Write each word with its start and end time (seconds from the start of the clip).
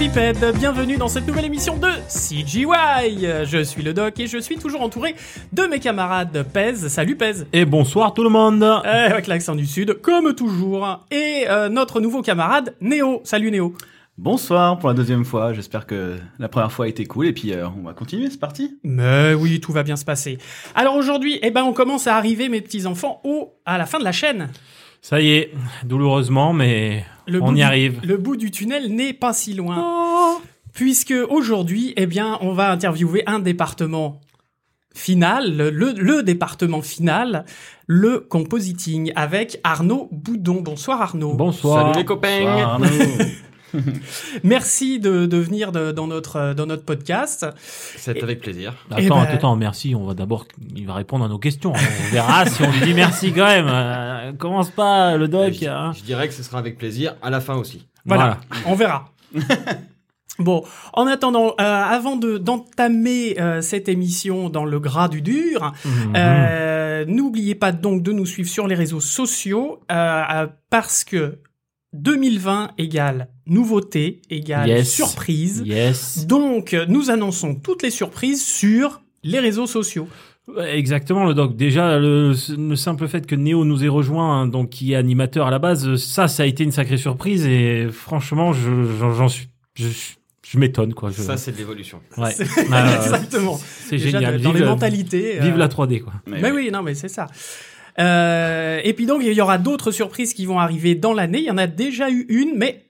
Bipèdes, 0.00 0.56
bienvenue 0.56 0.96
dans 0.96 1.08
cette 1.08 1.26
nouvelle 1.26 1.44
émission 1.44 1.76
de 1.76 1.90
CGY. 2.08 2.64
Je 3.44 3.62
suis 3.62 3.82
le 3.82 3.92
doc 3.92 4.18
et 4.18 4.26
je 4.26 4.38
suis 4.38 4.56
toujours 4.56 4.80
entouré 4.80 5.14
de 5.52 5.64
mes 5.64 5.78
camarades 5.78 6.46
Pez. 6.54 6.88
Salut 6.88 7.16
Pez. 7.16 7.44
Et 7.52 7.66
bonsoir 7.66 8.14
tout 8.14 8.22
le 8.24 8.30
monde. 8.30 8.62
Euh, 8.62 8.80
avec 8.82 9.26
l'accent 9.26 9.54
du 9.54 9.66
sud, 9.66 10.00
comme 10.00 10.34
toujours. 10.34 11.04
Et 11.10 11.44
euh, 11.50 11.68
notre 11.68 12.00
nouveau 12.00 12.22
camarade 12.22 12.74
Néo. 12.80 13.20
Salut 13.24 13.50
Néo. 13.50 13.74
Bonsoir 14.16 14.78
pour 14.78 14.88
la 14.88 14.94
deuxième 14.94 15.26
fois. 15.26 15.52
J'espère 15.52 15.84
que 15.84 16.16
la 16.38 16.48
première 16.48 16.72
fois 16.72 16.86
a 16.86 16.88
été 16.88 17.04
cool 17.04 17.26
et 17.26 17.34
puis 17.34 17.52
euh, 17.52 17.68
on 17.68 17.82
va 17.82 17.92
continuer. 17.92 18.30
C'est 18.30 18.40
parti. 18.40 18.78
Mais 18.82 19.34
oui, 19.34 19.60
tout 19.60 19.72
va 19.72 19.82
bien 19.82 19.96
se 19.96 20.06
passer. 20.06 20.38
Alors 20.74 20.94
aujourd'hui, 20.94 21.38
eh 21.42 21.50
ben, 21.50 21.62
on 21.62 21.74
commence 21.74 22.06
à 22.06 22.16
arriver, 22.16 22.48
mes 22.48 22.62
petits 22.62 22.86
enfants, 22.86 23.20
au 23.22 23.52
à 23.66 23.76
la 23.76 23.84
fin 23.84 23.98
de 23.98 24.04
la 24.04 24.12
chaîne. 24.12 24.48
Ça 25.02 25.20
y 25.20 25.30
est, 25.32 25.52
douloureusement, 25.84 26.52
mais 26.52 27.04
Le 27.26 27.42
on 27.42 27.46
bout 27.48 27.52
y 27.52 27.56
du- 27.56 27.62
arrive. 27.62 28.00
Le 28.04 28.16
bout 28.16 28.36
du 28.36 28.50
tunnel 28.50 28.94
n'est 28.94 29.12
pas 29.14 29.32
si 29.32 29.54
loin. 29.54 30.38
Puisque 30.74 31.14
aujourd'hui, 31.30 31.94
eh 31.96 32.06
bien, 32.06 32.38
on 32.42 32.52
va 32.52 32.70
interviewer 32.70 33.22
un 33.26 33.38
département 33.40 34.20
final, 34.94 35.56
le, 35.56 35.70
le- 35.70 35.92
le 35.96 36.22
département 36.22 36.82
final, 36.82 37.44
le 37.86 38.20
compositing, 38.20 39.12
avec 39.16 39.58
Arnaud 39.64 40.08
Boudon. 40.12 40.60
Bonsoir 40.60 41.00
Arnaud. 41.02 41.34
Bonsoir. 41.34 41.86
Salut 41.86 41.98
les 41.98 42.04
copains 42.04 42.40
Bonsoir, 42.40 42.72
Arnaud. 42.74 42.86
Merci 44.44 44.98
de, 45.00 45.26
de 45.26 45.36
venir 45.36 45.72
de- 45.72 45.92
dans, 45.92 46.06
notre, 46.06 46.54
dans 46.54 46.66
notre 46.66 46.84
podcast. 46.84 47.46
C'est 47.56 48.22
avec 48.22 48.40
plaisir. 48.40 48.74
Eh 48.96 49.06
Attends, 49.06 49.22
ben- 49.22 49.28
attends, 49.28 49.56
merci. 49.56 49.94
On 49.94 50.04
va 50.06 50.14
d'abord, 50.14 50.46
il 50.74 50.86
va 50.86 50.94
répondre 50.94 51.24
à 51.24 51.28
nos 51.28 51.38
questions. 51.38 51.72
On 51.74 52.12
verra 52.12 52.46
si 52.50 52.62
on 52.62 52.70
lui 52.70 52.80
dit 52.80 52.94
merci 52.94 53.32
quand 53.32 53.46
même. 53.46 53.66
Euh, 53.68 54.32
commence 54.32 54.70
pas 54.70 55.16
le 55.16 55.28
doc. 55.28 55.52
je, 55.60 55.66
hein. 55.66 55.92
je 55.96 56.02
dirais 56.02 56.28
que 56.28 56.34
ce 56.34 56.42
sera 56.42 56.58
avec 56.58 56.78
plaisir 56.78 57.14
à 57.22 57.30
la 57.30 57.40
fin 57.40 57.54
aussi. 57.56 57.86
Voilà, 58.06 58.38
on 58.66 58.74
verra. 58.74 59.12
Bon, 60.38 60.64
en 60.94 61.06
attendant, 61.06 61.48
euh, 61.60 61.62
avant 61.62 62.16
de 62.16 62.38
d'entamer 62.38 63.38
euh, 63.38 63.60
cette 63.60 63.90
émission 63.90 64.48
dans 64.48 64.64
le 64.64 64.80
gras 64.80 65.08
du 65.08 65.20
dur, 65.20 65.72
Mhm. 65.84 66.12
Euh, 66.16 67.04
N'oubliez 67.06 67.54
pas 67.54 67.72
donc 67.72 68.02
de 68.02 68.12
nous 68.12 68.26
suivre 68.26 68.48
sur 68.48 68.66
les 68.66 68.74
réseaux 68.74 69.00
sociaux 69.00 69.80
parce 69.88 71.02
que 71.04 71.38
2020 71.94 72.72
égale 72.78 73.28
nouveauté 73.50 74.22
égale 74.30 74.68
Yes. 74.68 74.90
surprise. 74.94 75.62
Yes. 75.66 76.26
Donc 76.26 76.74
nous 76.88 77.10
annonçons 77.10 77.54
toutes 77.54 77.82
les 77.82 77.90
surprises 77.90 78.42
sur 78.42 79.02
les 79.22 79.38
réseaux 79.40 79.66
sociaux. 79.66 80.08
Exactement, 80.72 81.24
le 81.26 81.34
doc. 81.34 81.54
Déjà, 81.54 81.98
le, 81.98 82.32
le 82.58 82.74
simple 82.76 83.06
fait 83.06 83.24
que 83.26 83.36
Néo 83.36 83.64
nous 83.64 83.84
ait 83.84 83.88
rejoint, 83.88 84.40
hein, 84.40 84.46
donc 84.48 84.70
qui 84.70 84.92
est 84.92 84.96
animateur 84.96 85.46
à 85.46 85.50
la 85.50 85.58
base, 85.60 85.94
ça, 85.96 86.26
ça 86.26 86.42
a 86.42 86.46
été 86.46 86.64
une 86.64 86.72
sacrée 86.72 86.96
surprise 86.96 87.46
et 87.46 87.86
franchement, 87.92 88.52
je, 88.52 88.68
j'en, 88.98 89.12
j'en 89.12 89.28
suis, 89.28 89.46
je, 89.74 89.86
je 90.48 90.58
m'étonne 90.58 90.92
quoi. 90.92 91.10
Je- 91.10 91.22
Ça, 91.22 91.36
c'est 91.36 91.52
de 91.52 91.58
l'évolution. 91.58 92.00
ouais. 92.16 92.30
C'est- 92.36 92.46
Ah, 92.72 92.96
Exactement. 92.96 93.60
C'est 93.62 93.96
Déjà, 93.98 94.18
génial. 94.18 94.40
Dans 94.40 94.50
Vive, 94.50 94.62
les 94.62 94.66
mentalités. 94.68 95.38
vive 95.40 95.54
euh, 95.54 95.58
la 95.58 95.68
3D 95.68 96.00
quoi. 96.00 96.14
Mais 96.26 96.40
Mais 96.40 96.50
oui. 96.50 96.62
oui, 96.64 96.70
non, 96.72 96.82
mais 96.82 96.94
c'est 96.94 97.08
ça. 97.08 97.28
Euh, 97.98 98.80
et 98.82 98.92
puis 98.92 99.06
donc, 99.06 99.22
il 99.24 99.32
y 99.32 99.40
aura 99.40 99.58
d'autres 99.58 99.90
surprises 99.92 100.34
qui 100.34 100.46
vont 100.46 100.58
arriver 100.58 100.94
dans 100.94 101.12
l'année. 101.12 101.38
Il 101.38 101.44
y 101.44 101.50
en 101.50 101.58
a 101.58 101.66
déjà 101.68 102.10
eu 102.10 102.26
une, 102.28 102.54
mais 102.56 102.86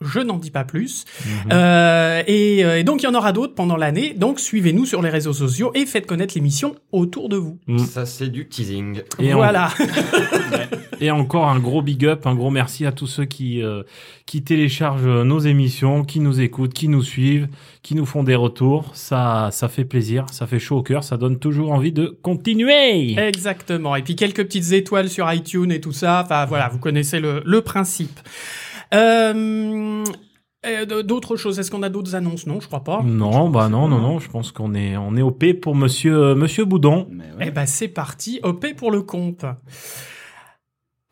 je 0.00 0.20
n'en 0.20 0.36
dis 0.36 0.50
pas 0.50 0.64
plus. 0.64 1.04
Mhm. 1.24 1.32
Euh, 1.52 2.22
et, 2.26 2.64
euh, 2.64 2.78
et 2.78 2.84
donc, 2.84 3.02
il 3.02 3.06
y 3.06 3.08
en 3.08 3.14
aura 3.14 3.32
d'autres 3.32 3.54
pendant 3.54 3.76
l'année. 3.76 4.12
Donc, 4.14 4.40
suivez-nous 4.40 4.84
sur 4.84 5.00
les 5.02 5.08
réseaux 5.10 5.32
sociaux 5.32 5.70
et 5.74 5.86
faites 5.86 6.06
connaître 6.06 6.34
l'émission 6.34 6.74
autour 6.92 7.28
de 7.28 7.36
vous. 7.36 7.58
Mm. 7.66 7.78
Ça, 7.78 8.04
c'est 8.06 8.28
du 8.28 8.46
teasing. 8.48 9.02
Et 9.18 9.32
en- 9.32 9.36
voilà. 9.38 9.70
Et 11.00 11.10
encore 11.10 11.46
un 11.48 11.58
gros 11.58 11.82
big 11.82 12.06
up, 12.06 12.26
un 12.26 12.34
gros 12.34 12.50
merci 12.50 12.86
à 12.86 12.92
tous 12.92 13.06
ceux 13.06 13.26
qui 13.26 13.62
euh, 13.62 13.82
qui 14.24 14.42
téléchargent 14.42 15.06
nos 15.06 15.38
émissions, 15.40 16.04
qui 16.04 16.20
nous 16.20 16.40
écoutent, 16.40 16.72
qui 16.72 16.88
nous 16.88 17.02
suivent, 17.02 17.48
qui 17.82 17.94
nous 17.94 18.06
font 18.06 18.22
des 18.22 18.34
retours. 18.34 18.90
Ça 18.94 19.50
ça 19.52 19.68
fait 19.68 19.84
plaisir, 19.84 20.24
ça 20.32 20.46
fait 20.46 20.58
chaud 20.58 20.78
au 20.78 20.82
cœur, 20.82 21.04
ça 21.04 21.18
donne 21.18 21.38
toujours 21.38 21.72
envie 21.72 21.92
de 21.92 22.16
continuer. 22.22 23.18
Exactement. 23.20 23.94
Et 23.94 24.02
puis, 24.02 24.16
quelques 24.16 24.44
petites 24.44 24.72
étoiles 24.72 25.10
sur 25.10 25.30
iTunes 25.30 25.70
et 25.70 25.80
tout 25.82 25.92
ça. 25.92 26.22
Enfin, 26.24 26.46
voilà, 26.46 26.68
vous 26.68 26.78
connaissez 26.78 27.20
le, 27.20 27.42
le 27.44 27.60
principe. 27.60 28.18
Euh, 28.94 30.04
euh, 30.64 31.02
d'autres 31.02 31.36
choses. 31.36 31.58
Est-ce 31.58 31.70
qu'on 31.70 31.82
a 31.82 31.88
d'autres 31.88 32.14
annonces? 32.14 32.46
Non, 32.46 32.60
je 32.60 32.66
crois 32.66 32.82
pas. 32.84 33.02
Non, 33.04 33.48
bah 33.48 33.68
non, 33.68 33.88
non, 33.88 33.98
non. 33.98 34.18
Je 34.18 34.28
pense 34.28 34.52
qu'on 34.52 34.74
est 34.74 34.96
on 34.96 35.16
est 35.16 35.22
au 35.22 35.30
P 35.30 35.54
pour 35.54 35.74
Monsieur 35.74 36.16
euh, 36.16 36.34
Monsieur 36.34 36.64
Boudon. 36.64 37.08
Eh 37.40 37.50
ben 37.50 37.66
c'est 37.66 37.88
parti, 37.88 38.40
OP 38.42 38.74
pour 38.76 38.90
le 38.90 39.02
comp. 39.02 39.46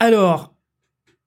Alors, 0.01 0.55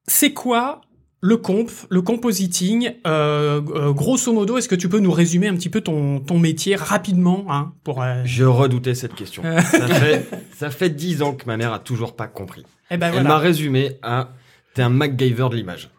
c'est 0.07 0.33
quoi 0.33 0.81
le 1.21 1.37
comp, 1.37 1.69
le 1.89 2.01
compositing? 2.01 2.91
Euh, 3.07 3.91
Grosso 3.91 4.31
modo, 4.33 4.57
est-ce 4.57 4.67
que 4.69 4.75
tu 4.75 4.89
peux 4.89 4.99
nous 4.99 5.11
résumer 5.11 5.47
un 5.47 5.55
petit 5.55 5.69
peu 5.69 5.81
ton, 5.81 6.19
ton 6.19 6.37
métier 6.37 6.75
rapidement 6.75 7.45
hein, 7.49 7.73
pour 7.83 8.03
euh, 8.03 8.21
Je 8.25 8.43
redoutais 8.43 8.93
cette 8.93 9.15
question. 9.15 9.41
Ça, 9.43 9.87
fait, 9.87 10.29
ça 10.55 10.69
fait 10.69 10.89
dix 10.89 11.21
ans 11.21 11.33
que 11.33 11.45
ma 11.45 11.57
mère 11.57 11.73
a 11.73 11.79
toujours 11.79 12.15
pas 12.15 12.27
compris. 12.27 12.63
Eh 12.91 12.97
ben 12.97 13.07
Elle 13.07 13.13
voilà. 13.13 13.29
m'a 13.29 13.37
résumé 13.37 13.97
à 14.03 14.29
T'es 14.73 14.83
un 14.83 14.89
MacGyver 14.89 15.47
de 15.49 15.55
l'image. 15.55 15.89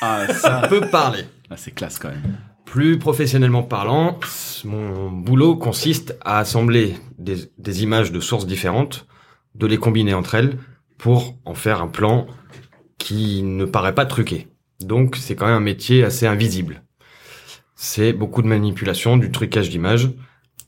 Ah, 0.00 0.32
Ça 0.32 0.66
peut 0.68 0.82
parler. 0.90 1.24
ah, 1.50 1.56
c'est 1.56 1.72
classe 1.72 1.98
quand 1.98 2.08
même. 2.10 2.38
Plus 2.64 2.98
professionnellement 2.98 3.62
parlant, 3.62 4.18
mon 4.64 5.10
boulot 5.10 5.56
consiste 5.56 6.16
à 6.20 6.38
assembler 6.38 6.96
des, 7.18 7.50
des 7.56 7.82
images 7.82 8.12
de 8.12 8.20
sources 8.20 8.46
différentes, 8.46 9.06
de 9.54 9.66
les 9.66 9.78
combiner 9.78 10.12
entre 10.14 10.34
elles 10.34 10.58
pour 10.98 11.34
en 11.44 11.54
faire 11.54 11.80
un 11.80 11.88
plan 11.88 12.26
qui 12.98 13.42
ne 13.42 13.64
paraît 13.64 13.94
pas 13.94 14.04
truqué. 14.04 14.48
Donc 14.80 15.16
c'est 15.16 15.34
quand 15.34 15.46
même 15.46 15.54
un 15.56 15.60
métier 15.60 16.04
assez 16.04 16.26
invisible. 16.26 16.82
C'est 17.74 18.12
beaucoup 18.12 18.42
de 18.42 18.48
manipulation, 18.48 19.16
du 19.16 19.30
trucage 19.30 19.70
d'images 19.70 20.10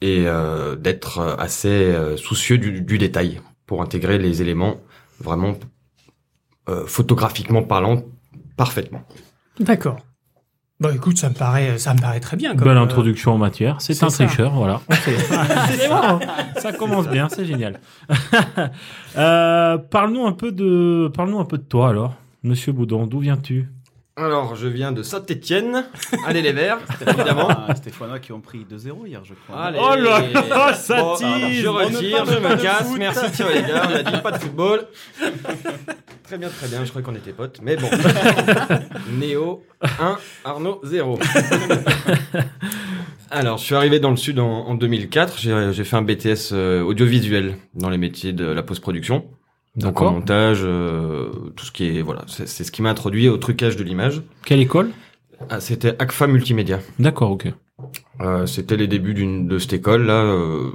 et 0.01 0.25
euh, 0.27 0.77
d'être 0.77 1.19
euh, 1.19 1.37
assez 1.37 1.69
euh, 1.69 2.17
soucieux 2.17 2.57
du, 2.57 2.81
du 2.81 2.97
détail 2.99 3.41
pour 3.67 3.83
intégrer 3.83 4.19
les 4.19 4.41
éléments 4.41 4.81
vraiment 5.21 5.55
euh, 6.69 6.87
photographiquement 6.87 7.62
parlant 7.62 8.03
parfaitement. 8.60 9.00
D'accord. 9.59 9.97
Bah 10.81 10.91
écoute, 10.94 11.16
ça 11.16 11.31
me 11.31 11.34
paraît, 11.34 11.78
ça 11.78 11.94
me 11.94 11.98
paraît 11.98 12.21
très 12.21 12.37
bien. 12.37 12.54
Comme, 12.54 12.69
Belle 12.69 12.76
euh, 12.76 12.82
introduction 12.82 13.32
en 13.32 13.38
matière. 13.38 13.81
C'est 13.81 14.03
un 14.03 14.10
ça. 14.10 14.26
tricheur, 14.26 14.53
voilà. 14.53 14.82
c'est 14.91 15.88
bon. 15.88 16.21
Ça 16.60 16.72
commence 16.75 17.09
bien, 17.09 17.31
c'est 17.31 17.47
génial. 17.47 17.81
euh, 19.16 19.78
parle-nous 19.78 20.26
un 20.26 20.32
peu 20.32 20.53
de, 20.53 21.10
parle-nous 21.15 21.38
un 21.38 21.47
peu 21.47 21.56
de 21.56 21.62
toi 21.62 21.88
alors, 21.88 22.15
Monsieur 22.43 22.72
Boudon. 22.72 23.06
D'où 23.06 23.20
viens-tu? 23.20 23.70
Alors, 24.20 24.54
je 24.54 24.66
viens 24.66 24.92
de 24.92 25.03
Saint-Étienne. 25.03 25.86
Allez 26.26 26.42
les 26.42 26.53
Verts, 26.53 26.78
évidemment. 27.06 27.48
Ah, 27.48 27.75
Stéphanois 27.75 28.19
qui 28.19 28.32
ont 28.32 28.41
pris 28.41 28.66
2-0 28.70 29.06
hier, 29.06 29.22
je 29.25 29.32
crois. 29.32 29.62
Allez. 29.62 29.78
Oh 29.81 29.94
là 29.97 30.20
là, 30.47 30.75
ça 30.75 31.00
Bon. 31.00 31.16
Je 31.16 31.66
retire, 31.66 32.26
je 32.26 32.38
me 32.38 32.60
casse. 32.60 32.94
Merci, 32.98 33.31
Thierry 33.32 33.54
les 33.54 33.62
gars. 33.62 33.88
On 33.91 33.94
a 33.94 34.03
dit 34.03 34.20
pas 34.22 34.32
de 34.32 34.38
football. 34.38 34.86
très 36.25 36.36
bien, 36.36 36.48
très 36.48 36.69
bien. 36.69 36.84
Je 36.84 36.91
crois 36.91 37.00
qu'on 37.00 37.14
était 37.14 37.32
potes. 37.32 37.60
Mais 37.62 37.76
bon. 37.76 37.88
Néo 39.19 39.62
1, 39.82 40.19
Arnaud 40.44 40.81
0. 40.84 41.19
Alors, 43.31 43.56
je 43.56 43.64
suis 43.64 43.75
arrivé 43.75 44.00
dans 44.00 44.10
le 44.10 44.16
Sud 44.16 44.38
en, 44.38 44.66
en 44.66 44.75
2004. 44.75 45.38
J'ai 45.38 45.72
j'ai 45.72 45.84
fait 45.84 45.97
un 45.97 46.02
BTS 46.02 46.52
euh, 46.52 46.82
audiovisuel 46.82 47.56
dans 47.75 47.88
les 47.88 47.98
métiers 47.98 48.34
de 48.34 48.44
la 48.44 48.62
post-production. 48.62 49.25
Donc 49.76 50.00
en 50.03 50.12
montage, 50.12 50.60
euh, 50.62 51.31
tout 51.56 51.64
ce 51.64 51.70
qui 51.72 51.98
est 51.98 52.03
voilà, 52.03 52.22
c'est 52.26 52.48
c'est 52.48 52.64
ce 52.64 52.72
qui 52.72 52.82
m'a 52.82 52.91
introduit 52.91 53.28
au 53.28 53.36
trucage 53.36 53.76
de 53.76 53.84
l'image. 53.84 54.22
Quelle 54.44 54.60
école? 54.60 54.91
Ah, 55.48 55.60
C'était 55.60 55.94
ACFA 55.98 56.26
Multimédia. 56.26 56.81
D'accord, 56.98 57.31
ok. 57.31 57.52
Euh, 58.20 58.44
C'était 58.46 58.76
les 58.76 58.87
débuts 58.88 59.14
d'une 59.14 59.46
de 59.49 59.58
cette 59.58 59.72
école 59.72 60.02
là, 60.05 60.22
euh, 60.25 60.70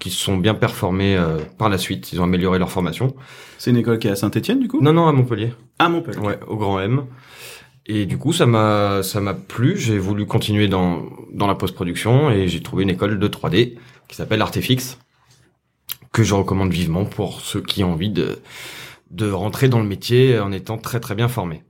qui 0.00 0.10
se 0.10 0.18
sont 0.18 0.36
bien 0.38 0.54
performés 0.54 1.16
euh, 1.16 1.38
par 1.56 1.68
la 1.68 1.78
suite. 1.78 2.12
Ils 2.12 2.20
ont 2.20 2.24
amélioré 2.24 2.58
leur 2.58 2.70
formation. 2.70 3.14
C'est 3.58 3.70
une 3.70 3.76
école 3.76 3.98
qui 3.98 4.08
est 4.08 4.10
à 4.10 4.16
Saint-Etienne, 4.16 4.58
du 4.60 4.66
coup? 4.66 4.80
Non, 4.80 4.92
non, 4.92 5.06
à 5.06 5.12
Montpellier. 5.12 5.52
À 5.78 5.88
Montpellier. 5.88 6.18
Ouais, 6.18 6.38
au 6.48 6.56
Grand 6.56 6.80
M. 6.80 7.04
Et 7.86 8.06
du 8.06 8.18
coup, 8.18 8.32
ça 8.32 8.46
m'a 8.46 9.02
ça 9.02 9.20
m'a 9.20 9.34
plu. 9.34 9.76
J'ai 9.78 9.98
voulu 9.98 10.26
continuer 10.26 10.68
dans 10.68 11.04
dans 11.32 11.46
la 11.46 11.54
post-production 11.54 12.30
et 12.30 12.48
j'ai 12.48 12.60
trouvé 12.60 12.82
une 12.82 12.90
école 12.90 13.18
de 13.18 13.28
3D 13.28 13.76
qui 14.08 14.16
s'appelle 14.16 14.42
Artefix 14.42 14.98
que 16.12 16.22
je 16.22 16.34
recommande 16.34 16.72
vivement 16.72 17.04
pour 17.04 17.40
ceux 17.40 17.60
qui 17.60 17.84
ont 17.84 17.92
envie 17.92 18.10
de 18.10 18.38
de 19.10 19.30
rentrer 19.30 19.68
dans 19.68 19.80
le 19.80 19.86
métier 19.86 20.38
en 20.38 20.52
étant 20.52 20.76
très 20.78 21.00
très 21.00 21.14
bien 21.14 21.28
formés. 21.28 21.62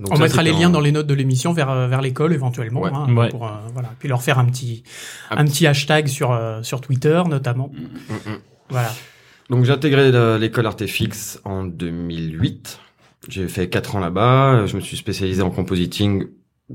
Donc 0.00 0.12
On 0.12 0.16
ça, 0.16 0.22
mettra 0.22 0.42
les 0.42 0.52
liens 0.52 0.68
en- 0.68 0.72
dans 0.72 0.80
les 0.80 0.92
notes 0.92 1.06
de 1.06 1.14
l'émission 1.14 1.52
vers 1.52 1.70
euh, 1.70 1.86
vers 1.86 2.00
l'école 2.00 2.32
éventuellement, 2.32 2.80
Ouais. 2.80 2.90
hein, 2.92 3.14
Ouais. 3.14 3.28
pour 3.28 3.46
euh, 3.46 3.50
voilà, 3.72 3.90
puis 3.98 4.08
leur 4.08 4.22
faire 4.22 4.38
un 4.38 4.46
petit 4.46 4.82
Un 5.30 5.38
un 5.38 5.44
petit 5.44 5.66
hashtag 5.66 6.08
sur 6.08 6.32
euh, 6.32 6.62
sur 6.62 6.80
Twitter 6.80 7.22
notamment. 7.28 7.70
Mm, 7.72 8.30
mm. 8.30 8.38
Voilà. 8.70 8.92
Donc 9.50 9.64
j'ai 9.64 9.72
intégré 9.72 10.10
l'école 10.38 10.66
Artefix 10.66 11.40
en 11.44 11.64
2008. 11.64 12.78
J'ai 13.28 13.46
fait 13.48 13.68
quatre 13.68 13.94
ans 13.96 14.00
là-bas. 14.00 14.64
Je 14.66 14.76
me 14.76 14.80
suis 14.80 14.96
spécialisé 14.96 15.42
en 15.42 15.50
compositing 15.50 16.26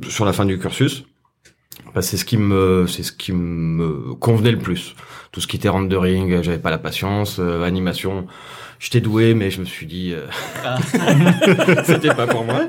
sur 0.08 0.26
la 0.26 0.34
fin 0.34 0.46
du 0.46 0.60
cursus 0.60 1.06
Bah, 1.94 2.02
c'est 2.02 2.18
ce 2.18 2.26
qui 2.26 2.38
me, 2.38 2.86
c'est 2.88 3.04
ce 3.04 3.12
qui 3.12 3.32
me 3.32 4.14
convenait 4.16 4.52
le 4.52 4.58
plus. 4.60 4.96
Tout 5.32 5.42
ce 5.42 5.48
qui 5.48 5.56
était 5.58 5.70
rendering, 5.70 6.32
euh, 6.34 6.44
j'avais 6.44 6.58
pas 6.58 6.70
la 6.72 6.78
patience. 6.78 7.38
euh, 7.40 7.64
animation, 7.64 8.26
j'étais 8.80 9.02
doué, 9.02 9.34
mais 9.34 9.50
je 9.52 9.60
me 9.62 9.66
suis 9.66 9.86
dit, 9.86 10.14
euh, 10.14 10.26
c'était 11.86 12.14
pas 12.14 12.28
pour 12.28 12.44
moi. 12.44 12.62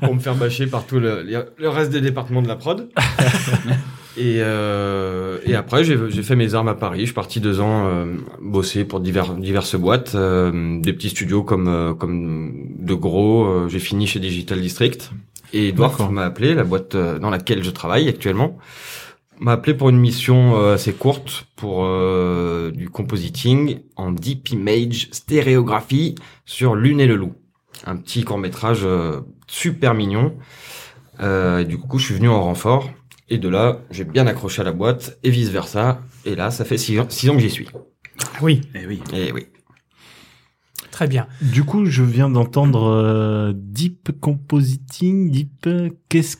pour 0.00 0.14
me 0.14 0.20
faire 0.20 0.34
bâcher 0.34 0.66
par 0.66 0.86
tout 0.86 0.98
le, 0.98 1.22
le 1.58 1.68
reste 1.68 1.90
des 1.90 2.00
départements 2.00 2.42
de 2.42 2.48
la 2.48 2.56
prod. 2.56 2.88
et, 4.16 4.38
euh, 4.40 5.38
et 5.44 5.54
après, 5.54 5.84
j'ai 5.84 5.96
j'ai 6.08 6.22
fait 6.22 6.36
mes 6.36 6.54
armes 6.54 6.68
à 6.68 6.74
Paris. 6.74 7.00
Je 7.00 7.04
suis 7.06 7.14
parti 7.14 7.40
deux 7.40 7.60
ans 7.60 7.86
euh, 7.88 8.16
bosser 8.42 8.84
pour 8.84 9.00
divers, 9.00 9.34
diverses 9.34 9.76
boîtes, 9.76 10.14
euh, 10.14 10.80
des 10.80 10.92
petits 10.92 11.10
studios 11.10 11.42
comme 11.42 11.68
euh, 11.68 11.94
comme 11.94 12.52
de 12.78 12.94
gros. 12.94 13.44
euh, 13.46 13.68
j'ai 13.68 13.78
fini 13.78 14.06
chez 14.06 14.20
Digital 14.20 14.60
District. 14.60 15.10
Et 15.52 15.72
D'accord. 15.72 16.12
m'a 16.12 16.24
appelé, 16.24 16.54
la 16.54 16.64
boîte 16.64 16.94
euh, 16.94 17.18
dans 17.18 17.30
laquelle 17.30 17.64
je 17.64 17.70
travaille 17.70 18.08
actuellement, 18.08 18.58
m'a 19.38 19.52
appelé 19.52 19.74
pour 19.74 19.88
une 19.88 19.98
mission 19.98 20.56
euh, 20.60 20.74
assez 20.74 20.92
courte 20.92 21.46
pour 21.56 21.84
euh, 21.84 22.70
du 22.70 22.90
compositing 22.90 23.80
en 23.96 24.12
deep 24.12 24.50
image 24.50 25.08
stéréographie 25.12 26.14
sur 26.44 26.74
Lune 26.74 27.00
et 27.00 27.06
le 27.06 27.16
loup. 27.16 27.34
Un 27.86 27.96
petit 27.96 28.24
court 28.24 28.38
métrage 28.38 28.86
super 29.46 29.94
mignon. 29.94 30.36
Euh, 31.20 31.58
et 31.60 31.64
du 31.64 31.78
coup, 31.78 31.98
je 31.98 32.06
suis 32.06 32.14
venu 32.14 32.28
en 32.28 32.42
renfort. 32.42 32.90
Et 33.28 33.38
de 33.38 33.48
là, 33.48 33.80
j'ai 33.90 34.04
bien 34.04 34.26
accroché 34.26 34.62
à 34.62 34.64
la 34.64 34.72
boîte 34.72 35.18
et 35.22 35.30
vice 35.30 35.50
versa. 35.50 36.00
Et 36.24 36.34
là, 36.34 36.50
ça 36.50 36.64
fait 36.64 36.78
six 36.78 36.98
ans, 36.98 37.06
six 37.08 37.28
ans 37.28 37.34
que 37.34 37.40
j'y 37.40 37.50
suis. 37.50 37.68
Ah 37.74 38.38
Oui, 38.40 38.62
Eh 38.74 38.86
oui. 38.86 39.02
Et 39.12 39.32
oui. 39.32 39.46
Très 40.98 41.06
bien. 41.06 41.28
Du 41.40 41.62
coup, 41.62 41.86
je 41.86 42.02
viens 42.02 42.28
d'entendre 42.28 42.88
euh, 42.88 43.52
deep 43.54 44.10
compositing, 44.20 45.30
deep. 45.30 45.68
Qu'est-ce 46.08 46.38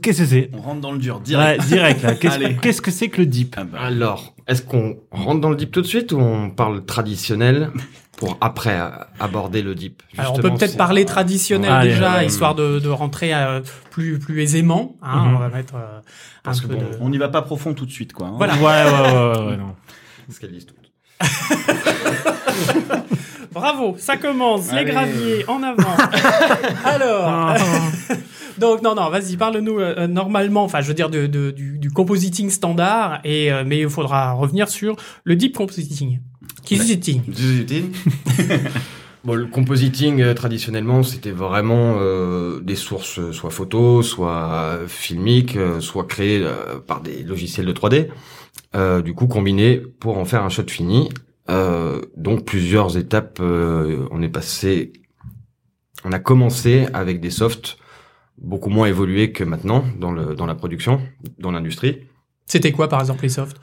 qu'est-ce 0.00 0.18
que 0.20 0.26
c'est? 0.26 0.50
On 0.52 0.60
rentre 0.60 0.80
dans 0.80 0.92
le 0.92 0.98
dur 1.00 1.18
direct. 1.18 1.60
Ouais, 1.62 1.66
direct 1.66 2.02
là. 2.04 2.14
Qu'est-ce 2.20 2.34
Allez. 2.36 2.56
qu'est-ce 2.62 2.80
que 2.80 2.92
c'est 2.92 3.08
que 3.08 3.18
le 3.18 3.26
deep? 3.26 3.56
Ah 3.58 3.64
bah, 3.64 3.80
Alors, 3.80 4.36
est-ce 4.46 4.62
qu'on 4.62 4.98
rentre 5.10 5.40
dans 5.40 5.50
le 5.50 5.56
deep 5.56 5.72
tout 5.72 5.80
de 5.82 5.88
suite 5.88 6.12
ou 6.12 6.18
on 6.20 6.50
parle 6.50 6.84
traditionnel 6.84 7.70
pour 8.16 8.38
après 8.40 8.78
euh, 8.78 8.90
aborder 9.18 9.62
le 9.62 9.74
deep? 9.74 10.04
Alors 10.16 10.34
on 10.34 10.36
peut 10.38 10.50
peut-être 10.50 10.70
c'est- 10.70 10.76
parler 10.76 11.04
traditionnel 11.04 11.82
déjà, 11.82 12.18
ouais. 12.18 12.26
histoire 12.26 12.54
de, 12.54 12.78
de 12.78 12.88
rentrer 12.88 13.34
euh, 13.34 13.60
plus 13.90 14.20
plus 14.20 14.40
aisément. 14.40 14.94
Hein, 15.02 15.24
Mhm. 15.26 15.34
On 15.34 15.38
va 15.40 15.48
mettre 15.48 15.74
euh, 15.74 15.98
un 15.98 16.02
Parce 16.44 16.60
peu 16.60 16.68
que 16.68 16.74
bon, 16.74 16.78
de... 16.80 16.86
on 17.00 17.08
n'y 17.10 17.18
va 17.18 17.28
pas 17.28 17.42
profond 17.42 17.74
tout 17.74 17.86
de 17.86 17.90
suite, 17.90 18.12
quoi. 18.12 18.28
hein. 18.28 18.34
Voilà. 18.36 18.54
Ouais, 18.54 18.60
ouais, 18.62 18.84
ouais, 19.02 19.40
ouais, 19.40 19.46
ouais, 19.50 19.56
non. 19.56 19.74
Parce 20.28 20.38
qu'elles 20.38 20.52
disent 20.52 20.66
tout. 20.66 20.74
Bravo, 23.58 23.96
ça 23.98 24.16
commence. 24.16 24.72
Les 24.72 24.84
graviers 24.84 25.44
en 25.48 25.62
avant. 25.62 25.96
Alors, 26.84 27.24
Ah, 27.26 27.56
donc 28.58 28.82
non 28.82 28.94
non, 28.94 29.10
vas-y, 29.10 29.36
parle-nous 29.36 29.78
euh, 29.78 30.06
normalement. 30.06 30.64
Enfin, 30.64 30.80
je 30.80 30.88
veux 30.88 30.94
dire 30.94 31.10
de, 31.10 31.26
de- 31.26 31.50
du, 31.50 31.78
du 31.78 31.90
compositing 31.90 32.50
standard. 32.50 33.20
Et 33.24 33.52
euh, 33.52 33.64
mais 33.66 33.80
il 33.80 33.88
faudra 33.88 34.32
revenir 34.32 34.68
sur 34.68 34.96
le 35.24 35.36
deep 35.36 35.56
compositing. 35.56 36.20
Compositing. 36.68 37.22
Bon, 39.24 39.34
le 39.34 39.46
compositing 39.46 40.22
euh, 40.22 40.32
traditionnellement, 40.32 41.02
c'était 41.02 41.32
vraiment 41.32 41.96
euh, 41.98 42.60
des 42.60 42.76
sources 42.76 43.18
euh, 43.18 43.32
soit 43.32 43.50
photos, 43.50 44.06
soit 44.06 44.52
euh, 44.52 44.86
filmiques, 44.86 45.56
euh, 45.56 45.80
soit 45.80 46.04
créées 46.06 46.40
euh, 46.42 46.78
par 46.86 47.00
des 47.00 47.24
logiciels 47.24 47.66
de 47.66 47.72
3D. 47.72 48.08
Euh, 48.76 49.02
du 49.02 49.14
coup, 49.14 49.26
combinés 49.26 49.82
pour 49.98 50.18
en 50.18 50.24
faire 50.24 50.44
un 50.44 50.48
shot 50.48 50.68
fini. 50.68 51.08
Euh, 51.50 52.02
donc 52.16 52.44
plusieurs 52.44 52.96
étapes. 52.98 53.38
euh, 53.40 54.06
on 54.10 54.20
est 54.22 54.28
passé, 54.28 54.92
on 56.04 56.12
a 56.12 56.18
commencé 56.18 56.86
avec 56.92 57.20
des 57.20 57.30
softs 57.30 57.78
beaucoup 58.36 58.70
moins 58.70 58.86
évolués 58.86 59.32
que 59.32 59.44
maintenant 59.44 59.84
dans 59.98 60.12
le 60.12 60.34
dans 60.34 60.46
la 60.46 60.54
production, 60.54 61.00
dans 61.38 61.50
l'industrie. 61.50 62.00
C'était 62.46 62.72
quoi 62.72 62.88
par 62.88 63.00
exemple 63.00 63.22
les 63.22 63.28
softs? 63.30 63.56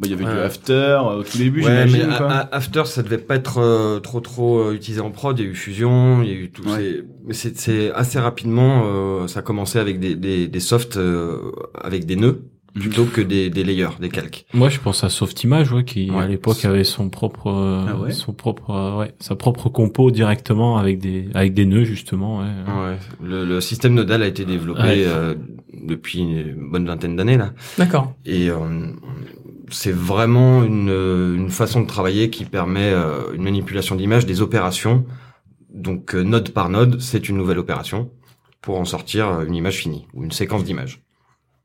Bah, 0.00 0.08
il 0.08 0.10
y 0.10 0.14
avait 0.14 0.24
du 0.24 0.30
Ouais. 0.30 0.40
after 0.42 0.72
euh, 0.72 1.18
au 1.20 1.22
tout 1.22 1.38
début, 1.38 1.62
Ouais, 1.62 1.84
mais 1.84 1.88
j'imagine, 1.88 2.10
a- 2.12 2.18
quoi. 2.18 2.30
a- 2.32 2.54
After, 2.56 2.84
ça 2.84 3.02
devait 3.04 3.16
pas 3.18 3.36
être 3.36 3.58
euh, 3.58 4.00
trop 4.00 4.18
trop 4.20 4.58
euh, 4.58 4.72
utilisé 4.74 5.00
en 5.00 5.12
prod. 5.12 5.38
Il 5.38 5.44
y 5.44 5.48
a 5.48 5.50
eu 5.52 5.54
Fusion, 5.54 6.20
il 6.22 6.28
y 6.28 6.32
a 6.32 6.34
eu 6.34 6.50
tout. 6.50 6.64
Ouais. 6.68 6.76
ces- 6.78 7.04
Mais 7.24 7.34
c'est 7.34 7.56
c'est 7.56 7.92
assez 7.92 8.18
rapidement. 8.18 8.82
euh, 8.86 9.28
ça 9.28 9.38
a 9.40 9.42
commencé 9.42 9.78
avec 9.78 10.00
des 10.00 10.16
des, 10.16 10.48
des 10.48 10.60
softs 10.60 10.96
euh, 10.96 11.52
avec 11.80 12.06
des 12.06 12.16
nœuds. 12.16 12.42
Plutôt 12.74 13.04
que 13.04 13.20
des 13.20 13.50
des 13.50 13.62
layers, 13.64 13.96
des 14.00 14.08
calques. 14.08 14.46
Moi, 14.52 14.68
je 14.68 14.80
pense 14.80 15.04
à 15.04 15.08
Softimage, 15.08 15.72
ouais, 15.72 15.84
qui 15.84 16.10
Ouais. 16.10 16.22
à 16.24 16.26
l'époque 16.26 16.64
avait 16.64 16.84
son 16.84 17.08
propre, 17.08 17.46
euh, 17.48 17.84
Ah 17.88 17.96
ouais 17.96 18.12
son 18.12 18.32
propre, 18.32 18.70
euh, 18.70 18.98
ouais, 18.98 19.14
sa 19.20 19.36
propre 19.36 19.68
compo 19.68 20.10
directement 20.10 20.76
avec 20.76 20.98
des, 20.98 21.28
avec 21.34 21.54
des 21.54 21.66
nœuds 21.66 21.84
justement. 21.84 22.38
Ouais. 22.40 22.44
Ouais. 22.44 22.96
Le, 23.22 23.44
le 23.44 23.60
système 23.60 23.94
nodal 23.94 24.22
a 24.22 24.26
été 24.26 24.44
développé 24.44 24.82
Ouais. 24.82 25.04
euh, 25.06 25.34
depuis 25.72 26.18
une 26.20 26.70
bonne 26.70 26.86
vingtaine 26.86 27.16
d'années 27.16 27.36
là. 27.36 27.52
D'accord. 27.78 28.12
Et 28.26 28.50
euh, 28.50 28.58
c'est 29.70 29.92
vraiment 29.94 30.62
une, 30.64 30.88
une 30.90 31.50
façon 31.50 31.80
de 31.82 31.86
travailler 31.86 32.28
qui 32.30 32.44
permet 32.44 32.90
euh, 32.92 33.32
une 33.34 33.42
manipulation 33.42 33.94
d'image 33.96 34.26
des 34.26 34.42
opérations. 34.42 35.04
Donc 35.72 36.14
euh, 36.14 36.22
node 36.22 36.50
par 36.50 36.68
node, 36.70 37.00
c'est 37.00 37.28
une 37.28 37.36
nouvelle 37.36 37.58
opération 37.58 38.10
pour 38.62 38.78
en 38.78 38.84
sortir 38.84 39.42
une 39.42 39.54
image 39.54 39.76
finie 39.78 40.06
ou 40.14 40.24
une 40.24 40.30
séquence 40.32 40.64
d'images. 40.64 41.03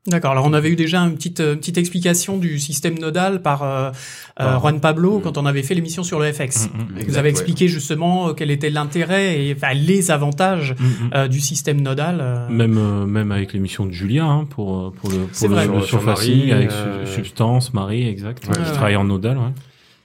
D'accord. 0.06 0.30
Alors 0.30 0.46
on 0.46 0.54
avait 0.54 0.70
eu 0.70 0.76
déjà 0.76 1.00
une 1.00 1.14
petite 1.14 1.40
euh, 1.40 1.56
petite 1.56 1.76
explication 1.76 2.38
du 2.38 2.58
système 2.58 2.98
nodal 2.98 3.42
par 3.42 3.62
euh, 3.62 3.90
euh, 3.90 3.92
Ah. 4.36 4.58
Juan 4.58 4.80
Pablo 4.80 5.18
Mm. 5.18 5.22
quand 5.22 5.36
on 5.36 5.44
avait 5.44 5.62
fait 5.62 5.74
l'émission 5.74 6.02
sur 6.02 6.18
le 6.18 6.32
FX. 6.32 6.68
Mm, 6.68 6.78
mm, 7.00 7.02
Vous 7.06 7.18
avez 7.18 7.26
ouais. 7.26 7.30
expliqué 7.30 7.68
justement 7.68 8.28
euh, 8.28 8.32
quel 8.32 8.50
était 8.50 8.70
l'intérêt 8.70 9.44
et 9.44 9.54
enfin, 9.54 9.74
les 9.74 10.10
avantages 10.10 10.74
mm, 10.78 10.84
mm. 10.84 11.10
euh, 11.14 11.28
du 11.28 11.38
système 11.40 11.82
nodal. 11.82 12.20
euh. 12.22 12.48
Même, 12.48 12.78
euh, 12.78 13.04
même 13.04 13.30
avec 13.30 13.52
l'émission 13.52 13.84
de 13.84 13.90
Julien, 13.92 14.26
hein, 14.30 14.46
pour, 14.48 14.90
pour 14.94 15.10
le, 15.10 15.26
pour 15.26 15.48
le, 15.50 15.54
le 15.56 15.62
Sur- 15.62 15.74
sur 15.84 16.00
surfacing, 16.00 16.38
Marie, 16.38 16.52
avec 16.52 16.70
euh, 16.72 17.04
Su- 17.04 17.16
Substance, 17.16 17.74
Marie, 17.74 18.08
exact. 18.08 18.46
Ouais. 18.46 18.54
qui 18.54 18.60
Ouais, 18.60 18.72
travaille 18.72 18.96
en 18.96 19.04
nodal, 19.04 19.36
ouais. 19.36 19.52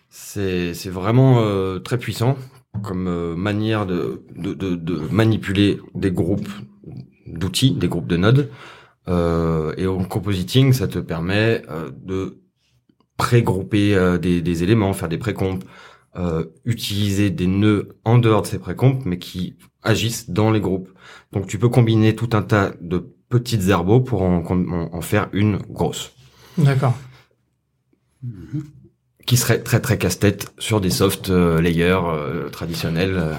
C'est 0.10 0.74
c'est 0.74 0.90
vraiment 0.90 1.40
euh, 1.40 1.80
très 1.80 1.98
puissant 1.98 2.38
comme 2.84 3.08
euh, 3.08 3.36
manière 3.36 3.86
de, 3.86 4.24
de, 4.36 4.54
de, 4.54 4.76
de 4.76 5.02
manipuler 5.10 5.78
des 5.94 6.12
groupes 6.12 6.50
d'outils, 7.28 7.72
des 7.72 7.88
groupes 7.88 8.08
de 8.08 8.18
nodes. 8.18 8.50
Euh, 9.08 9.74
et 9.78 9.88
en 9.88 10.04
compositing, 10.04 10.74
ça 10.74 10.88
te 10.88 11.00
permet 11.00 11.62
euh, 11.70 11.92
de 12.04 12.40
pré-grouper 13.18 13.96
euh, 13.96 14.18
des, 14.18 14.42
des 14.42 14.64
éléments, 14.64 14.94
faire 14.94 15.10
des 15.10 15.18
précompes, 15.18 15.64
euh, 16.16 16.46
utiliser 16.66 17.30
des 17.30 17.48
nœuds 17.48 17.90
en 18.04 18.18
dehors 18.18 18.42
de 18.42 18.48
ces 18.48 18.60
précompes, 18.60 19.06
mais 19.06 19.20
qui 19.20 19.56
agissent 19.84 20.30
dans 20.30 20.50
les 20.52 20.60
groupes. 20.62 20.90
Donc 21.32 21.48
tu 21.48 21.60
peux 21.60 21.70
combiner 21.70 22.16
tout 22.16 22.30
un 22.34 22.42
tas 22.42 22.74
de 22.82 23.12
petites 23.30 23.68
herbos 23.70 24.02
pour 24.02 24.22
en, 24.24 24.44
en- 24.46 24.90
en 24.94 25.02
faire 25.02 25.30
une 25.34 25.58
grosse 25.58 26.12
D'accord. 26.58 26.98
qui 29.26 29.38
serait 29.38 29.62
très 29.62 29.80
très 29.82 29.98
casse-tête 29.98 30.54
sur 30.60 30.82
des 30.82 30.90
soft 30.90 31.30
euh, 31.30 31.60
layers 31.62 32.00
euh, 32.06 32.50
traditionnels 32.50 33.16
euh, 33.18 33.34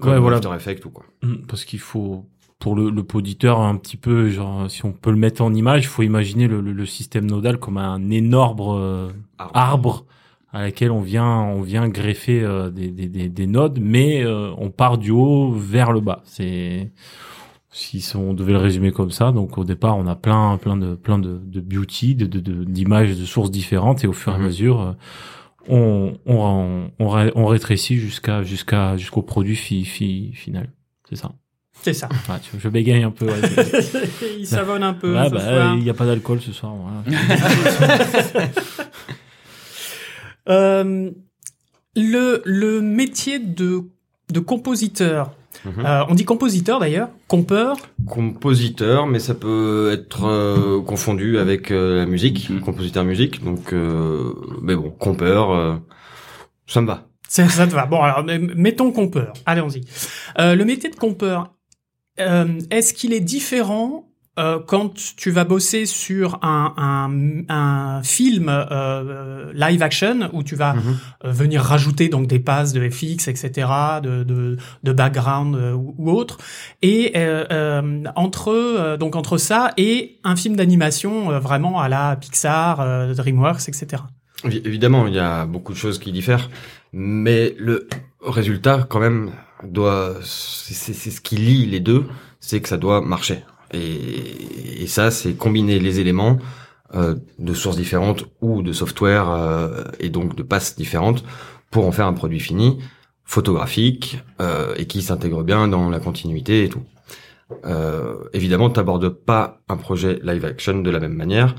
comme 0.00 0.12
Ouais, 0.14 0.18
voilà. 0.18 0.38
After 0.38 0.50
Effects 0.54 0.84
ou 0.86 0.90
quoi. 0.90 1.04
Parce 1.48 1.64
qu'il 1.64 1.78
faut, 1.78 2.26
pour 2.62 2.76
le, 2.76 2.90
le 2.90 3.02
poditeur, 3.02 3.58
un 3.60 3.76
petit 3.76 3.96
peu, 3.96 4.28
genre, 4.30 4.70
si 4.70 4.84
on 4.84 4.92
peut 4.92 5.10
le 5.10 5.16
mettre 5.16 5.42
en 5.42 5.52
image, 5.52 5.82
il 5.82 5.88
faut 5.88 6.02
imaginer 6.04 6.46
le, 6.46 6.60
le, 6.60 6.72
le 6.72 6.86
système 6.86 7.26
nodal 7.26 7.58
comme 7.58 7.76
un 7.76 8.08
énorme 8.10 8.60
euh, 8.78 9.10
arbre 9.52 10.06
à 10.52 10.62
laquelle 10.62 10.92
on 10.92 11.00
vient, 11.00 11.40
on 11.40 11.62
vient 11.62 11.88
greffer 11.88 12.40
euh, 12.42 12.70
des, 12.70 12.90
des, 12.92 13.08
des, 13.08 13.28
des 13.28 13.46
nodes, 13.48 13.80
mais 13.80 14.24
euh, 14.24 14.52
on 14.58 14.70
part 14.70 14.98
du 14.98 15.10
haut 15.10 15.50
vers 15.50 15.90
le 15.92 16.00
bas. 16.00 16.20
C'est 16.24 16.92
si 17.70 18.04
on 18.16 18.34
devait 18.34 18.52
le 18.52 18.58
résumer 18.58 18.92
comme 18.92 19.10
ça. 19.10 19.32
Donc 19.32 19.58
au 19.58 19.64
départ, 19.64 19.96
on 19.96 20.06
a 20.06 20.14
plein, 20.14 20.58
plein 20.58 20.76
de, 20.76 20.94
plein 20.94 21.18
de, 21.18 21.40
de 21.44 21.60
beauty, 21.60 22.14
de, 22.14 22.26
de, 22.26 22.40
de- 22.40 22.64
d'images, 22.64 23.18
de 23.18 23.24
sources 23.24 23.50
différentes, 23.50 24.04
et 24.04 24.06
au 24.06 24.12
fur 24.12 24.32
et 24.32 24.36
à 24.36 24.38
Mhm. 24.38 24.44
mesure, 24.46 24.80
euh, 24.80 24.92
on, 25.68 26.18
on, 26.26 26.90
on, 27.00 27.30
on 27.34 27.46
rétrécit 27.46 27.96
jusqu'à, 27.96 28.42
jusqu'à, 28.42 28.96
jusqu'au 28.96 29.22
produit 29.22 29.56
fi, 29.56 29.84
fi, 29.84 30.32
final. 30.34 30.70
C'est 31.08 31.16
ça. 31.16 31.32
C'est 31.82 31.92
ça. 31.94 32.08
Ouais, 32.28 32.36
je 32.58 32.68
bégaye 32.68 33.02
un 33.02 33.10
peu. 33.10 33.26
Ouais, 33.26 33.40
Il 34.38 34.46
savonne 34.46 34.82
un 34.84 34.92
peu 34.94 35.14
Ouais, 35.14 35.28
bah, 35.30 35.40
soir. 35.40 35.74
il 35.76 35.82
n'y 35.82 35.90
a 35.90 35.94
pas 35.94 36.06
d'alcool 36.06 36.40
ce 36.40 36.52
soir. 36.52 36.72
Voilà. 36.74 37.18
Euh, 40.48 41.10
le, 41.94 42.42
le 42.44 42.80
métier 42.80 43.38
de, 43.38 43.82
de 44.32 44.40
compositeur, 44.40 45.32
Mhm. 45.64 45.86
euh, 45.86 46.04
on 46.08 46.14
dit 46.14 46.24
compositeur 46.24 46.80
d'ailleurs, 46.80 47.10
compeur, 47.28 47.76
Compositeur, 48.08 49.06
mais 49.06 49.20
ça 49.20 49.34
peut 49.34 49.90
être 49.92 50.24
euh, 50.24 50.80
confondu 50.82 51.38
avec 51.38 51.70
euh, 51.70 51.98
la 51.98 52.06
musique, 52.06 52.50
Mhm. 52.50 52.60
compositeur 52.62 53.04
musique. 53.04 53.44
Donc, 53.44 53.72
euh, 53.72 54.32
mais 54.60 54.74
bon, 54.74 54.90
compeur, 54.90 55.52
euh, 55.52 55.76
ça 56.66 56.80
me 56.80 56.88
va. 56.88 57.06
ça, 57.28 57.48
ça 57.48 57.66
te 57.68 57.72
va. 57.74 57.86
Bon, 57.86 58.00
alors 58.00 58.24
mettons 58.56 58.90
compeur, 58.90 59.34
allons-y. 59.46 59.82
Euh, 60.40 60.56
le 60.56 60.64
métier 60.64 60.90
de 60.90 60.96
compeur, 60.96 61.52
euh, 62.20 62.60
est-ce 62.70 62.94
qu'il 62.94 63.12
est 63.12 63.20
différent 63.20 64.08
euh, 64.38 64.58
quand 64.66 64.94
tu 65.16 65.30
vas 65.30 65.44
bosser 65.44 65.84
sur 65.84 66.38
un, 66.42 66.72
un, 66.78 67.44
un 67.54 68.02
film 68.02 68.46
euh, 68.48 69.52
live 69.54 69.82
action 69.82 70.30
où 70.32 70.42
tu 70.42 70.54
vas 70.56 70.72
Mhm. 70.72 70.96
euh, 71.26 71.30
venir 71.32 71.60
rajouter 71.60 72.08
donc 72.08 72.28
des 72.28 72.38
passes 72.38 72.72
de 72.72 72.88
FX, 72.88 73.28
etc., 73.28 73.68
de, 74.02 74.24
de, 74.24 74.56
de 74.82 74.92
background 74.92 75.54
euh, 75.54 75.74
ou, 75.74 75.94
ou 75.98 76.10
autre, 76.10 76.38
et 76.80 77.12
euh, 77.16 77.44
euh, 77.50 78.04
entre 78.16 78.48
euh, 78.48 78.96
donc 78.96 79.16
entre 79.16 79.36
ça 79.36 79.72
et 79.76 80.18
un 80.24 80.34
film 80.34 80.56
d'animation 80.56 81.30
euh, 81.30 81.38
vraiment 81.38 81.78
à 81.80 81.90
la 81.90 82.16
Pixar, 82.16 82.80
euh, 82.80 83.12
DreamWorks, 83.12 83.68
etc. 83.68 84.02
Évi- 84.44 84.62
Évidemment, 84.64 85.06
il 85.08 85.14
y 85.14 85.18
a 85.18 85.44
beaucoup 85.44 85.74
de 85.74 85.78
choses 85.78 85.98
qui 85.98 86.10
diffèrent, 86.10 86.48
mais 86.94 87.54
le 87.58 87.86
résultat, 88.24 88.86
quand 88.88 88.98
même, 89.00 89.30
doit, 89.64 90.16
c'est 90.22 90.74
c'est- 90.94 91.10
ce 91.10 91.20
qui 91.20 91.36
lie 91.36 91.66
les 91.66 91.80
deux, 91.80 92.06
c'est 92.40 92.60
que 92.60 92.68
ça 92.68 92.76
doit 92.78 93.00
marcher. 93.00 93.44
Et, 93.72 94.82
et 94.82 94.86
ça, 94.86 95.10
c'est 95.10 95.34
combiner 95.34 95.78
les 95.78 96.00
éléments 96.00 96.38
euh, 96.94 97.14
de 97.38 97.54
sources 97.54 97.76
différentes 97.76 98.24
ou 98.42 98.62
de 98.62 98.72
software 98.72 99.30
euh, 99.30 99.84
et 100.00 100.10
donc 100.10 100.36
de 100.36 100.42
passes 100.42 100.76
différentes 100.76 101.24
pour 101.70 101.86
en 101.86 101.92
faire 101.92 102.06
un 102.06 102.12
produit 102.12 102.40
fini, 102.40 102.78
photographique 103.24 104.20
euh, 104.40 104.74
et 104.76 104.86
qui 104.86 105.00
s'intègre 105.02 105.42
bien 105.42 105.68
dans 105.68 105.88
la 105.90 106.00
continuité 106.00 106.64
et 106.64 106.68
tout. 106.68 106.82
Euh, 107.66 108.16
évidemment, 108.32 108.70
t'abordes 108.70 109.08
pas 109.10 109.60
un 109.68 109.76
projet 109.76 110.18
live 110.22 110.44
action 110.44 110.80
de 110.80 110.90
la 110.90 111.00
même 111.00 111.14
manière. 111.14 111.54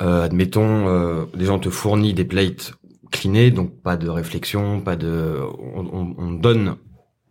Euh, 0.00 0.24
admettons, 0.24 0.88
euh, 0.88 1.24
les 1.34 1.44
gens 1.46 1.58
te 1.58 1.70
fournissent 1.70 2.14
des 2.14 2.24
plates 2.24 2.74
cleanées, 3.10 3.50
donc 3.50 3.80
pas 3.82 3.96
de 3.96 4.08
réflexion, 4.08 4.80
pas 4.80 4.96
de, 4.96 5.38
on, 5.74 5.86
on- 5.92 6.14
on 6.18 6.30
donne 6.32 6.76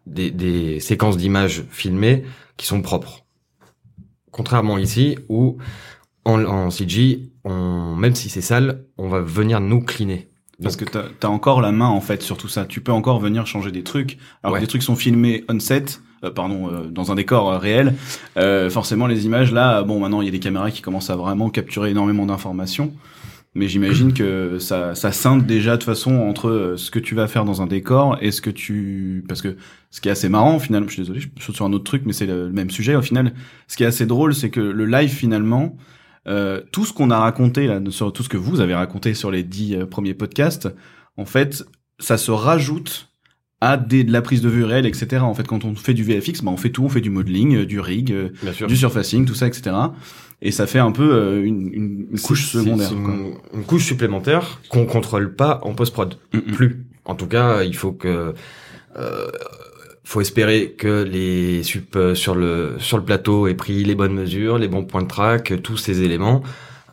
des, 0.06 0.32
des 0.32 0.80
séquences 0.80 1.18
d'images 1.18 1.64
filmées 1.70 2.24
qui 2.58 2.66
sont 2.66 2.82
propres. 2.82 3.26
Contrairement 4.32 4.78
ici, 4.78 5.18
où 5.30 5.58
en, 6.26 6.44
en 6.46 6.70
CG, 6.70 7.32
on, 7.44 7.96
même 7.96 8.16
si 8.16 8.30
c'est 8.30 8.42
sale, 8.42 8.86
on 8.98 9.10
va 9.10 9.22
venir 9.22 9.60
nous 9.60 9.82
cleaner. 9.82 10.30
Parce 10.62 10.76
que 10.76 10.86
t'as 10.86 11.06
as 11.24 11.30
encore 11.30 11.60
la 11.62 11.72
main 11.72 11.88
en 11.88 12.02
fait 12.02 12.22
sur 12.22 12.38
tout 12.38 12.48
ça. 12.48 12.66
Tu 12.66 12.82
peux 12.82 12.92
encore 12.92 13.20
venir 13.20 13.48
changer 13.48 13.72
des 13.72 13.84
trucs. 13.84 14.20
Alors 14.44 14.58
que 14.58 14.62
des 14.62 14.68
trucs 14.68 14.84
sont 14.84 14.96
filmés 14.96 15.44
on 15.50 15.60
set, 15.60 16.02
euh, 16.24 16.30
pardon, 16.30 16.70
euh, 16.72 16.86
dans 16.86 17.12
un 17.12 17.16
décor 17.16 17.50
euh, 17.50 17.58
réel. 17.58 17.96
Euh, 18.38 18.70
forcément, 18.70 19.08
les 19.08 19.26
images 19.26 19.52
là, 19.52 19.82
bon, 19.82 20.00
maintenant 20.00 20.22
il 20.22 20.26
y 20.26 20.28
a 20.28 20.32
des 20.32 20.40
caméras 20.40 20.70
qui 20.70 20.82
commencent 20.82 21.10
à 21.10 21.16
vraiment 21.16 21.50
capturer 21.50 21.90
énormément 21.90 22.28
d'informations. 22.28 22.94
Mais 23.54 23.68
j'imagine 23.68 24.14
que 24.14 24.60
ça, 24.60 24.96
ça 24.96 25.12
scinde 25.12 25.46
déjà 25.46 25.76
de 25.76 25.84
façon 25.84 26.16
entre 26.20 26.50
euh, 26.50 26.78
ce 26.78 26.90
que 26.90 27.00
tu 27.00 27.16
vas 27.16 27.28
faire 27.28 27.44
dans 27.44 27.62
un 27.62 27.68
décor 27.68 28.18
et 28.22 28.32
ce 28.32 28.42
que 28.42 28.50
tu, 28.50 29.26
parce 29.28 29.42
que 29.42 29.58
ce 29.90 30.00
qui 30.00 30.08
est 30.08 30.12
assez 30.12 30.30
marrant 30.30 30.58
finalement, 30.58 30.88
je 30.88 30.94
suis 30.94 31.02
désolé, 31.02 31.20
je 31.20 31.28
saute 31.44 31.56
sur 31.56 31.66
un 31.66 31.74
autre 31.74 31.84
truc, 31.84 32.04
mais 32.06 32.14
c'est 32.14 32.28
le, 32.28 32.50
même 32.50 32.70
sujet 32.70 32.96
au 32.96 33.02
final. 33.02 33.34
Ce 33.68 33.76
qui 33.76 33.84
est 33.84 33.88
assez 33.88 34.06
drôle, 34.06 34.34
c'est 34.34 34.50
que 34.50 34.62
le 34.62 34.86
live 34.86 35.10
finalement, 35.10 35.76
euh, 36.30 36.62
tout 36.72 36.86
ce 36.86 36.94
qu'on 36.94 37.12
a 37.12 37.20
raconté 37.20 37.68
là, 37.68 37.82
sur 37.90 38.14
tout 38.14 38.24
ce 38.24 38.30
que 38.30 38.38
vous 38.38 38.62
avez 38.62 38.74
raconté 38.74 39.14
sur 39.14 39.32
les 39.32 39.44
dix 39.44 39.76
euh, 39.76 39.86
premiers 39.86 40.14
podcasts, 40.14 40.70
en 41.18 41.26
fait, 41.26 41.66
ça 42.00 42.18
se 42.18 42.32
rajoute 42.32 43.12
à 43.62 43.78
des, 43.78 44.04
de 44.04 44.12
la 44.12 44.24
prise 44.24 44.42
de 44.42 44.50
vue 44.50 44.64
réelle, 44.64 44.88
etc. 44.88 45.22
En 45.22 45.36
fait, 45.36 45.48
quand 45.48 45.64
on 45.66 45.76
fait 45.76 45.94
du 45.94 46.04
VFX, 46.04 46.42
bah, 46.44 46.52
on 46.52 46.58
fait 46.58 46.72
tout, 46.72 46.84
on 46.84 46.90
fait 46.90 47.00
du 47.00 47.12
modeling, 47.12 47.58
euh, 47.58 47.66
du 47.66 47.80
rig, 47.80 48.12
euh, 48.12 48.30
du 48.68 48.76
surfacing, 48.76 49.26
tout 49.26 49.36
ça, 49.36 49.48
etc. 49.48 49.76
Et 50.42 50.52
ça 50.52 50.66
fait 50.66 50.80
un 50.80 50.92
peu 50.92 51.14
euh, 51.14 51.44
une, 51.44 51.68
une, 51.74 52.08
une 52.12 52.20
couche 52.20 52.48
secondaire. 52.52 52.90
quoi. 52.90 53.14
une, 53.54 53.64
couche 53.64 53.86
supplémentaire 53.86 54.60
qu'on 54.70 54.86
contrôle 54.86 55.36
pas 55.36 55.60
en 55.64 55.74
post-prod. 55.74 56.18
Mm, 56.34 56.38
mm. 56.38 56.52
Plus. 56.54 56.86
En 57.06 57.16
tout 57.16 57.28
cas, 57.28 57.64
il 57.64 57.76
faut 57.76 57.92
que, 57.92 58.34
euh, 58.98 59.28
faut 60.04 60.22
espérer 60.22 60.72
que 60.78 61.04
les 61.04 61.62
sup 61.64 61.96
euh, 61.96 62.16
sur 62.16 62.36
le 62.36 62.76
sur 62.80 62.98
le 62.98 63.04
plateau 63.04 63.48
aient 63.48 63.54
pris 63.56 63.84
les 63.84 63.96
bonnes 63.96 64.14
mesures, 64.14 64.58
les 64.58 64.68
bons 64.68 64.84
points 64.84 65.04
de 65.04 65.08
track, 65.08 65.62
tous 65.62 65.78
ces 65.78 66.02
éléments, 66.02 66.42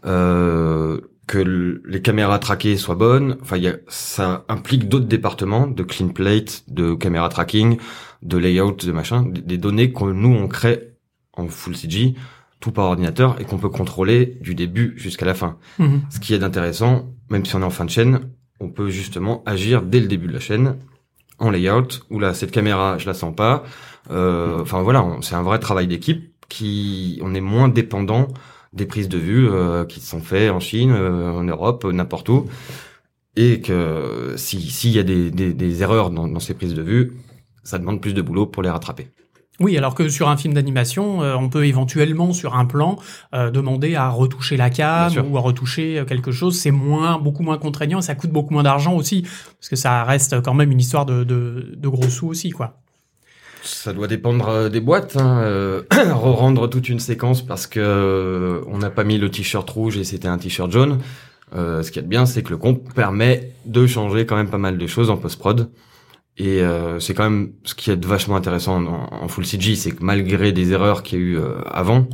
euh, 0.07 1.00
que 1.26 1.38
les 1.87 2.00
caméras 2.02 2.38
traquées 2.38 2.76
soient 2.76 2.95
bonnes. 2.95 3.37
Enfin, 3.43 3.57
il 3.57 3.64
y 3.64 3.69
a, 3.69 3.76
ça 3.88 4.45
implique 4.49 4.88
d'autres 4.88 5.07
départements 5.07 5.67
de 5.67 5.83
clean 5.83 6.09
plate, 6.09 6.64
de 6.69 6.95
caméra 6.95 7.28
tracking, 7.28 7.78
de 8.23 8.38
layout, 8.38 8.76
de 8.87 8.93
machin, 8.93 9.23
des- 9.25 9.43
des 9.43 9.59
données 9.59 9.93
que 9.93 10.05
nous 10.05 10.35
on 10.35 10.49
crée 10.49 10.90
en 11.35 11.49
full 11.49 11.76
CG, 11.76 12.14
tout 12.61 12.73
par 12.73 12.87
ordinateur 12.87 13.41
et 13.41 13.45
qu'on 13.45 13.59
peut 13.59 13.69
contrôler 13.69 14.38
du 14.41 14.55
début 14.55 14.95
jusqu'à 14.97 15.27
la 15.27 15.35
fin. 15.35 15.57
Mhm. 15.79 16.03
Ce 16.11 16.19
qui 16.21 16.35
est 16.35 16.43
intéressant, 16.43 17.11
même 17.31 17.45
si 17.45 17.55
on 17.57 17.61
est 17.61 17.65
en 17.65 17.71
fin 17.71 17.85
de 17.85 17.91
chaîne, 17.91 18.21
on 18.61 18.69
peut 18.69 18.91
justement 18.91 19.43
agir 19.47 19.83
dès 19.83 20.00
le 20.00 20.09
début 20.09 20.27
de 20.27 20.33
la 20.33 20.41
chaîne 20.41 20.77
en 21.38 21.50
layout 21.50 22.03
où 22.11 22.19
là 22.19 22.35
cette 22.35 22.50
caméra 22.50 22.99
je 22.99 23.07
la 23.07 23.15
sens 23.15 23.35
pas. 23.35 23.65
Euh, 24.11 24.61
Enfin 24.61 24.83
voilà, 24.83 25.07
c'est 25.21 25.35
un 25.37 25.43
vrai 25.43 25.59
travail 25.59 25.87
d'équipe 25.87 26.33
qui 26.49 27.21
on 27.23 27.35
est 27.35 27.41
moins 27.41 27.69
dépendant 27.69 28.29
des 28.73 28.87
prises 28.87 29.09
de 29.09 29.19
vue 29.19 29.49
euh, 29.49 29.85
qui 29.85 30.00
sont 30.00 30.21
faites 30.21 30.50
en 30.50 30.61
Chine, 30.61 30.91
euh, 30.93 31.31
en 31.31 31.45
Europe, 31.45 31.85
n'importe 31.85 32.29
où, 32.29 32.47
et 33.37 33.61
que 33.61 34.35
si 34.37 34.61
s'il 34.71 34.91
y 34.93 34.99
a 34.99 35.03
des, 35.05 35.31
des, 35.31 35.55
des 35.55 35.83
erreurs 35.83 36.11
dans, 36.11 36.27
dans 36.27 36.41
ces 36.41 36.55
prises 36.55 36.75
de 36.75 36.83
vue, 36.83 37.12
ça 37.62 37.79
demande 37.79 38.00
plus 38.00 38.15
de 38.15 38.23
boulot 38.23 38.47
pour 38.47 38.62
les 38.62 38.71
rattraper. 38.71 39.09
Oui, 39.61 39.77
alors 39.77 39.95
que 39.95 40.09
sur 40.09 40.29
un 40.29 40.37
film 40.37 40.55
d'animation, 40.55 41.23
euh, 41.23 41.35
on 41.35 41.49
peut 41.49 41.67
éventuellement 41.67 42.33
sur 42.33 42.57
un 42.57 42.65
plan 42.65 42.97
euh, 43.35 43.50
demander 43.50 43.97
à 43.97 44.09
retoucher 44.09 44.57
la 44.57 44.71
cam 44.71 45.12
ou 45.29 45.37
à 45.37 45.41
retoucher 45.41 45.99
euh, 45.99 46.05
quelque 46.05 46.31
chose. 46.31 46.59
C'est 46.59 46.71
moins, 46.71 47.19
beaucoup 47.19 47.43
moins 47.43 47.59
contraignant, 47.59 47.99
et 47.99 48.03
ça 48.03 48.15
coûte 48.15 48.31
beaucoup 48.31 48.55
moins 48.55 48.62
d'argent 48.62 48.95
aussi, 48.95 49.23
parce 49.23 49.69
que 49.69 49.77
ça 49.77 50.05
reste 50.05 50.41
quand 50.43 50.55
même 50.55 50.71
une 50.71 50.81
histoire 50.81 51.07
de, 51.07 51.25
de, 51.25 51.75
de 51.77 51.88
gros 51.88 52.09
sous 52.09 52.29
aussi, 52.29 52.50
quoi. 52.50 52.79
Ça 53.69 53.93
doit 53.93 54.07
dépendre 54.07 54.49
euh, 54.49 54.69
des 54.69 54.81
boîtes. 54.81 55.17
Hein. 55.17 55.41
euh, 55.43 55.83
Re-rendre 55.93 56.69
toute 56.69 56.88
une 56.88 57.00
séquence 57.00 57.43
parce 57.43 57.67
que 57.67 57.81
euh, 57.81 58.61
on 58.67 58.79
n'a 58.79 58.91
pas 58.91 59.05
mis 59.05 59.19
le 59.19 59.31
t-shirt 59.31 59.69
rouge 59.69 59.97
et 59.99 60.05
c'était 60.05 60.29
un 60.29 60.38
t-shirt 60.38 60.71
jaune. 60.71 60.99
Euh, 61.55 61.83
ce 61.83 61.91
qu'il 61.91 61.97
y 61.97 62.00
a 62.00 62.03
de 62.03 62.09
bien, 62.09 62.27
c'est 62.27 62.43
que 62.43 62.50
le 62.50 62.57
comp 62.57 62.93
permet 62.95 63.53
de 63.67 63.87
changer 63.87 64.27
quand 64.27 64.37
même 64.37 64.50
pas 64.50 64.59
mal 64.59 64.79
de 64.79 64.87
choses 64.87 65.11
en 65.11 65.17
post-prod. 65.17 65.71
Et 66.38 66.62
euh, 66.62 67.00
c'est 67.00 67.14
quand 67.14 67.25
même 67.25 67.52
ce 67.64 67.75
qui 67.75 67.90
est 67.90 68.04
vachement 68.04 68.37
intéressant 68.37 68.85
en, 68.85 69.28
full 69.28 69.45
CG, 69.45 69.75
c'est 69.75 69.90
que 69.90 70.04
malgré 70.04 70.52
des 70.52 70.73
erreurs 70.73 71.02
qu'il 71.02 71.18
y 71.18 71.23
a 71.23 71.25
eu 71.25 71.37
euh, 71.37 71.61
avant, 71.66 72.09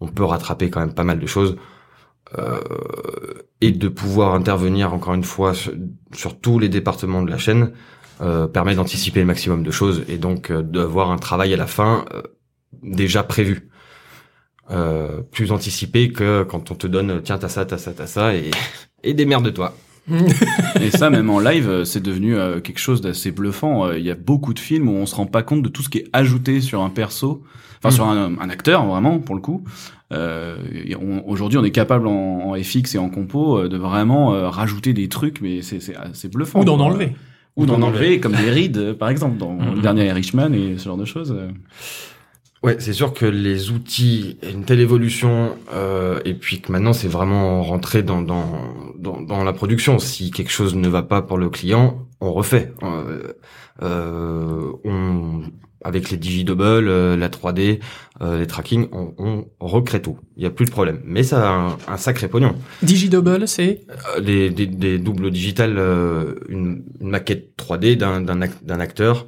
on 0.00 0.08
peut 0.08 0.24
rattraper 0.24 0.68
quand 0.68 0.80
même 0.80 0.94
pas 0.94 1.04
mal 1.04 1.20
de 1.20 1.26
choses. 1.26 1.56
Euh, 2.36 2.60
et 3.62 3.72
de 3.72 3.88
pouvoir 3.88 4.34
intervenir 4.34 4.92
encore 4.92 5.14
une 5.14 5.24
fois 5.24 5.54
sur, 5.54 6.38
tous 6.40 6.58
les 6.58 6.68
départements 6.68 7.22
de 7.22 7.30
la 7.30 7.38
chaîne 7.38 7.72
euh, 8.20 8.46
permet 8.46 8.74
d'anticiper 8.74 9.20
le 9.20 9.26
maximum 9.26 9.62
de 9.62 9.70
choses 9.70 10.04
et 10.08 10.18
donc 10.18 10.50
euh, 10.50 10.62
d'avoir 10.62 11.10
un 11.10 11.16
travail 11.16 11.54
à 11.54 11.56
la 11.56 11.66
fin 11.66 12.04
déjà 12.82 13.22
prévu. 13.22 13.70
Plus 15.32 15.50
anticipé 15.50 16.12
que 16.12 16.42
quand 16.42 16.70
on 16.70 16.74
te 16.74 16.86
donne 16.86 17.22
tiens 17.22 17.38
t'as 17.38 17.48
ça, 17.48 17.64
t'as 17.64 17.78
ça, 17.78 17.94
t'as 17.94 18.06
ça 18.06 18.34
et, 18.34 18.50
et 19.02 19.14
démerde-toi. 19.14 19.74
Et 20.80 20.90
ça, 20.90 21.10
même 21.10 21.30
en 21.30 21.38
live, 21.38 21.68
euh, 21.68 21.84
c'est 21.84 22.02
devenu 22.02 22.36
euh, 22.36 22.60
quelque 22.60 22.78
chose 22.78 23.00
d'assez 23.00 23.30
bluffant. 23.30 23.86
Euh, 23.86 23.98
Il 23.98 24.04
y 24.04 24.10
a 24.10 24.14
beaucoup 24.14 24.54
de 24.54 24.58
films 24.58 24.88
où 24.88 24.92
on 24.92 25.06
se 25.06 25.14
rend 25.14 25.26
pas 25.26 25.42
compte 25.42 25.62
de 25.62 25.68
tout 25.68 25.82
ce 25.82 25.88
qui 25.88 25.98
est 25.98 26.08
ajouté 26.12 26.60
sur 26.60 26.82
un 26.82 26.90
perso, 26.90 27.42
enfin 27.78 27.90
sur 27.94 28.06
un, 28.06 28.32
un 28.40 28.50
acteur 28.50 28.84
vraiment 28.86 29.18
pour 29.18 29.34
le 29.34 29.40
coup. 29.40 29.64
Euh, 30.12 30.56
Aujourd'hui, 31.26 31.58
on 31.58 31.64
est 31.64 31.70
capable 31.70 32.06
en, 32.06 32.50
en 32.50 32.54
FX 32.62 32.94
et 32.94 32.98
en 32.98 33.10
compo 33.10 33.58
euh, 33.58 33.68
de 33.68 33.76
vraiment 33.76 34.32
euh, 34.34 34.48
rajouter 34.48 34.92
des 34.94 35.08
trucs, 35.08 35.40
mais 35.40 35.60
c'est 35.62 35.80
c'est 35.80 35.94
c'est 36.14 36.32
bluffant. 36.32 36.60
Ou 36.60 36.64
d'en 36.64 36.80
enlever. 36.80 37.12
Ou 37.56 37.66
d'en 37.66 37.82
enlever, 37.82 38.20
comme 38.20 38.32
des 38.32 38.50
rides, 38.50 38.92
par 38.94 39.08
exemple, 39.10 39.36
dans 39.36 39.52
Mhm. 39.58 39.74
le 39.74 39.80
dernier 39.82 40.06
Irishman 40.06 40.52
et 40.54 40.78
ce 40.78 40.84
genre 40.84 40.96
de 40.96 41.04
choses. 41.04 41.36
Ouais, 42.64 42.76
c'est 42.80 42.92
sûr 42.92 43.12
que 43.14 43.24
les 43.24 43.70
outils, 43.70 44.36
une 44.42 44.64
telle 44.64 44.80
évolution, 44.80 45.56
euh, 45.72 46.18
et 46.24 46.34
puis 46.34 46.60
que 46.60 46.72
maintenant 46.72 46.92
c'est 46.92 47.06
vraiment 47.08 47.62
rentré 47.62 48.02
dans, 48.02 48.20
dans, 48.20 48.60
dans, 48.98 49.20
dans 49.20 49.44
la 49.44 49.52
production. 49.52 49.98
Si 50.00 50.30
quelque 50.32 50.50
chose 50.50 50.74
ne 50.74 50.88
va 50.88 51.02
pas 51.02 51.22
pour 51.22 51.38
le 51.38 51.50
client, 51.50 52.06
on 52.20 52.32
refait. 52.32 52.72
Euh, 52.82 53.32
euh, 53.82 54.72
on, 54.84 55.42
avec 55.84 56.10
les 56.10 56.16
digidouble, 56.16 56.64
euh, 56.88 57.16
la 57.16 57.28
3D, 57.28 57.78
euh, 58.20 58.40
les 58.40 58.48
tracking, 58.48 58.88
on, 58.90 59.14
on 59.18 59.46
recrée 59.60 60.02
tout. 60.02 60.18
Il 60.36 60.42
y 60.42 60.46
a 60.46 60.50
plus 60.50 60.64
de 60.66 60.70
problème. 60.72 61.00
Mais 61.04 61.22
ça 61.22 61.48
a 61.48 61.52
un, 61.52 61.76
un 61.86 61.96
sacré 61.96 62.26
pognon. 62.26 62.56
Digidouble, 62.82 63.46
c'est? 63.46 63.82
Des, 64.20 64.50
des, 64.50 64.66
des 64.66 64.98
doubles 64.98 65.30
digitales, 65.30 65.76
euh, 65.78 66.34
une, 66.48 66.82
une 67.00 67.10
maquette 67.10 67.52
3D 67.56 67.96
d'un 67.96 68.20
d'un 68.20 68.40
ac- 68.40 68.64
d'un 68.64 68.80
acteur, 68.80 69.26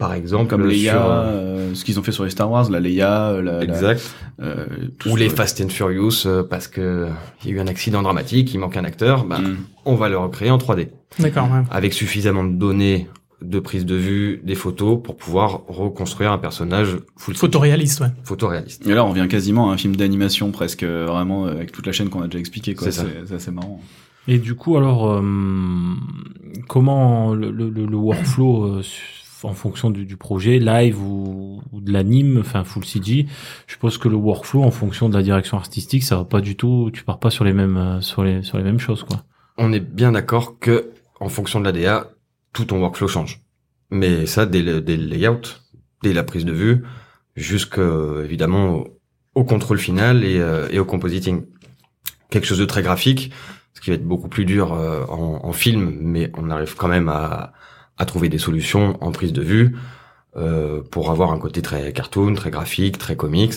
par 0.00 0.14
exemple, 0.14 0.48
Comme 0.50 0.66
Leia, 0.66 0.92
sur, 0.92 1.00
euh, 1.04 1.22
euh, 1.24 1.74
ce 1.74 1.84
qu'ils 1.84 2.00
ont 2.00 2.02
fait 2.02 2.10
sur 2.10 2.24
les 2.24 2.30
Star 2.30 2.50
Wars, 2.50 2.68
la 2.70 2.80
Leia, 2.80 3.28
euh, 3.28 3.42
la, 3.42 3.52
la- 3.58 3.62
exact. 3.62 4.02
euh, 4.42 4.66
tout 4.98 5.10
ou 5.10 5.16
les 5.16 5.28
Fast 5.28 5.60
and 5.60 5.68
Furious 5.68 6.26
euh, 6.26 6.42
parce 6.42 6.66
que 6.66 7.06
il 7.44 7.50
y 7.50 7.52
a 7.52 7.56
eu 7.56 7.60
un 7.60 7.68
accident 7.68 8.02
dramatique, 8.02 8.52
il 8.52 8.58
manque 8.58 8.76
un 8.76 8.84
acteur, 8.84 9.24
bah, 9.24 9.38
Mm. 9.38 9.56
on 9.84 9.94
va 9.94 10.08
le 10.08 10.18
recréer 10.18 10.50
en 10.50 10.58
3D 10.58 10.88
D'accord. 11.20 11.44
ouais. 11.52 11.62
avec 11.70 11.92
suffisamment 11.92 12.42
de 12.44 12.52
données, 12.54 13.06
de 13.42 13.58
prise 13.60 13.86
de 13.86 13.94
vue, 13.94 14.40
des 14.44 14.54
photos 14.54 14.98
pour 15.02 15.16
pouvoir 15.16 15.62
reconstruire 15.68 16.30
un 16.32 16.38
personnage 16.38 16.96
full 17.16 17.34
Photoréaliste, 17.36 18.00
ouais. 18.00 18.08
photoréaliste. 18.24 18.86
Et 18.86 18.92
là, 18.94 19.04
on 19.04 19.12
vient 19.12 19.28
quasiment 19.28 19.70
à 19.70 19.74
un 19.74 19.76
film 19.78 19.96
d'animation 19.96 20.50
presque, 20.50 20.82
euh, 20.82 21.06
vraiment, 21.08 21.46
euh, 21.46 21.52
avec 21.52 21.72
toute 21.72 21.86
la 21.86 21.92
chaîne 21.92 22.08
qu'on 22.10 22.20
a 22.22 22.26
déjà 22.26 22.38
expliqué. 22.38 22.74
quoi. 22.74 22.86
C'est 22.86 22.92
ça. 22.92 23.04
C'est 23.04 23.28
c'est 23.28 23.34
assez 23.34 23.50
marrant. 23.50 23.80
Et 24.28 24.38
du 24.38 24.54
coup, 24.54 24.76
alors, 24.76 25.10
euh, 25.10 25.22
comment 26.68 27.34
le, 27.34 27.50
le, 27.50 27.70
le- 27.70 27.96
workflow 27.96 28.64
euh, 28.64 28.82
en 29.42 29.52
fonction 29.54 29.90
du, 29.90 30.04
du 30.04 30.16
projet, 30.16 30.58
live 30.58 31.00
ou, 31.02 31.62
ou 31.72 31.80
de 31.80 31.92
l'anime, 31.92 32.38
enfin 32.40 32.64
full 32.64 32.84
CG. 32.84 33.26
Je 33.66 33.72
suppose 33.72 33.98
que 33.98 34.08
le 34.08 34.16
workflow, 34.16 34.62
en 34.62 34.70
fonction 34.70 35.08
de 35.08 35.16
la 35.16 35.22
direction 35.22 35.56
artistique, 35.56 36.04
ça 36.04 36.16
va 36.16 36.24
pas 36.24 36.40
du 36.40 36.56
tout. 36.56 36.90
Tu 36.92 37.04
pars 37.04 37.18
pas 37.18 37.30
sur 37.30 37.44
les 37.44 37.52
mêmes 37.52 37.76
euh, 37.76 38.00
sur 38.00 38.24
les 38.24 38.42
sur 38.42 38.58
les 38.58 38.64
mêmes 38.64 38.78
choses, 38.78 39.04
quoi. 39.04 39.24
On 39.58 39.72
est 39.72 39.80
bien 39.80 40.12
d'accord 40.12 40.58
que 40.58 40.90
en 41.20 41.28
fonction 41.28 41.60
de 41.60 41.64
la 41.64 41.72
DA, 41.72 42.10
tout 42.52 42.64
ton 42.64 42.80
workflow 42.80 43.08
change. 43.08 43.40
Mais 43.90 44.26
ça, 44.26 44.46
dès 44.46 44.62
le, 44.62 44.80
dès 44.80 44.96
le 44.96 45.06
layout, 45.06 45.60
dès 46.02 46.12
la 46.12 46.22
prise 46.22 46.44
de 46.44 46.52
vue, 46.52 46.84
jusqu'à 47.36 47.82
évidemment 48.24 48.70
au, 48.70 49.00
au 49.34 49.44
contrôle 49.44 49.78
final 49.78 50.24
et, 50.24 50.38
euh, 50.38 50.68
et 50.70 50.78
au 50.78 50.84
compositing. 50.84 51.44
Quelque 52.30 52.46
chose 52.46 52.58
de 52.58 52.64
très 52.64 52.82
graphique, 52.82 53.32
ce 53.74 53.80
qui 53.80 53.90
va 53.90 53.96
être 53.96 54.06
beaucoup 54.06 54.28
plus 54.28 54.44
dur 54.44 54.72
euh, 54.72 55.04
en, 55.06 55.40
en 55.44 55.52
film, 55.52 55.96
mais 56.00 56.30
on 56.36 56.50
arrive 56.50 56.76
quand 56.76 56.88
même 56.88 57.08
à, 57.08 57.52
à 58.00 58.06
trouver 58.06 58.30
des 58.30 58.38
solutions 58.38 58.96
en 59.04 59.12
prise 59.12 59.32
de 59.34 59.42
vue 59.42 59.76
euh, 60.34 60.82
pour 60.82 61.10
avoir 61.10 61.32
un 61.32 61.38
côté 61.38 61.60
très 61.60 61.92
cartoon, 61.92 62.34
très 62.34 62.50
graphique, 62.50 62.96
très 62.96 63.14
comics. 63.14 63.54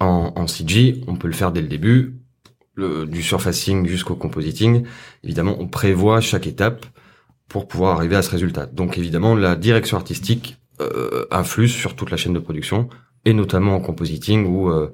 En, 0.00 0.32
en 0.34 0.46
CG, 0.46 1.02
on 1.06 1.16
peut 1.16 1.28
le 1.28 1.34
faire 1.34 1.52
dès 1.52 1.60
le 1.60 1.68
début, 1.68 2.16
le, 2.74 3.04
du 3.04 3.22
surfacing 3.22 3.86
jusqu'au 3.86 4.16
compositing. 4.16 4.86
Évidemment, 5.22 5.54
on 5.58 5.68
prévoit 5.68 6.22
chaque 6.22 6.46
étape 6.46 6.86
pour 7.46 7.68
pouvoir 7.68 7.96
arriver 7.96 8.16
à 8.16 8.22
ce 8.22 8.30
résultat. 8.30 8.64
Donc 8.64 8.96
évidemment, 8.96 9.34
la 9.34 9.54
direction 9.54 9.98
artistique 9.98 10.56
euh, 10.80 11.26
influe 11.30 11.68
sur 11.68 11.94
toute 11.94 12.10
la 12.10 12.16
chaîne 12.16 12.32
de 12.32 12.38
production, 12.38 12.88
et 13.26 13.34
notamment 13.34 13.76
en 13.76 13.80
compositing 13.80 14.46
où 14.46 14.70
euh, 14.70 14.90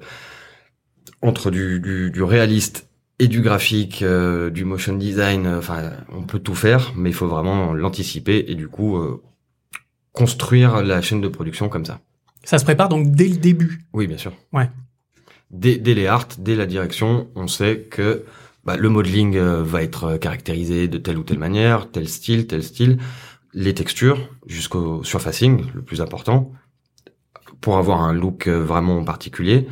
entre 1.21 1.49
du, 1.49 1.79
du, 1.79 2.11
du 2.11 2.23
réaliste 2.23 2.89
et 3.23 3.27
du 3.29 3.41
graphique, 3.41 4.01
euh, 4.01 4.49
du 4.49 4.65
motion 4.65 4.97
design, 4.97 5.45
euh, 5.45 5.59
enfin, 5.59 5.91
on 6.09 6.23
peut 6.23 6.39
tout 6.39 6.55
faire, 6.55 6.91
mais 6.97 7.09
il 7.09 7.13
faut 7.13 7.27
vraiment 7.27 7.73
l'anticiper 7.73 8.43
et 8.49 8.55
du 8.55 8.67
coup 8.67 8.97
euh, 8.97 9.21
construire 10.11 10.83
la 10.83 11.01
chaîne 11.01 11.21
de 11.21 11.29
production 11.29 11.69
comme 11.69 11.85
ça. 11.85 12.01
Ça 12.43 12.59
se 12.59 12.65
prépare 12.65 12.89
donc 12.89 13.11
dès 13.11 13.29
le 13.29 13.37
début. 13.37 13.85
Oui, 13.93 14.07
bien 14.07 14.17
sûr. 14.17 14.33
Ouais. 14.51 14.69
Dès, 15.51 15.77
dès 15.77 15.93
les 15.93 16.05
arts, 16.05 16.27
dès 16.37 16.55
la 16.55 16.65
direction, 16.65 17.29
on 17.35 17.47
sait 17.47 17.87
que 17.89 18.25
bah, 18.65 18.75
le 18.75 18.89
modeling 18.89 19.37
va 19.37 19.83
être 19.83 20.17
caractérisé 20.17 20.89
de 20.89 20.97
telle 20.97 21.17
ou 21.17 21.23
telle 21.23 21.39
manière, 21.39 21.89
tel 21.91 22.09
style, 22.09 22.45
tel 22.47 22.61
style. 22.61 22.97
Les 23.53 23.73
textures, 23.73 24.29
jusqu'au 24.47 25.03
surfacing, 25.05 25.63
le 25.73 25.81
plus 25.81 26.01
important, 26.01 26.51
pour 27.61 27.77
avoir 27.77 28.01
un 28.01 28.13
look 28.13 28.49
vraiment 28.49 29.01
particulier. 29.05 29.67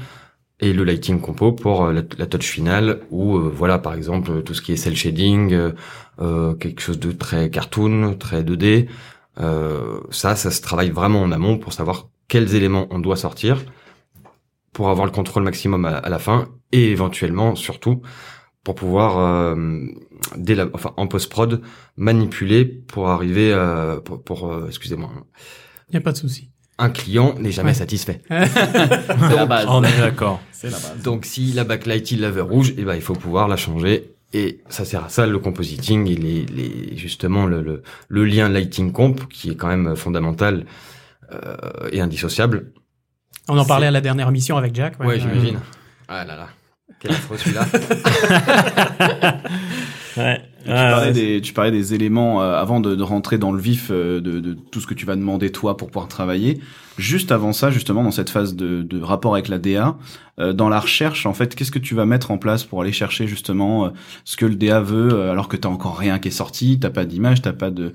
Et 0.63 0.73
le 0.73 0.83
lighting 0.83 1.19
compo 1.19 1.51
pour 1.51 1.85
euh, 1.85 1.93
la, 1.93 2.03
la 2.17 2.27
touch 2.27 2.45
finale, 2.45 3.01
où 3.09 3.35
euh, 3.35 3.51
voilà, 3.53 3.79
par 3.79 3.95
exemple, 3.95 4.43
tout 4.43 4.53
ce 4.53 4.61
qui 4.61 4.71
est 4.73 4.77
cel 4.77 4.95
shading, 4.95 5.53
euh, 5.53 5.71
euh, 6.19 6.53
quelque 6.53 6.81
chose 6.81 6.99
de 6.99 7.11
très 7.11 7.49
cartoon, 7.49 8.15
très 8.15 8.43
2D. 8.43 8.87
Euh, 9.39 10.01
ça, 10.11 10.35
ça 10.35 10.51
se 10.51 10.61
travaille 10.61 10.91
vraiment 10.91 11.21
en 11.21 11.31
amont 11.31 11.57
pour 11.57 11.73
savoir 11.73 12.09
quels 12.27 12.53
éléments 12.53 12.87
on 12.91 12.99
doit 12.99 13.15
sortir 13.15 13.63
pour 14.71 14.89
avoir 14.89 15.05
le 15.05 15.11
contrôle 15.11 15.43
maximum 15.43 15.85
à, 15.85 16.07
la 16.07 16.19
fin 16.19 16.49
et 16.71 16.91
éventuellement, 16.91 17.55
surtout, 17.55 18.01
pour 18.63 18.75
pouvoir, 18.75 19.17
euh, 19.17 19.85
dès 20.37 20.55
la, 20.55 20.67
enfin, 20.73 20.93
en 20.95 21.07
post-prod, 21.07 21.61
manipuler 21.97 22.65
pour 22.65 23.09
arriver, 23.09 23.53
pour, 24.05 24.23
pour, 24.23 24.67
excusez-moi, 24.67 25.09
Il 25.89 25.95
y 25.95 25.97
a 25.97 26.01
pas 26.01 26.13
de 26.13 26.17
souci. 26.17 26.50
Un 26.81 26.89
client 26.89 27.35
n'est 27.39 27.51
jamais 27.51 27.69
Ouais. 27.69 27.73
satisfait. 27.75 28.21
C'est 28.29 29.35
la 29.35 29.45
base. 29.45 29.65
On 29.69 29.83
est 29.83 29.97
d'accord. 29.97 30.41
C'est 30.51 30.69
la 30.69 30.77
base. 30.77 31.01
Donc, 31.03 31.25
si 31.25 31.53
la 31.53 31.63
backlight 31.63 32.11
il 32.11 32.21
la 32.21 32.31
veut 32.31 32.41
rouge, 32.43 32.73
et 32.77 32.83
ben, 32.83 32.95
il 32.95 33.01
faut 33.01 33.13
pouvoir 33.13 33.47
la 33.47 33.55
changer. 33.57 34.11
Et 34.33 34.61
ça 34.69 34.85
sert 34.85 35.03
à 35.05 35.09
ça, 35.09 35.27
le 35.27 35.39
compositing, 35.39 36.07
il 36.07 36.25
est, 36.25 36.49
les, 36.49 36.97
justement, 36.97 37.45
le, 37.45 37.61
le, 37.61 37.83
le 38.07 38.25
lien 38.25 38.47
lighting 38.49 38.91
comp, 38.93 39.27
qui 39.29 39.51
est 39.51 39.55
quand 39.55 39.67
même 39.67 39.95
fondamental, 39.95 40.65
euh, 41.33 41.55
et 41.91 41.99
indissociable. 42.01 42.71
On 43.49 43.57
en 43.57 43.65
parlait 43.65 43.87
à 43.87 43.91
la 43.91 44.01
dernière 44.01 44.29
émission 44.29 44.55
avec 44.57 44.73
Jack. 44.75 44.99
Ouais, 44.99 45.15
Euh, 45.15 45.19
j'imagine. 45.19 45.59
Ah 46.07 46.23
là 46.25 46.35
là. 46.37 46.47
Quel 46.99 47.11
affreux 47.11 47.37
celui-là. 47.37 47.65
Ouais. 50.17 50.41
Tu 50.63 50.69
parlais, 50.69 51.11
des, 51.11 51.41
tu 51.41 51.53
parlais 51.53 51.71
des 51.71 51.93
éléments 51.93 52.41
euh, 52.41 52.55
avant 52.55 52.79
de, 52.79 52.95
de 52.95 53.03
rentrer 53.03 53.37
dans 53.37 53.51
le 53.51 53.59
vif 53.59 53.87
euh, 53.91 54.21
de, 54.21 54.39
de 54.39 54.53
tout 54.53 54.79
ce 54.79 54.87
que 54.87 54.93
tu 54.93 55.05
vas 55.05 55.15
demander 55.15 55.51
toi 55.51 55.77
pour 55.77 55.89
pouvoir 55.89 56.07
travailler. 56.07 56.59
Juste 56.97 57.31
avant 57.31 57.53
ça, 57.53 57.71
justement, 57.71 58.03
dans 58.03 58.11
cette 58.11 58.29
phase 58.29 58.55
de, 58.55 58.81
de 58.81 59.01
rapport 59.01 59.33
avec 59.33 59.47
la 59.47 59.57
DA, 59.57 59.95
euh, 60.39 60.53
dans 60.53 60.69
la 60.69 60.79
recherche, 60.79 61.25
en 61.25 61.33
fait, 61.33 61.55
qu'est-ce 61.55 61.71
que 61.71 61.79
tu 61.79 61.95
vas 61.95 62.05
mettre 62.05 62.31
en 62.31 62.37
place 62.37 62.63
pour 62.63 62.81
aller 62.81 62.91
chercher 62.91 63.27
justement 63.27 63.85
euh, 63.85 63.89
ce 64.25 64.37
que 64.37 64.45
le 64.45 64.55
DA 64.55 64.81
veut, 64.81 65.13
euh, 65.13 65.31
alors 65.31 65.47
que 65.47 65.57
t'as 65.57 65.69
encore 65.69 65.97
rien 65.97 66.19
qui 66.19 66.27
est 66.27 66.31
sorti, 66.31 66.79
t'as 66.79 66.89
pas 66.89 67.05
d'image, 67.05 67.41
t'as 67.41 67.53
pas 67.53 67.71
de, 67.71 67.93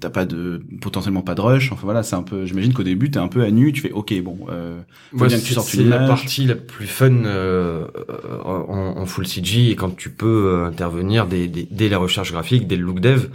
t'as 0.00 0.10
pas 0.10 0.24
de, 0.24 0.62
potentiellement 0.80 1.22
pas 1.22 1.34
de 1.34 1.40
rush. 1.40 1.72
Enfin 1.72 1.82
voilà, 1.84 2.02
c'est 2.02 2.16
un 2.16 2.22
peu. 2.22 2.46
J'imagine 2.46 2.72
qu'au 2.72 2.82
début, 2.82 3.10
t'es 3.10 3.18
un 3.18 3.28
peu 3.28 3.42
à 3.44 3.50
nu, 3.50 3.72
tu 3.72 3.80
fais, 3.80 3.92
ok, 3.92 4.12
bon. 4.22 4.38
Euh, 4.50 4.80
Moi, 5.12 5.28
bien 5.28 5.38
que 5.38 5.42
tu 5.44 5.48
c'est 5.48 5.54
sortes 5.54 5.68
c'est 5.68 5.78
une 5.78 5.88
la 5.90 5.96
image. 5.96 6.08
partie 6.08 6.44
la 6.46 6.54
plus 6.56 6.86
fun 6.86 7.24
euh, 7.24 7.86
euh, 8.10 8.42
en, 8.44 8.98
en 9.00 9.06
full 9.06 9.26
CG 9.26 9.70
et 9.70 9.76
quand 9.76 9.96
tu 9.96 10.10
peux 10.10 10.26
euh, 10.54 10.66
intervenir 10.66 11.26
dès, 11.26 11.46
dès, 11.48 11.66
dès 11.70 11.88
les 11.88 11.96
recherches 11.96 12.32
graphiques, 12.32 12.66
dès 12.66 12.76
le 12.76 12.84
look 12.84 13.00
dev. 13.00 13.26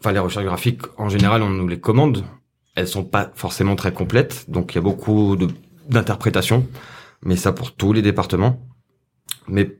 Enfin, 0.00 0.12
les 0.12 0.18
recherches 0.18 0.46
graphiques, 0.46 0.82
en 0.98 1.08
général, 1.08 1.42
on 1.42 1.50
nous 1.50 1.68
les 1.68 1.80
commande. 1.80 2.24
Elles 2.74 2.88
sont 2.88 3.04
pas 3.04 3.30
forcément 3.34 3.76
très 3.76 3.92
complètes, 3.92 4.46
donc 4.48 4.72
il 4.72 4.76
y 4.76 4.78
a 4.78 4.82
beaucoup 4.82 5.36
de 5.36 5.48
d'interprétations, 5.88 6.66
mais 7.24 7.36
ça 7.36 7.52
pour 7.52 7.74
tous 7.74 7.92
les 7.92 8.02
départements. 8.02 8.60
Mais 9.48 9.78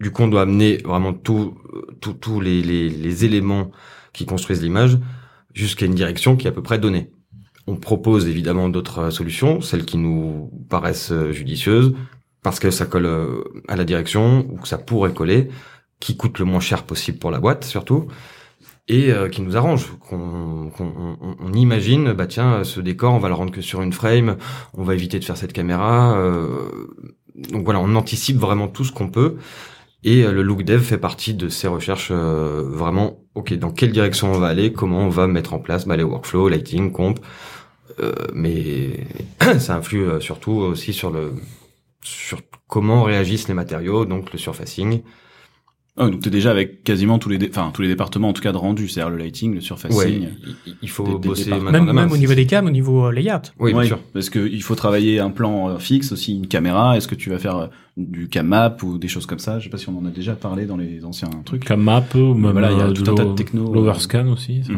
du 0.00 0.10
coup, 0.10 0.22
on 0.22 0.28
doit 0.28 0.42
amener 0.42 0.78
vraiment 0.78 1.12
tout, 1.12 1.56
tout- 2.00 2.14
tous 2.14 2.40
les, 2.40 2.62
les, 2.62 2.88
les 2.88 3.24
éléments 3.24 3.70
qui 4.12 4.26
construisent 4.26 4.62
l'image 4.62 4.98
jusqu'à 5.54 5.86
une 5.86 5.94
direction 5.94 6.36
qui 6.36 6.46
est 6.46 6.50
à 6.50 6.52
peu 6.52 6.62
près 6.62 6.78
donnée. 6.78 7.10
On 7.66 7.76
propose 7.76 8.26
évidemment 8.26 8.68
d'autres 8.68 8.98
euh, 8.98 9.10
solutions, 9.10 9.60
celles 9.60 9.84
qui 9.84 9.96
nous 9.98 10.50
paraissent 10.68 11.12
euh, 11.12 11.32
judicieuses, 11.32 11.94
parce 12.42 12.58
que 12.58 12.70
ça 12.70 12.86
colle 12.86 13.06
euh, 13.06 13.44
à 13.68 13.76
la 13.76 13.84
direction, 13.84 14.46
ou 14.50 14.56
que 14.56 14.68
ça 14.68 14.78
pourrait 14.78 15.12
coller, 15.12 15.48
qui 16.00 16.16
coûte 16.16 16.38
le 16.38 16.44
moins 16.46 16.60
cher 16.60 16.84
possible 16.84 17.18
pour 17.18 17.30
la 17.30 17.40
boîte 17.40 17.64
surtout, 17.64 18.06
et 18.88 19.12
qui 19.30 19.42
nous 19.42 19.56
arrange. 19.56 19.86
Qu'on- 20.08 20.72
on, 20.80 21.36
on 21.38 21.52
imagine, 21.52 22.12
bah 22.12 22.26
tiens, 22.26 22.64
ce 22.64 22.80
décor, 22.80 23.12
on 23.14 23.18
va 23.18 23.28
le 23.28 23.34
rendre 23.34 23.52
que 23.52 23.60
sur 23.60 23.82
une 23.82 23.92
frame, 23.92 24.36
on 24.74 24.82
va 24.82 24.94
éviter 24.94 25.20
de 25.20 25.24
faire 25.24 25.36
cette 25.36 25.52
caméra. 25.52 26.18
euh, 26.18 26.88
donc 27.52 27.64
voilà, 27.64 27.78
on 27.78 27.94
anticipe 27.94 28.36
vraiment 28.38 28.66
tout 28.66 28.84
ce 28.84 28.90
qu'on 28.90 29.08
peut. 29.08 29.36
Et 30.02 30.24
euh, 30.24 30.32
le 30.32 30.42
look 30.42 30.62
dev 30.64 30.80
fait 30.80 30.98
partie 30.98 31.34
de 31.34 31.48
ces 31.48 31.68
recherches 31.68 32.10
euh, 32.10 32.62
vraiment, 32.66 33.20
ok, 33.34 33.52
dans 33.54 33.70
quelle 33.70 33.92
direction 33.92 34.32
on 34.32 34.38
va 34.38 34.48
aller, 34.48 34.72
comment 34.72 35.00
on 35.00 35.08
va 35.10 35.26
mettre 35.26 35.52
en 35.54 35.58
place 35.58 35.86
bah, 35.86 35.96
les 35.96 36.02
workflows, 36.02 36.48
lighting, 36.48 36.90
comp, 36.92 37.20
euh, 38.00 38.12
mais 38.34 39.06
ça 39.58 39.76
influe 39.76 40.04
euh, 40.04 40.20
surtout 40.20 40.52
aussi 40.52 40.92
sur 40.92 41.10
le 41.10 41.32
sur 42.02 42.40
comment 42.66 43.02
réagissent 43.02 43.48
les 43.48 43.54
matériaux, 43.54 44.06
donc 44.06 44.32
le 44.32 44.38
surfacing. 44.38 45.02
Oh, 45.96 46.08
donc 46.08 46.20
t'es 46.20 46.30
déjà 46.30 46.50
avec 46.50 46.82
quasiment 46.84 47.18
tous 47.18 47.28
les, 47.28 47.38
dé- 47.38 47.48
enfin 47.50 47.70
tous 47.72 47.82
les 47.82 47.88
départements 47.88 48.28
en 48.28 48.32
tout 48.32 48.42
cas 48.42 48.52
de 48.52 48.56
rendu, 48.56 48.88
c'est-à-dire 48.88 49.10
le 49.10 49.16
lighting, 49.18 49.54
le 49.54 49.60
surfacing. 49.60 49.96
Ouais, 49.98 50.28
il, 50.66 50.74
il 50.82 50.88
faut 50.90 51.18
Des- 51.18 51.28
bosser 51.28 51.50
Même, 51.50 51.92
même 51.92 52.12
au 52.12 52.16
niveau 52.16 52.34
des 52.34 52.46
cams, 52.46 52.66
au 52.66 52.70
niveau 52.70 53.06
euh, 53.06 53.12
layout. 53.12 53.52
Oui, 53.58 53.70
bien 53.72 53.80
Ouais, 53.80 53.86
sûr. 53.86 53.98
Parce 54.12 54.30
que 54.30 54.46
il 54.46 54.62
faut 54.62 54.74
travailler 54.74 55.18
un 55.20 55.30
plan 55.30 55.68
euh, 55.70 55.78
fixe 55.78 56.12
aussi, 56.12 56.36
une 56.36 56.46
caméra. 56.48 56.96
Est-ce 56.96 57.08
que 57.08 57.14
tu 57.14 57.30
vas 57.30 57.38
faire 57.38 57.56
euh, 57.56 57.66
du 57.96 58.28
cam 58.28 58.46
map 58.46 58.76
ou 58.82 58.98
des 58.98 59.08
choses 59.08 59.26
comme 59.26 59.38
ça? 59.38 59.58
Je 59.58 59.64
sais 59.64 59.70
pas 59.70 59.78
si 59.78 59.88
on 59.88 59.98
en 59.98 60.04
a 60.06 60.10
déjà 60.10 60.34
parlé 60.34 60.66
dans 60.66 60.76
les 60.76 61.04
anciens 61.04 61.30
trucs. 61.44 61.64
Comme 61.64 61.82
map 61.82 62.04
ou 62.14 62.34
même 62.34 62.52
Voilà, 62.52 62.72
il 62.72 62.78
y 62.78 62.80
a 62.80 62.86
euh, 62.86 62.92
tout 62.92 63.10
un 63.10 63.14
tas 63.14 63.24
de 63.24 63.34
techno, 63.34 63.72
L'overscan 63.72 64.28
aussi. 64.28 64.62
ça. 64.64 64.72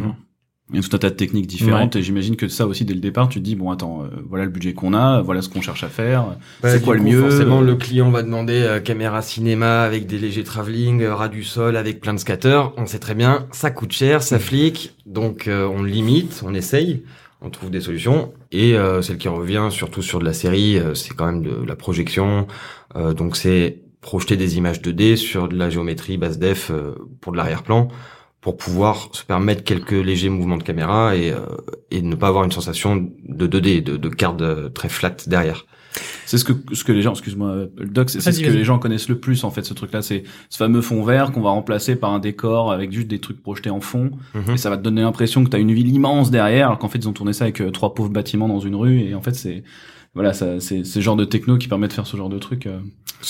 Il 0.72 0.76
y 0.76 0.84
a 0.84 0.88
tout 0.88 0.96
un 0.96 0.98
tas 0.98 1.10
de 1.10 1.14
techniques 1.14 1.46
différentes 1.46 1.96
et 1.96 2.02
j'imagine 2.02 2.36
que 2.36 2.48
ça 2.48 2.66
aussi 2.66 2.84
dès 2.84 2.94
le 2.94 3.00
départ, 3.00 3.28
tu 3.28 3.40
te 3.40 3.44
dis 3.44 3.56
bon 3.56 3.70
attends, 3.70 4.02
euh, 4.02 4.08
voilà 4.28 4.44
le 4.44 4.50
budget 4.50 4.72
qu'on 4.72 4.94
a, 4.94 5.20
voilà 5.20 5.42
ce 5.42 5.48
qu'on 5.48 5.60
cherche 5.60 5.84
à 5.84 5.88
faire. 5.88 6.24
c'est 6.62 6.78
du 6.78 6.84
quoi 6.84 6.94
le 6.94 7.00
coup, 7.00 7.06
mieux 7.08 7.20
Forcément, 7.20 7.60
euh, 7.60 7.64
le 7.64 7.76
client 7.76 8.10
va 8.10 8.22
demander 8.22 8.54
euh, 8.62 8.80
caméra 8.80 9.22
cinéma 9.22 9.82
avec 9.82 10.06
des 10.06 10.18
légers 10.18 10.44
travelling, 10.44 11.02
euh, 11.02 11.14
ras 11.14 11.28
du 11.28 11.44
sol 11.44 11.76
avec 11.76 12.00
plein 12.00 12.14
de 12.14 12.18
scatters. 12.18 12.72
On 12.76 12.86
sait 12.86 12.98
très 12.98 13.14
bien, 13.14 13.46
ça 13.52 13.70
coûte 13.70 13.92
cher, 13.92 14.22
ça 14.22 14.38
flic, 14.38 14.94
donc 15.06 15.48
euh, 15.48 15.66
on 15.66 15.82
limite, 15.82 16.42
on 16.46 16.54
essaye, 16.54 17.02
on 17.42 17.50
trouve 17.50 17.70
des 17.70 17.80
solutions. 17.80 18.32
Et 18.50 18.74
euh, 18.76 19.02
celle 19.02 19.18
qui 19.18 19.28
revient 19.28 19.68
surtout 19.70 20.02
sur 20.02 20.18
de 20.20 20.24
la 20.24 20.32
série, 20.32 20.78
euh, 20.78 20.94
c'est 20.94 21.14
quand 21.14 21.26
même 21.26 21.42
de 21.42 21.64
la 21.66 21.76
projection. 21.76 22.46
Euh, 22.96 23.12
donc 23.12 23.36
c'est 23.36 23.78
projeter 24.00 24.36
des 24.36 24.58
images 24.58 24.80
2D 24.82 25.16
sur 25.16 25.48
de 25.48 25.56
la 25.56 25.70
géométrie 25.70 26.18
basse 26.18 26.38
def 26.38 26.70
euh, 26.70 26.94
pour 27.20 27.32
de 27.32 27.36
l'arrière-plan 27.36 27.88
pour 28.42 28.56
pouvoir 28.58 29.08
se 29.12 29.24
permettre 29.24 29.64
quelques 29.64 29.92
légers 29.92 30.28
mouvements 30.28 30.58
de 30.58 30.62
caméra 30.62 31.16
et, 31.16 31.30
euh, 31.32 31.38
et 31.90 32.02
ne 32.02 32.14
pas 32.14 32.28
avoir 32.28 32.44
une 32.44 32.52
sensation 32.52 32.96
de 33.26 33.46
2D, 33.46 33.82
de, 33.82 33.96
de 33.96 34.08
carte 34.10 34.42
très 34.74 34.88
flat 34.90 35.14
derrière. 35.26 35.64
C'est 36.24 36.38
ce 36.38 36.44
que 36.44 36.52
ce 36.72 36.84
que 36.84 36.92
les 36.92 37.02
gens, 37.02 37.12
excuse-moi, 37.12 37.48
euh, 37.50 37.66
le 37.76 37.86
doc, 37.86 38.08
c'est 38.08 38.20
ce 38.20 38.40
que 38.40 38.48
les 38.50 38.64
gens 38.64 38.78
connaissent 38.78 39.10
le 39.10 39.18
plus 39.20 39.44
en 39.44 39.50
fait 39.50 39.62
ce 39.62 39.74
truc-là, 39.74 40.00
c'est 40.00 40.22
ce 40.48 40.56
fameux 40.56 40.80
fond 40.80 41.02
vert 41.04 41.32
qu'on 41.32 41.42
va 41.42 41.50
remplacer 41.50 41.96
par 41.96 42.12
un 42.14 42.18
décor 42.18 42.72
avec 42.72 42.92
juste 42.92 43.08
des 43.08 43.18
trucs 43.20 43.42
projetés 43.42 43.68
en 43.70 43.80
fond 43.82 44.10
Mhm. 44.34 44.54
et 44.54 44.56
ça 44.56 44.70
va 44.70 44.78
te 44.78 44.82
donner 44.82 45.02
l'impression 45.02 45.44
que 45.44 45.50
t'as 45.50 45.58
une 45.60 45.72
ville 45.72 45.94
immense 45.94 46.30
derrière 46.30 46.68
alors 46.68 46.78
qu'en 46.78 46.88
fait 46.88 46.98
ils 46.98 47.08
ont 47.08 47.12
tourné 47.12 47.34
ça 47.34 47.44
avec 47.44 47.60
euh, 47.60 47.70
trois 47.70 47.92
pauvres 47.94 48.08
bâtiments 48.10 48.48
dans 48.48 48.60
une 48.60 48.74
rue 48.74 49.00
et 49.00 49.14
en 49.14 49.20
fait 49.20 49.34
c'est 49.34 49.64
voilà, 50.14 50.32
ça, 50.32 50.60
c'est 50.60 50.84
ce 50.84 51.00
genre 51.00 51.16
de 51.16 51.24
techno 51.24 51.56
qui 51.58 51.68
permet 51.68 51.88
de 51.88 51.92
faire 51.92 52.06
ce 52.06 52.16
genre 52.16 52.28
de 52.28 52.38
truc. 52.38 52.66
euh. 52.66 52.78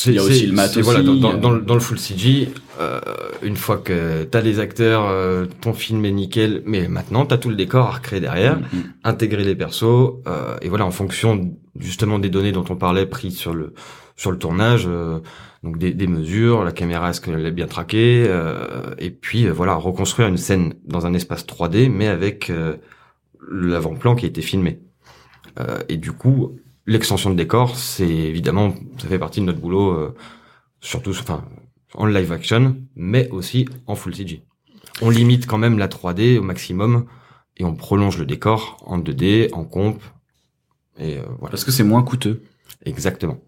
Il 0.07 0.14
y 0.14 0.18
a 0.18 0.23
aussi 0.23 0.47
le 0.47 0.55
matos 0.55 0.83
Voilà, 0.83 1.03
dans, 1.03 1.12
euh. 1.35 1.37
dans 1.37 1.51
le- 1.51 1.61
dans 1.61 1.75
le 1.75 1.81
full 1.81 1.99
CG, 1.99 2.49
euh, 2.81 2.99
une 3.42 3.57
fois 3.57 3.77
que 3.77 4.25
t'as 4.25 4.40
les 4.40 4.59
acteurs, 4.59 5.07
euh, 5.07 5.45
ton 5.61 5.75
film 5.75 6.05
est 6.07 6.11
nickel, 6.12 6.62
mais 6.64 6.88
maintenant 6.88 7.27
t'as 7.27 7.37
tout 7.37 7.51
le 7.51 7.57
décor 7.57 7.87
à 7.88 7.90
recréer 7.90 8.18
derrière, 8.21 8.59
Mm, 8.59 8.77
mm. 8.79 8.83
intégrer 9.05 9.45
les 9.45 9.55
persos, 9.55 9.85
euh, 10.27 10.57
et 10.62 10.68
voilà, 10.71 10.87
en 10.87 10.90
fonction 10.90 11.55
justement 11.79 12.18
des 12.18 12.31
données 12.31 12.53
dont 12.53 12.64
on 12.71 12.77
parlait 12.77 13.05
prises 13.07 13.37
sur 13.37 13.53
le 13.55 13.75
sur 14.16 14.31
le 14.31 14.38
tournage, 14.38 14.85
euh, 14.88 15.18
donc 15.62 15.79
des, 15.79 15.92
des 15.92 16.07
mesures, 16.07 16.64
la 16.64 16.73
caméra 16.73 17.11
est-ce 17.11 17.21
qu'elle 17.21 17.45
est 17.45 17.51
bien 17.51 17.66
traquée, 17.66 18.25
euh, 18.29 18.95
et 18.99 19.11
puis 19.11 19.47
voilà, 19.49 19.75
reconstruire 19.75 20.29
une 20.29 20.37
scène 20.38 20.75
dans 20.87 21.05
un 21.07 21.12
espace 21.14 21.45
3D, 21.47 21.88
mais 21.90 22.07
avec 22.09 22.49
euh, 22.51 22.77
l'avant-plan 23.51 24.14
qui 24.14 24.25
a 24.25 24.29
été 24.29 24.42
filmé. 24.42 24.81
Euh, 25.61 25.81
et 25.88 25.97
du 25.97 26.12
coup, 26.12 26.59
l'extension 26.87 27.31
de 27.31 27.37
décor, 27.37 27.77
c'est 27.77 28.09
évidemment, 28.09 28.75
ça 28.99 29.09
fait 29.09 29.18
partie 29.18 29.40
de 29.40 29.47
notre 29.47 29.61
boulot, 29.61 29.92
euh, 29.92 30.14
surtout, 30.81 31.11
enfin, 31.11 31.45
en 31.95 32.07
live 32.07 32.33
action, 32.33 32.77
mais 32.97 33.29
aussi 33.31 33.66
en 33.87 33.95
full 33.95 34.14
CG. 34.14 34.42
On 35.01 35.11
limite 35.11 35.47
quand 35.47 35.59
même 35.59 35.79
la 35.79 35.88
3D 35.88 36.38
au 36.38 36.42
maximum 36.42 37.07
et 37.57 37.64
on 37.64 37.75
prolonge 37.75 38.18
le 38.18 38.27
décor 38.27 38.83
en 38.87 38.99
2D, 38.99 39.51
en 39.53 39.64
comp. 39.64 40.01
Et 40.99 41.18
euh, 41.18 41.23
voilà, 41.38 41.51
Parce 41.51 41.64
que 41.64 41.71
c'est 41.71 41.85
moins 41.85 42.03
coûteux. 42.03 42.42
exactement. 42.85 43.38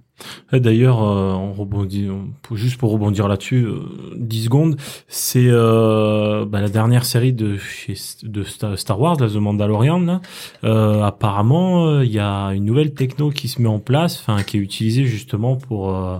D'ailleurs, 0.52 1.02
euh, 1.02 1.32
on 1.32 1.52
rebondit, 1.52 2.08
juste 2.52 2.78
pour 2.78 2.92
rebondir 2.92 3.26
là-dessus, 3.28 3.64
euh, 3.64 3.80
10 4.16 4.44
secondes, 4.44 4.76
c'est 5.08 5.48
euh, 5.48 6.44
bah, 6.46 6.60
la 6.60 6.68
dernière 6.68 7.04
série 7.04 7.32
de 7.32 7.56
chez 7.56 7.94
Star, 7.94 9.00
Wars, 9.00 9.18
là, 9.18 9.28
The 9.28 9.36
Mandalorian. 9.36 10.00
Là. 10.00 10.20
Euh, 10.62 11.02
apparemment, 11.02 11.86
euh, 11.86 12.04
il 12.04 12.12
y 12.12 12.20
a 12.20 12.48
une 12.48 12.64
nouvelle 12.64 12.94
techno 12.94 13.30
qui 13.30 13.48
se 13.48 13.60
met 13.60 13.68
en 13.68 13.80
place, 13.80 14.20
enfin 14.20 14.42
qui 14.42 14.58
est 14.58 14.60
utilisée 14.60 15.04
justement 15.04 15.56
pour 15.56 15.94
euh, 15.94 16.18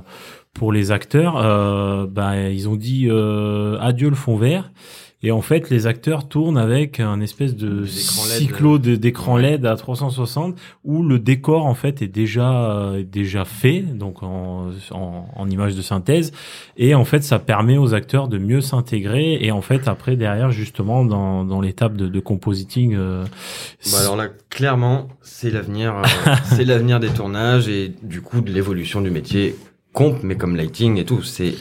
pour 0.55 0.73
les 0.73 0.91
acteurs. 0.91 1.37
Euh, 1.37 2.07
bah, 2.07 2.49
ils 2.49 2.69
ont 2.69 2.77
dit 2.77 3.09
euh, 3.09 3.79
adieu 3.81 4.09
le 4.09 4.17
fond 4.17 4.37
vert. 4.37 4.71
Et 5.25 5.33
en 5.33 5.41
fait, 5.41 5.71
les 5.71 5.87
acteurs 5.87 6.29
tournent 6.29 6.59
avec 6.59 7.01
un 7.01 7.21
espèce 7.21 7.57
de 7.57 7.85
cyclo 7.87 8.79
de- 8.79 8.95
d'écran. 8.95 9.37
LED 9.39 9.65
à 9.67 9.75
360 9.75 10.57
où 10.85 11.03
le 11.03 11.19
décor 11.19 11.65
en 11.67 11.75
fait 11.75 12.03
est 12.03 12.09
déjà 12.09 12.71
euh, 12.71 13.03
déjà 13.03 13.45
fait 13.45 13.81
donc 13.81 14.23
en, 14.23 14.71
en, 14.91 15.27
en 15.35 15.51
image 15.51 15.75
de 15.75 15.83
synthèse 15.83 16.31
et 16.77 16.95
en 16.95 17.05
fait 17.05 17.23
ça 17.25 17.39
permet 17.39 17.79
aux 17.79 17.95
acteurs 17.95 18.29
de 18.29 18.39
mieux 18.39 18.61
s'intégrer 18.61 19.39
et 19.41 19.51
en 19.51 19.63
fait 19.63 19.89
après 19.89 20.17
derrière 20.17 20.51
justement 20.51 21.05
dans, 21.05 21.45
dans 21.45 21.61
l'étape 21.61 21.97
de, 21.97 22.07
de 22.09 22.21
compositing 22.21 22.95
euh, 22.95 23.25
Bah 23.91 23.99
alors 24.03 24.17
là, 24.17 24.29
clairement, 24.51 25.09
c'est 25.23 25.51
l'avenir, 25.51 25.97
euh, 25.97 26.35
c'est 26.45 26.65
l'avenir 26.65 27.01
des 27.01 27.09
tournages 27.09 27.67
et 27.69 27.95
du 28.03 28.21
coup 28.21 28.43
de 28.43 28.53
l'évolution 28.53 29.01
du 29.01 29.11
métier 29.11 29.57
comp, 29.95 30.19
mais 30.23 30.37
comme 30.37 30.55
lighting 30.55 30.99
et 30.99 31.05
tout. 31.05 31.23
C'est, 31.23 31.55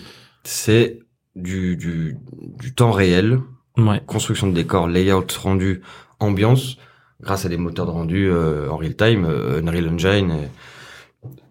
c'est 0.43 0.99
du, 1.35 1.77
du, 1.77 2.17
du 2.59 2.73
temps 2.73 2.91
réel, 2.91 3.39
ouais 3.77 4.01
construction 4.05 4.47
de 4.47 4.53
décor, 4.53 4.87
layout 4.87 5.25
rendu, 5.41 5.81
ambiance, 6.19 6.77
grâce 7.21 7.45
à 7.45 7.49
des 7.49 7.57
moteurs 7.57 7.85
de 7.85 7.91
rendu 7.91 8.29
euh, 8.29 8.69
en 8.69 8.77
real 8.77 8.95
time, 8.95 9.25
euh, 9.25 9.59
Unreal 9.61 9.89
Engine 9.89 10.31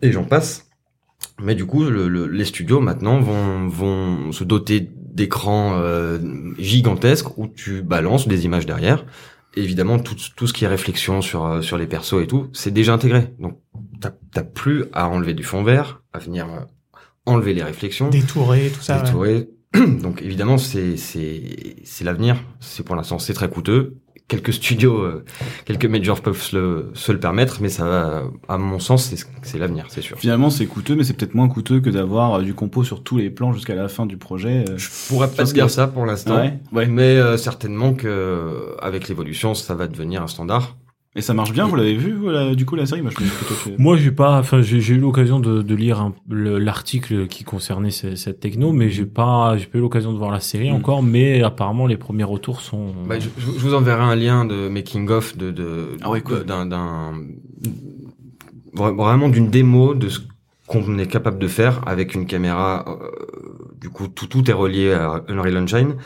et, 0.02 0.08
et 0.08 0.12
j'en 0.12 0.24
passe. 0.24 0.68
Mais 1.40 1.54
du 1.54 1.64
coup, 1.66 1.84
le- 1.84 2.08
le- 2.08 2.26
les 2.26 2.44
studios 2.44 2.80
maintenant 2.80 3.20
vont, 3.20 3.66
vont 3.68 4.32
se 4.32 4.44
doter 4.44 4.88
d'écrans 4.96 5.72
euh, 5.76 6.18
gigantesques 6.58 7.36
où 7.38 7.48
tu 7.48 7.82
balances 7.82 8.28
des 8.28 8.44
images 8.44 8.66
derrière. 8.66 9.04
Évidemment, 9.54 9.98
tout, 9.98 10.16
tout 10.36 10.46
ce 10.46 10.52
qui 10.52 10.64
est 10.64 10.68
réflexion 10.68 11.20
sur, 11.20 11.44
euh, 11.44 11.60
sur 11.62 11.76
les 11.78 11.86
persos 11.86 12.22
et 12.22 12.26
tout, 12.26 12.48
c'est 12.52 12.70
déjà 12.70 12.94
intégré. 12.94 13.32
Donc, 13.38 13.58
t'as 14.00 14.12
t'as 14.32 14.42
plus 14.42 14.84
à 14.92 15.08
enlever 15.08 15.34
du 15.34 15.42
fond 15.42 15.62
vert, 15.62 16.02
à 16.12 16.18
venir 16.18 16.46
euh, 16.46 16.60
enlever 17.26 17.52
les 17.54 17.62
réflexions 17.62 18.08
Détouré, 18.08 18.70
tout 18.74 18.80
ça. 18.82 19.02
ouais. 19.16 19.48
Donc 20.02 20.20
évidemment, 20.22 20.58
c'est 20.58 20.96
c'est 20.96 22.04
l'avenir. 22.04 22.36
C'est 22.60 22.84
pour 22.84 22.96
l'instant, 22.96 23.18
c'est 23.18 23.34
très 23.34 23.48
coûteux. 23.48 23.96
Quelques 24.28 24.52
studios, 24.54 24.98
euh, 25.02 25.24
quelques 25.66 25.84
majors 25.84 26.22
peuvent 26.22 26.40
se 26.40 26.56
le, 26.56 26.90
se 26.94 27.12
le 27.12 27.20
permettre, 27.20 27.58
mais 27.60 27.68
ça 27.68 27.84
va, 27.84 28.22
à 28.48 28.56
mon 28.56 28.78
sens, 28.78 29.04
c'est 29.04 29.26
c'est 29.42 29.58
l'avenir, 29.58 29.86
c'est 29.88 30.00
sûr. 30.00 30.16
Finalement, 30.16 30.48
c'est 30.48 30.64
coûteux, 30.64 30.94
mais 30.94 31.04
c'est 31.04 31.12
peut-être 31.12 31.34
moins 31.34 31.48
coûteux 31.48 31.80
que 31.80 31.90
d'avoir 31.90 32.34
euh, 32.34 32.42
du 32.42 32.54
compo 32.54 32.82
sur 32.82 33.02
tous 33.02 33.18
les 33.18 33.28
plans 33.28 33.52
jusqu'à 33.52 33.74
la 33.74 33.88
fin 33.88 34.06
du 34.06 34.16
projet. 34.16 34.64
euh. 34.70 34.78
Je 34.78 34.88
pourrais 35.08 35.28
pas 35.28 35.44
te 35.44 35.52
dire 35.52 35.66
que- 35.66 35.72
ça 35.72 35.86
pour 35.86 36.06
l'instant, 36.06 36.36
Ouais, 36.36 36.58
ouais. 36.72 36.86
mais 36.86 37.16
euh, 37.16 37.36
certainement 37.36 37.92
que 37.92 38.74
avec 38.80 39.08
l'évolution, 39.08 39.52
ça 39.54 39.74
va 39.74 39.86
devenir 39.86 40.22
un 40.22 40.28
standard. 40.28 40.76
Et 41.14 41.20
ça 41.20 41.34
marche 41.34 41.52
bien, 41.52 41.66
vous 41.66 41.76
l'avez 41.76 41.94
vu, 41.94 42.14
du 42.56 42.64
coup, 42.64 42.74
la 42.74 42.86
série? 42.86 43.02
Moi, 43.02 43.10
je 43.10 43.16
plutôt 43.16 43.54
que... 43.70 43.76
moi 43.82 43.96
j'ai 43.98 44.10
pas 44.12 44.38
enfin 44.38 44.62
j'ai 44.62 44.78
eu 44.94 44.98
l'occasion 44.98 45.40
de, 45.40 45.60
de 45.60 45.74
lire 45.74 46.00
un- 46.00 46.14
le- 46.30 46.58
l'article 46.58 47.26
qui 47.26 47.44
concernait 47.44 47.90
ce- 47.90 48.14
cette 48.16 48.40
techno 48.40 48.72
mais 48.72 48.88
j'ai 48.88 49.04
pas 49.04 49.58
j'ai 49.58 49.66
pas 49.66 49.76
eu 49.76 49.82
l'occasion 49.82 50.12
de 50.14 50.18
voir 50.18 50.30
la 50.30 50.40
série 50.40 50.70
Mm. 50.70 50.74
encore 50.74 51.02
mais 51.02 51.42
apparemment 51.42 51.86
les 51.86 51.98
premiers 51.98 52.24
retours 52.24 52.62
sont 52.62 52.94
Bah, 53.06 53.16
je, 53.20 53.28
je 53.38 53.46
vous 53.58 53.74
enverrai 53.74 54.02
un 54.04 54.16
lien 54.16 54.46
de 54.46 54.68
making 54.68 55.06
of 55.10 55.36
de 55.36 55.50
de 55.50 55.98
Ah 56.00 56.08
ouais, 56.10 56.22
cool. 56.22 56.44
d'un 56.44 56.64
d'un 56.64 57.12
vra- 58.74 58.94
vraiment 58.96 59.28
d'une 59.28 59.50
démo 59.50 59.94
de 59.94 60.08
ce 60.08 60.20
qu'on 60.66 60.96
est 60.98 61.06
capable 61.06 61.38
de 61.38 61.48
faire 61.48 61.82
avec 61.86 62.14
une 62.14 62.24
caméra. 62.26 62.84
euh, 62.88 63.10
du 63.80 63.90
coup, 63.90 64.08
tout 64.08 64.26
tout 64.26 64.48
est 64.50 64.54
relié 64.54 64.92
à 64.92 65.22
Unreal 65.28 65.58
Engine. 65.58 65.96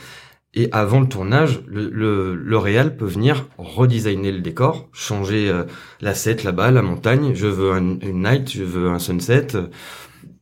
Et 0.58 0.68
avant 0.72 1.00
le 1.00 1.06
tournage, 1.08 1.60
le, 1.66 1.90
le, 1.90 2.34
le 2.34 2.56
réal 2.58 2.96
peut 2.96 3.04
venir 3.04 3.46
redesigner 3.58 4.32
le 4.32 4.40
décor, 4.40 4.88
changer 4.92 5.50
euh, 5.50 5.64
l'asset 6.00 6.36
là-bas, 6.44 6.70
la 6.70 6.80
montagne. 6.82 7.32
Je 7.34 7.46
veux 7.46 7.72
un, 7.72 7.98
une 8.00 8.22
night, 8.22 8.50
je 8.50 8.64
veux 8.64 8.88
un 8.88 8.98
sunset, 8.98 9.54
euh, 9.54 9.66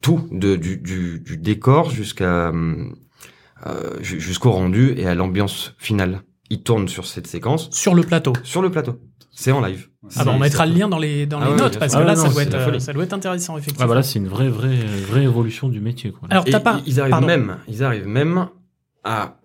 tout 0.00 0.28
de, 0.30 0.54
du, 0.54 0.76
du, 0.76 1.18
du 1.20 1.36
décor 1.36 1.90
jusqu'à 1.90 2.52
euh, 3.66 4.02
ju- 4.02 4.20
jusqu'au 4.20 4.52
rendu 4.52 4.94
et 4.96 5.06
à 5.06 5.14
l'ambiance 5.14 5.74
finale. 5.78 6.22
Il 6.50 6.62
tourne 6.62 6.86
sur 6.88 7.06
cette 7.06 7.26
séquence 7.26 7.68
Sur 7.72 7.94
le 7.94 8.02
plateau. 8.02 8.34
sur 8.44 8.62
le 8.62 8.70
plateau. 8.70 9.00
C'est 9.32 9.50
en 9.50 9.60
live. 9.66 9.88
Ah 10.14 10.24
bah 10.24 10.32
on 10.32 10.38
mettra 10.38 10.64
le 10.66 10.74
lien 10.74 10.86
dans 10.88 10.98
les 10.98 11.26
dans 11.26 11.40
Ah 11.40 11.46
les 11.46 11.50
ouais, 11.52 11.56
notes 11.58 11.78
parce 11.78 11.92
que 11.94 11.98
Ah 11.98 12.04
là 12.04 12.10
ouais, 12.12 12.16
ça 12.16 12.28
doit 12.28 12.42
être 12.42 12.52
la 12.52 12.68
euh, 12.68 12.78
ça 12.78 12.92
doit 12.92 13.02
être 13.02 13.14
intéressant 13.14 13.56
effectivement. 13.58 13.84
ah 13.84 13.88
bah 13.88 13.94
là 13.96 14.02
c'est 14.04 14.18
une 14.20 14.28
vraie 14.28 14.48
vraie 14.50 14.76
vraie 15.08 15.24
évolution 15.24 15.68
du 15.68 15.80
métier 15.80 16.12
quoi 16.12 16.28
Alors 16.30 16.44
t'as 16.44 16.60
pas 16.60 16.80
ils- 16.86 16.92
ils 16.92 17.00
arrivent 17.00 17.10
pardon. 17.10 17.26
même, 17.26 17.56
ils 17.66 17.82
arrivent 17.82 18.06
même 18.06 18.46
à 19.02 19.38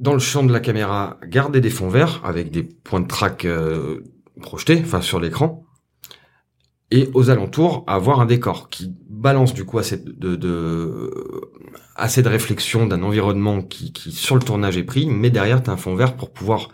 dans 0.00 0.12
le 0.12 0.18
champ 0.18 0.44
de 0.44 0.52
la 0.52 0.60
caméra 0.60 1.18
garder 1.26 1.60
des 1.60 1.70
fonds 1.70 1.88
verts 1.88 2.20
avec 2.24 2.50
des 2.50 2.62
points 2.62 3.00
de 3.00 3.06
track 3.06 3.44
euh, 3.44 4.00
projetés, 4.40 4.80
enfin 4.84 5.00
sur 5.00 5.20
l'écran, 5.20 5.64
et 6.90 7.10
aux 7.14 7.30
alentours 7.30 7.84
avoir 7.86 8.20
un 8.20 8.26
décor 8.26 8.68
qui 8.68 8.94
balance 9.08 9.52
du 9.52 9.64
coup 9.64 9.78
assez 9.78 9.98
de, 9.98 11.10
assez 11.96 12.22
de 12.22 12.28
réflexion 12.28 12.86
d'un 12.86 13.02
environnement 13.02 13.62
qui, 13.62 13.92
qui 13.92 14.12
sur 14.12 14.36
le 14.36 14.42
tournage 14.42 14.76
est 14.76 14.84
pris, 14.84 15.06
mais 15.06 15.30
derrière 15.30 15.62
t'as 15.62 15.72
un 15.72 15.76
fond 15.76 15.94
vert 15.94 16.16
pour 16.16 16.32
pouvoir 16.32 16.68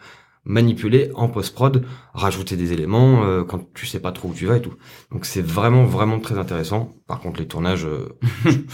manipuler 0.44 1.10
en 1.14 1.28
post-prod, 1.28 1.86
rajouter 2.12 2.56
des 2.56 2.72
éléments 2.72 3.24
euh, 3.24 3.44
quand 3.44 3.72
tu 3.72 3.86
sais 3.86 4.00
pas 4.00 4.12
trop 4.12 4.28
où 4.28 4.34
tu 4.34 4.46
vas 4.46 4.58
et 4.58 4.62
tout. 4.62 4.74
Donc 5.10 5.24
c'est 5.24 5.42
vraiment 5.42 5.84
vraiment 5.84 6.20
très 6.20 6.38
intéressant. 6.38 6.94
Par 7.06 7.20
contre 7.20 7.40
les 7.40 7.48
tournages 7.48 7.86
euh, 7.86 8.08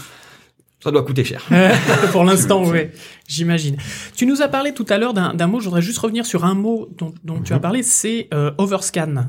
ça 0.83 0.91
doit 0.91 1.03
coûter 1.03 1.23
cher. 1.23 1.43
Pour 2.11 2.23
l'instant, 2.23 2.63
oui, 2.65 2.87
j'imagine. 3.27 3.77
Tu 4.15 4.25
nous 4.25 4.41
as 4.41 4.47
parlé 4.47 4.73
tout 4.73 4.85
à 4.89 4.97
l'heure 4.97 5.13
d'un 5.13 5.33
d'un 5.33 5.47
mot, 5.47 5.59
je 5.59 5.65
voudrais 5.65 5.81
juste 5.81 5.99
revenir 5.99 6.25
sur 6.25 6.43
un 6.45 6.53
mot 6.55 6.89
dont, 6.97 7.13
dont 7.23 7.39
tu 7.41 7.53
as 7.53 7.57
Mhm. 7.57 7.61
parlé, 7.61 7.83
c'est 7.83 8.27
euh, 8.33 8.51
overscan. 8.57 9.25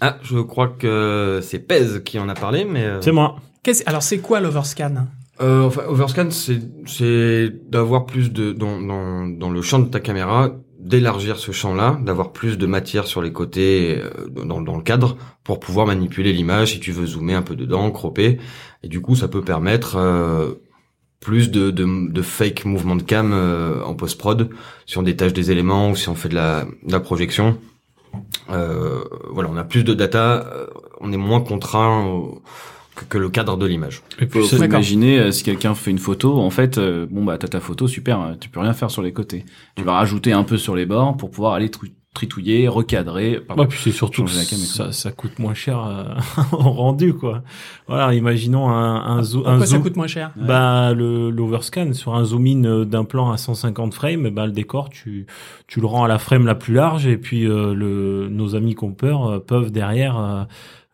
Ah, 0.00 0.18
je 0.22 0.38
crois 0.40 0.68
que 0.68 1.40
c'est 1.42 1.60
Pez 1.60 2.02
qui 2.04 2.18
en 2.18 2.28
a 2.28 2.34
parlé, 2.34 2.64
mais 2.64 2.84
euh, 2.84 3.00
c'est 3.00 3.12
moi 3.12 3.36
Qu'est-ce- 3.62 3.84
Alors 3.86 4.02
c'est 4.02 4.18
quoi 4.18 4.40
l'overscan? 4.40 5.06
Euh, 5.40 5.62
enfin, 5.62 5.82
Overscan, 5.88 6.30
c'est 6.30 6.58
c'est 6.86 7.50
d'avoir 7.70 8.04
plus 8.06 8.32
de 8.32 8.52
dans, 8.52 8.80
dans 8.80 9.26
dans 9.26 9.50
le 9.50 9.62
champ 9.62 9.78
de 9.78 9.88
ta 9.88 9.98
caméra, 10.00 10.50
d'élargir 10.78 11.38
ce 11.38 11.52
champ-là, 11.52 11.98
d'avoir 12.04 12.32
plus 12.32 12.58
de 12.58 12.66
matière 12.66 13.06
sur 13.06 13.22
les 13.22 13.32
côtés 13.32 13.98
euh, 13.98 14.10
dans 14.44 14.60
dans 14.60 14.76
le 14.76 14.82
cadre 14.82 15.16
pour 15.44 15.58
pouvoir 15.60 15.86
manipuler 15.86 16.32
l'image 16.32 16.72
si 16.72 16.80
tu 16.80 16.90
veux 16.92 17.06
zoomer 17.06 17.34
un 17.34 17.42
peu 17.42 17.54
dedans, 17.56 17.90
cropper, 17.92 18.38
et 18.82 18.88
du 18.88 19.00
coup 19.00 19.14
ça 19.16 19.28
peut 19.28 19.42
permettre 19.42 19.96
euh, 19.96 20.54
plus 21.22 21.50
de, 21.50 21.70
de, 21.70 22.10
de 22.12 22.22
fake 22.22 22.64
mouvement 22.66 22.96
de 22.96 23.02
cam 23.02 23.32
euh, 23.32 23.82
en 23.84 23.94
post-prod, 23.94 24.50
si 24.86 24.98
on 24.98 25.02
détache 25.02 25.32
des 25.32 25.50
éléments 25.50 25.90
ou 25.90 25.96
si 25.96 26.08
on 26.08 26.14
fait 26.14 26.28
de 26.28 26.34
la, 26.34 26.64
de 26.86 26.92
la 26.92 27.00
projection. 27.00 27.56
Euh, 28.50 29.04
voilà, 29.30 29.48
on 29.50 29.56
a 29.56 29.64
plus 29.64 29.84
de 29.84 29.94
data, 29.94 30.46
euh, 30.52 30.66
on 31.00 31.12
est 31.12 31.16
moins 31.16 31.40
contraint 31.40 32.04
au- 32.06 32.42
que, 32.94 33.04
que 33.06 33.16
le 33.18 33.30
cadre 33.30 33.56
de 33.56 33.64
l'image. 33.64 34.02
et 34.18 34.26
puis 34.26 34.40
faut 34.40 34.56
imaginer 34.76 35.18
euh, 35.18 35.30
si 35.30 35.42
quelqu'un 35.44 35.74
fait 35.74 35.90
une 35.90 35.98
photo, 35.98 36.38
en 36.38 36.50
fait, 36.50 36.76
euh, 36.76 37.06
bon 37.10 37.24
bah 37.24 37.38
t'as 37.38 37.48
ta 37.48 37.60
photo, 37.60 37.88
super, 37.88 38.20
euh, 38.20 38.32
tu 38.38 38.50
peux 38.50 38.60
rien 38.60 38.74
faire 38.74 38.90
sur 38.90 39.00
les 39.02 39.12
côtés. 39.14 39.44
Tu 39.76 39.82
vas 39.84 39.92
rajouter 39.94 40.32
un 40.32 40.42
peu 40.44 40.58
sur 40.58 40.74
les 40.76 40.84
bords 40.84 41.16
pour 41.16 41.30
pouvoir 41.30 41.54
aller 41.54 41.70
tritouiller, 42.14 42.68
recadrer. 42.68 43.40
pardon. 43.40 43.62
Ouais, 43.62 43.68
puis 43.68 43.78
c'est 43.82 43.90
surtout 43.90 44.24
que 44.24 44.30
ça, 44.30 44.92
ça 44.92 45.12
coûte 45.12 45.38
moins 45.38 45.54
cher 45.54 45.82
euh, 45.84 46.04
en 46.52 46.72
rendu 46.72 47.14
quoi. 47.14 47.42
Voilà, 47.88 48.12
imaginons 48.14 48.68
un, 48.68 48.96
un, 48.96 49.22
zo- 49.22 49.40
un 49.40 49.42
Pourquoi 49.42 49.66
ça 49.66 49.72
zoom. 49.76 49.82
coûte 49.82 49.96
moins 49.96 50.06
cher? 50.06 50.30
Bah 50.36 50.92
le 50.92 51.30
l'overscan 51.30 51.94
sur 51.94 52.14
un 52.14 52.24
zoom 52.24 52.46
in 52.46 52.64
euh, 52.64 52.84
d'un 52.84 53.04
plan 53.04 53.30
à 53.30 53.36
150 53.38 53.94
frames, 53.94 54.28
bah 54.30 54.44
le 54.46 54.52
décor 54.52 54.90
tu 54.90 55.26
tu 55.66 55.80
le 55.80 55.86
rends 55.86 56.04
à 56.04 56.08
la 56.08 56.18
frame 56.18 56.44
la 56.46 56.54
plus 56.54 56.74
large 56.74 57.06
et 57.06 57.16
puis 57.16 57.46
euh, 57.46 57.72
le 57.74 58.28
nos 58.30 58.54
amis 58.54 58.74
compeurs 58.74 59.26
euh, 59.26 59.38
peuvent 59.38 59.70
derrière 59.72 60.18
euh, 60.18 60.42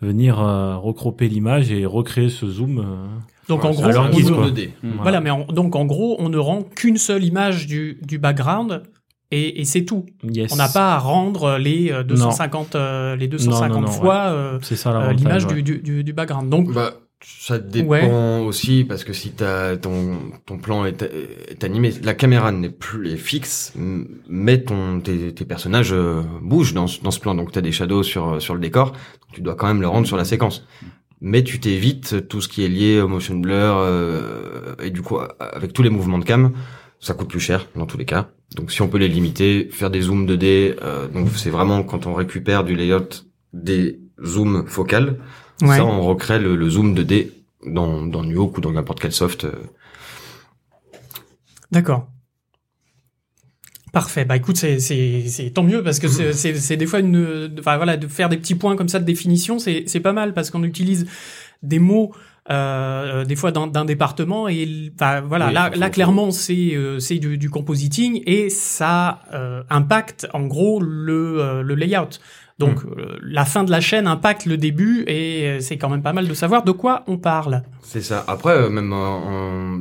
venir 0.00 0.38
euh, 0.40 0.76
recroper 0.76 1.28
l'image 1.28 1.72
et 1.72 1.84
recréer 1.84 2.28
ce 2.28 2.46
zoom. 2.46 2.78
euh, 2.78 3.06
Donc 3.48 3.64
en 3.64 3.72
gros, 3.72 3.82
alors 3.86 4.06
on 4.06 4.32
quoi. 4.34 4.46
2D. 4.50 4.70
voilà, 5.02 5.20
mais 5.20 5.30
en- 5.30 5.46
donc 5.46 5.74
en 5.74 5.84
gros, 5.84 6.14
on 6.20 6.28
ne 6.28 6.38
rend 6.38 6.62
qu'une 6.62 6.96
seule 6.98 7.24
image 7.24 7.66
du, 7.66 7.98
du 8.06 8.18
background 8.18 8.84
et, 9.30 9.60
et 9.60 9.64
c'est 9.64 9.84
tout. 9.84 10.06
Yes. 10.22 10.52
On 10.52 10.56
n'a 10.56 10.68
pas 10.68 10.94
à 10.94 10.98
rendre 10.98 11.58
les 11.58 11.90
euh, 11.92 12.02
250, 12.02 12.74
euh, 12.74 13.16
les 13.16 13.28
250 13.28 13.70
Non, 13.70 13.80
non, 13.82 13.86
non, 13.86 13.92
fois 13.92 14.16
euh, 14.28 14.58
ça 14.62 14.90
euh, 14.90 14.92
l'avantage. 14.94 15.16
l'image 15.18 15.44
ouais. 15.46 15.54
du, 15.54 15.62
du, 15.62 15.78
du, 15.78 16.04
du 16.04 16.12
background. 16.12 16.48
Donc, 16.48 16.72
Bah, 16.72 16.94
ça 17.20 17.58
dépend 17.58 17.88
Ouais. 17.88 18.40
aussi 18.46 18.84
parce 18.84 19.02
que 19.02 19.12
si 19.12 19.32
t'as 19.32 19.76
ton 19.76 20.18
ton 20.46 20.56
plan 20.58 20.84
est, 20.84 21.02
est 21.02 21.64
animé, 21.64 21.92
la 22.04 22.14
caméra 22.14 22.52
n'est 22.52 22.70
plus 22.70 23.10
est 23.10 23.16
fixe, 23.16 23.74
mais 24.28 24.62
ton 24.62 25.00
tes, 25.00 25.34
tes 25.34 25.44
personnages 25.44 25.92
euh, 25.92 26.22
bougent 26.40 26.74
dans 26.74 26.86
ce- 26.86 27.02
dans 27.02 27.10
ce 27.10 27.18
plan. 27.18 27.34
Donc 27.34 27.50
t'as 27.50 27.60
des 27.60 27.72
shadows 27.72 28.04
sur 28.04 28.40
sur 28.40 28.54
le 28.54 28.60
décor, 28.60 28.92
donc 28.92 29.32
tu 29.32 29.40
dois 29.40 29.56
quand 29.56 29.66
même 29.66 29.80
le 29.80 29.88
rendre 29.88 30.06
sur 30.06 30.16
la 30.16 30.24
séquence. 30.24 30.64
Mais 31.20 31.42
tu 31.42 31.58
t'évites 31.58 32.28
tout 32.28 32.40
ce 32.40 32.46
qui 32.46 32.64
est 32.64 32.68
lié 32.68 33.00
au 33.00 33.08
motion 33.08 33.34
blur 33.34 33.74
euh, 33.78 34.76
et 34.80 34.90
du 34.90 35.02
coup 35.02 35.18
avec 35.40 35.72
tous 35.72 35.82
les 35.82 35.90
mouvements 35.90 36.18
de 36.20 36.24
cam, 36.24 36.52
ça 37.00 37.14
coûte 37.14 37.28
plus 37.28 37.40
cher 37.40 37.66
dans 37.74 37.86
tous 37.86 37.98
les 37.98 38.04
cas. 38.04 38.30
Donc 38.54 38.72
si 38.72 38.80
on 38.82 38.88
peut 38.88 38.98
les 38.98 39.08
limiter, 39.08 39.68
faire 39.70 39.90
des 39.90 40.00
zooms 40.02 40.26
2D, 40.26 40.76
euh, 40.82 41.06
donc 41.08 41.28
c'est 41.36 41.50
vraiment 41.50 41.82
quand 41.82 42.06
on 42.06 42.14
récupère 42.14 42.64
du 42.64 42.74
layout 42.74 43.26
des 43.52 44.00
zooms 44.24 44.66
focales. 44.66 45.18
ouais. 45.62 45.76
Ça, 45.76 45.84
on 45.84 46.00
recrée 46.02 46.38
le, 46.38 46.56
le 46.56 46.70
zoom 46.70 46.94
2D 46.94 47.30
dans, 47.66 48.06
dans 48.06 48.24
Nuke 48.24 48.56
ou 48.58 48.60
dans 48.60 48.72
n'importe 48.72 49.00
quel 49.00 49.12
soft. 49.12 49.44
euh. 49.44 49.52
D'accord. 51.70 52.08
Parfait. 53.92 54.24
Bah 54.26 54.36
écoute, 54.36 54.56
c'est 54.58 54.80
c'est 54.80 55.24
c'est 55.28 55.50
tant 55.50 55.62
mieux 55.62 55.82
parce 55.82 55.98
que 55.98 56.08
c'est 56.08 56.32
c'est 56.34 56.54
c'est 56.54 56.76
des 56.76 56.86
fois 56.86 56.98
une 57.00 57.54
enfin 57.58 57.76
voilà 57.78 57.96
de 57.96 58.06
faire 58.06 58.28
des 58.28 58.36
petits 58.36 58.54
points 58.54 58.76
comme 58.76 58.88
ça 58.88 58.98
de 58.98 59.04
définition, 59.04 59.58
c'est 59.58 59.84
c'est 59.86 60.00
pas 60.00 60.12
mal 60.12 60.34
parce 60.34 60.50
qu'on 60.50 60.62
utilise 60.62 61.06
des 61.62 61.78
mots 61.78 62.12
euh, 62.50 63.24
des 63.24 63.36
fois 63.36 63.52
d'un 63.52 63.84
département 63.84 64.48
et 64.48 64.90
enfin 64.94 65.20
voilà 65.20 65.48
Oui, 65.48 65.52
là 65.54 65.70
là 65.74 65.90
clairement 65.90 66.30
c'est 66.30 66.70
euh, 66.74 66.98
c'est 66.98 67.18
du, 67.18 67.36
du 67.38 67.50
compositing 67.50 68.22
et 68.26 68.48
ça 68.50 69.20
euh, 69.34 69.62
impacte 69.70 70.26
en 70.32 70.46
gros 70.46 70.80
le 70.80 71.40
euh, 71.40 71.62
le 71.62 71.74
layout. 71.74 72.18
Donc 72.58 72.84
euh, 72.84 73.16
la 73.22 73.44
fin 73.44 73.62
de 73.62 73.70
la 73.70 73.80
chaîne 73.80 74.08
impacte 74.08 74.44
le 74.44 74.56
début 74.56 75.04
et 75.06 75.46
euh, 75.46 75.60
c'est 75.60 75.76
quand 75.78 75.88
même 75.88 76.02
pas 76.02 76.12
mal 76.12 76.26
de 76.26 76.34
savoir 76.34 76.64
de 76.64 76.72
quoi 76.72 77.04
on 77.06 77.16
parle. 77.16 77.62
C'est 77.82 78.00
ça. 78.00 78.24
Après, 78.26 78.52
euh, 78.52 78.68
même 78.68 78.92
en, 78.92 78.96
en- 79.76 79.78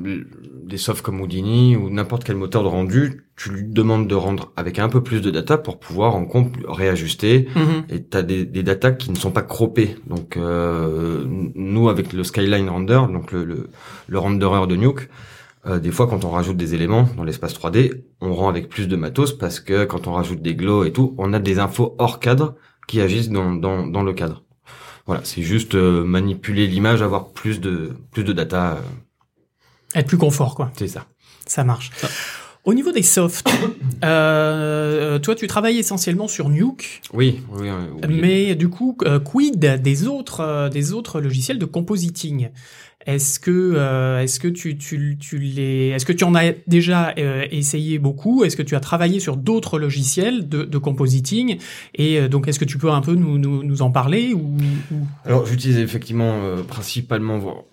des 0.68 0.78
softs 0.78 1.02
comme 1.02 1.22
Houdini 1.22 1.76
ou 1.76 1.90
n'importe 1.90 2.24
quel 2.24 2.36
moteur 2.36 2.64
de 2.64 2.68
rendu, 2.68 3.24
tu 3.36 3.50
lui 3.52 3.64
demandes 3.64 4.08
de 4.08 4.16
rendre 4.16 4.52
avec 4.56 4.80
un 4.80 4.90
peu 4.90 5.02
plus 5.02 5.22
de 5.22 5.32
data 5.32 5.58
pour 5.58 5.80
pouvoir 5.80 6.16
en 6.16 6.26
compte 6.26 6.54
réajuster. 6.68 7.48
Et 7.90 8.04
t'as 8.04 8.22
des, 8.22 8.46
des 8.46 8.64
data 8.64 8.92
qui 8.92 9.12
ne 9.12 9.16
sont 9.16 9.32
pas 9.32 9.42
croppées. 9.42 9.96
Donc 10.08 10.38
euh, 10.38 11.24
nous, 11.56 11.90
avec 11.90 12.14
le 12.14 12.24
Skyline 12.24 12.70
Render, 12.70 13.02
donc 13.12 13.32
le, 13.32 13.44
le, 13.46 13.70
le 14.08 14.20
renderer 14.20 14.68
de 14.68 14.76
Nuke, 14.76 15.10
euh, 15.66 15.80
des 15.80 15.92
fois 15.92 16.08
quand 16.08 16.24
on 16.24 16.30
rajoute 16.30 16.58
des 16.58 16.76
éléments 16.76 17.10
dans 17.18 17.24
l'espace 17.24 17.54
3D, 17.54 18.02
on 18.22 18.34
rend 18.34 18.50
avec 18.50 18.70
plus 18.70 18.88
de 18.88 18.96
matos 18.96 19.34
parce 19.34 19.60
que 19.60 19.86
quand 19.86 20.08
on 20.08 20.14
rajoute 20.14 20.42
des 20.42 20.56
glows 20.56 20.84
et 20.84 20.92
tout, 20.92 21.16
on 21.18 21.34
a 21.34 21.40
des 21.40 21.60
infos 21.60 21.96
hors 21.98 22.20
cadre 22.20 22.56
qui 22.88 23.02
agissent 23.02 23.30
dans, 23.30 23.54
dans, 23.54 23.86
dans 23.86 24.04
le 24.04 24.14
cadre. 24.14 24.44
Voilà, 25.08 25.22
c'est 25.24 25.42
juste 25.42 25.76
euh, 25.76 26.04
manipuler 26.04 26.68
l'image, 26.68 27.02
avoir 27.02 27.30
plus 27.32 27.62
de 27.62 27.94
plus 28.12 28.26
de 28.26 28.34
data, 28.34 28.74
euh, 28.74 28.82
Être 29.96 30.08
plus 30.08 30.18
confort 30.18 30.56
quoi. 30.56 30.72
c'est 30.78 30.88
ça. 30.88 31.06
Ça 31.46 31.64
marche. 31.64 31.92
Au 32.66 32.74
niveau 32.74 32.92
des 32.92 33.02
softs, 33.04 33.50
euh, 34.04 35.20
toi 35.20 35.36
tu 35.36 35.48
travailles 35.48 35.78
essentiellement 35.78 36.28
sur 36.28 36.50
Nuke, 36.50 37.02
Oui, 37.14 37.42
oui, 37.54 37.70
oui. 37.70 38.08
mais 38.22 38.56
du 38.56 38.68
coup, 38.70 38.98
euh, 39.06 39.20
quid 39.20 39.58
des 39.82 40.08
autres, 40.08 40.42
euh, 40.42 40.70
des 40.70 40.92
autres 40.94 41.22
logiciels 41.22 41.60
de 41.60 41.66
compositing? 41.66 42.50
Est-ce 43.06 43.40
que, 43.40 43.52
euh, 43.78 44.22
est-ce 44.22 44.38
que 44.42 44.50
tu, 44.50 44.78
tu, 44.78 45.18
tu 45.18 45.38
les, 45.38 45.90
est-ce 45.96 46.06
que 46.06 46.12
tu 46.12 46.26
en 46.26 46.36
as 46.36 46.52
déjà 46.68 47.14
euh, 47.18 47.46
essayé 47.52 48.00
beaucoup? 48.00 48.44
Est-ce 48.44 48.58
que 48.58 48.64
tu 48.64 48.76
as 48.76 48.82
travaillé 48.82 49.22
sur 49.22 49.38
d'autres 49.38 49.80
logiciels 49.80 50.50
de, 50.50 50.64
de 50.64 50.78
compositing? 50.78 51.58
Et 51.96 52.20
euh, 52.20 52.28
donc, 52.28 52.50
est-ce 52.50 52.60
que 52.60 52.66
tu 52.66 52.78
peux 52.78 52.92
un 52.92 53.00
peu 53.00 53.14
nous, 53.14 53.38
nous, 53.38 53.64
nous 53.64 53.82
en 53.82 53.92
parler 53.92 54.34
ou, 54.34 54.58
ou- 54.92 55.08
Alors 55.24 55.46
j'utilise 55.46 55.78
effectivement 55.78 56.34
euh, 56.44 56.64
principalement 56.64 57.38
voire 57.38 57.64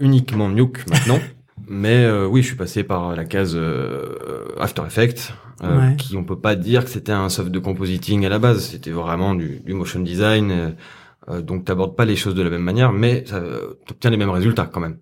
uniquement 0.00 0.48
Nuke 0.48 0.84
maintenant. 0.88 1.20
Mais 1.72 2.04
euh, 2.04 2.26
oui, 2.26 2.42
je 2.42 2.48
suis 2.48 2.56
passé 2.56 2.82
par 2.82 3.14
la 3.14 3.24
case 3.24 3.52
euh, 3.56 4.48
After 4.58 4.82
Effects, 4.84 5.32
euh, 5.62 5.78
Ouais. 5.90 5.96
qui 5.96 6.16
on 6.16 6.24
peut 6.24 6.38
pas 6.40 6.56
dire 6.56 6.84
que 6.84 6.90
c'était 6.90 7.12
un 7.12 7.28
soft 7.28 7.50
de 7.52 7.60
compositing 7.60 8.24
à 8.26 8.28
la 8.28 8.40
base. 8.40 8.64
C'était 8.70 8.90
vraiment 8.90 9.36
du, 9.36 9.60
du 9.60 9.72
motion 9.72 10.00
design. 10.00 10.50
euh, 10.50 10.70
euh, 11.28 11.42
donc 11.42 11.64
t'abordes 11.66 11.94
pas 11.96 12.04
les 12.06 12.16
choses 12.16 12.34
de 12.34 12.42
la 12.42 12.50
même 12.50 12.62
manière, 12.62 12.92
mais 12.92 13.24
euh, 13.32 13.74
t'obtiens 13.86 14.10
les 14.10 14.16
mêmes 14.16 14.30
résultats 14.30 14.66
quand 14.66 14.80
même. 14.80 14.98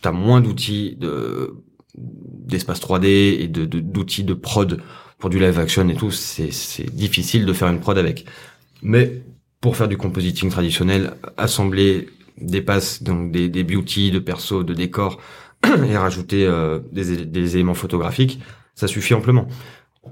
T'as 0.00 0.12
moins 0.12 0.40
d'outils 0.40 0.94
de 0.96 1.54
d'espace 1.96 2.80
3D 2.80 3.06
et 3.42 3.48
de 3.48 3.64
de- 3.64 3.80
d'outils 3.80 4.22
de, 4.24 4.34
prod 4.34 4.80
pour 5.18 5.30
du 5.30 5.40
live 5.40 5.58
action 5.58 5.88
et 5.88 5.94
tout. 5.96 6.12
C'est 6.12 6.52
c'est 6.52 6.94
difficile 6.94 7.44
de 7.44 7.52
faire 7.52 7.68
une 7.68 7.80
prod 7.80 7.98
avec. 7.98 8.24
Mais 8.82 9.22
pour 9.60 9.76
faire 9.76 9.88
du 9.88 9.96
compositing 9.96 10.48
traditionnel, 10.50 11.14
assembler 11.36 12.08
des 12.40 12.62
passes, 12.62 13.02
donc 13.02 13.32
des, 13.32 13.48
des 13.48 13.64
beauty, 13.64 14.12
de 14.12 14.20
perso, 14.20 14.62
de 14.62 14.74
décors, 14.74 15.18
et 15.88 15.96
rajouter 15.96 16.46
euh, 16.46 16.80
des, 16.92 17.24
des 17.26 17.56
éléments 17.56 17.74
photographiques, 17.74 18.40
ça 18.74 18.86
suffit 18.86 19.14
amplement. 19.14 19.46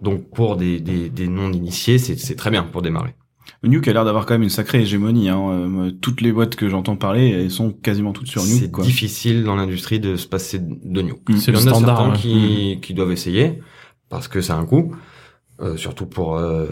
Donc 0.03 0.31
pour 0.31 0.57
des, 0.57 0.81
des, 0.81 1.09
des 1.09 1.29
non-initiés, 1.29 1.99
c'est 1.99 2.17
c'est 2.17 2.35
très 2.37 2.51
bien 2.51 2.65
pour 2.65 2.83
démarrer. 2.83 3.15
Nuke 3.63 3.89
a 3.89 3.93
l'air 3.93 4.05
d'avoir 4.05 4.27
quand 4.27 4.35
même 4.35 4.43
une 4.43 4.51
sacrée 4.51 4.83
hégémonie. 4.83 5.29
Hein. 5.29 5.39
Euh, 5.51 5.69
moi, 5.69 5.87
toutes 6.01 6.21
les 6.21 6.33
boîtes 6.33 6.57
que 6.57 6.69
j'entends 6.69 6.97
parler, 6.97 7.31
elles 7.31 7.51
sont 7.51 7.73
quasiment 7.73 8.13
toutes 8.13 8.27
sur 8.27 8.43
Nuke. 8.45 8.71
C'est 8.77 8.83
difficile 8.83 9.45
dans 9.45 9.57
l'industrie 9.57 9.99
de 10.01 10.17
se 10.17 10.27
passer 10.27 10.59
de 10.61 11.03
Nuke. 11.03 11.29
Mm. 11.29 11.37
C'est 11.39 11.53
Il 11.53 11.59
y 11.59 11.63
le 11.63 11.65
en 11.65 11.67
a 11.67 11.75
standard. 11.75 11.99
certains 11.99 12.17
qui, 12.19 12.79
qui 12.83 12.93
doivent 12.95 13.13
essayer 13.13 13.63
parce 14.09 14.29
que 14.29 14.41
ça 14.41 14.55
a 14.55 14.59
un 14.59 14.67
coût, 14.67 14.95
euh, 15.61 15.77
surtout 15.77 16.07
pour 16.07 16.37
euh, 16.37 16.67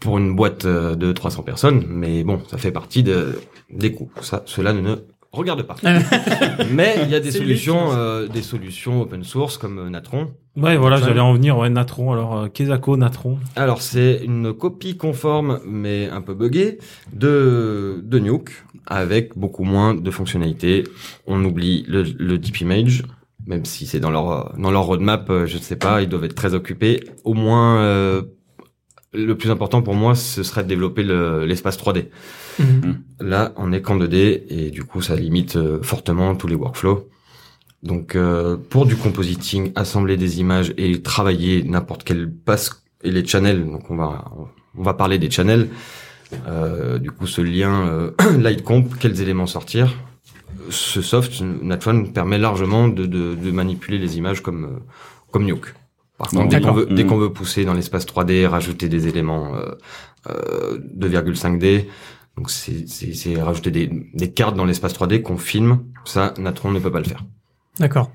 pour 0.00 0.18
une 0.18 0.34
boîte 0.34 0.64
euh, 0.64 0.94
de 0.94 1.12
300 1.12 1.42
personnes. 1.42 1.84
Mais 1.88 2.24
bon, 2.24 2.40
ça 2.48 2.58
fait 2.58 2.72
partie 2.72 3.02
de, 3.02 3.38
des 3.70 3.92
coûts. 3.92 4.10
Ça, 4.20 4.42
cela 4.46 4.72
ne 4.72 4.96
regarde 5.32 5.62
pas. 5.62 5.76
Mais 6.70 6.96
il 7.02 7.10
y 7.10 7.14
a 7.14 7.20
des 7.20 7.30
solutions, 7.30 7.92
euh, 7.92 8.26
des 8.26 8.42
solutions 8.42 9.02
open 9.02 9.24
source 9.24 9.58
comme 9.58 9.78
euh, 9.78 9.90
Natron. 9.90 10.32
Ouais, 10.56 10.76
voilà, 10.76 10.96
j'allais 10.96 11.20
en 11.20 11.34
venir. 11.34 11.56
Ouais, 11.56 11.70
Natron. 11.70 12.12
Alors, 12.12 12.36
euh, 12.36 12.96
Natron. 12.96 13.38
Alors 13.54 13.82
c'est 13.82 14.20
une 14.24 14.52
copie 14.52 14.96
conforme 14.96 15.60
mais 15.64 16.08
un 16.10 16.20
peu 16.20 16.34
buggée 16.34 16.78
de 17.12 18.00
de 18.02 18.18
Nuke 18.18 18.50
avec 18.86 19.36
beaucoup 19.36 19.64
moins 19.64 19.94
de 19.94 20.10
fonctionnalités. 20.10 20.84
On 21.26 21.44
oublie 21.44 21.84
le, 21.86 22.02
le 22.02 22.38
deep 22.38 22.60
image, 22.60 23.04
même 23.46 23.64
si 23.64 23.86
c'est 23.86 24.00
dans 24.00 24.10
leur 24.10 24.54
dans 24.58 24.70
leur 24.70 24.84
roadmap, 24.84 25.30
je 25.46 25.56
ne 25.56 25.62
sais 25.62 25.76
pas, 25.76 26.02
ils 26.02 26.08
doivent 26.08 26.24
être 26.24 26.34
très 26.34 26.54
occupés. 26.54 27.04
Au 27.24 27.34
moins, 27.34 27.78
euh, 27.80 28.22
le 29.12 29.34
plus 29.36 29.50
important 29.50 29.82
pour 29.82 29.94
moi, 29.94 30.14
ce 30.14 30.42
serait 30.42 30.62
de 30.64 30.68
développer 30.68 31.02
le- 31.02 31.44
l'espace 31.46 31.76
3D. 31.78 32.08
Mhm. 32.58 32.98
Là, 33.20 33.52
on 33.56 33.72
est 33.72 33.80
qu'en 33.80 33.96
2D 33.96 34.44
et 34.48 34.70
du 34.70 34.84
coup, 34.84 35.00
ça 35.02 35.14
limite 35.16 35.56
euh, 35.56 35.82
fortement 35.82 36.34
tous 36.36 36.46
les 36.48 36.54
workflows. 36.54 37.08
Donc, 37.82 38.16
euh, 38.16 38.56
pour 38.56 38.86
du 38.86 38.96
compositing, 38.96 39.72
assembler 39.76 40.16
des 40.16 40.40
images 40.40 40.74
et 40.76 41.00
travailler 41.00 41.62
n'importe 41.62 42.02
quelle 42.04 42.30
passe 42.30 42.82
et 43.04 43.10
les 43.12 43.24
channels, 43.24 43.64
donc 43.64 43.90
on 43.90 43.96
va 43.96 44.24
on 44.76 44.82
va 44.82 44.94
parler 44.94 45.18
des 45.18 45.30
channels. 45.30 45.68
Euh, 46.46 46.98
du 46.98 47.10
coup, 47.10 47.26
ce 47.26 47.40
lien 47.40 47.86
euh, 47.88 48.10
Lightcomp, 48.38 48.84
quels 49.00 49.20
éléments 49.22 49.46
sortir 49.46 49.94
Ce 50.70 51.00
soft, 51.00 51.40
Natron, 51.62 52.04
permet 52.06 52.38
largement 52.38 52.88
de, 52.88 53.06
de, 53.06 53.34
de 53.34 53.50
manipuler 53.50 53.98
les 53.98 54.18
images 54.18 54.42
comme 54.42 54.64
euh, 54.64 54.78
comme 55.30 55.44
Nuke. 55.44 55.74
Par 56.18 56.32
Bon, 56.32 56.40
contre, 56.40 56.48
dès 56.48 56.60
qu'on 56.60 56.72
d'accord. 56.72 56.74
veut, 56.74 56.86
dès 56.90 57.06
qu'on 57.06 57.16
veut 57.18 57.32
pousser 57.32 57.64
dans 57.64 57.74
l'espace 57.74 58.04
3D, 58.06 58.46
rajouter 58.46 58.88
des 58.88 59.06
éléments 59.08 59.54
euh, 59.56 59.74
euh, 60.28 60.78
2,5D, 60.94 61.88
donc 62.36 62.50
c'est 62.50 62.88
c'est- 62.88 63.14
c'est 63.14 63.40
rajouter 63.40 63.70
des, 63.70 63.90
des 64.14 64.32
cartes 64.32 64.56
dans 64.56 64.64
l'espace 64.64 64.92
3D 64.94 65.22
qu'on 65.22 65.38
filme, 65.38 65.84
ça 66.04 66.34
Natron 66.38 66.70
ne 66.72 66.80
peut 66.80 66.90
pas 66.92 66.98
le 67.00 67.04
faire. 67.06 67.24
D'accord. 67.78 68.10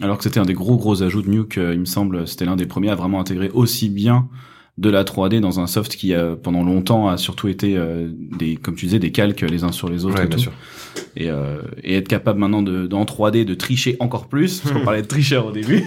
Alors 0.00 0.18
que 0.18 0.24
c'était 0.24 0.38
un 0.40 0.44
des 0.44 0.54
gros 0.54 0.76
gros 0.76 1.02
ajouts 1.02 1.22
de 1.22 1.28
Nuke, 1.28 1.58
euh, 1.58 1.74
il 1.74 1.80
me 1.80 1.84
semble, 1.84 2.26
c'était 2.28 2.44
l'un 2.44 2.56
des 2.56 2.66
premiers 2.66 2.90
à 2.90 2.94
vraiment 2.94 3.20
intégrer 3.20 3.50
aussi 3.50 3.88
bien 3.88 4.28
de 4.78 4.88
la 4.90 5.04
3D 5.04 5.40
dans 5.40 5.60
un 5.60 5.66
soft 5.66 5.96
qui 5.96 6.14
a 6.14 6.36
pendant 6.36 6.62
longtemps 6.62 7.08
a 7.08 7.16
surtout 7.18 7.48
été 7.48 7.76
euh, 7.76 8.08
des 8.38 8.56
comme 8.56 8.74
tu 8.76 8.86
disais 8.86 8.98
des 9.00 9.10
calques 9.12 9.40
les 9.42 9.64
uns 9.64 9.72
sur 9.72 9.88
les 9.90 10.04
autres 10.04 10.16
Ouais, 10.18 10.24
et 10.24 10.28
bien 10.28 10.36
tout. 10.36 10.42
sûr. 10.44 10.52
Et, 11.16 11.30
euh, 11.30 11.58
et 11.82 11.96
être 11.96 12.08
capable 12.08 12.38
maintenant 12.38 12.62
de 12.62 12.86
dans 12.86 13.04
3D 13.04 13.44
de 13.44 13.54
tricher 13.54 13.96
encore 14.00 14.28
plus 14.28 14.60
parce 14.60 14.72
qu'on 14.74 14.80
parlait 14.84 15.02
de 15.02 15.06
tricheur 15.08 15.46
au 15.46 15.52
début 15.52 15.84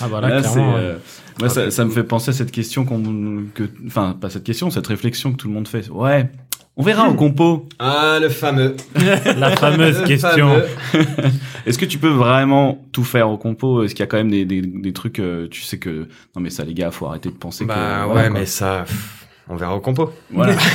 Ah 0.00 0.08
bah 0.08 0.20
là, 0.20 0.28
Là, 0.30 0.42
c'est, 0.42 0.52
clairement. 0.52 0.74
ouais. 0.74 0.80
euh, 0.80 0.96
moi, 1.40 1.48
ça, 1.48 1.70
ça 1.70 1.84
me 1.84 1.90
fait 1.90 2.04
penser 2.04 2.30
à 2.30 2.32
cette 2.34 2.50
question 2.52 2.84
qu'on, 2.84 3.44
que, 3.54 3.64
enfin, 3.86 4.16
pas 4.20 4.28
cette 4.30 4.44
question, 4.44 4.70
cette 4.70 4.86
réflexion 4.86 5.32
que 5.32 5.36
tout 5.36 5.48
le 5.48 5.54
monde 5.54 5.68
fait. 5.68 5.88
Ouais, 5.90 6.30
on 6.76 6.82
verra 6.82 7.08
au 7.08 7.14
compo. 7.14 7.68
Ah, 7.78 8.18
le 8.20 8.28
fameux. 8.28 8.76
La 9.36 9.54
fameuse 9.56 10.00
Le 10.00 10.06
question. 10.06 10.62
Est-ce 11.66 11.78
que 11.78 11.84
tu 11.84 11.98
peux 11.98 12.08
vraiment 12.10 12.84
tout 12.92 13.04
faire 13.04 13.28
au 13.30 13.36
compo? 13.38 13.82
Est-ce 13.82 13.94
qu'il 13.94 14.02
y 14.02 14.04
a 14.04 14.06
quand 14.06 14.16
même 14.16 14.30
des, 14.30 14.44
des, 14.44 14.62
des 14.62 14.92
trucs, 14.92 15.18
euh, 15.18 15.48
tu 15.50 15.62
sais 15.62 15.78
que, 15.78 16.08
non 16.34 16.40
mais 16.42 16.50
ça 16.50 16.64
les 16.64 16.74
gars, 16.74 16.90
faut 16.90 17.06
arrêter 17.06 17.28
de 17.28 17.34
penser 17.34 17.64
Bah 17.64 17.74
que. 17.74 18.00
ouais, 18.00 18.12
voilà, 18.12 18.28
quoi. 18.30 18.38
mais 18.40 18.46
ça, 18.46 18.84
pff, 18.86 19.26
On 19.48 19.56
verra 19.56 19.76
au 19.76 19.80
compo. 19.80 20.10
Voilà. 20.30 20.54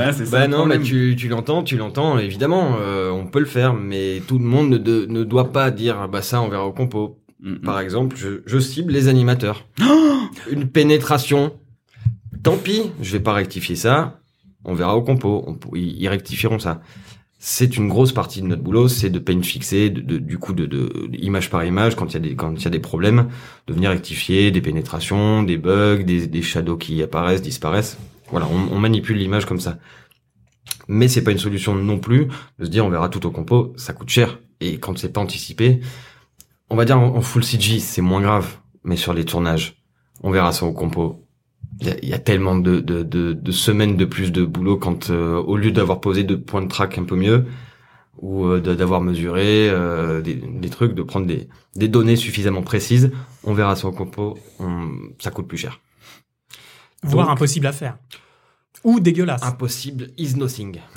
Ouais, 0.00 0.12
c'est 0.12 0.26
ça 0.26 0.38
Bah 0.40 0.48
non, 0.48 0.66
mais 0.66 0.78
tu, 0.80 1.16
tu 1.18 1.28
l'entends, 1.28 1.62
tu 1.62 1.76
l'entends, 1.76 2.18
évidemment, 2.18 2.76
euh, 2.80 3.10
on 3.10 3.26
peut 3.26 3.40
le 3.40 3.46
faire, 3.46 3.74
mais 3.74 4.22
tout 4.28 4.38
le 4.38 4.44
monde 4.44 4.70
ne, 4.70 4.78
de- 4.78 5.06
ne 5.08 5.24
doit 5.24 5.50
pas 5.52 5.70
dire, 5.70 6.08
bah 6.08 6.22
ça, 6.22 6.40
on 6.42 6.48
verra 6.48 6.66
au 6.66 6.72
compo. 6.72 7.18
Mm. 7.42 7.56
Par 7.64 7.80
exemple, 7.80 8.16
je, 8.18 8.42
je 8.46 8.58
cible 8.58 8.92
les 8.92 9.08
animateurs. 9.08 9.66
Une 10.50 10.68
pénétration. 10.68 11.52
Tant 12.42 12.56
pis, 12.56 12.92
je 13.02 13.12
vais 13.12 13.20
pas 13.20 13.32
rectifier 13.32 13.76
ça. 13.76 14.19
On 14.64 14.74
verra 14.74 14.96
au 14.96 15.02
compo. 15.02 15.44
On, 15.46 15.76
ils, 15.76 16.08
rectifieront 16.08 16.58
ça. 16.58 16.80
C'est 17.38 17.76
une 17.78 17.88
grosse 17.88 18.12
partie 18.12 18.42
de 18.42 18.46
notre 18.46 18.62
boulot, 18.62 18.88
c'est 18.88 19.08
de 19.08 19.18
peine 19.18 19.42
fixer, 19.42 19.88
du 19.88 20.36
coup 20.36 20.52
de, 20.52 21.10
image 21.16 21.48
par 21.48 21.64
image 21.64 21.96
quand 21.96 22.12
il 22.12 22.36
y 22.36 22.66
a 22.66 22.70
des 22.70 22.78
problèmes, 22.78 23.28
de 23.66 23.72
venir 23.72 23.88
rectifier 23.88 24.50
des 24.50 24.60
pénétrations, 24.60 25.42
des 25.42 25.56
bugs, 25.56 26.02
des, 26.02 26.42
shadows 26.42 26.76
qui 26.76 27.02
apparaissent, 27.02 27.40
disparaissent. 27.40 27.96
Voilà, 28.30 28.46
on, 28.46 28.78
manipule 28.78 29.16
l'image 29.16 29.46
comme 29.46 29.58
ça. 29.58 29.78
Mais 30.86 31.08
c'est 31.08 31.24
pas 31.24 31.30
une 31.30 31.38
solution 31.38 31.74
non 31.74 31.98
plus 31.98 32.28
de 32.58 32.66
se 32.66 32.70
dire 32.70 32.84
on 32.84 32.90
verra 32.90 33.08
tout 33.08 33.24
au 33.26 33.30
compo, 33.30 33.72
ça 33.76 33.94
coûte 33.94 34.10
cher. 34.10 34.38
Et 34.60 34.78
quand 34.78 34.98
c'est 34.98 35.12
pas 35.12 35.22
anticipé, 35.22 35.80
on 36.68 36.76
va 36.76 36.84
dire 36.84 37.00
en 37.00 37.22
full 37.22 37.42
CG, 37.42 37.78
c'est 37.78 38.02
moins 38.02 38.20
grave. 38.20 38.58
Mais 38.84 38.96
sur 38.96 39.14
les 39.14 39.24
tournages, 39.24 39.82
on 40.22 40.30
verra 40.30 40.52
ça 40.52 40.66
au 40.66 40.72
compo. 40.72 41.26
Il 41.80 42.08
y 42.08 42.12
a, 42.12 42.18
tellement 42.18 42.56
de, 42.56 42.80
de, 42.80 43.02
de, 43.02 43.32
de 43.32 43.52
semaines 43.52 43.96
de 43.96 44.04
plus 44.04 44.32
de 44.32 44.44
boulot 44.44 44.76
quand 44.76 45.08
euh, 45.10 45.36
au 45.36 45.56
lieu 45.56 45.70
d'avoir 45.72 46.00
posé 46.00 46.24
deux 46.24 46.38
points 46.38 46.60
de 46.62 46.68
track 46.68 46.98
un 46.98 47.04
peu 47.04 47.16
mieux 47.16 47.46
ou 48.18 48.44
euh, 48.46 48.60
d'avoir 48.60 49.00
mesuré 49.00 49.70
euh, 49.70 50.20
des, 50.20 50.34
des 50.34 50.68
trucs, 50.68 50.94
de 50.94 51.02
prendre 51.02 51.26
des, 51.26 51.48
des 51.76 51.88
données 51.88 52.16
suffisamment 52.16 52.60
précises, 52.62 53.12
on 53.44 53.54
verra 53.54 53.74
au 53.82 53.92
compo, 53.92 54.38
on- 54.58 54.90
ça 55.18 55.30
coûte 55.30 55.48
plus 55.48 55.56
cher. 55.56 55.80
Voire 57.02 57.30
impossible 57.30 57.66
à 57.66 57.72
faire. 57.72 57.96
Ou 58.82 58.98
dégueulasse. 58.98 59.42
Impossible 59.44 60.08
is 60.16 60.36
nothing. 60.36 60.78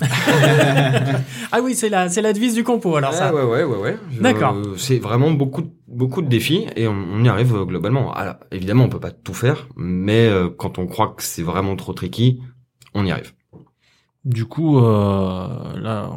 Ah 1.52 1.60
oui, 1.62 1.74
c'est 1.74 1.88
la, 1.88 2.08
c'est 2.08 2.22
la 2.22 2.32
devise 2.32 2.54
du 2.54 2.64
compo, 2.64 2.96
alors 2.96 3.10
Ouais, 3.12 3.16
ça. 3.16 3.34
ouais, 3.34 3.42
ouais, 3.44 3.64
ouais, 3.64 3.76
ouais. 3.78 3.98
Je- 4.10 4.20
D'accord. 4.22 4.56
c'est 4.76 4.98
vraiment 4.98 5.30
beaucoup, 5.30 5.62
de- 5.62 5.70
beaucoup 5.86 6.22
de 6.22 6.28
défis 6.28 6.66
et 6.76 6.88
on, 6.88 6.92
on 7.12 7.22
y 7.24 7.28
arrive 7.28 7.54
euh, 7.54 7.64
globalement. 7.64 8.12
Alors, 8.12 8.36
évidemment, 8.50 8.84
on 8.84 8.88
peut 8.88 9.00
pas 9.00 9.10
tout 9.12 9.34
faire, 9.34 9.68
mais 9.76 10.26
euh, 10.26 10.48
quand 10.48 10.78
on 10.78 10.86
croit 10.86 11.14
que 11.16 11.22
c'est 11.22 11.42
vraiment 11.42 11.76
trop 11.76 11.92
tricky, 11.92 12.40
on 12.94 13.04
y 13.06 13.10
arrive. 13.12 13.32
Du 14.24 14.46
coup, 14.46 14.78
euh, 14.78 15.48
là, 15.78 16.10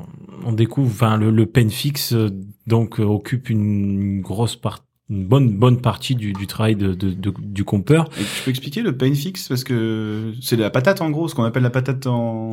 on 0.45 0.53
découvre, 0.53 0.89
enfin, 0.89 1.17
le, 1.17 1.30
le 1.30 1.45
pen 1.45 1.69
fixe 1.69 2.13
euh, 2.13 2.30
donc 2.65 2.99
euh, 2.99 3.03
occupe 3.03 3.49
une 3.49 4.21
grosse 4.21 4.56
partie, 4.56 4.84
une 5.10 5.26
bonne 5.26 5.50
bonne 5.58 5.80
partie 5.80 6.15
du, 6.15 6.34
du 6.34 6.48
travail 6.48 6.76
de, 6.76 6.93
de, 6.93 7.12
de- 7.12 7.34
du 7.39 7.63
compeur. 7.63 8.10
Et 8.20 8.24
tu 8.24 8.43
peux 8.43 8.50
expliquer 8.50 8.82
le 8.82 8.98
pain 8.98 9.13
fix 9.13 9.48
parce 9.48 9.63
que 9.63 10.34
c'est 10.41 10.58
de 10.58 10.62
la 10.62 10.70
patate 10.70 11.00
en 11.02 11.10
gros, 11.12 11.30
ce 11.30 11.36
qu'on 11.36 11.46
appelle 11.46 11.63
la 11.63 11.70
patate 11.70 12.08
en 12.08 12.52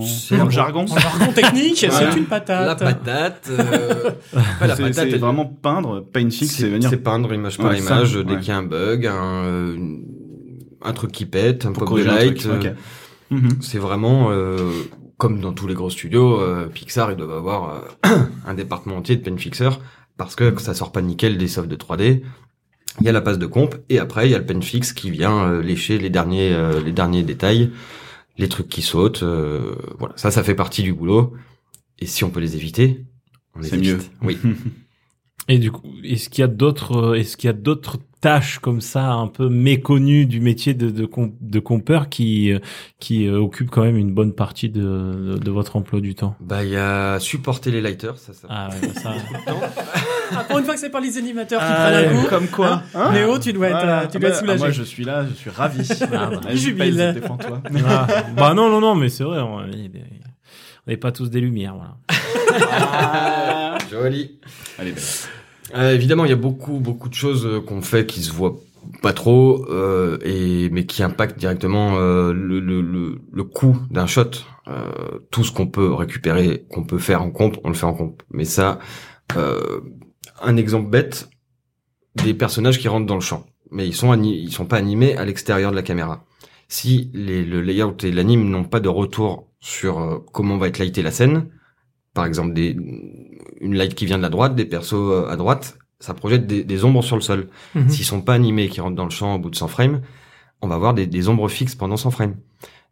jargon. 0.50 0.84
En 0.88 0.96
jargon 0.96 1.32
technique, 1.32 1.76
c'est 1.78 2.16
une 2.16 2.26
patate. 2.26 2.66
La 2.66 2.74
patate, 2.76 3.48
euh, 3.50 4.10
la 4.60 4.76
C'est- 4.76 4.82
patate, 4.82 4.94
c'est 4.94 5.10
elle- 5.10 5.18
vraiment 5.18 5.46
peindre. 5.46 6.00
Pain 6.12 6.30
fix, 6.30 6.46
c'est 6.54 6.68
venir 6.68 6.90
c'est 6.90 6.98
peindre 6.98 7.32
image 7.34 7.58
par 7.58 7.70
Ouais, 7.70 7.78
ça, 7.80 7.96
image 7.96 8.14
dès 8.14 8.34
ouais. 8.34 8.38
qu'il 8.38 8.48
y 8.48 8.52
a 8.52 8.58
un 8.58 8.62
bug, 8.62 9.06
un, 9.06 9.44
euh, 9.44 9.76
un 10.82 10.92
truc 10.92 11.10
qui 11.10 11.26
pète, 11.26 11.66
un 11.66 11.72
pour 11.72 11.84
pop 11.86 11.98
de 11.98 12.04
light. 12.04 12.36
truc. 12.38 12.66
euh. 12.66 12.72
Mhm. 13.30 13.48
C'est 13.62 13.78
vraiment 13.78 14.28
euh, 14.30 14.70
comme 15.16 15.40
dans 15.40 15.52
tous 15.54 15.66
les 15.66 15.74
gros 15.74 15.90
studios, 15.90 16.40
euh, 16.40 16.66
Pixar, 16.72 17.10
ils 17.10 17.16
doivent 17.16 17.32
avoir 17.32 17.84
euh, 18.06 18.08
un 18.46 18.54
département 18.54 18.96
entier 18.98 19.16
de 19.16 19.22
pen 19.22 19.38
fixer 19.38 19.70
parce 20.16 20.36
que 20.36 20.56
ça 20.60 20.74
sort 20.74 20.92
pas 20.92 21.02
nickel 21.02 21.36
des 21.38 21.48
softs 21.48 21.68
de 21.68 21.74
3D. 21.74 22.22
Il 23.00 23.06
y 23.06 23.08
a 23.08 23.12
la 23.12 23.20
passe 23.20 23.38
de 23.38 23.46
comp 23.46 23.74
et 23.88 23.98
après 23.98 24.28
il 24.28 24.32
y 24.32 24.34
a 24.34 24.38
le 24.38 24.46
pen 24.46 24.62
fix 24.62 24.92
qui 24.92 25.10
vient 25.10 25.48
euh, 25.48 25.62
lécher 25.62 25.98
les 25.98 26.10
derniers 26.10 26.52
euh, 26.52 26.80
les 26.82 26.92
derniers 26.92 27.22
détails, 27.24 27.70
les 28.38 28.48
trucs 28.48 28.68
qui 28.68 28.82
sautent. 28.82 29.22
euh, 29.24 29.74
voilà, 29.98 30.14
ça 30.16 30.30
ça 30.30 30.42
fait 30.44 30.54
partie 30.54 30.82
du 30.82 30.92
boulot. 30.94 31.34
Et 31.98 32.06
si 32.06 32.24
on 32.24 32.30
peut 32.30 32.40
les 32.40 32.56
éviter, 32.56 33.04
on 33.54 33.60
les 33.60 33.68
C'est 33.70 33.76
évite. 33.76 33.88
mieux. 33.88 33.98
Oui. 34.22 34.38
Et 35.48 35.58
du 35.58 35.70
coup, 35.72 35.82
est-ce 36.04 36.28
qu'il 36.30 36.40
y 36.40 36.44
a 36.44 36.48
d'autres, 36.48 36.96
euh, 36.96 37.14
est-ce 37.14 37.36
qu'il 37.36 37.48
y 37.48 37.50
a 37.50 37.54
d'autres 37.54 37.98
tâches 38.24 38.58
comme 38.58 38.80
ça 38.80 39.12
un 39.12 39.26
peu 39.26 39.50
méconnues 39.50 40.24
du 40.24 40.40
métier 40.40 40.72
de 40.72 40.88
de, 40.88 41.04
com- 41.04 41.34
de 41.42 41.58
compeur 41.60 42.08
qui 42.08 42.50
euh, 42.52 42.58
qui 42.98 43.26
euh, 43.26 43.36
occupent 43.38 43.70
quand 43.70 43.82
même 43.82 43.98
une 43.98 44.14
bonne 44.14 44.32
partie 44.32 44.70
de, 44.70 44.80
de, 44.80 45.38
de 45.38 45.50
votre 45.50 45.76
emploi 45.76 46.00
du 46.00 46.14
temps 46.14 46.34
Bah 46.40 46.64
il 46.64 46.70
y 46.70 46.76
a 46.76 47.20
supporter 47.20 47.70
les 47.70 47.82
lighters, 47.82 48.16
ça 48.18 48.32
ça. 48.32 48.46
Ah 48.48 48.68
ouais, 48.70 48.88
bah 48.88 49.00
ça. 49.00 49.12
Ah, 50.36 50.44
pour 50.48 50.58
une 50.58 50.64
fois 50.64 50.72
que 50.72 50.80
c'est 50.80 50.88
pas 50.90 51.00
les 51.00 51.18
animateurs 51.18 51.60
qui 51.60 51.66
Ah, 51.68 51.90
prennent 51.92 52.16
un 52.16 52.22
coup. 52.22 52.28
comme 52.30 52.46
quoi. 52.48 52.82
hein 52.94 53.12
Léo, 53.12 53.38
tu 53.38 53.52
dois 53.52 53.68
être, 53.68 53.76
Voilà. 53.76 54.00
euh, 54.02 54.06
tu 54.10 54.18
dois 54.18 54.30
Ah 54.30 54.32
être 54.32 54.34
bah, 54.36 54.40
soulagé. 54.40 54.58
Moi, 54.60 54.70
je 54.70 54.82
suis 54.82 55.04
là, 55.04 55.26
je 55.28 55.34
suis 55.34 55.50
ravi. 55.50 55.86
bah. 56.10 56.30
Jubile. 56.54 56.96
pèse, 56.96 57.14
défends-toi. 57.14 57.60
Ah, 57.86 58.06
bah 58.34 58.54
non 58.54 58.70
non 58.70 58.80
non, 58.80 58.94
mais 58.94 59.10
c'est 59.10 59.22
vrai, 59.24 59.40
on 59.40 59.58
on 59.58 60.90
n'est 60.90 60.96
pas 60.96 61.12
tous 61.12 61.28
des 61.28 61.40
lumières, 61.42 61.74
voilà. 61.76 61.96
Ah. 62.72 63.76
Joli. 63.90 64.38
Allez, 64.78 64.92
belle. 64.92 65.02
Euh, 65.74 65.94
évidemment, 65.94 66.24
il 66.24 66.30
y 66.30 66.34
a 66.34 66.36
beaucoup, 66.36 66.78
beaucoup 66.78 67.08
de 67.08 67.14
choses 67.14 67.46
euh, 67.46 67.60
qu'on 67.60 67.80
fait 67.80 68.06
qui 68.06 68.22
se 68.22 68.32
voient 68.32 68.56
pas 69.00 69.14
trop, 69.14 69.64
euh, 69.70 70.18
et 70.22 70.68
mais 70.70 70.84
qui 70.84 71.02
impactent 71.02 71.38
directement 71.38 71.96
euh, 71.96 72.34
le, 72.34 72.60
le, 72.60 72.82
le, 72.82 73.18
le 73.32 73.44
coût 73.44 73.78
d'un 73.90 74.06
shot. 74.06 74.30
Euh, 74.68 75.18
tout 75.30 75.44
ce 75.44 75.52
qu'on 75.52 75.66
peut 75.66 75.92
récupérer, 75.92 76.64
qu'on 76.70 76.84
peut 76.84 76.98
faire 76.98 77.22
en 77.22 77.30
comp, 77.30 77.58
on 77.64 77.68
le 77.68 77.74
fait 77.74 77.86
en 77.86 77.94
comp. 77.94 78.22
Mais 78.30 78.44
ça, 78.44 78.78
euh, 79.36 79.80
un 80.42 80.56
exemple 80.56 80.90
bête, 80.90 81.28
des 82.14 82.34
personnages 82.34 82.78
qui 82.78 82.88
rentrent 82.88 83.06
dans 83.06 83.14
le 83.14 83.20
champ, 83.20 83.46
mais 83.70 83.86
ils 83.86 83.94
sont 83.94 84.14
ils 84.22 84.52
sont 84.52 84.66
pas 84.66 84.76
animés 84.76 85.16
à 85.16 85.24
l'extérieur 85.24 85.70
de 85.70 85.76
la 85.76 85.82
caméra. 85.82 86.24
Si 86.68 87.10
les, 87.14 87.44
le 87.44 87.60
layout 87.60 87.96
et 88.04 88.10
l'anime 88.12 88.48
n'ont 88.48 88.64
pas 88.64 88.80
de 88.80 88.88
retour 88.88 89.48
sur 89.60 90.24
comment 90.32 90.56
va 90.58 90.68
être 90.68 90.78
lightée 90.78 91.02
la 91.02 91.10
scène, 91.10 91.48
par 92.14 92.24
exemple 92.26 92.54
des, 92.54 92.76
une 93.60 93.74
light 93.74 93.94
qui 93.94 94.06
vient 94.06 94.16
de 94.18 94.22
la 94.22 94.28
droite, 94.30 94.54
des 94.54 94.64
persos 94.64 94.94
euh, 94.94 95.28
à 95.28 95.36
droite, 95.36 95.76
ça 96.00 96.14
projette 96.14 96.46
des, 96.46 96.64
des 96.64 96.84
ombres 96.84 97.02
sur 97.02 97.16
le 97.16 97.22
sol. 97.22 97.48
Mhm. 97.74 97.88
S'ils 97.88 98.04
sont 98.04 98.20
pas 98.20 98.34
animés, 98.34 98.68
qui 98.68 98.80
rentrent 98.80 98.96
dans 98.96 99.04
le 99.04 99.10
champ 99.10 99.34
au 99.34 99.38
bout 99.38 99.50
de 99.50 99.56
100 99.56 99.68
frames, 99.68 100.00
on 100.62 100.68
va 100.68 100.74
avoir 100.76 100.94
des, 100.94 101.06
des 101.06 101.28
ombres 101.28 101.48
fixes 101.48 101.74
pendant 101.74 101.96
100 101.96 102.10
frames. 102.10 102.36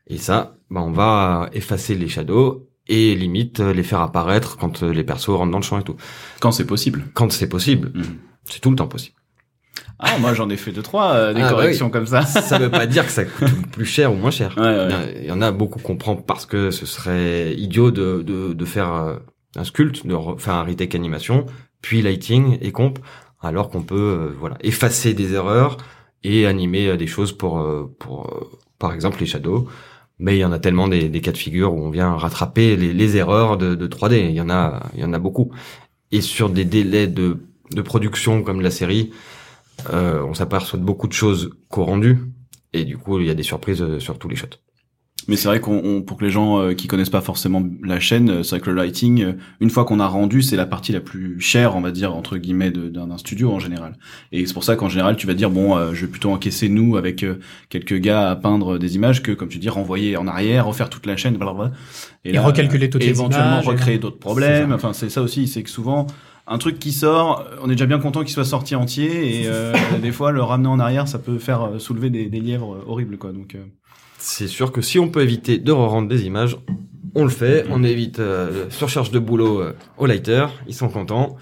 Et 0.07 0.18
ça, 0.18 0.57
bah, 0.70 0.81
on 0.83 0.90
va 0.92 1.48
effacer 1.53 1.94
les 1.94 2.09
shadows 2.09 2.68
et 2.88 3.14
limite 3.14 3.61
euh, 3.61 3.72
les 3.72 3.83
faire 3.85 4.01
apparaître 4.01 4.57
quand 4.57 4.83
euh, 4.83 4.92
les 4.92 5.05
persos 5.05 5.29
rentrent 5.31 5.53
dans 5.53 5.59
le 5.59 5.64
champ 5.64 5.79
et 5.79 5.85
tout. 5.85 5.96
Quand 6.40 6.51
c'est 6.53 6.66
possible. 6.66 7.05
Quand 7.14 7.31
c'est 7.33 7.48
possible, 7.48 7.92
Mhm. 7.94 8.05
c'est 8.44 8.61
tout 8.61 8.70
le 8.70 8.77
temps 8.77 8.88
possible. 8.88 9.14
Ah, 10.05 10.18
moi, 10.18 10.35
j'en 10.35 10.51
ai 10.51 10.57
fait 10.57 10.72
deux, 10.72 10.83
trois, 10.83 11.12
euh, 11.12 11.33
des 11.33 11.40
Ah, 11.40 11.44
bah 11.44 11.51
corrections 11.51 11.88
comme 11.90 12.07
ça. 12.07 12.22
ça 12.22 12.59
veut 12.59 12.70
pas 12.70 12.87
dire 12.87 13.07
que 13.07 13.12
ça 13.12 13.25
coûte 13.25 13.46
plus 13.72 13.85
cher 13.87 14.12
ou 14.12 14.16
moins 14.16 14.33
cher. 14.33 14.55
Ouais, 14.57 14.62
ouais. 14.64 14.88
Il 14.88 14.90
y 14.90 14.94
en 14.94 14.98
a- 14.98 15.20
Il 15.22 15.27
y 15.27 15.31
en 15.31 15.42
a 15.42 15.53
beaucoup 15.53 15.79
qu'on 15.79 15.96
prend 15.96 16.16
parce 16.16 16.44
que 16.44 16.72
ce 16.72 16.87
serait 16.87 17.55
idiot 17.55 17.92
de, 17.92 18.22
de, 18.27 18.53
de 18.53 18.64
faire 18.64 18.92
euh, 18.92 19.16
un 19.57 19.65
sculpt, 19.65 20.07
de 20.07 20.15
re- 20.15 20.38
faire 20.38 20.55
un 20.55 20.65
retake 20.65 20.95
animation, 20.95 21.47
puis 21.83 22.03
lighting 22.03 22.59
et 22.61 22.73
comp, 22.73 22.99
alors 23.41 23.71
qu'on 23.71 23.83
peut 23.83 23.97
euh, 23.97 24.35
voilà 24.38 24.57
effacer 24.62 25.15
des 25.15 25.35
erreurs 25.35 25.77
et 26.25 26.47
animer 26.47 26.88
euh, 26.88 26.97
des 26.97 27.07
choses 27.07 27.33
pour, 27.33 27.61
euh, 27.61 27.95
pour 27.99 28.51
par 28.79 28.93
exemple 28.93 29.21
les 29.21 29.27
shadows. 29.27 29.69
Mais 30.19 30.37
il 30.37 30.41
y 30.41 30.45
en 30.45 30.53
a 30.53 30.59
tellement 30.61 30.88
des, 30.88 31.09
des 31.09 31.21
cas 31.21 31.33
de 31.33 31.37
figure 31.38 31.75
où 31.75 31.81
on 31.85 31.91
vient 31.91 32.15
rattraper 32.17 32.77
les, 32.77 33.17
erreurs 33.17 33.57
de, 33.59 33.75
de 33.75 33.87
3D. 33.88 34.29
Il 34.29 34.35
y 34.35 34.41
en 34.41 34.51
a, 34.51 34.83
il 34.95 35.01
y 35.01 35.05
en 35.05 35.12
a 35.12 35.19
beaucoup. 35.19 35.51
Et 36.12 36.21
sur 36.21 36.51
des 36.51 36.65
délais 36.65 37.09
de, 37.09 37.38
de 37.73 37.83
production 37.83 38.43
comme 38.43 38.61
la 38.61 38.71
série, 38.71 39.12
euh, 39.93 40.23
on 40.25 40.35
s'aperçoit 40.35 40.79
de 40.79 40.85
beaucoup 40.85 41.09
de 41.09 41.12
choses 41.12 41.51
qu'au 41.69 41.85
rendu. 41.85 42.19
Et 42.73 42.85
du 42.85 42.99
coup, 42.99 43.21
il 43.21 43.27
y 43.27 43.31
a 43.31 43.35
des 43.35 43.43
surprises 43.43 43.99
sur 43.99 44.19
tous 44.19 44.29
les 44.29 44.37
shots. 44.37 44.49
Mais 45.28 45.37
c'est 45.37 45.48
vrai 45.48 45.61
qu'on, 45.61 45.80
on- 45.85 46.02
pour 46.02 46.16
que 46.16 46.24
les 46.24 46.30
gens 46.30 46.58
euh, 46.61 46.74
qui 46.74 46.88
connaissent 46.88 47.11
pas 47.11 47.20
forcément 47.20 47.62
la 47.85 48.00
chaîne, 48.00 48.28
euh, 48.30 48.42
c'est 48.42 48.56
vrai 48.56 48.61
que 48.61 48.70
le 48.70 48.76
lighting, 48.76 49.22
euh, 49.22 49.32
une 49.61 49.70
fois 49.70 49.85
qu'on 49.85 50.00
a 50.00 50.06
rendu, 50.06 50.42
c'est 50.42 50.56
la 50.56 50.66
partie 50.66 50.92
la 50.92 51.00
plus 51.00 51.40
chère, 51.40 51.76
on 51.76 51.80
va 51.80 51.90
dire 51.92 52.14
entre 52.14 52.37
guillemets, 52.38 52.70
d'un 52.70 53.16
studio 53.18 53.52
en 53.52 53.58
général. 53.58 53.96
Et 54.32 54.46
c'est 54.46 54.54
pour 54.54 54.64
ça 54.64 54.74
qu'en 54.76 54.88
général, 54.88 55.16
tu 55.16 55.26
vas 55.26 55.35
dire 55.35 55.50
bon, 55.50 55.76
euh, 55.76 55.92
je 55.94 56.02
vais 56.06 56.11
plutôt 56.11 56.30
encaisser 56.32 56.68
nous 56.68 56.96
avec 56.96 57.22
euh, 57.22 57.38
quelques 57.68 57.98
gars 57.98 58.30
à 58.30 58.37
peindre 58.37 58.78
des 58.78 58.94
images 58.96 59.22
que, 59.22 59.32
comme 59.32 59.48
tu 59.48 59.58
dis, 59.58 59.68
renvoyer 59.68 60.16
en 60.16 60.26
arrière, 60.26 60.66
refaire 60.66 60.90
toute 60.90 61.06
la 61.06 61.16
chaîne, 61.16 61.37
blablabla. 61.37 61.72
Et 62.24 62.38
recalculer 62.38 62.90
toutes 62.90 63.02
et 63.02 63.06
les 63.06 63.11
éventuellement 63.12 63.54
images, 63.54 63.64
et- 63.64 63.68
recréer 63.68 63.98
d'autres 63.98 64.18
problèmes. 64.18 64.72
Enfin, 64.72 64.92
c'est 64.92 65.11
ça 65.11 65.22
aussi, 65.22 65.46
c'est 65.48 65.62
que 65.62 65.70
souvent. 65.70 66.06
Un 66.48 66.58
truc 66.58 66.80
qui 66.80 66.90
sort, 66.90 67.44
on 67.62 67.66
est 67.68 67.74
déjà 67.74 67.87
bien 67.87 68.00
content 68.00 68.20
qu'il 68.22 68.30
soit 68.32 68.44
sorti 68.44 68.74
entier 68.74 69.42
et 69.42 69.46
euh, 69.46 69.72
des 70.02 70.11
fois 70.11 70.32
le 70.32 70.42
ramener 70.42 70.68
en 70.68 70.80
arrière, 70.80 71.06
ça 71.06 71.20
peut 71.20 71.38
faire 71.38 71.70
soulever 71.78 72.11
des, 72.11 72.26
des 72.26 72.40
lièvres 72.40 72.82
horribles 72.88 73.16
quoi. 73.16 73.30
Donc 73.30 73.54
euh, 73.54 73.61
C'est 74.24 74.46
sûr 74.46 74.70
que 74.70 74.82
si 74.82 75.00
on 75.00 75.08
peut 75.08 75.22
éviter 75.22 75.58
de 75.58 75.72
re-rendre 75.72 76.08
des 76.08 76.26
images, 76.26 76.56
on 77.16 77.24
le 77.24 77.30
fait. 77.30 77.66
On 77.70 77.82
évite 77.82 78.20
euh, 78.20 78.70
surcharge 78.70 79.11
de 79.11 79.18
boulot 79.18 79.61
euh, 79.61 79.76
aux 79.98 80.06
lighters. 80.06 80.52
Ils 80.68 80.74
sont 80.74 80.88
contents. 80.88 81.37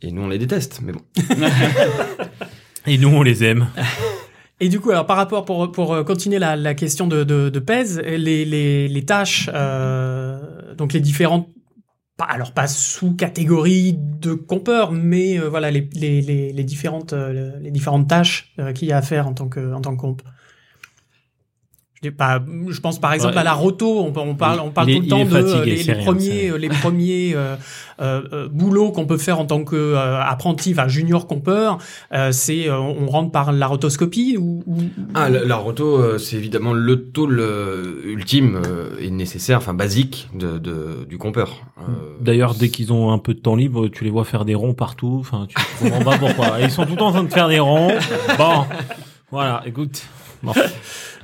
Et 0.00 0.10
nous, 0.12 0.22
on 0.22 0.28
les 0.28 0.38
déteste. 0.38 0.80
Mais 0.82 0.92
bon. 0.92 1.02
Et 2.86 2.96
nous, 2.96 3.08
on 3.08 3.22
les 3.22 3.44
aime. 3.44 3.68
Et 4.60 4.70
du 4.70 4.80
coup, 4.80 4.90
alors 4.90 5.04
par 5.04 5.18
rapport 5.18 5.44
pour 5.44 5.70
pour 5.70 5.92
euh, 5.92 6.04
continuer 6.04 6.38
la, 6.38 6.56
la 6.56 6.74
question 6.74 7.06
de 7.06 7.22
de, 7.22 7.50
de 7.50 7.58
Pez, 7.58 8.00
les 8.02 8.46
les 8.46 8.88
les 8.88 9.04
tâches, 9.04 9.50
euh, 9.52 10.74
donc 10.74 10.94
les 10.94 11.00
différentes, 11.00 11.50
pas 12.16 12.24
alors 12.24 12.52
pas 12.52 12.66
sous 12.66 13.14
catégories 13.14 13.94
de 13.94 14.32
compeurs, 14.32 14.92
mais 14.92 15.38
euh, 15.38 15.50
voilà 15.50 15.70
les 15.70 15.86
les 15.92 16.22
les, 16.22 16.54
les 16.54 16.64
différentes 16.64 17.12
les 17.12 17.70
différentes 17.70 18.08
tâches 18.08 18.54
euh, 18.58 18.72
qu'il 18.72 18.88
y 18.88 18.92
a 18.92 18.96
à 18.96 19.02
faire 19.02 19.28
en 19.28 19.34
tant 19.34 19.48
que 19.48 19.74
en 19.74 19.82
tant 19.82 19.94
que 19.94 20.00
comp. 20.00 20.22
Je, 22.02 22.10
dis 22.10 22.14
pas, 22.14 22.42
je 22.68 22.78
pense 22.80 22.98
par 22.98 23.14
exemple 23.14 23.34
Ouais. 23.34 23.40
à 23.40 23.44
la 23.44 23.54
roto. 23.54 24.00
On, 24.00 24.12
on 24.20 24.34
parle, 24.34 24.60
on 24.60 24.70
parle 24.70 24.92
tout 24.92 25.00
le 25.00 25.08
temps 25.08 25.24
de 25.24 25.30
fatigué, 25.30 25.54
euh, 25.60 25.64
les, 25.64 25.82
les 25.82 25.92
rien, 25.94 26.04
premiers, 26.04 26.20
c'est 26.20 26.50
euh, 26.50 26.58
les 26.58 26.68
premiers 26.68 27.32
euh, 27.34 27.56
euh, 28.02 28.20
euh, 28.34 28.48
boulots 28.52 28.90
qu'on 28.90 29.06
peut 29.06 29.16
faire 29.16 29.40
en 29.40 29.46
tant 29.46 29.64
que 29.64 29.76
euh, 29.76 30.20
apprenti, 30.22 30.72
enfin 30.72 30.88
junior 30.88 31.26
compeur. 31.26 31.78
Euh, 32.12 32.32
c'est 32.32 32.68
euh, 32.68 32.78
on 32.78 33.06
rentre 33.06 33.32
par 33.32 33.50
la 33.50 33.66
rotoscopie 33.66 34.36
ou, 34.38 34.62
ou- 34.66 34.82
Ah, 35.14 35.30
la, 35.30 35.42
la 35.46 35.56
roto, 35.56 35.96
euh, 35.96 36.18
c'est 36.18 36.36
évidemment 36.36 36.74
le 36.74 37.02
tool 37.10 37.38
euh, 37.40 38.02
ultime 38.04 38.60
euh, 38.66 38.90
et 39.00 39.08
nécessaire, 39.10 39.56
enfin 39.58 39.72
basique 39.72 40.28
de, 40.34 40.58
de- 40.58 41.06
du 41.08 41.16
compeur. 41.16 41.62
Euh, 41.78 41.82
D'ailleurs, 42.20 42.54
dès 42.54 42.68
qu'ils 42.68 42.92
ont 42.92 43.10
un 43.10 43.18
peu 43.18 43.32
de 43.32 43.40
temps 43.40 43.56
libre, 43.56 43.88
tu 43.88 44.04
les 44.04 44.10
vois 44.10 44.24
faire 44.24 44.44
des 44.44 44.54
ronds 44.54 44.74
partout. 44.74 45.16
Enfin, 45.20 45.46
tu 45.48 45.56
comprends 45.82 46.04
pas 46.04 46.18
pourquoi. 46.18 46.60
Ils 46.60 46.70
sont 46.70 46.84
tout 46.84 46.92
le 46.92 46.98
temps 46.98 47.08
en 47.08 47.12
train 47.12 47.24
de 47.24 47.32
faire 47.32 47.48
des 47.48 47.58
ronds. 47.60 47.92
Bon, 48.36 48.66
voilà. 49.30 49.62
Écoute. 49.64 50.02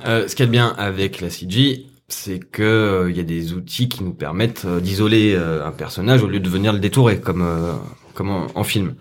Euh, 0.05 0.27
ce 0.27 0.35
qu'il 0.35 0.43
y 0.43 0.43
a 0.43 0.47
de 0.47 0.51
bien 0.51 0.75
avec 0.77 1.21
la 1.21 1.29
CG, 1.29 1.85
c'est 2.09 2.39
que 2.39 2.61
euh, 2.61 3.09
il 3.09 3.17
y 3.17 3.19
a 3.19 3.23
des 3.23 3.53
outils 3.53 3.89
qui 3.89 4.03
nous 4.03 4.13
permettent 4.13 4.65
euh, 4.65 4.79
d'isoler 4.79 5.33
euh, 5.33 5.65
un 5.65 5.71
personnage 5.71 6.23
au 6.23 6.27
lieu 6.27 6.39
de 6.39 6.49
venir 6.49 6.73
le 6.73 6.79
détourer 6.79 7.19
comme 7.19 7.41
euh, 7.41 7.73
comme 8.13 8.29
en, 8.29 8.63
film. 8.63 8.95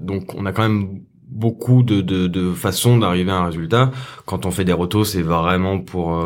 Donc 0.00 0.34
on 0.34 0.46
a 0.46 0.52
quand 0.52 0.62
même 0.62 1.02
beaucoup 1.28 1.82
de, 1.82 2.00
de, 2.00 2.26
de 2.26 2.52
façons 2.52 2.98
d'arriver 2.98 3.30
à 3.30 3.36
un 3.36 3.46
résultat. 3.46 3.90
Quand 4.24 4.46
on 4.46 4.50
fait 4.50 4.64
des 4.64 4.72
rotos, 4.72 5.04
c'est 5.04 5.22
vraiment 5.22 5.78
pour 5.78 6.18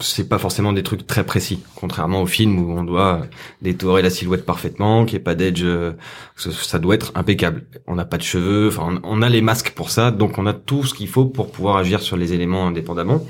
c'est 0.00 0.28
pas 0.28 0.38
forcément 0.38 0.72
des 0.72 0.82
trucs 0.82 1.06
très 1.06 1.24
précis, 1.24 1.62
contrairement 1.74 2.22
au 2.22 2.26
film 2.26 2.58
où 2.58 2.72
on 2.72 2.84
doit 2.84 3.26
détourer 3.62 4.02
la 4.02 4.10
silhouette 4.10 4.44
parfaitement, 4.44 5.04
qu'il 5.04 5.14
n'y 5.14 5.20
ait 5.20 5.24
pas 5.24 5.34
d'edge, 5.34 5.62
euh, 5.64 5.92
ça, 6.36 6.78
doit 6.78 6.94
être 6.94 7.12
impeccable. 7.14 7.66
On 7.86 7.94
n'a 7.94 8.04
pas 8.04 8.18
de 8.18 8.22
cheveux, 8.22 8.68
enfin 8.68 9.00
on, 9.02 9.18
on 9.18 9.22
a 9.22 9.28
les 9.28 9.40
masques 9.40 9.70
pour 9.70 9.90
ça, 9.90 10.10
donc 10.10 10.38
on 10.38 10.46
a 10.46 10.52
tout 10.52 10.84
ce 10.84 10.94
qu'il 10.94 11.08
faut 11.08 11.26
pour 11.26 11.50
pouvoir 11.50 11.76
agir 11.76 12.02
sur 12.02 12.16
les 12.16 12.32
éléments 12.32 12.66
indépendamment. 12.66 13.24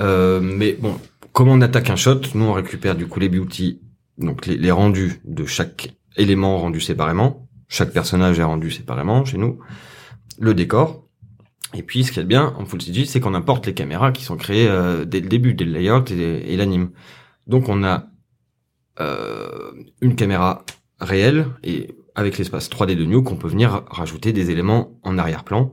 Euh, 0.00 0.40
mais 0.40 0.72
bon, 0.72 0.98
comment 1.32 1.52
on 1.52 1.60
attaque 1.60 1.90
un 1.90 1.96
shot 1.96 2.20
Nous 2.34 2.44
on 2.44 2.52
récupère 2.52 2.94
du 2.94 3.06
coup 3.06 3.20
les 3.20 3.28
beauty, 3.28 3.80
donc 4.18 4.46
les, 4.46 4.56
les 4.56 4.70
rendus 4.70 5.20
de 5.24 5.44
chaque 5.44 5.94
élément 6.16 6.58
rendu 6.58 6.80
séparément. 6.80 7.48
Chaque 7.68 7.92
personnage 7.92 8.38
est 8.38 8.44
rendu 8.44 8.70
séparément 8.70 9.24
chez 9.24 9.38
nous. 9.38 9.58
Le 10.38 10.54
décor, 10.54 11.03
et 11.74 11.82
puis, 11.82 12.04
ce 12.04 12.18
a 12.18 12.22
de 12.22 12.28
bien 12.28 12.54
en 12.58 12.64
Full 12.64 12.80
CG, 12.82 13.04
c'est 13.04 13.20
qu'on 13.20 13.34
importe 13.34 13.66
les 13.66 13.74
caméras 13.74 14.12
qui 14.12 14.24
sont 14.24 14.36
créées 14.36 14.68
euh, 14.68 15.04
dès 15.04 15.20
le 15.20 15.28
début, 15.28 15.54
dès 15.54 15.64
le 15.64 15.72
layout 15.72 16.10
et, 16.10 16.52
et 16.52 16.56
l'anime. 16.56 16.90
Donc, 17.46 17.68
on 17.68 17.82
a 17.84 18.06
euh, 19.00 19.72
une 20.00 20.14
caméra 20.14 20.64
réelle 21.00 21.46
et 21.64 21.94
avec 22.14 22.38
l'espace 22.38 22.68
3D 22.70 22.94
de 22.94 23.04
New 23.04 23.22
qu'on 23.22 23.36
peut 23.36 23.48
venir 23.48 23.82
rajouter 23.90 24.32
des 24.32 24.50
éléments 24.50 24.98
en 25.02 25.18
arrière-plan, 25.18 25.72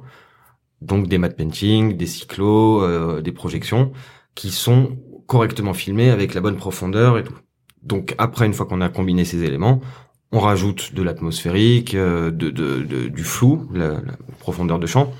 donc 0.81 1.07
des 1.07 1.19
matte 1.19 1.37
painting, 1.37 1.95
des 1.95 2.07
cyclos, 2.07 2.81
euh, 2.83 3.21
des 3.21 3.31
projections 3.31 3.91
qui 4.33 4.49
sont 4.49 4.97
correctement 5.27 5.73
filmés 5.73 6.09
avec 6.09 6.33
la 6.33 6.41
bonne 6.41 6.57
profondeur 6.57 7.17
et 7.19 7.23
tout. 7.23 7.35
Donc, 7.83 8.15
après, 8.17 8.45
une 8.47 8.53
fois 8.53 8.65
qu'on 8.65 8.81
a 8.81 8.89
combiné 8.89 9.23
ces 9.23 9.43
éléments, 9.43 9.81
on 10.31 10.39
rajoute 10.39 10.93
de 10.95 11.03
l'atmosphérique, 11.03 11.93
euh, 11.93 12.31
de, 12.31 12.49
de- 12.49 12.81
de- 12.81 13.07
du 13.09 13.23
flou, 13.23 13.67
la, 13.73 13.89
la 13.89 14.13
profondeur 14.39 14.79
de 14.79 14.87
champ 14.87 15.13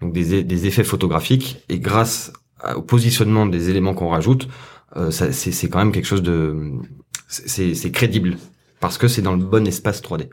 donc 0.00 0.12
des, 0.12 0.44
des 0.44 0.66
effets 0.66 0.84
photographiques 0.84 1.58
et 1.68 1.78
grâce 1.80 2.32
au 2.76 2.82
positionnement 2.82 3.46
des 3.46 3.70
éléments 3.70 3.94
qu'on 3.94 4.08
rajoute, 4.08 4.48
euh, 4.96 5.10
c'est 5.10 5.68
quand 5.68 5.78
même 5.78 5.92
quelque 5.92 6.06
chose 6.06 6.22
de 6.22 6.72
c'est 7.28 7.90
crédible 7.92 8.36
parce 8.80 8.96
que 8.98 9.06
c'est 9.08 9.22
dans 9.22 9.34
le 9.36 9.44
bon 9.44 9.66
espace 9.66 10.02
3D. 10.02 10.28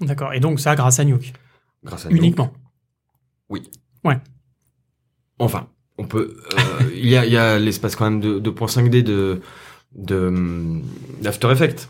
D'accord. 0.00 0.32
Et 0.34 0.40
donc 0.40 0.60
ça 0.60 0.74
grâce 0.76 1.00
à 1.00 1.04
Nuke 1.04 1.32
Grâce 1.84 2.06
à 2.06 2.10
uniquement. 2.10 2.52
Enfin, 5.40 5.68
on 5.98 6.04
peut. 6.06 6.36
euh, 6.54 6.90
il 6.94 7.08
y 7.08 7.16
a 7.16 7.24
il 7.24 7.32
y 7.32 7.36
a 7.36 7.58
l'espace 7.58 7.94
quand 7.96 8.10
même 8.10 8.20
de, 8.20 8.38
de 8.38 8.50
2.5D 8.50 9.02
de 9.02 9.40
de 9.94 10.80
d'After 11.22 11.50
Effects. 11.52 11.88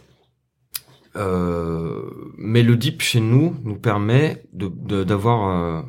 Euh, 1.17 2.03
mais 2.37 2.63
le 2.63 2.77
dip 2.77 3.01
chez 3.03 3.21
nous 3.21 3.57
nous 3.65 3.77
permet 3.77 4.45
de 4.53 4.69
de- 4.69 5.05
d'avoir. 5.05 5.49
euh, 5.49 5.83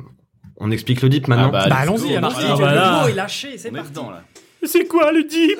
on 0.60 0.70
explique 0.70 1.02
le 1.02 1.08
dip 1.08 1.26
maintenant. 1.28 1.48
Ah 1.48 1.50
bah, 1.50 1.66
Bah, 1.68 1.74
let's 1.76 1.82
allons-y. 1.82 2.12
est- 2.12 2.20
Ah, 2.22 2.54
voilà. 2.56 2.90
le 2.96 3.02
mot 3.02 3.08
est 3.08 3.14
lâché, 3.16 3.58
c'est 3.58 3.70
parti. 3.70 3.90
dedans 3.90 4.10
là. 4.10 4.22
C'est 4.62 4.84
quoi 4.86 5.10
le 5.12 5.24
dip 5.24 5.58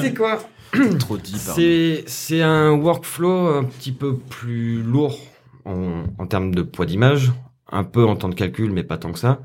c'est 0.00 0.14
quoi 0.14 0.38
Trop 0.98 1.16
deep. 1.18 1.34
pardon. 1.44 1.52
C'est 1.56 2.04
c'est 2.06 2.40
un 2.40 2.70
workflow 2.72 3.48
un 3.48 3.64
petit 3.64 3.92
peu 3.92 4.16
plus 4.16 4.82
lourd 4.82 5.18
en, 5.64 6.04
en 6.18 6.26
termes 6.26 6.54
de 6.54 6.62
poids 6.62 6.86
d'image, 6.86 7.30
un 7.70 7.84
peu 7.84 8.04
en 8.06 8.16
temps 8.16 8.28
de 8.30 8.34
calcul, 8.34 8.70
mais 8.72 8.82
pas 8.84 8.96
tant 8.96 9.12
que 9.12 9.18
ça. 9.18 9.40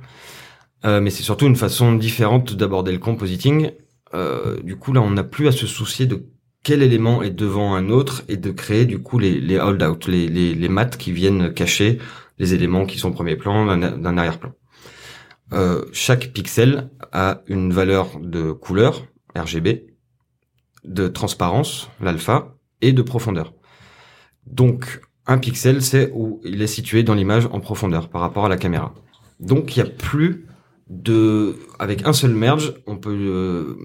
Euh, 0.85 1.01
mais 1.01 1.09
c'est 1.09 1.23
surtout 1.23 1.47
une 1.47 1.55
façon 1.55 1.95
différente 1.95 2.53
d'aborder 2.53 2.91
le 2.91 2.99
compositing. 2.99 3.71
Euh, 4.13 4.57
du 4.63 4.77
coup, 4.77 4.93
là, 4.93 5.01
on 5.01 5.09
n'a 5.09 5.23
plus 5.23 5.47
à 5.47 5.51
se 5.51 5.65
soucier 5.67 6.05
de 6.05 6.23
quel 6.63 6.81
élément 6.83 7.23
est 7.23 7.31
devant 7.31 7.73
un 7.75 7.89
autre 7.89 8.23
et 8.29 8.37
de 8.37 8.51
créer 8.51 8.85
du 8.85 8.99
coup 8.99 9.19
les, 9.19 9.39
les 9.39 9.57
hold-out, 9.59 10.07
les, 10.07 10.27
les, 10.27 10.53
les 10.53 10.69
mattes 10.69 10.97
qui 10.97 11.11
viennent 11.11 11.51
cacher 11.53 11.97
les 12.37 12.53
éléments 12.53 12.85
qui 12.85 12.99
sont 12.99 13.09
au 13.09 13.13
premier 13.13 13.35
plan 13.35 13.65
d'un 13.65 13.97
d'un 13.97 14.17
arrière-plan. 14.17 14.51
Euh, 15.53 15.85
chaque 15.93 16.33
pixel 16.33 16.89
a 17.11 17.41
une 17.47 17.71
valeur 17.71 18.19
de 18.19 18.51
couleur, 18.51 19.05
RGB, 19.35 19.87
de 20.83 21.07
transparence, 21.07 21.89
l'alpha, 22.01 22.55
et 22.81 22.93
de 22.93 23.01
profondeur. 23.01 23.53
Donc, 24.45 25.01
un 25.25 25.37
pixel, 25.37 25.81
c'est 25.81 26.11
où 26.13 26.41
il 26.43 26.61
est 26.61 26.67
situé 26.67 27.03
dans 27.03 27.13
l'image 27.13 27.47
en 27.51 27.59
profondeur 27.59 28.09
par 28.09 28.21
rapport 28.21 28.45
à 28.45 28.49
la 28.49 28.57
caméra. 28.57 28.93
Donc, 29.39 29.75
il 29.75 29.83
n'y 29.83 29.89
a 29.89 29.91
plus 29.91 30.45
de... 30.89 31.55
Avec 31.79 32.05
un 32.07 32.13
seul 32.13 32.31
merge, 32.31 32.73
on 32.87 32.97
peut... 32.97 33.13
euh, 33.13 33.75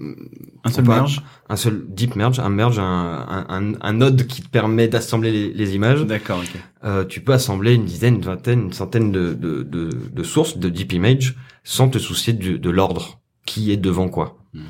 Un 0.63 0.69
seul 0.71 0.83
on 0.83 0.87
peut- 0.87 0.93
merge. 0.93 1.21
Un 1.49 1.55
seul 1.55 1.85
deep 1.89 2.15
merge, 2.15 2.39
un 2.39 2.49
merge, 2.49 2.79
un, 2.79 3.45
un, 3.49 3.73
un, 3.81 3.93
node 3.93 4.25
qui 4.27 4.41
te 4.41 4.49
permet 4.49 4.87
d'assembler 4.87 5.31
les, 5.31 5.53
les 5.53 5.75
images. 5.75 6.05
D'accord. 6.05 6.41
Euh, 6.83 7.03
tu 7.05 7.21
peux 7.21 7.33
assembler 7.33 7.73
une 7.73 7.85
dizaine, 7.85 8.15
une 8.15 8.21
vingtaine, 8.21 8.61
une 8.63 8.73
centaine 8.73 9.11
de, 9.11 9.33
de, 9.33 9.63
de, 9.63 9.89
de 10.13 10.23
sources 10.23 10.57
de 10.57 10.69
deep 10.69 10.93
image 10.93 11.35
sans 11.63 11.89
te 11.89 11.97
soucier 11.99 12.33
du- 12.33 12.59
de 12.59 12.69
l'ordre 12.69 13.19
qui 13.45 13.71
est 13.71 13.77
devant 13.77 14.07
quoi. 14.09 14.37
Hmm. 14.53 14.61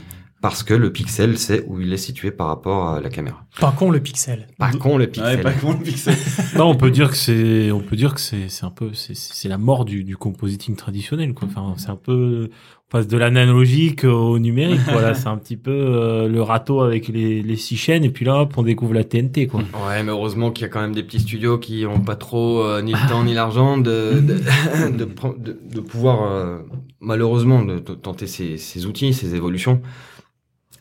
Parce 0.44 0.62
que 0.62 0.74
le 0.74 0.92
pixel, 0.92 1.38
c'est 1.38 1.64
où 1.68 1.80
il 1.80 1.94
est 1.94 1.98
situé 1.98 2.30
par 2.30 2.48
rapport 2.48 2.90
à 2.90 3.00
la 3.00 3.10
caméra. 3.10 3.46
Pas 3.62 3.72
con 3.72 3.90
le 3.90 4.02
pixel. 4.02 4.48
Pas 4.58 4.74
con 4.74 4.98
le 4.98 5.08
pixel. 5.08 5.38
Ouais, 5.38 5.42
pas 5.42 5.54
con 5.54 5.72
le 5.72 5.78
pixel. 5.78 6.16
Non, 6.58 6.66
on 6.66 6.76
peut 6.76 6.92
dire 6.92 7.10
que 7.12 7.16
c'est, 7.16 7.72
on 7.72 7.80
peut 7.80 7.96
dire 7.96 8.14
que 8.14 8.20
c'est, 8.20 8.50
c'est 8.50 8.66
un 8.66 8.70
peu, 8.70 8.90
c'est, 8.94 9.16
c'est 9.16 9.48
la 9.48 9.58
mort 9.58 9.86
du, 9.86 10.04
du 10.04 10.18
compositing 10.18 10.76
traditionnel, 10.76 11.34
quoi. 11.34 11.48
Enfin, 11.50 11.76
c'est 11.78 11.92
un 11.92 11.96
peu, 11.96 12.50
on 12.52 12.92
passe 12.92 13.08
de 13.08 13.16
l'analogique 13.16 14.04
au 14.04 14.38
numérique, 14.38 14.82
voilà. 14.92 15.14
c'est 15.14 15.28
un 15.28 15.38
petit 15.38 15.56
peu 15.56 15.72
euh, 15.72 16.28
le 16.28 16.42
râteau 16.42 16.82
avec 16.82 17.08
les, 17.08 17.42
les 17.42 17.56
six 17.56 17.78
chaînes, 17.78 18.04
et 18.04 18.10
puis 18.10 18.26
là, 18.26 18.42
hop, 18.42 18.54
on 18.58 18.64
découvre 18.64 18.94
la 18.94 19.06
TNT, 19.06 19.48
quoi. 19.48 19.62
Ouais, 19.62 20.04
mais 20.04 20.12
heureusement 20.12 20.52
qu'il 20.52 20.64
y 20.64 20.66
a 20.66 20.70
quand 20.70 20.82
même 20.82 20.94
des 20.94 21.04
petits 21.04 21.22
studios 21.22 21.58
qui 21.58 21.86
ont 21.86 22.02
pas 22.02 22.18
trop 22.18 22.64
euh, 22.64 22.82
ni 22.82 22.92
le 22.92 23.10
temps 23.10 23.24
ni 23.24 23.34
l'argent 23.34 23.78
de 23.78 24.20
de, 24.20 24.34
de, 24.90 25.06
de, 25.06 25.60
de 25.74 25.80
pouvoir 25.80 26.30
euh, 26.30 26.58
malheureusement 27.00 27.64
de, 27.64 27.80
de 27.80 27.94
tenter 27.94 28.28
ces, 28.28 28.58
ces 28.58 28.86
outils, 28.86 29.14
ces 29.14 29.36
évolutions. 29.36 29.82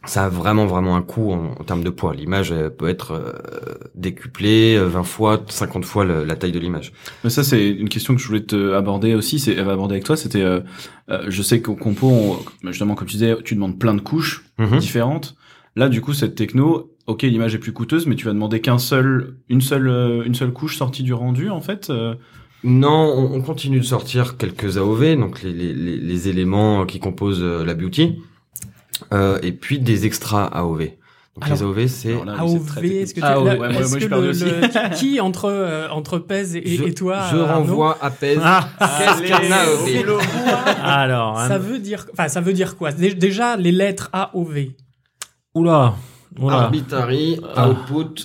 Ça 0.04 0.24
a 0.24 0.28
vraiment 0.28 0.66
vraiment 0.66 0.96
un 0.96 1.02
coût 1.02 1.30
en, 1.32 1.52
en 1.58 1.64
termes 1.64 1.84
de 1.84 1.90
poids. 1.90 2.12
L'image 2.14 2.52
peut 2.78 2.88
être 2.88 3.12
euh, 3.12 3.32
décuplée 3.94 4.74
euh, 4.76 4.86
20 4.88 5.02
fois, 5.04 5.42
50 5.48 5.84
fois 5.84 6.04
le- 6.04 6.24
la 6.24 6.34
taille 6.36 6.52
de 6.52 6.58
l'image. 6.58 6.92
Mais 7.24 7.30
ça, 7.30 7.44
c'est 7.44 7.68
une 7.70 7.88
question 7.88 8.14
que 8.14 8.20
je 8.20 8.26
voulais 8.26 8.42
te 8.42 8.72
aborder 8.74 9.14
aussi, 9.14 9.38
c'est 9.38 9.58
euh, 9.58 9.72
aborder 9.72 9.94
avec 9.94 10.04
toi. 10.04 10.16
C'était, 10.16 10.42
euh, 10.42 10.60
euh, 11.10 11.24
je 11.28 11.42
sais 11.42 11.60
qu'au 11.62 11.76
compo, 11.76 12.08
on- 12.08 12.38
justement, 12.68 12.94
comme 12.94 13.06
tu 13.06 13.14
disais, 13.16 13.36
tu 13.44 13.54
demandes 13.54 13.78
plein 13.78 13.94
de 13.94 14.00
couches 14.00 14.44
Mhm. 14.58 14.78
différentes. 14.78 15.36
Là, 15.76 15.88
du 15.88 16.00
coup, 16.00 16.12
cette 16.12 16.34
techno, 16.34 16.92
ok, 17.06 17.22
l'image 17.22 17.54
est 17.54 17.58
plus 17.58 17.72
coûteuse, 17.72 18.06
mais 18.06 18.14
tu 18.16 18.26
vas 18.26 18.32
demander 18.32 18.60
qu'un 18.60 18.78
seul, 18.78 19.36
une 19.48 19.60
seule, 19.60 19.88
euh, 19.88 20.24
une 20.24 20.34
seule 20.34 20.52
couche 20.52 20.76
sortie 20.76 21.02
du 21.02 21.14
rendu, 21.14 21.48
en 21.48 21.60
fait. 21.60 21.90
euh. 21.90 22.14
Non, 22.64 23.12
on, 23.16 23.34
on 23.36 23.40
continue 23.40 23.78
de 23.80 23.84
sortir 23.84 24.36
quelques 24.36 24.76
AOV, 24.78 25.16
donc 25.16 25.42
les, 25.42 25.52
les, 25.52 25.72
les, 25.96 26.28
éléments 26.28 26.86
qui 26.86 27.00
composent 27.00 27.42
euh, 27.42 27.64
la 27.64 27.74
beauty, 27.74 28.22
euh, 29.12 29.38
et 29.42 29.52
puis 29.52 29.78
des 29.78 30.06
extra 30.06 30.44
AOV. 30.46 30.90
Donc 31.34 31.44
Alors- 31.46 31.56
les 31.56 31.62
AOV, 31.62 31.86
c'est 31.88 32.12
AOV, 32.12 32.28
est-ce 32.90 33.14
que, 33.14 33.20
tu, 33.20 33.20
technique. 33.20 33.24
Ah, 33.24 33.40
ouais, 33.40 33.44
là, 33.44 33.50
ouais, 33.52 33.58
moi, 33.58 33.68
est-ce 33.80 33.88
moi, 33.88 33.96
que 33.98 34.04
je 34.04 34.08
parle 34.08 34.22
le, 34.24 34.28
aussi. 34.30 34.44
le- 34.44 34.94
qui 34.96 35.20
entre 35.20 35.46
euh, 35.46 35.88
entre 35.88 36.18
Pez 36.18 36.56
et, 36.56 36.76
je, 36.76 36.84
et 36.84 36.92
toi 36.94 37.20
je 37.30 37.36
Arnaud 37.38 37.46
renvoie 37.54 37.98
à 38.02 38.10
PES. 38.10 38.38
Ah, 38.42 38.68
Qu'est-ce 38.78 39.22
qu'un 39.22 39.50
AOV 39.50 40.18
alors, 40.84 41.38
Ça 41.38 41.54
hein. 41.54 41.58
veut 41.58 41.78
dire, 41.78 42.06
enfin, 42.12 42.28
ça 42.28 42.40
veut 42.42 42.52
dire 42.52 42.76
quoi? 42.76 42.92
Dé- 42.92 43.14
Déjà, 43.14 43.56
les 43.56 43.72
lettres 43.72 44.10
AOV. 44.12 44.72
oula, 45.54 45.94
oula. 46.38 46.56
Arbitrary, 46.64 47.40
Ah. 47.56 47.68
output, 47.70 48.14
tu 48.14 48.24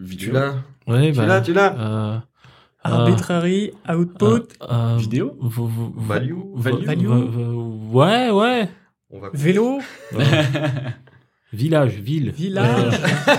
Vidéo. 0.00 0.32
l'as 0.34 0.54
Tu 0.86 1.12
bah, 1.12 1.26
l'as, 1.26 1.40
tu 1.40 1.52
l'as 1.54 1.74
euh, 1.78 2.18
Arbitrary, 2.84 3.72
output, 3.88 4.42
euh, 4.70 4.96
Vidéo 4.98 5.36
v- 5.42 5.48
v- 5.48 5.62
v- 5.66 5.92
Value 5.96 6.34
v- 6.56 6.84
Value 6.84 7.08
v- 7.08 7.28
v- 7.30 7.92
Ouais, 7.92 8.30
ouais. 8.30 8.68
On 9.10 9.20
va 9.20 9.30
vélo, 9.32 9.78
Village, 11.52 11.94
ville. 11.94 12.30
village, 12.32 12.94
Euh, 13.28 13.34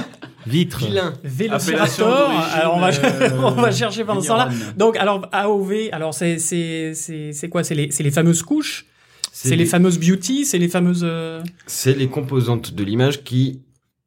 vitre. 0.48 0.86
Vilain. 0.86 1.14
vélociraptor. 1.24 2.30
Alors, 2.54 2.76
on 2.76 2.80
va, 2.80 2.90
euh, 2.90 3.30
on 3.44 3.62
va 3.62 3.72
chercher 3.72 4.06
pendant 4.06 4.22
ce 4.22 4.30
temps-là. 4.30 4.50
Donc, 4.78 4.96
alors, 4.96 5.28
AOV, 5.34 5.90
alors, 5.92 6.14
c'est, 6.14 6.40
c'est, 6.40 6.94
c'est, 6.96 7.34
c'est 7.34 7.50
quoi? 7.50 7.64
C'est 7.66 7.76
les, 7.76 7.92
c'est 7.92 8.04
les 8.04 8.12
fameuses 8.12 8.44
couches? 8.44 8.86
C'est 9.34 9.56
les 9.58 9.66
fameuses 9.66 10.00
beauty, 10.00 10.46
c'est 10.46 10.58
les 10.58 10.70
fameuses. 10.70 11.02
euh, 11.04 11.44
C'est 11.68 11.94
les 11.94 12.08
composantes 12.08 12.74
de 12.74 12.84
l'image 12.84 13.24
qui 13.24 13.62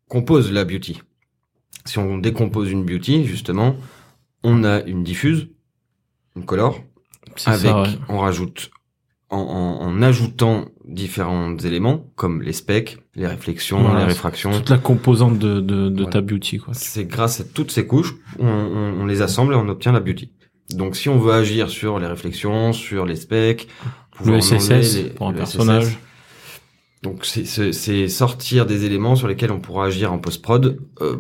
composent 0.09 0.51
la 0.51 0.65
beauty. 0.65 1.01
Si 1.85 1.99
on 1.99 2.19
décompose 2.19 2.71
une 2.73 2.85
beauty, 2.85 3.25
justement, 3.27 3.77
on 4.43 4.65
a 4.65 4.81
une 4.83 5.05
diffuse, 5.05 5.47
une 6.37 6.45
color, 6.47 6.81
C'est 7.37 7.51
avec, 7.51 7.61
ça, 7.71 7.83
ouais. 7.83 7.89
on 8.09 8.19
rajoute, 8.19 8.71
en, 9.31 9.39
en- 9.39 9.81
en 9.87 10.03
ajoutant 10.03 10.66
différents 10.85 11.57
éléments, 11.59 12.05
comme 12.16 12.43
les 12.43 12.53
specs, 12.53 12.99
les 13.14 13.26
réflexions, 13.26 13.81
Voilà, 13.83 14.01
les 14.01 14.05
réfractions. 14.07 14.51
Toute 14.53 14.70
la 14.70 14.78
composante 14.78 15.39
de, 15.39 15.61
de, 15.61 15.89
de 15.89 15.95
Voilà. 16.03 16.11
ta 16.11 16.20
beauty, 16.20 16.59
quoi. 16.59 16.74
C'est 16.74 17.05
grâce 17.05 17.41
à 17.41 17.45
toutes 17.45 17.70
ces 17.70 17.87
couches, 17.87 18.14
on, 18.39 18.47
on- 18.47 19.01
on 19.03 19.07
les 19.07 19.22
assemble 19.22 19.53
et 19.55 19.57
on 19.57 19.68
obtient 19.68 19.93
la 19.93 20.01
beauty. 20.01 20.33
Donc 20.74 20.97
si 20.97 21.09
on 21.09 21.18
veut 21.18 21.33
agir 21.33 21.68
sur 21.70 21.99
les 21.99 22.07
réflexions, 22.07 22.72
sur 22.72 23.05
les 23.07 23.16
specs, 23.16 23.68
Le 24.24 24.41
SSS 24.41 24.97
les- 24.97 25.11
pour 25.11 25.28
un 25.28 25.33
personnage. 25.33 25.85
SSS. 25.85 25.99
Donc 27.03 27.24
c'est 27.24 28.09
sortir 28.09 28.66
des 28.66 28.85
éléments 28.85 29.16
sur 29.16 29.26
lesquels 29.26 29.51
on 29.53 29.61
pourra 29.61 29.87
agir 29.87 30.12
en 30.12 30.18
post-prod, 30.18 30.78
euh, 31.01 31.16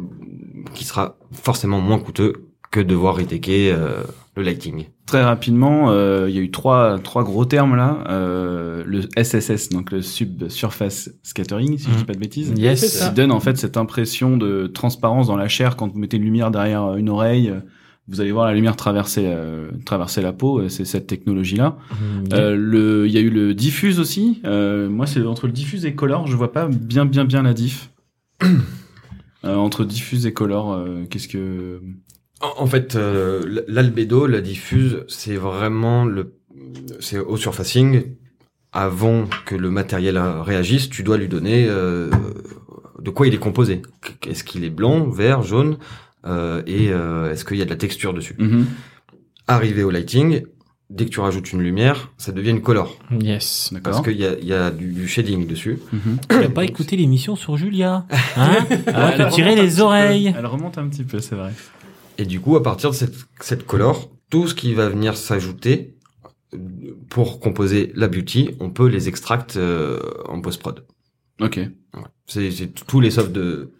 qui 0.74 0.84
sera 0.84 1.16
forcément 1.32 1.80
moins 1.80 1.98
coûteux 1.98 2.48
que 2.70 2.80
devoir 2.80 3.16
retaker 3.16 3.72
euh, 3.72 4.02
le 4.40 4.46
lighting. 4.46 4.86
Très 5.06 5.22
rapidement, 5.22 5.90
euh, 5.90 6.26
il 6.28 6.34
y 6.34 6.38
a 6.38 6.42
eu 6.42 6.50
trois 6.50 6.98
trois 6.98 7.24
gros 7.24 7.44
termes 7.44 7.76
là. 7.76 8.04
Euh, 8.08 8.82
le 8.86 9.02
SSS, 9.16 9.68
donc 9.70 9.90
le 9.92 10.02
Subsurface 10.02 11.10
Scattering, 11.22 11.78
si 11.78 11.84
je 11.84 11.90
dis 11.90 11.96
Mhm. 12.00 12.04
pas 12.06 12.14
de 12.14 12.18
bêtises. 12.18 12.52
Yes. 12.56 13.04
Qui 13.08 13.14
donne 13.14 13.32
en 13.32 13.40
fait 13.40 13.56
cette 13.58 13.76
impression 13.76 14.36
de 14.36 14.66
transparence 14.66 15.26
dans 15.28 15.36
la 15.36 15.48
chair 15.48 15.76
quand 15.76 15.88
vous 15.92 15.98
mettez 15.98 16.16
une 16.16 16.24
lumière 16.24 16.50
derrière 16.50 16.94
une 16.96 17.08
oreille. 17.08 17.50
euh, 17.50 17.60
Vous 18.08 18.20
allez 18.20 18.32
voir 18.32 18.46
la 18.46 18.54
lumière 18.54 18.74
traverser 18.74 19.24
euh, 19.26 19.70
traverser 19.84 20.20
la 20.20 20.32
peau. 20.32 20.58
euh, 20.60 20.68
C'est 20.68 20.84
cette 20.84 21.06
technologie 21.06 21.54
là. 21.56 21.76
Euh, 22.32 22.56
le, 22.56 23.06
il 23.06 23.12
y 23.12 23.18
a 23.18 23.20
eu 23.20 23.30
le 23.30 23.54
diffuse 23.54 24.00
aussi. 24.00 24.40
Euh, 24.44 24.88
moi, 24.88 25.06
c'est 25.06 25.24
entre 25.24 25.46
le 25.46 25.52
diffuse 25.52 25.84
et 25.86 25.94
color. 25.94 26.26
Je 26.26 26.34
vois 26.36 26.52
pas 26.52 26.66
bien, 26.68 27.04
bien, 27.04 27.24
bien 27.24 27.42
la 27.42 27.54
diff. 27.54 27.90
Euh, 29.42 29.56
entre 29.56 29.86
diffuse 29.86 30.26
et 30.26 30.34
color, 30.34 30.72
euh, 30.74 31.04
qu'est-ce 31.08 31.26
que 31.26 31.80
En, 32.40 32.62
en 32.62 32.66
fait, 32.66 32.96
euh, 32.96 33.42
l- 33.44 33.64
l'albédo, 33.68 34.26
la 34.26 34.40
diffuse, 34.40 35.04
c'est 35.08 35.36
vraiment 35.36 36.04
le, 36.04 36.34
c'est 37.00 37.18
au 37.18 37.36
surfacing. 37.36 38.04
Avant 38.72 39.24
que 39.46 39.56
le 39.56 39.68
matériel 39.68 40.16
réagisse, 40.18 40.88
tu 40.90 41.02
dois 41.02 41.16
lui 41.16 41.26
donner 41.26 41.66
euh, 41.68 42.08
de 43.00 43.10
quoi 43.10 43.26
il 43.26 43.34
est 43.34 43.38
composé. 43.38 43.82
Est-ce 44.28 44.44
qu'il 44.44 44.62
est 44.64 44.70
blanc, 44.70 45.08
vert, 45.08 45.42
jaune, 45.42 45.76
euh, 46.24 46.62
et 46.68 46.90
euh, 46.92 47.32
est-ce 47.32 47.44
qu'il 47.44 47.56
y 47.56 47.62
a 47.62 47.64
de 47.64 47.70
la 47.70 47.76
texture 47.76 48.14
dessus? 48.14 48.36
Mhm. 48.38 48.66
Arrivé 49.48 49.82
au 49.82 49.90
lighting, 49.90 50.42
dès 50.88 51.06
que 51.06 51.10
tu 51.10 51.18
rajoutes 51.18 51.52
une 51.52 51.62
lumière, 51.62 52.12
ça 52.16 52.30
devient 52.30 52.50
une 52.50 52.62
color 52.62 52.96
Yes. 53.20 53.70
D'accord. 53.72 53.92
parce 53.92 54.04
qu'il 54.06 54.16
y 54.20 54.24
a, 54.24 54.38
il 54.38 54.46
y 54.46 54.52
a 54.52 54.70
du, 54.70 54.92
du 54.92 55.08
shading 55.08 55.48
dessus. 55.48 55.80
Mhm. 55.92 56.18
Tu 56.28 56.36
n'as 56.36 56.48
pas 56.48 56.64
écouté 56.64 56.96
l'émission 56.96 57.34
sur 57.34 57.56
Julia 57.56 58.06
Hein? 58.36 58.56
On 58.86 58.92
va 58.92 59.10
Elle 59.16 59.28
te 59.30 59.34
tirer 59.34 59.56
les 59.56 59.80
oreilles. 59.80 60.30
peu. 60.32 60.38
Elle 60.38 60.46
remonte 60.46 60.78
un 60.78 60.86
petit 60.86 61.02
peu, 61.02 61.18
c'est 61.18 61.34
vrai. 61.34 61.50
Et 62.20 62.26
du 62.26 62.38
coup, 62.38 62.54
à 62.54 62.62
partir 62.62 62.90
de 62.90 62.94
cette, 62.94 63.14
cette 63.40 63.64
color, 63.64 64.10
tout 64.28 64.46
ce 64.46 64.54
qui 64.54 64.74
va 64.74 64.90
venir 64.90 65.16
s'ajouter 65.16 65.96
pour 67.08 67.40
composer 67.40 67.92
la 67.94 68.08
beauty, 68.08 68.50
on 68.60 68.68
peut 68.68 68.88
les 68.88 69.08
extract 69.08 69.56
euh, 69.56 69.98
en 70.26 70.42
post-prod. 70.42 70.84
Ok. 71.40 71.60
C'est 72.26 72.74
tous 72.86 73.00
les 73.00 73.10
softs 73.10 73.32
de, 73.32 73.72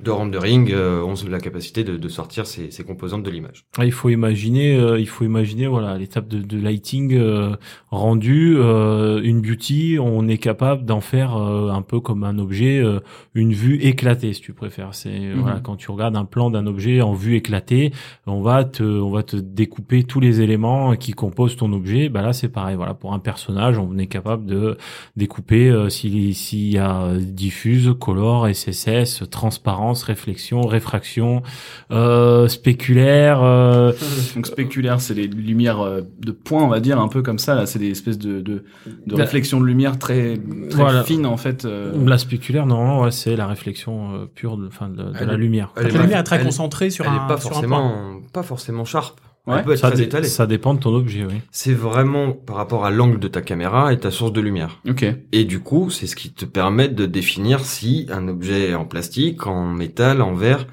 de 0.00 0.10
rendering 0.10 0.70
euh, 0.72 1.02
ont 1.02 1.14
la 1.30 1.38
capacité 1.38 1.84
de, 1.84 1.96
de 1.96 2.08
sortir 2.08 2.46
ces, 2.46 2.70
ces 2.70 2.82
composantes 2.84 3.22
de 3.22 3.30
l'image. 3.30 3.64
Ah, 3.78 3.84
il 3.84 3.92
faut 3.92 4.08
imaginer, 4.10 4.76
euh, 4.76 4.98
il 4.98 5.06
faut 5.08 5.24
imaginer, 5.24 5.66
voilà, 5.66 5.96
l'étape 5.96 6.26
de, 6.28 6.42
de 6.42 6.58
lighting 6.60 7.14
euh, 7.14 7.54
rendu, 7.90 8.56
euh, 8.58 9.20
une 9.22 9.40
beauty, 9.40 9.96
on 10.00 10.26
est 10.26 10.38
capable 10.38 10.84
d'en 10.84 11.00
faire 11.00 11.36
euh, 11.36 11.70
un 11.70 11.82
peu 11.82 12.00
comme 12.00 12.24
un 12.24 12.38
objet, 12.38 12.80
euh, 12.80 12.98
une 13.34 13.52
vue 13.52 13.76
éclatée, 13.82 14.32
si 14.32 14.40
tu 14.40 14.52
préfères. 14.52 14.94
C'est 14.94 15.14
Mhm. 15.18 15.40
voilà, 15.40 15.60
quand 15.60 15.76
tu 15.76 15.90
regardes 15.90 16.16
un 16.16 16.24
plan 16.24 16.50
d'un 16.50 16.66
objet 16.66 17.00
en 17.00 17.12
vue 17.12 17.36
éclatée, 17.36 17.92
on 18.26 18.40
va 18.42 18.64
te, 18.64 18.82
on 18.82 19.10
va 19.10 19.22
te 19.22 19.36
découper 19.36 20.02
tous 20.02 20.18
les 20.20 20.40
éléments 20.40 20.96
qui 20.96 21.12
composent 21.12 21.56
ton 21.56 21.72
objet. 21.72 22.08
Bah 22.08 22.20
là, 22.22 22.32
c'est 22.32 22.48
pareil. 22.48 22.74
Voilà, 22.76 22.94
pour 22.94 23.12
un 23.12 23.20
personnage, 23.20 23.78
on 23.78 23.96
est 23.98 24.08
capable 24.08 24.44
de 24.44 24.76
découper 25.16 25.70
euh, 25.70 25.88
s'il 25.88 26.34
s'il 26.34 26.72
y 26.72 26.78
a 26.78 27.14
diffuse, 27.20 27.94
color, 28.00 28.48
SSS, 28.52 29.22
transparence, 29.30 29.93
réflexion, 30.02 30.62
réfraction, 30.62 31.42
euh, 31.90 32.48
spéculaire. 32.48 33.42
euh, 33.42 33.92
Donc 34.34 34.46
spéculaire, 34.46 35.00
c'est 35.00 35.14
les 35.14 35.26
lumières 35.26 35.80
euh, 35.80 36.00
de 36.20 36.32
points, 36.32 36.62
on 36.64 36.68
va 36.68 36.80
dire, 36.80 36.98
un 37.00 37.08
peu 37.08 37.22
comme 37.22 37.38
ça. 37.38 37.54
Là, 37.54 37.66
c'est 37.66 37.78
des 37.78 37.90
espèces 37.90 38.18
de 38.18 38.40
de, 38.40 38.64
de 39.06 39.16
La- 39.16 39.24
réflexions 39.24 39.60
de 39.60 39.66
lumière 39.66 39.98
très 39.98 40.38
très 40.70 40.82
Voilà. 40.82 41.04
fines 41.04 41.26
en 41.26 41.36
fait. 41.36 41.64
euh. 41.64 41.92
La 42.06 42.18
spéculaire, 42.18 42.66
normalement, 42.66 43.02
ouais, 43.02 43.10
c'est 43.10 43.36
la 43.36 43.46
réflexion 43.46 44.14
euh, 44.14 44.26
pure 44.34 44.56
de, 44.56 44.66
enfin, 44.66 44.88
de, 44.88 45.02
la 45.24 45.32
est- 45.34 45.36
lumière. 45.36 45.72
elle 45.76 45.88
La 45.92 46.02
lumière 46.02 46.18
est 46.20 46.24
très 46.24 46.36
elle- 46.36 46.44
concentrée 46.44 46.90
sur 46.90 47.04
Elle 47.04 47.12
un 47.12 47.24
est 47.24 47.28
pas 47.28 47.38
sur 47.38 47.50
un 47.50 47.60
point. 47.62 47.68
forcément, 47.68 48.20
pas 48.32 48.42
forcément 48.42 48.84
sharp. 48.84 49.20
Ouais. 49.46 49.56
Elle 49.58 49.64
peut 49.64 49.72
être 49.72 49.78
Ça, 49.78 49.88
très 49.88 49.98
dé- 49.98 50.02
étalée. 50.04 50.26
ça 50.28 50.46
dépend 50.46 50.72
de 50.74 50.78
ton 50.80 50.94
objet, 50.94 51.24
oui. 51.26 51.34
C'est 51.50 51.74
vraiment 51.74 52.32
par 52.32 52.56
rapport 52.56 52.86
à 52.86 52.90
l'angle 52.90 53.18
de 53.18 53.28
ta 53.28 53.42
caméra 53.42 53.92
et 53.92 54.00
ta 54.00 54.10
source 54.10 54.32
de 54.32 54.40
lumière. 54.40 54.80
Ok. 54.88 55.04
Et 55.32 55.44
du 55.44 55.60
coup, 55.60 55.90
c'est 55.90 56.06
ce 56.06 56.16
qui 56.16 56.32
te 56.32 56.46
permet 56.46 56.88
de 56.88 57.04
définir 57.04 57.60
si 57.64 58.06
un 58.10 58.26
objet 58.28 58.70
est 58.70 58.74
en 58.74 58.86
plastique, 58.86 59.46
en 59.46 59.66
métal, 59.66 60.22
en 60.22 60.34
verre, 60.34 60.66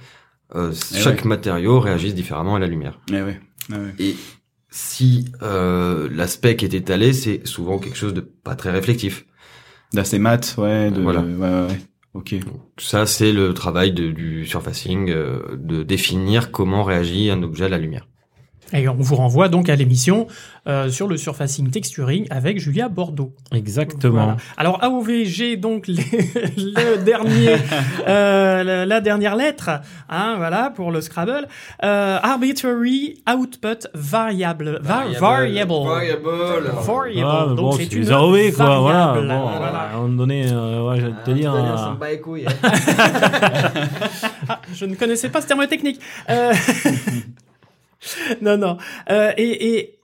euh, 0.55 0.71
Eh 0.93 0.97
chaque 0.97 1.23
ouais. 1.23 1.27
matériau 1.27 1.79
réagisse 1.81 2.15
différemment 2.15 2.55
à 2.55 2.59
la 2.59 2.67
lumière. 2.67 2.99
Eh 3.09 3.21
ouais. 3.21 3.39
Ouais. 3.69 3.93
Et 3.99 4.15
si 4.69 5.25
euh, 5.41 6.07
la 6.11 6.27
spec 6.27 6.63
est 6.63 6.73
étalée, 6.73 7.11
c'est 7.13 7.45
souvent 7.45 7.77
quelque 7.77 7.97
chose 7.97 8.13
de 8.13 8.21
pas 8.21 8.55
très 8.55 8.71
réflectif. 8.71 9.25
D'assez 9.93 10.17
mat, 10.19 10.55
ouais. 10.57 10.91
De, 10.91 11.01
Voilà. 11.01 11.19
Ouais, 11.21 11.35
ouais, 11.35 11.67
ouais. 11.67 11.79
Ok. 12.13 12.35
Donc, 12.39 12.61
ça, 12.77 13.05
c'est 13.05 13.33
le 13.33 13.53
travail 13.53 13.91
de- 13.91 14.11
du 14.11 14.45
surfacing, 14.45 15.09
euh, 15.09 15.39
de 15.57 15.83
définir 15.83 16.51
comment 16.51 16.83
réagit 16.83 17.29
un 17.31 17.43
objet 17.43 17.65
à 17.65 17.69
la 17.69 17.77
lumière. 17.77 18.07
Et 18.73 18.87
on 18.87 18.95
vous 18.95 19.15
renvoie 19.15 19.49
donc 19.49 19.69
à 19.69 19.75
l'émission 19.75 20.27
euh, 20.67 20.89
sur 20.89 21.07
le 21.07 21.17
surfacing 21.17 21.69
texturing 21.71 22.27
avec 22.29 22.59
Julia 22.59 22.87
Bordeaux. 22.89 23.33
Exactement. 23.53 24.11
Voilà. 24.23 24.37
Alors 24.57 24.83
AOV, 24.83 25.23
j'ai 25.25 25.57
donc 25.57 25.87
les- 25.87 25.95
le 26.57 26.97
dernier, 27.03 27.55
euh, 28.07 28.63
la, 28.63 28.85
la 28.85 29.01
dernière 29.01 29.35
lettre, 29.35 29.69
hein, 30.09 30.35
voilà 30.37 30.71
pour 30.73 30.91
le 30.91 31.01
Scrabble. 31.01 31.47
Euh, 31.83 32.17
arbitrary 32.21 33.21
output 33.31 33.87
variable, 33.93 34.79
va- 34.83 35.05
variable. 35.19 35.19
Variable. 35.19 35.73
Variable. 36.85 37.27
Ah, 37.27 37.45
donc 37.49 37.57
bon, 37.57 37.71
c'est 37.73 37.91
une 37.93 38.09
AOV, 38.09 38.51
quoi, 38.55 38.79
voilà. 38.79 39.13
Bon, 39.15 39.25
Voilà. 39.27 39.89
à 39.91 39.95
un 39.95 40.01
moment 40.01 40.15
donné, 40.17 40.45
euh, 40.51 40.87
ouais, 40.87 40.99
je 40.99 41.05
vais 41.07 41.13
te 41.25 41.31
dire. 41.31 41.53
euh, 41.53 41.61
Ah, 44.49 44.59
je 44.73 44.85
ne 44.85 44.95
connaissais 44.95 45.29
pas 45.29 45.41
ce 45.41 45.47
terme 45.47 45.65
technique. 45.67 45.99
Non, 48.41 48.57
non. 48.57 48.77
Euh, 49.09 49.31
et, 49.37 49.97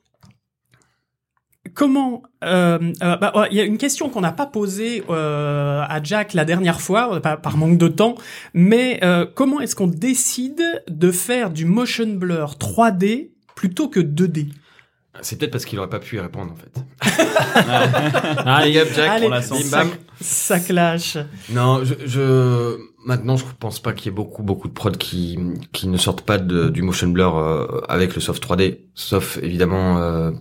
comment 1.74 2.24
euh, 2.43 2.93
euh, 3.04 3.18
bah, 3.18 3.48
Il 3.52 3.58
y 3.58 3.62
a 3.62 3.64
une 3.64 3.78
question 3.78 4.10
qu'on 4.10 4.22
n'a 4.22 4.32
pas 4.32 4.45
posée 4.45 5.04
à 5.10 6.00
Jack 6.04 6.34
la 6.34 6.45
dernière 6.45 6.82
fois, 6.82 7.22
par, 7.22 7.41
par 7.41 7.58
manque 7.58 7.78
de 7.78 7.88
temps, 7.88 8.16
mais 8.54 9.00
comment 9.36 9.60
est-ce 9.60 9.76
qu'on 9.76 9.88
décide 9.88 10.62
de 10.88 11.12
faire 11.12 11.52
du 11.52 11.66
motion 11.66 12.08
blur 12.08 12.56
3D 12.60 13.32
plutôt 13.56 13.89
que 13.89 14.00
2D 14.00 14.50
C'est 15.22 15.38
peut-être 15.38 15.51
parce 15.51 15.65
qu'il 15.65 15.80
aurait 15.80 15.89
pas 15.89 15.99
pu 15.99 16.18
y 16.18 16.20
répondre 16.20 16.53
en 16.53 16.55
fait. 16.55 16.82
Ah, 18.45 18.61
Big 18.65 18.78
up, 18.78 18.88
Jack. 18.95 19.09
Allez, 19.09 19.22
pour 19.22 19.30
la 19.32 19.39
Bim, 19.41 19.61
ça, 19.61 19.78
bam. 19.84 19.89
ça 20.20 20.59
clash. 20.59 21.18
Non, 21.49 21.84
je, 21.84 21.93
je 22.05 22.78
maintenant 23.05 23.38
je 23.38 23.45
pense 23.59 23.80
pas 23.80 23.93
qu'il 23.93 24.07
y 24.07 24.09
ait 24.09 24.15
beaucoup 24.15 24.43
beaucoup 24.43 24.68
de 24.68 24.74
prods 24.74 24.91
qui 24.91 25.38
qui 25.72 25.88
ne 25.88 25.97
sortent 25.97 26.22
pas 26.22 26.38
de, 26.38 26.70
du 26.70 26.82
motion 26.82 27.07
blur 27.07 27.38
euh, 27.38 27.82
avec 27.88 28.15
le 28.15 28.22
soft 28.22 28.43
3D, 28.45 28.80
sauf 28.95 29.38
évidemment 29.41 29.97
euh, 29.99 30.32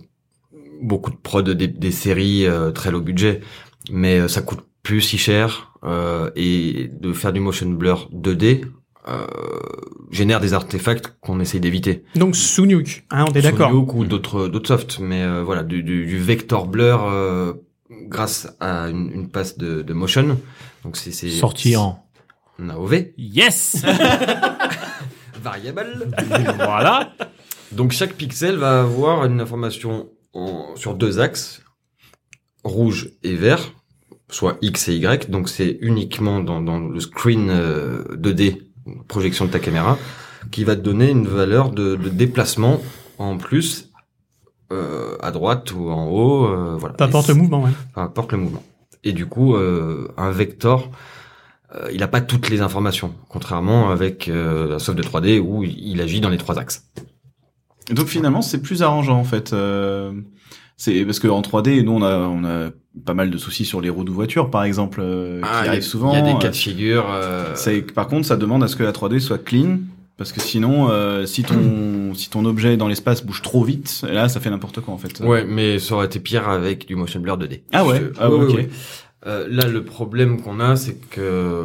beaucoup 0.81 1.11
de 1.11 1.17
prods 1.17 1.41
des, 1.41 1.67
des 1.67 1.91
séries 1.91 2.45
euh, 2.45 2.71
très 2.71 2.91
low 2.91 3.01
budget, 3.01 3.41
mais 3.89 4.19
euh, 4.19 4.27
ça 4.27 4.41
coûte 4.41 4.61
plus 4.83 5.01
si 5.01 5.17
cher 5.17 5.73
euh, 5.83 6.29
et 6.35 6.89
de 6.99 7.13
faire 7.13 7.33
du 7.33 7.39
motion 7.39 7.69
blur 7.69 8.09
2D 8.13 8.63
euh, 8.63 8.67
génère 10.11 10.39
des 10.39 10.53
artefacts 10.53 11.15
qu'on 11.21 11.39
essaye 11.39 11.59
d'éviter. 11.59 12.03
Donc 12.15 12.35
Sunyuk, 12.35 13.05
hein, 13.11 13.25
on 13.29 13.33
est 13.33 13.41
d'accord. 13.41 13.69
Sur 13.69 13.79
Nuke 13.79 13.93
ou 13.93 14.05
d'autres 14.05 14.47
d'autres 14.47 14.67
softs, 14.67 14.99
mais 14.99 15.23
euh, 15.23 15.43
voilà 15.43 15.63
du, 15.63 15.83
du, 15.83 16.05
du 16.05 16.17
vector 16.19 16.67
blur 16.67 17.03
euh, 17.05 17.53
grâce 18.07 18.47
à 18.59 18.89
une, 18.89 19.09
une 19.11 19.29
passe 19.29 19.57
de, 19.57 19.81
de 19.81 19.93
motion. 19.93 20.39
Donc 20.83 20.97
c'est 20.97 21.11
c'est 21.11 21.29
sorti 21.29 21.75
en. 21.75 22.03
en 22.61 22.69
AOV 22.69 23.07
Yes 23.17 23.77
variable. 25.41 26.09
Voilà. 26.57 27.13
Donc 27.71 27.91
chaque 27.91 28.13
pixel 28.13 28.55
va 28.57 28.81
avoir 28.81 29.25
une 29.25 29.41
information 29.41 30.09
en- 30.33 30.75
sur 30.75 30.93
deux 30.95 31.19
axes, 31.19 31.61
rouge 32.63 33.11
et 33.23 33.35
vert, 33.35 33.73
soit 34.29 34.57
X 34.61 34.89
et 34.89 34.95
Y. 34.95 35.29
Donc 35.29 35.49
c'est 35.49 35.77
uniquement 35.81 36.39
dans, 36.39 36.61
dans 36.61 36.79
le 36.79 36.99
screen 36.99 37.49
euh, 37.49 38.03
2D, 38.15 38.61
projection 39.07 39.45
de 39.45 39.51
ta 39.51 39.59
caméra, 39.59 39.97
qui 40.51 40.63
va 40.63 40.75
te 40.75 40.81
donner 40.81 41.09
une 41.09 41.27
valeur 41.27 41.71
de, 41.71 41.95
de 41.95 42.09
déplacement 42.09 42.79
en 43.17 43.37
plus 43.37 43.89
euh, 44.71 45.15
à 45.21 45.31
droite 45.31 45.71
ou 45.73 45.89
en 45.89 46.07
haut, 46.07 46.45
euh, 46.45 46.75
voilà. 46.77 46.95
Peu 46.95 47.05
importe 47.05 47.29
le 47.29 47.35
mouvement, 47.35 47.63
ouais. 47.63 47.71
peu 47.93 48.01
importe 48.01 48.31
le 48.33 48.37
mouvement. 48.37 48.63
Et 49.03 49.13
du 49.13 49.25
coup, 49.25 49.55
euh, 49.55 50.09
un 50.17 50.31
vector, 50.31 50.91
euh, 51.73 51.89
il 51.91 51.99
n'a 51.99 52.07
pas 52.07 52.21
toutes 52.21 52.49
les 52.49 52.61
informations, 52.61 53.13
contrairement 53.29 53.89
avec 53.89 54.27
euh, 54.27 54.75
un 54.75 54.79
soft 54.79 54.97
de 54.97 55.03
3D 55.03 55.39
où 55.39 55.63
il 55.63 56.01
agit 56.01 56.19
dans 56.19 56.29
les 56.29 56.37
trois 56.37 56.59
axes. 56.59 56.85
Et 57.89 57.93
donc 57.93 58.07
finalement, 58.07 58.41
c'est 58.41 58.61
plus 58.61 58.83
arrangeant 58.83 59.17
en 59.17 59.23
fait. 59.23 59.55
C'est 60.79 61.03
parce 61.05 61.19
que 61.19 61.27
en 61.27 61.41
3D, 61.41 61.81
nous 61.83 61.91
on 61.93 62.03
a 62.03 62.17
on 62.19 62.43
a 62.45 62.69
pas 63.05 63.13
mal 63.15 63.29
de 63.31 63.37
soucis 63.37 63.65
sur 63.65 63.81
les 63.81 63.89
roues 63.89 64.03
de 64.03 64.11
voiture, 64.11 64.49
par 64.51 64.63
exemple, 64.63 64.99
euh, 65.03 65.41
Ah, 65.43 65.47
qui 65.47 65.51
il 65.61 65.65
y 65.65 65.67
a- 65.67 65.71
arrivent 65.71 65.83
souvent. 65.83 66.11
Il 66.13 66.19
y 66.19 66.21
a 66.21 66.21
des 66.23 66.31
Euh, 66.31 66.37
cas 66.39 66.49
de 66.49 66.55
figure. 66.55 67.05
euh, 67.09 67.53
c'est- 67.55 67.81
par 67.93 68.07
contre, 68.07 68.27
ça 68.27 68.37
demande 68.37 68.63
à 68.63 68.67
ce 68.67 68.75
que 68.75 68.83
la 68.83 68.91
3D 68.91 69.19
soit 69.19 69.43
clean. 69.43 69.79
Parce 70.17 70.31
que 70.31 70.39
sinon, 70.41 70.89
euh, 70.89 71.27
si 71.27 71.43
ton 71.43 72.13
si 72.15 72.29
ton 72.31 72.43
objet 72.45 72.75
dans 72.75 72.87
l'espace 72.87 73.23
bouge 73.23 73.43
trop 73.43 73.63
vite, 73.63 74.01
là, 74.11 74.29
ça 74.29 74.39
fait 74.39 74.49
n'importe 74.49 74.81
quoi 74.81 74.93
en 74.93 74.97
fait. 74.97 75.19
Ouais, 75.19 75.45
mais 75.45 75.77
ça 75.77 75.93
aurait 75.93 76.07
été 76.07 76.19
pire 76.19 76.47
avec 76.49 76.87
du 76.87 76.95
motion 76.95 77.19
blur 77.19 77.37
2D. 77.37 77.61
Ah 77.71 77.85
ouais? 77.85 78.01
Ah 78.19 78.31
ouais, 78.31 78.45
ok. 78.45 78.67
Euh, 79.27 79.47
là, 79.49 79.67
le 79.67 79.83
problème 79.83 80.41
qu'on 80.41 80.59
a, 80.59 80.75
c'est 80.75 80.95
que 81.09 81.21
euh, 81.21 81.63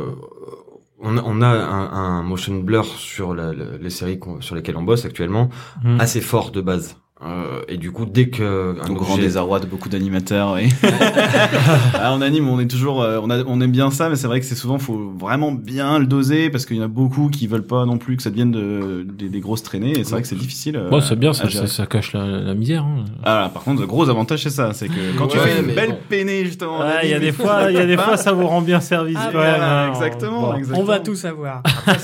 on 1.01 1.17
a, 1.17 1.23
on 1.25 1.41
a 1.41 1.47
un, 1.49 1.93
un 1.93 2.23
motion 2.23 2.55
blur 2.59 2.85
sur 2.85 3.35
la- 3.35 3.55
la- 3.55 3.79
les 3.81 3.91
séries 3.91 4.21
sur 4.41 4.55
lesquelles 4.55 4.77
on 4.77 4.83
bosse 4.83 5.05
actuellement 5.07 5.49
Hmm. 5.83 5.99
assez 5.99 6.21
fort 6.21 6.51
de 6.51 6.61
base. 6.61 6.97
Euh, 7.25 7.61
et 7.69 7.77
du 7.77 7.93
coup, 7.93 8.05
dès 8.05 8.29
que 8.29 8.75
un 8.85 8.91
Au 8.91 8.95
grand 8.95 9.15
objet- 9.15 9.23
désarroi 9.27 9.61
de 9.61 9.67
beaucoup 9.67 9.89
d'animateurs. 9.89 10.55
Oui. 10.55 10.69
ah, 11.95 12.13
en 12.13 12.21
anime, 12.21 12.49
on 12.49 12.59
est 12.61 12.67
toujours, 12.67 13.03
euh, 13.03 13.21
on, 13.23 13.31
a, 13.31 13.43
on 13.45 13.61
aime 13.61 13.71
bien 13.71 13.91
ça, 13.91 14.09
mais 14.09 14.17
c'est 14.17 14.27
vrai 14.27 14.41
que 14.41 14.47
c'est 14.47 14.55
souvent 14.55 14.79
faut 14.79 15.13
vraiment 15.19 15.53
bien 15.53 15.99
le 15.99 16.07
doser 16.07 16.51
parce 16.51 16.67
qu'il 16.67 16.77
y 16.77 16.81
en 16.81 16.85
a 16.85 16.89
beaucoup 16.89 17.29
qui 17.29 17.47
veulent 17.47 17.67
pas 17.67 17.85
non 17.87 17.99
plus 17.99 18.17
que 18.17 18.23
ça 18.23 18.31
devienne 18.31 18.51
de, 18.51 19.07
des, 19.09 19.29
des 19.29 19.41
grosses 19.41 19.63
traînées. 19.63 19.93
Et 19.99 20.05
c'est 20.05 20.11
vrai 20.13 20.23
que 20.23 20.29
c'est 20.29 20.35
difficile. 20.37 20.77
euh, 20.77 20.91
Bon, 20.91 21.01
c'est 21.01 21.17
bien, 21.17 21.33
ça, 21.33 21.49
ça, 21.51 21.67
ça 21.67 21.87
cache 21.87 22.13
la, 22.13 22.27
la 22.27 22.55
misère. 22.55 22.83
Hein. 22.85 23.05
Ah, 23.23 23.41
là, 23.43 23.49
par 23.49 23.63
contre, 23.63 23.81
le 23.81 23.87
gros 23.87 24.09
avantage 24.09 24.43
c'est 24.43 24.51
ça, 24.51 24.73
c'est 24.73 24.89
que 24.89 25.17
quand 25.17 25.29
tu 25.29 25.39
fais 25.39 25.61
une 25.61 25.75
belle 25.75 25.91
bon. 25.91 25.99
peinée 26.09 26.45
justement. 26.45 26.79
en 26.79 26.81
Ouais, 26.83 27.01
il 27.05 27.11
y 27.11 27.15
a 27.15 27.21
des 27.21 27.33
fois, 27.33 27.71
il 27.71 27.75
y 27.77 27.79
a 27.79 27.87
des 27.87 27.97
fois, 27.97 28.17
ça 28.17 28.33
vous 28.33 28.47
rend 28.47 28.63
bien 28.63 28.81
service 28.81 29.17
Ah, 29.21 29.29
quand 29.33 29.39
même. 29.39 29.57
voilà, 29.59 29.89
exactement, 29.91 30.41
Bon. 30.41 30.55
exactement. 30.55 30.81
On 30.81 30.85
va 30.85 30.99
tout 30.99 31.15
savoir. 31.15 31.63
Après, 31.87 31.99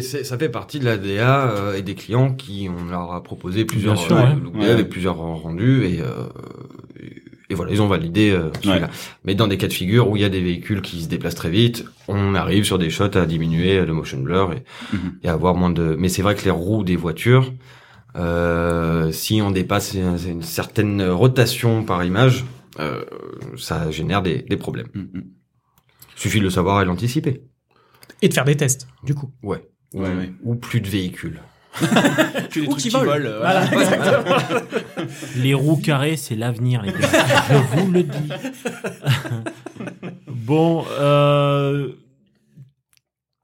ça, 0.00 0.24
ça 0.24 0.38
fait 0.38 0.48
partie 0.48 0.78
de 0.78 0.84
la 0.86 0.96
DA 0.96 1.48
euh, 1.50 1.74
et 1.76 1.82
des 1.82 1.94
clients 1.94 2.32
qui 2.32 2.68
on 2.70 2.90
leur 2.90 3.12
a 3.12 3.22
proposé 3.22 3.64
plusieurs 3.64 3.94
Bien 3.94 4.02
sûr, 4.02 4.16
euh, 4.16 4.20
Ouais. 4.54 4.68
dev 4.68 4.80
et 4.80 4.84
plusieurs 4.84 5.16
rendus 5.16 5.84
et, 5.84 6.00
euh, 6.00 6.26
et- 7.00 7.22
et 7.50 7.54
voilà, 7.54 7.72
ils 7.72 7.82
ont 7.82 7.88
validé 7.88 8.30
euh, 8.30 8.48
celui-là. 8.62 8.88
Mais 9.24 9.34
dans 9.34 9.46
des 9.46 9.58
cas 9.58 9.68
de 9.68 9.72
figure 9.74 10.08
où 10.08 10.16
il 10.16 10.22
y 10.22 10.24
a 10.24 10.30
des 10.30 10.40
véhicules 10.40 10.80
qui 10.80 11.02
se 11.02 11.08
déplacent 11.08 11.34
très 11.34 11.50
vite, 11.50 11.84
on 12.08 12.34
arrive 12.34 12.64
sur 12.64 12.78
des 12.78 12.88
shots 12.88 13.16
à 13.18 13.26
diminuer 13.26 13.84
le 13.84 13.92
motion 13.92 14.18
blur 14.18 14.52
et, 14.54 14.62
et 15.22 15.28
avoir 15.28 15.54
moins 15.54 15.68
de. 15.70 15.94
Mais 15.98 16.08
c'est 16.08 16.22
vrai 16.22 16.34
que 16.36 16.44
les 16.44 16.50
roues 16.50 16.84
des 16.84 16.96
voitures, 16.96 17.52
euh, 18.16 19.12
si 19.12 19.42
on 19.42 19.50
dépasse 19.50 19.94
une, 19.94 20.16
une 20.26 20.42
certaine 20.42 21.02
rotation 21.02 21.84
par 21.84 22.02
image, 22.04 22.44
euh, 22.80 23.04
ça 23.56 23.90
génère 23.90 24.22
des, 24.22 24.38
des 24.42 24.56
problèmes. 24.56 24.88
Mhm. 24.94 25.24
Suffit 26.16 26.38
de 26.38 26.44
le 26.44 26.50
savoir 26.50 26.80
et 26.80 26.84
l'anticiper. 26.84 27.42
Et 28.22 28.28
de 28.28 28.34
faire 28.34 28.44
des 28.44 28.56
tests, 28.56 28.86
du 29.02 29.14
coup. 29.14 29.30
Ouais. 29.42 29.68
Ouais, 29.92 30.08
ouais. 30.08 30.32
Ou 30.44 30.54
plus 30.56 30.80
de 30.80 30.88
véhicules. 30.88 31.40
Que 32.50 32.60
des 32.60 32.66
Ou 32.66 32.70
trucs 32.70 32.82
qui 32.82 32.88
qui 32.88 32.90
volent. 32.90 33.12
volent. 33.12 33.26
euh, 33.26 33.38
Voilà, 33.40 33.64
exactement. 33.72 34.36
Les 35.42 35.54
roues 35.54 35.80
carrées, 35.82 36.16
c'est 36.16 36.36
l'avenir, 36.36 36.82
les 36.82 36.92
gars. 36.92 37.08
Je 37.50 37.78
vous 37.80 37.90
le 37.90 38.02
dis. 38.04 38.28
bon, 40.28 40.84
euh, 41.00 41.88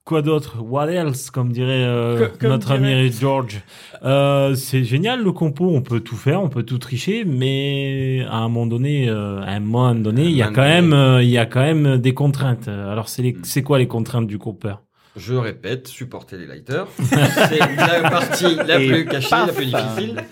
quoi 0.05 0.23
d'autre? 0.23 0.59
What 0.63 0.89
else, 0.89 1.31
comme 1.31 1.53
dirait 1.53 1.85
euh, 1.85 2.29
Que- 2.29 2.39
comme 2.39 2.51
notre 2.51 2.77
dirait- 2.79 2.95
ami 2.95 3.13
George. 3.13 3.61
Euh, 4.05 4.55
c'est 4.55 4.85
génial 4.85 5.23
le 5.23 5.33
compo, 5.33 5.69
on 5.73 5.83
peut 5.83 6.01
tout 6.01 6.17
faire, 6.17 6.43
on 6.43 6.49
peut 6.49 6.63
tout 6.63 6.79
tricher, 6.79 7.25
mais 7.25 8.25
à 8.31 8.37
un 8.39 8.49
moment 8.49 8.67
donné, 8.67 9.09
euh, 9.09 9.41
à 9.43 9.51
un 9.53 9.61
moment 9.61 9.95
donné, 9.95 10.25
il 10.25 10.33
y 10.37 10.43
a 10.43 10.47
moment 10.47 10.57
quand 10.57 10.63
même, 10.63 10.93
euh, 10.93 11.23
il 11.23 11.31
y 11.31 11.39
a 11.39 11.47
quand 11.47 11.61
même 11.61 11.99
des 11.99 12.15
contraintes. 12.15 12.69
Alors 12.69 13.09
c'est 13.09 13.23
les- 13.23 13.37
c'est 13.43 13.63
quoi 13.63 13.79
les 13.79 13.89
contraintes 13.89 14.27
du 14.27 14.39
compeur 14.39 14.83
Je 15.17 15.35
répète, 15.35 15.89
supporter 15.89 16.37
les 16.37 16.47
lighters. 16.47 16.87
c'est 17.03 17.59
la 17.59 18.11
partie 18.11 18.55
la 18.55 18.77
plus 18.77 19.07
cachée, 19.07 19.31
la 19.31 19.53
plus 19.53 19.67
difficile. 19.67 20.25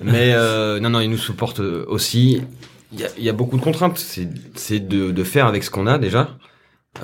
Mais 0.00 0.32
euh, 0.34 0.80
non, 0.80 0.90
non, 0.90 1.00
ils 1.00 1.10
nous 1.10 1.18
supportent 1.18 1.60
aussi. 1.60 2.42
Il 2.92 3.00
y 3.18 3.24
y 3.24 3.28
a 3.28 3.32
beaucoup 3.32 3.56
de 3.56 3.62
contraintes. 3.62 3.98
C'est, 3.98 4.80
de, 4.80 5.10
de 5.10 5.24
faire 5.24 5.46
avec 5.46 5.64
ce 5.64 5.70
qu'on 5.70 5.86
a 5.86 5.98
déjà, 5.98 6.36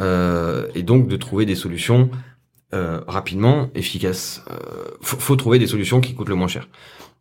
euh, 0.00 0.66
et 0.74 0.82
donc 0.82 1.08
de 1.08 1.16
trouver 1.16 1.46
des 1.46 1.56
solutions 1.56 2.10
euh, 2.74 3.00
rapidement, 3.06 3.70
efficaces. 3.76 4.42
Euh, 4.50 4.56
faut, 5.00 5.18
faut 5.18 5.36
trouver 5.36 5.60
des 5.60 5.68
solutions 5.68 6.00
qui 6.00 6.14
coûtent 6.14 6.28
le 6.28 6.34
moins 6.34 6.48
cher. 6.48 6.68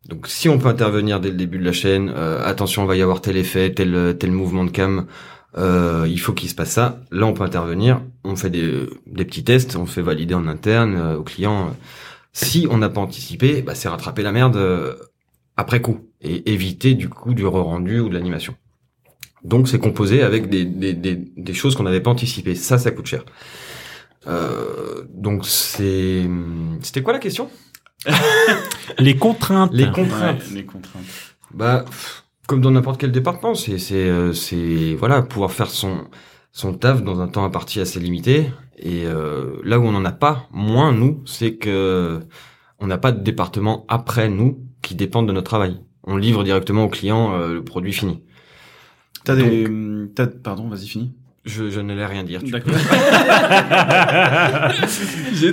Donc, 0.09 0.27
si 0.27 0.49
on 0.49 0.57
peut 0.57 0.67
intervenir 0.67 1.19
dès 1.19 1.29
le 1.29 1.35
début 1.35 1.59
de 1.59 1.63
la 1.63 1.71
chaîne, 1.71 2.11
euh, 2.15 2.43
attention, 2.43 2.83
il 2.83 2.87
va 2.87 2.95
y 2.95 3.01
avoir 3.03 3.21
tel 3.21 3.37
effet, 3.37 3.71
tel 3.71 4.15
tel 4.19 4.31
mouvement 4.31 4.63
de 4.63 4.71
cam. 4.71 5.05
Euh, 5.57 6.05
il 6.09 6.19
faut 6.19 6.33
qu'il 6.33 6.49
se 6.49 6.55
passe 6.55 6.71
ça. 6.71 7.01
Là, 7.11 7.25
on 7.25 7.33
peut 7.33 7.43
intervenir. 7.43 8.01
On 8.23 8.35
fait 8.35 8.49
des, 8.49 8.87
des 9.07 9.25
petits 9.25 9.43
tests, 9.43 9.75
on 9.75 9.85
fait 9.85 10.01
valider 10.01 10.33
en 10.33 10.47
interne 10.47 10.95
euh, 10.95 11.17
au 11.17 11.23
client. 11.23 11.75
Si 12.33 12.67
on 12.69 12.77
n'a 12.77 12.89
pas 12.89 13.01
anticipé, 13.01 13.61
bah, 13.61 13.75
c'est 13.75 13.87
rattraper 13.87 14.21
la 14.21 14.33
merde 14.33 14.57
euh, 14.57 14.95
après 15.55 15.81
coup 15.81 16.09
et 16.21 16.51
éviter 16.51 16.93
du 16.93 17.07
coup 17.07 17.33
du 17.33 17.45
re-rendu 17.45 17.99
ou 18.01 18.09
de 18.09 18.13
l'animation. 18.13 18.55
Donc, 19.43 19.69
c'est 19.69 19.79
composé 19.79 20.23
avec 20.23 20.49
des, 20.49 20.65
des, 20.65 20.93
des, 20.93 21.15
des 21.15 21.53
choses 21.53 21.75
qu'on 21.75 21.83
n'avait 21.83 22.01
pas 22.01 22.09
anticipées. 22.09 22.55
Ça, 22.55 22.77
ça 22.77 22.91
coûte 22.91 23.05
cher. 23.05 23.23
Euh, 24.27 25.03
donc, 25.13 25.45
c'est... 25.45 26.27
C'était 26.81 27.03
quoi 27.03 27.13
la 27.13 27.19
question? 27.19 27.49
Les 28.99 29.15
contraintes. 29.15 29.71
Les 29.73 29.85
ouais, 29.85 29.91
contraintes. 29.91 30.51
les 30.51 30.65
contraintes. 30.65 31.05
Bah, 31.53 31.85
pff, 31.85 32.24
comme 32.47 32.61
dans 32.61 32.71
n'importe 32.71 32.99
quel 32.99 33.11
département, 33.11 33.55
c'est 33.55 33.77
c'est 33.77 34.09
euh, 34.09 34.33
c'est 34.33 34.95
voilà 34.95 35.21
pouvoir 35.21 35.51
faire 35.51 35.69
son 35.69 36.07
son 36.51 36.73
taf 36.73 37.03
dans 37.03 37.19
un 37.21 37.27
temps 37.27 37.43
imparti 37.43 37.79
assez 37.79 37.99
limité. 37.99 38.51
Et 38.77 39.05
euh, 39.05 39.57
là 39.63 39.79
où 39.79 39.83
on 39.83 39.91
n'en 39.91 40.05
a 40.05 40.11
pas, 40.11 40.47
moins 40.51 40.91
nous, 40.91 41.21
c'est 41.25 41.55
que 41.55 42.19
on 42.79 42.87
n'a 42.87 42.97
pas 42.97 43.11
de 43.11 43.23
département 43.23 43.85
après 43.87 44.29
nous 44.29 44.59
qui 44.81 44.95
dépendent 44.95 45.27
de 45.27 45.33
notre 45.33 45.49
travail. 45.49 45.79
On 46.03 46.17
livre 46.17 46.43
directement 46.43 46.83
au 46.83 46.89
client 46.89 47.33
euh, 47.33 47.53
le 47.55 47.63
produit 47.63 47.93
fini. 47.93 48.21
T'as 49.23 49.35
des, 49.35 49.67
t'as, 50.13 50.27
pardon, 50.27 50.69
vas-y, 50.69 50.87
fini. 50.87 51.15
Je, 51.45 51.69
je 51.69 51.79
n'allais 51.79 52.05
rien 52.07 52.23
dire. 52.23 52.41
tu 52.43 52.49
D'accord. 52.51 52.73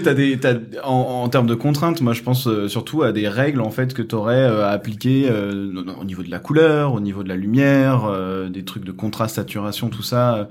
T'as 0.02 0.14
des, 0.14 0.38
t'as, 0.38 0.54
en, 0.84 1.22
en 1.24 1.28
termes 1.28 1.46
de 1.46 1.54
contraintes, 1.54 2.00
moi 2.00 2.14
je 2.14 2.22
pense 2.22 2.46
euh, 2.46 2.66
surtout 2.66 3.02
à 3.02 3.12
des 3.12 3.28
règles 3.28 3.60
en 3.60 3.70
fait 3.70 3.92
que 3.92 4.00
t'aurais 4.02 4.40
euh, 4.40 4.64
à 4.66 4.70
appliquer 4.70 5.28
euh, 5.30 5.70
au 6.00 6.04
niveau 6.04 6.22
de 6.22 6.30
la 6.30 6.38
couleur, 6.38 6.94
au 6.94 7.00
niveau 7.00 7.22
de 7.22 7.28
la 7.28 7.36
lumière, 7.36 8.04
euh, 8.06 8.48
des 8.48 8.64
trucs 8.64 8.84
de 8.84 8.92
contraste, 8.92 9.36
saturation, 9.36 9.90
tout 9.90 10.02
ça. 10.02 10.48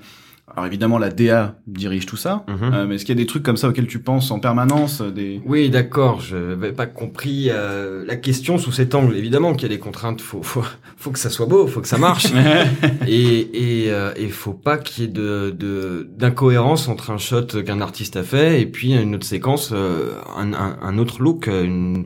Alors 0.53 0.65
évidemment 0.67 0.97
la 0.97 1.09
DA 1.09 1.55
dirige 1.65 2.05
tout 2.05 2.17
ça, 2.17 2.43
Mhm. 2.47 2.73
euh, 2.73 2.85
mais 2.87 2.95
est-ce 2.95 3.05
qu'il 3.05 3.15
y 3.15 3.19
a 3.19 3.21
des 3.21 3.27
trucs 3.27 3.43
comme 3.43 3.55
ça 3.57 3.69
auxquels 3.69 3.87
tu 3.87 3.99
penses 3.99 4.31
en 4.31 4.39
permanence 4.39 4.99
euh, 5.01 5.09
des... 5.09 5.41
Oui, 5.45 5.69
d'accord. 5.69 6.19
Je 6.19 6.35
n'avais 6.35 6.73
pas 6.73 6.87
compris 6.87 7.47
euh, 7.49 8.03
la 8.05 8.17
question 8.17 8.57
sous 8.57 8.71
cet 8.73 8.93
angle. 8.93 9.15
Évidemment 9.15 9.53
qu'il 9.53 9.63
y 9.69 9.73
a 9.73 9.75
des 9.75 9.79
contraintes. 9.79 10.19
Faut, 10.19 10.43
faut, 10.43 10.63
faut 10.97 11.11
que 11.11 11.19
ça 11.19 11.29
soit 11.29 11.45
beau, 11.45 11.67
faut 11.67 11.79
que 11.81 11.87
ça 11.87 11.97
marche. 11.97 12.25
et 13.07 13.85
et 13.85 13.91
euh, 13.91 14.11
et 14.15 14.27
faut 14.27 14.53
pas 14.53 14.77
qu'il 14.77 15.03
y 15.03 15.07
ait 15.07 15.11
de 15.11 15.55
de 15.57 16.07
d'incohérence 16.17 16.87
entre 16.87 17.11
un 17.11 17.17
shot 17.17 17.47
qu'un 17.65 17.81
artiste 17.81 18.17
a 18.17 18.23
fait 18.23 18.61
et 18.61 18.65
puis 18.65 18.93
une 18.93 19.15
autre 19.15 19.25
séquence, 19.25 19.71
euh, 19.73 20.11
un, 20.37 20.53
un, 20.53 20.77
un 20.81 20.97
autre 20.97 21.21
look. 21.21 21.47
Une... 21.47 22.05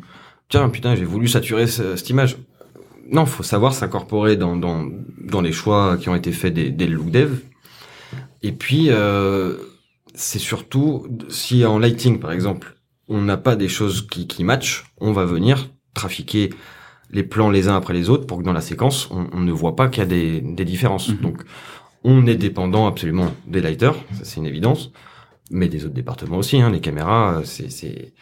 Tiens, 0.50 0.70
putain, 0.70 0.96
j'ai 0.96 1.06
voulu 1.06 1.28
saturer 1.28 1.66
ce- 1.68 1.96
cette 1.96 2.10
image. 2.12 2.38
Non, 3.12 3.26
faut 3.26 3.44
savoir 3.44 3.74
s'incorporer 3.74 4.36
dans 4.36 4.56
dans 4.56 4.86
dans 5.24 5.42
les 5.42 5.52
choix 5.52 5.98
qui 6.00 6.10
ont 6.10 6.16
été 6.16 6.32
faits 6.32 6.54
des 6.54 6.70
des 6.70 6.88
look 6.88 7.10
dev. 7.10 7.32
Et 8.46 8.52
puis 8.52 8.90
euh, 8.90 9.58
c'est 10.14 10.40
surtout 10.40 11.08
si 11.30 11.66
en 11.66 11.80
lighting 11.80 12.20
par 12.20 12.32
exemple 12.32 12.76
on 13.08 13.22
n'a 13.22 13.38
pas 13.38 13.56
des 13.56 13.70
choses 13.70 14.08
qui 14.08 14.28
qui 14.28 14.44
matchent, 14.44 14.86
on 15.02 15.12
va 15.12 15.26
venir 15.26 15.70
trafiquer 15.96 16.52
les 17.10 17.24
plans 17.24 17.50
les 17.50 17.68
uns 17.68 17.76
après 17.76 17.96
les 17.96 18.10
autres 18.12 18.28
pour 18.28 18.38
que 18.38 18.44
dans 18.44 18.54
la 18.54 18.62
séquence, 18.62 19.10
on, 19.10 19.28
on 19.32 19.40
ne 19.40 19.52
voit 19.52 19.76
pas 19.76 19.88
qu'il 19.88 20.04
y 20.04 20.06
a 20.06 20.10
des, 20.10 20.42
des 20.42 20.66
différences. 20.66 21.10
Mhm. 21.10 21.18
Donc, 21.18 21.42
on 22.04 22.28
est 22.28 22.36
dépendant 22.36 22.86
absolument 22.86 23.32
des 23.48 23.62
lighters, 23.62 23.96
ça 24.14 24.24
c'est 24.24 24.38
une 24.38 24.46
évidence, 24.46 24.92
mais 25.52 25.68
des 25.68 25.86
autres 25.86 25.94
départements 25.94 26.38
aussi. 26.38 26.60
Hein, 26.60 26.70
les 26.72 26.80
caméras, 26.82 27.38
euh, 27.38 27.42
c'est 27.44 27.70
c'est. 27.72 28.14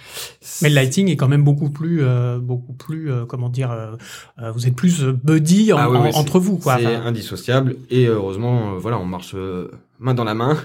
Mais 0.62 0.70
le 0.70 0.76
lighting 0.76 1.08
est 1.10 1.16
quand 1.16 1.28
même 1.28 1.44
beaucoup 1.44 1.70
plus, 1.70 2.04
euh, 2.04 2.40
beaucoup 2.40 2.74
plus, 2.74 3.12
euh, 3.12 3.26
comment 3.26 3.50
dire, 3.50 3.72
euh, 3.72 3.96
euh, 4.40 4.52
vous 4.52 4.68
êtes 4.68 4.76
plus 4.76 5.04
euh, 5.04 5.14
buddy 5.14 5.72
en- 5.74 5.78
Ah 5.78 5.90
oui, 5.90 5.98
oui, 6.02 6.10
entre 6.16 6.40
vous, 6.40 6.58
quoi. 6.58 6.78
C'est 6.80 6.86
Enfin, 6.88 7.06
indissociable 7.06 7.76
et 7.90 8.06
heureusement, 8.08 8.74
euh, 8.76 8.78
voilà, 8.80 8.98
on 9.00 9.06
marche 9.06 9.34
euh, 9.36 9.72
main 10.00 10.14
dans 10.14 10.24
la 10.26 10.34
main. 10.34 10.58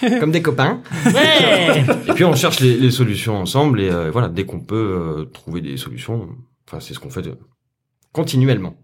comme 0.20 0.32
des 0.32 0.42
copains. 0.42 0.82
Ouais 1.06 1.84
Et 2.08 2.12
puis 2.14 2.24
on 2.24 2.34
cherche 2.34 2.58
les, 2.58 2.76
les 2.76 2.90
solutions 2.90 3.36
ensemble 3.36 3.80
et 3.80 3.88
euh, 3.90 4.10
voilà, 4.10 4.28
dès 4.28 4.44
qu'on 4.44 4.58
peut 4.58 4.74
euh, 5.20 5.24
trouver 5.26 5.60
des 5.60 5.76
solutions, 5.76 6.28
enfin 6.66 6.80
c'est 6.80 6.94
ce 6.94 6.98
qu'on 6.98 7.10
fait 7.10 7.22
de- 7.22 7.36
continuellement. 8.12 8.74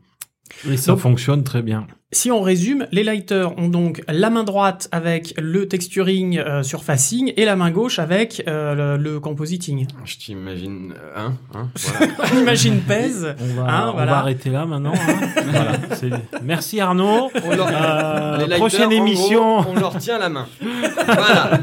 Et 0.68 0.76
ça 0.76 0.92
Donc- 0.92 1.00
fonctionne 1.00 1.42
très 1.42 1.62
bien. 1.62 1.86
Si 2.12 2.30
on 2.32 2.40
résume, 2.40 2.86
les 2.90 3.04
lighters 3.04 3.56
ont 3.56 3.68
donc 3.68 4.02
la 4.08 4.30
main 4.30 4.42
droite 4.42 4.88
avec 4.90 5.32
le 5.38 5.68
texturing 5.68 6.38
euh, 6.38 6.62
surfacing 6.64 7.32
et 7.36 7.44
la 7.44 7.54
main 7.54 7.70
gauche 7.70 8.00
avec 8.00 8.42
euh, 8.48 8.96
le, 8.96 9.02
le 9.02 9.20
compositing. 9.20 9.86
Je 10.04 10.16
t'imagine, 10.16 10.94
hein, 11.16 11.34
hein, 11.54 11.68
voilà. 11.76 12.12
On 12.34 12.38
imagine 12.40 12.80
pèse. 12.80 13.34
On 13.40 13.62
va, 13.62 13.70
Hein, 13.70 13.88
on 13.90 13.92
voilà. 13.92 14.10
va 14.12 14.18
arrêter 14.18 14.50
là 14.50 14.66
maintenant. 14.66 14.92
hein. 14.94 15.42
voilà, 15.52 16.18
Merci 16.42 16.80
Arnaud. 16.80 17.30
On 17.44 17.54
leur- 17.54 17.68
Euh, 17.70 18.32
les 18.38 18.46
lighters, 18.46 18.58
prochaine 18.58 18.90
émission. 18.92 19.60
gros, 19.60 19.70
on 19.70 19.78
leur 19.78 19.96
tient 19.98 20.18
la 20.18 20.28
main. 20.28 20.46
voilà. 21.06 21.60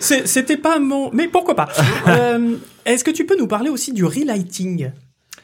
C'est- 0.00 0.26
C'était 0.28 0.56
pas 0.56 0.78
mon... 0.78 1.10
Mais 1.12 1.26
pourquoi 1.26 1.56
pas 1.56 1.68
Euh, 2.08 2.54
Est-ce 2.86 3.02
que 3.02 3.10
tu 3.10 3.26
peux 3.26 3.36
nous 3.36 3.48
parler 3.48 3.68
aussi 3.70 3.92
du 3.92 4.04
relighting? 4.04 4.92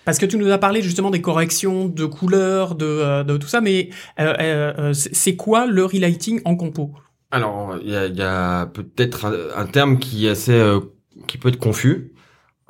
Parce 0.04 0.18
que 0.18 0.26
tu 0.26 0.36
nous 0.36 0.50
as 0.50 0.58
parlé 0.58 0.82
justement 0.82 1.10
des 1.10 1.20
corrections 1.20 1.88
de 1.88 2.04
couleurs, 2.04 2.74
de, 2.74 2.84
euh, 2.86 3.24
de 3.24 3.36
tout 3.36 3.46
ça, 3.46 3.60
mais 3.60 3.90
euh, 4.20 4.34
euh, 4.40 4.92
c'est 4.92 5.36
quoi 5.36 5.66
le 5.66 5.84
relighting 5.84 6.40
en 6.44 6.56
compo? 6.56 6.92
Alors, 7.30 7.76
il 7.82 7.90
y 7.90 7.96
a, 7.96 8.06
y 8.06 8.22
a 8.22 8.66
peut-être 8.66 9.52
un, 9.56 9.66
terme 9.66 9.98
qui 9.98 10.26
est 10.26 10.30
assez, 10.30 10.62
qui 11.26 11.36
peut 11.38 11.48
être 11.48 11.58
confus. 11.58 12.12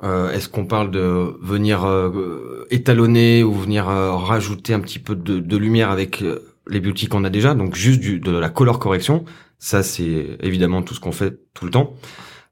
Euh, 0.03 0.31
Est-ce 0.31 0.49
qu'on 0.49 0.65
parle 0.65 0.91
de 0.91 1.37
venir 1.41 1.85
euh, 1.85 2.65
étalonner 2.71 3.43
ou 3.43 3.53
venir 3.53 3.85
rajouter 3.85 4.73
un 4.73 4.79
petit 4.79 4.99
peu 4.99 5.15
de, 5.15 5.39
de 5.39 5.57
lumière 5.57 5.91
avec 5.91 6.23
les 6.67 6.79
beauty 6.79 7.07
qu'on 7.07 7.23
a 7.25 7.29
déjà, 7.29 7.53
donc 7.53 7.75
juste 7.75 7.99
du, 7.99 8.19
de 8.19 8.31
la 8.31 8.49
color 8.49 8.79
correction? 8.79 9.23
Ça, 9.59 9.83
c'est 9.83 10.37
évidemment 10.41 10.81
tout 10.81 10.95
ce 10.95 10.99
qu'on 10.99 11.11
fait 11.11 11.37
tout 11.53 11.65
le 11.65 11.71
temps. 11.71 11.93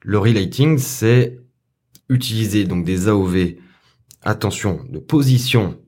Le 0.02 0.20
relighting, 0.20 0.78
c'est 0.78 1.40
utiliser 2.10 2.66
donc 2.66 2.86
des 2.86 3.08
AOV, 3.08 3.56
attention, 4.24 4.82
de 4.90 5.00
position 5.00 5.80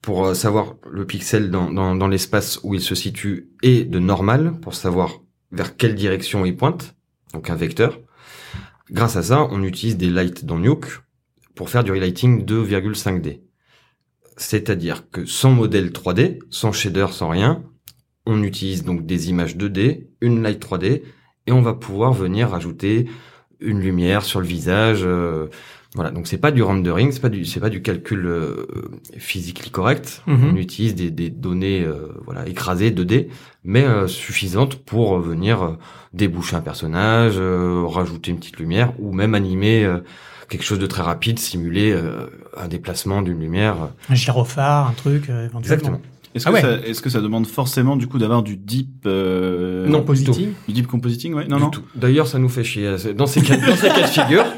pour 0.00 0.26
euh, 0.26 0.34
savoir 0.34 0.74
le 0.90 1.06
pixel 1.06 1.50
dans, 1.50 2.08
l'espace 2.08 2.60
où 2.62 2.74
il 2.74 2.80
se 2.80 2.94
situe 2.94 3.50
et 3.62 3.84
de 3.84 3.98
normal 3.98 4.58
pour 4.60 4.74
savoir 4.74 5.20
vers 5.52 5.76
quelle 5.76 5.94
direction 5.94 6.44
il 6.44 6.56
pointe, 6.56 6.96
donc 7.32 7.50
un 7.50 7.54
vecteur. 7.54 7.98
Grâce 8.90 9.16
à 9.16 9.22
ça, 9.22 9.46
on 9.50 9.62
utilise 9.62 9.96
des 9.96 10.10
lights 10.10 10.44
dans 10.44 10.58
Nuke 10.58 11.02
pour 11.54 11.70
faire 11.70 11.84
du 11.84 11.92
relighting 11.92 12.44
2,5D. 12.44 13.40
C'est-à-dire 14.36 15.08
que 15.10 15.24
sans 15.24 15.52
modèle 15.52 15.90
3D, 15.90 16.40
sans 16.50 16.72
shader, 16.72 17.06
sans 17.12 17.28
rien, 17.28 17.62
on 18.26 18.42
utilise 18.42 18.82
donc 18.82 19.06
des 19.06 19.30
images 19.30 19.56
2D, 19.56 20.08
une 20.20 20.42
light 20.42 20.62
3D, 20.62 21.02
et 21.46 21.52
on 21.52 21.62
va 21.62 21.74
pouvoir 21.74 22.12
venir 22.12 22.50
rajouter 22.50 23.08
une 23.60 23.80
lumière 23.80 24.24
sur 24.24 24.40
le 24.40 24.46
visage. 24.46 25.02
euh, 25.04 25.48
voilà, 25.94 26.10
donc 26.10 26.26
c'est 26.26 26.38
pas 26.38 26.50
du 26.52 26.62
rendering, 26.62 27.12
c'est 27.12 27.20
pas 27.20 27.28
du 27.28 27.44
c'est 27.44 27.60
pas 27.60 27.68
du 27.68 27.82
calcul 27.82 28.24
euh, 28.26 28.66
physiquement 29.18 29.70
correct. 29.72 30.22
Mhm. 30.26 30.52
On 30.52 30.56
utilise 30.56 30.94
des, 30.94 31.10
des 31.10 31.28
données 31.28 31.82
euh, 31.84 32.08
voilà 32.24 32.46
écrasées 32.48 32.90
2D, 32.90 33.28
mais 33.64 33.84
euh, 33.84 34.06
suffisantes 34.06 34.76
pour 34.76 35.16
euh, 35.16 35.20
venir 35.20 35.62
euh, 35.62 35.72
déboucher 36.14 36.56
un 36.56 36.60
personnage, 36.62 37.34
euh, 37.36 37.84
rajouter 37.86 38.30
une 38.30 38.38
petite 38.38 38.58
lumière 38.58 38.92
ou 38.98 39.12
même 39.12 39.34
animer 39.34 39.84
euh, 39.84 39.98
quelque 40.48 40.64
chose 40.64 40.78
de 40.78 40.86
très 40.86 41.02
rapide, 41.02 41.38
simuler 41.38 41.92
euh, 41.92 42.26
un 42.56 42.68
déplacement 42.68 43.20
d'une 43.22 43.38
lumière. 43.40 43.76
Un 44.08 44.14
gyrophare, 44.14 44.88
un 44.88 44.92
truc, 44.92 45.28
euh, 45.28 45.46
éventuellement. 45.46 45.60
Exactement. 45.60 46.00
Est-ce 46.34 46.44
que, 46.46 46.48
Ah 46.48 46.52
ouais. 46.54 46.60
ça, 46.62 46.72
est-ce 46.86 47.02
que 47.02 47.10
ça 47.10 47.20
demande 47.20 47.46
forcément 47.46 47.96
du 47.96 48.06
coup 48.06 48.18
d'avoir 48.18 48.42
du 48.42 48.56
deep 48.56 49.02
euh, 49.04 49.86
Non, 49.86 49.98
Compositing. 49.98 50.52
du 50.66 50.72
deep 50.72 50.86
compositing 50.86 51.34
ouais? 51.34 51.46
Non 51.46 51.56
Du 51.56 51.62
non. 51.64 51.70
D'ailleurs, 51.94 52.26
ça 52.26 52.38
nous 52.38 52.48
fait 52.48 52.64
chier 52.64 52.96
dans 53.14 53.26
ces 53.26 53.42
cas, 53.42 53.56
dans 53.58 53.76
ces 53.76 53.88
cas 53.88 54.00
de 54.02 54.06
figure. 54.06 54.44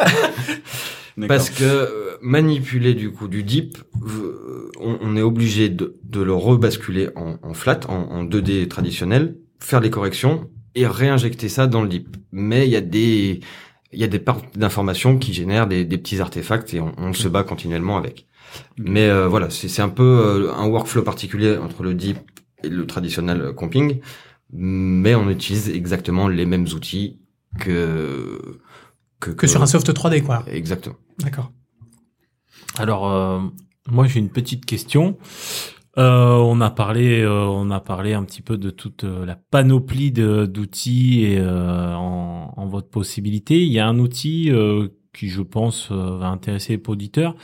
Parce 1.29 1.51
que 1.51 1.65
euh, 1.65 2.17
manipuler 2.23 2.95
du 2.95 3.13
coup 3.13 3.29
du 3.29 3.45
deep, 3.45 3.79
euh, 4.07 4.71
on, 4.81 4.99
on 5.01 5.17
est 5.17 5.23
obligé 5.23 5.69
de, 5.69 5.97
de 6.03 6.21
le 6.21 6.33
rebasculer 6.33 7.11
en, 7.17 7.37
en 7.43 7.55
flat, 7.55 7.81
en, 7.89 7.95
en 7.95 8.25
2D 8.25 8.67
traditionnel, 8.69 9.37
faire 9.61 9.81
les 9.81 9.91
corrections 9.91 10.51
et 10.75 10.87
réinjecter 10.87 11.49
ça 11.49 11.67
dans 11.67 11.83
le 11.83 11.89
deep. 11.89 12.17
Mais 12.33 12.67
il 12.67 12.71
y 12.71 12.77
a 12.77 12.81
des 12.81 13.41
il 13.93 14.01
y 14.01 14.05
a 14.05 14.09
des 14.09 14.19
parts 14.19 14.43
d'informations 14.57 15.19
qui 15.19 15.33
génèrent 15.33 15.69
des, 15.69 15.85
des 15.85 15.99
petits 15.99 16.21
artefacts 16.21 16.75
et 16.75 16.81
on, 16.81 16.93
on 16.99 17.13
se 17.13 17.29
bat 17.29 17.45
continuellement 17.45 17.97
avec. 17.97 18.27
Mais 18.77 19.09
euh, 19.09 19.29
voilà, 19.29 19.51
c'est 19.51 19.83
un 19.83 19.89
peu 19.89 20.51
un 20.57 20.67
workflow 20.67 21.03
particulier 21.03 21.57
entre 21.57 21.85
le 21.85 21.95
deep 21.95 22.19
et 22.65 22.69
le 22.69 22.87
traditionnel 22.87 23.53
comping, 23.55 24.01
mais 24.53 25.15
on 25.15 25.29
utilise 25.31 25.71
exactement 25.71 26.27
les 26.27 26.45
mêmes 26.45 26.67
outils 26.75 27.21
que 27.61 28.41
que, 29.25 29.31
Que 29.33 29.47
sur 29.47 29.63
un 29.63 29.67
soft 29.67 29.89
3D, 29.93 30.23
quoi. 30.23 30.45
Exactement. 30.47 30.97
D'accord. 31.21 31.51
Alors, 32.77 33.11
euh, 33.11 33.41
moi, 33.89 34.07
j'ai 34.07 34.19
une 34.21 34.31
petite 34.31 34.65
question. 34.67 35.17
Euh, 35.97 36.33
on 36.33 36.61
a 36.61 36.71
parlé, 36.71 37.21
euh, 37.21 37.45
on 37.45 37.71
a 37.71 37.79
parlé 37.81 38.15
un 38.15 38.25
petit 38.25 38.43
peu 38.43 38.57
de 38.57 38.71
toute 38.71 39.05
euh, 39.05 39.25
la 39.25 39.37
panoplie 39.37 40.11
de- 40.11 40.45
d'outils 40.45 41.23
et 41.25 41.39
euh, 41.39 41.95
en, 41.95 42.53
en 42.57 42.67
votre 42.67 42.89
possibilité. 42.91 43.63
Il 43.63 43.73
y 43.73 43.79
a 43.79 43.87
un 43.87 43.99
outil 44.01 44.51
euh, 44.51 44.89
qui, 45.13 45.29
je 45.29 45.43
pense, 45.43 45.91
euh, 45.93 46.19
va 46.19 46.27
intéresser 46.29 46.77
les 46.77 46.83
auditeurs. 46.89 47.37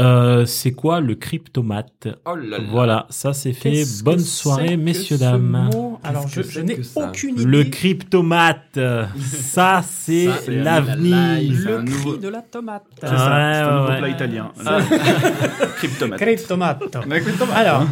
Euh, 0.00 0.46
c'est 0.46 0.72
quoi 0.72 1.00
le 1.00 1.16
cryptomate 1.16 2.08
Oh 2.24 2.36
là 2.36 2.58
là. 2.58 2.64
Voilà, 2.70 3.06
ça 3.10 3.32
c'est 3.32 3.52
fait. 3.52 3.70
Qu'est-ce 3.72 4.04
Bonne 4.04 4.16
que 4.16 4.22
soirée, 4.22 4.76
messieurs 4.76 5.18
dames. 5.18 5.70
Alors, 6.04 6.28
je, 6.28 6.60
n'ai 6.60 6.78
aucune 6.94 7.34
idée. 7.34 7.44
Le 7.44 7.64
cryptomate, 7.64 8.78
ça 9.18 9.82
c'est 9.84 10.28
l'avenir. 10.46 11.16
C'est 11.40 11.70
Le 11.70 11.82
cri 11.82 11.94
nouveau- 11.96 12.16
de 12.16 12.28
la 12.28 12.42
tomate. 12.42 12.84
C'est 13.00 13.06
ça, 13.08 13.16
c'est 13.16 13.22
un 13.24 13.80
nouveau 13.80 13.92
ouais. 13.92 13.98
plat 13.98 14.08
italien. 14.08 14.52
Ah. 14.64 14.80
Cryptomate. 15.76 16.20
Cryptomate. 16.20 16.78
Cryptomate. 17.08 17.56
Alors, 17.56 17.86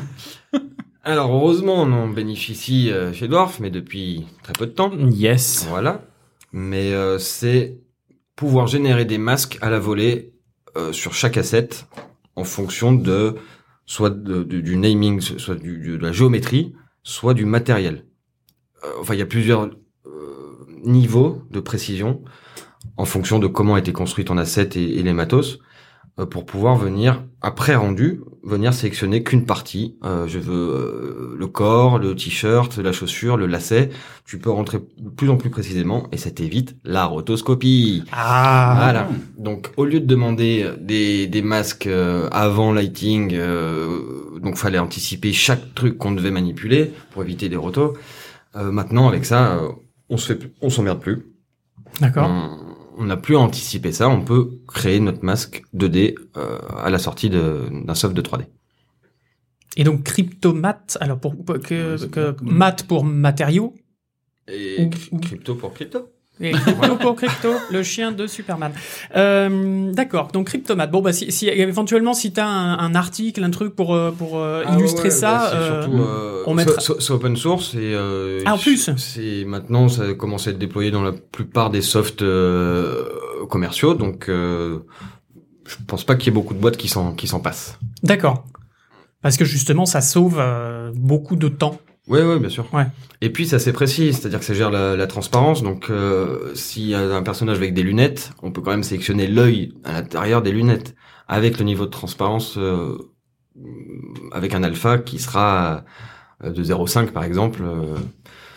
Alors 1.03 1.33
heureusement, 1.35 1.83
on 1.83 1.93
en 1.93 2.09
bénéficie 2.09 2.91
euh, 2.91 3.13
chez 3.13 3.27
Dwarf, 3.29 3.59
mais 3.61 3.71
depuis 3.71 4.27
très 4.43 4.53
peu 4.53 4.67
de 4.67 4.73
temps. 4.73 4.93
Yes. 5.11 5.67
Voilà. 5.69 6.03
Mais 6.53 6.93
euh, 6.93 7.19
c'est 7.19 7.79
pouvoir 8.37 8.67
générer 8.67 9.05
des 9.05 9.19
masques 9.19 9.59
à 9.61 9.71
la 9.71 9.79
volée 9.79 10.33
euh, 10.77 10.93
sur 10.93 11.15
chaque 11.15 11.37
asset 11.37 11.69
en 12.35 12.45
fonction 12.45 12.93
de 12.93 13.37
soit 13.87 14.11
du 14.11 14.77
naming, 14.77 15.21
soit 15.21 15.55
du, 15.55 15.79
de 15.79 15.97
la 15.97 16.13
géométrie, 16.13 16.75
soit 17.03 17.35
du 17.35 17.47
matériel. 17.47 18.05
Euh, 18.85 18.89
enfin, 19.01 19.15
il 19.15 19.19
y 19.19 19.23
a 19.23 19.27
plusieurs 19.27 19.71
euh, 20.07 20.67
niveaux 20.85 21.43
de 21.51 21.61
précision 21.61 22.23
en 22.97 23.05
fonction 23.05 23.39
de 23.39 23.47
comment 23.47 23.77
a 23.77 23.79
été 23.79 23.93
construit 23.93 24.25
ton 24.25 24.39
asset 24.39 24.71
et, 24.75 24.99
et 24.99 25.03
les 25.03 25.13
matos 25.13 25.61
pour 26.25 26.47
pouvoir 26.47 26.77
venir 26.77 27.23
après 27.43 27.75
rendu 27.75 28.23
venir 28.43 28.73
sélectionner 28.73 29.23
qu'une 29.25 29.45
partie. 29.45 29.97
Euh, 30.05 30.27
je 30.29 30.39
veux 30.39 30.55
euh, 30.55 31.37
le 31.37 31.47
corps, 31.49 31.99
le 31.99 32.15
t-shirt, 32.15 32.79
la 32.79 32.93
chaussure, 32.93 33.37
le 33.37 33.47
lacet. 33.47 33.91
Tu 34.25 34.39
peux 34.39 34.51
rentrer 34.51 34.79
de 34.99 35.09
plus 35.11 35.29
en 35.29 35.37
plus 35.37 35.51
précisément 35.51 36.07
et 36.13 36.17
ça 36.17 36.31
t'évite 36.31 36.77
la 36.85 37.05
rotoscopie. 37.07 38.05
ah, 38.13 38.75
Voilà. 38.79 39.09
Donc 39.37 39.71
au 39.77 39.85
lieu 39.85 39.99
de 40.01 40.07
demander 40.07 40.71
des, 40.81 41.27
des 41.27 41.43
masques 41.43 41.89
euh, 41.89 42.29
avant 42.31 42.73
lighting, 42.73 43.33
euh, 43.35 44.39
donc 44.41 44.57
fallait 44.57 44.79
anticiper 44.79 45.33
chaque 45.33 45.75
truc 45.75 45.99
qu'on 45.99 46.13
devait 46.13 46.31
manipuler 46.31 46.93
pour 47.11 47.23
éviter 47.25 47.49
des 47.49 47.57
rotos. 47.57 47.95
Euh, 48.55 48.71
maintenant 48.71 49.09
avec 49.09 49.25
ça, 49.25 49.57
euh, 49.57 49.69
on 50.09 50.17
se 50.17 50.29
fait, 50.29 50.37
plus- 50.37 50.53
on 50.63 50.71
s'emmerde 50.71 51.01
plus. 51.01 51.27
d'accord. 52.01 52.29
On- 52.31 52.66
On 52.97 53.05
n'a 53.05 53.17
plus 53.17 53.37
à 53.37 53.41
anticiper 53.41 53.93
ça. 53.93 54.09
On 54.09 54.23
peut 54.23 54.51
créer 54.67 55.01
notre 55.01 55.23
masque 55.25 55.63
2D 55.75 56.15
euh, 56.37 56.59
à 56.79 56.91
la 56.91 56.99
sortie 56.99 57.29
de- 57.31 57.69
d'un 57.85 57.95
soft 57.95 58.15
de 58.15 58.23
3D. 58.23 58.47
Et 59.77 59.85
donc, 59.85 60.03
cryptomate, 60.05 60.97
alors 61.01 61.21
pour, 61.21 61.37
pour- 61.45 61.59
que, 61.61 62.07
que 62.07 62.35
mat 62.43 62.83
pour 62.87 63.05
matériaux, 63.05 63.75
Et 64.49 64.89
ou- 65.13 65.19
crypto 65.19 65.55
pour 65.55 65.75
crypto. 65.75 66.09
Et 66.41 66.53
crypto 67.17 67.53
le 67.71 67.83
chien 67.83 68.13
de 68.13 68.27
Superman. 68.27 68.73
Euh, 69.17 69.93
D'accord, 69.93 70.29
donc 70.33 70.47
cryptomate. 70.49 70.91
Bon, 70.91 71.01
bah, 71.01 71.13
si, 71.13 71.33
si 71.33 71.49
éventuellement, 71.49 72.15
si 72.15 72.33
t'as 72.33 72.47
un, 72.47 72.79
un 72.79 72.95
article, 72.95 73.43
un 73.43 73.51
truc 73.51 73.75
pour, 73.75 73.95
euh, 73.95 74.11
pour 74.11 74.39
euh, 74.39 74.65
Ah 74.67 74.77
illustrer 74.77 75.11
ça, 75.11 75.51
euh, 75.55 75.83
surtout, 75.83 75.97
euh, 75.99 76.43
on 76.47 76.55
mettra- 76.55 76.81
c'est 76.81 77.01
c'est 77.01 77.13
open 77.13 77.37
source 77.37 77.75
et 77.75 77.79
euh, 77.95 78.43
Ah, 78.45 78.55
en 78.55 78.59
plus 78.59 78.91
c'est 78.97 79.45
maintenant 79.47 79.89
ça 79.89 80.15
commence 80.15 80.47
à 80.47 80.51
être 80.51 80.59
déployé 80.59 80.91
dans 80.91 81.03
la 81.03 81.13
plupart 81.13 81.71
des 81.71 81.83
softs 81.83 82.23
euh, 82.23 83.05
commerciaux 83.49 83.95
donc 83.95 84.29
euh, 84.29 84.81
je 85.67 85.77
pense 85.87 86.05
pas 86.05 86.15
qu'il 86.17 86.27
y 86.27 86.29
ait 86.31 86.35
beaucoup 86.41 86.55
de 86.55 86.61
boîtes 86.61 86.77
qui 86.77 86.89
s'en 86.89 87.13
qui 87.15 87.27
s'en 87.27 87.41
passent. 87.41 87.79
d'accord. 88.03 88.45
Parce 89.23 89.37
que 89.37 89.45
justement, 89.45 89.87
ça 89.87 90.01
sauve 90.03 90.37
euh, 90.39 90.93
beaucoup 90.95 91.35
de 91.35 91.49
temps. 91.49 91.81
Ouais 92.09 92.23
ouais 92.23 92.39
bien 92.39 92.49
sûr. 92.49 92.67
Ouais. 92.73 92.87
Et 93.21 93.31
puis 93.31 93.47
c'est 93.47 93.57
assez 93.57 93.73
précis, 93.73 94.13
c'est-à-dire 94.13 94.39
que 94.39 94.45
ça 94.45 94.55
gère 94.55 94.71
la, 94.71 94.95
la 94.97 95.07
transparence 95.07 95.63
donc 95.63 95.91
euh, 95.91 96.55
s'il 96.55 96.85
y 96.89 96.95
a 96.95 97.01
un 97.01 97.23
personnage 97.23 97.57
avec 97.57 97.75
des 97.75 97.83
lunettes, 97.83 98.31
on 98.43 98.53
peut 98.53 98.61
quand 98.61 98.71
même 98.71 98.85
sélectionner 98.85 99.27
l'œil 99.27 99.73
à 99.85 99.93
l'intérieur 99.93 100.43
des 100.43 100.53
lunettes 100.53 100.95
avec 101.29 101.59
le 101.59 101.65
niveau 101.65 101.85
de 101.87 101.91
transparence 101.91 102.57
euh, 102.59 102.97
avec 104.33 104.55
un 104.55 104.63
alpha 104.63 104.99
qui 104.99 105.19
sera 105.19 105.85
euh, 106.45 106.51
de 106.51 106.63
0,5 106.63 107.11
par 107.13 107.25
exemple. 107.25 107.63
euh, 107.65 107.97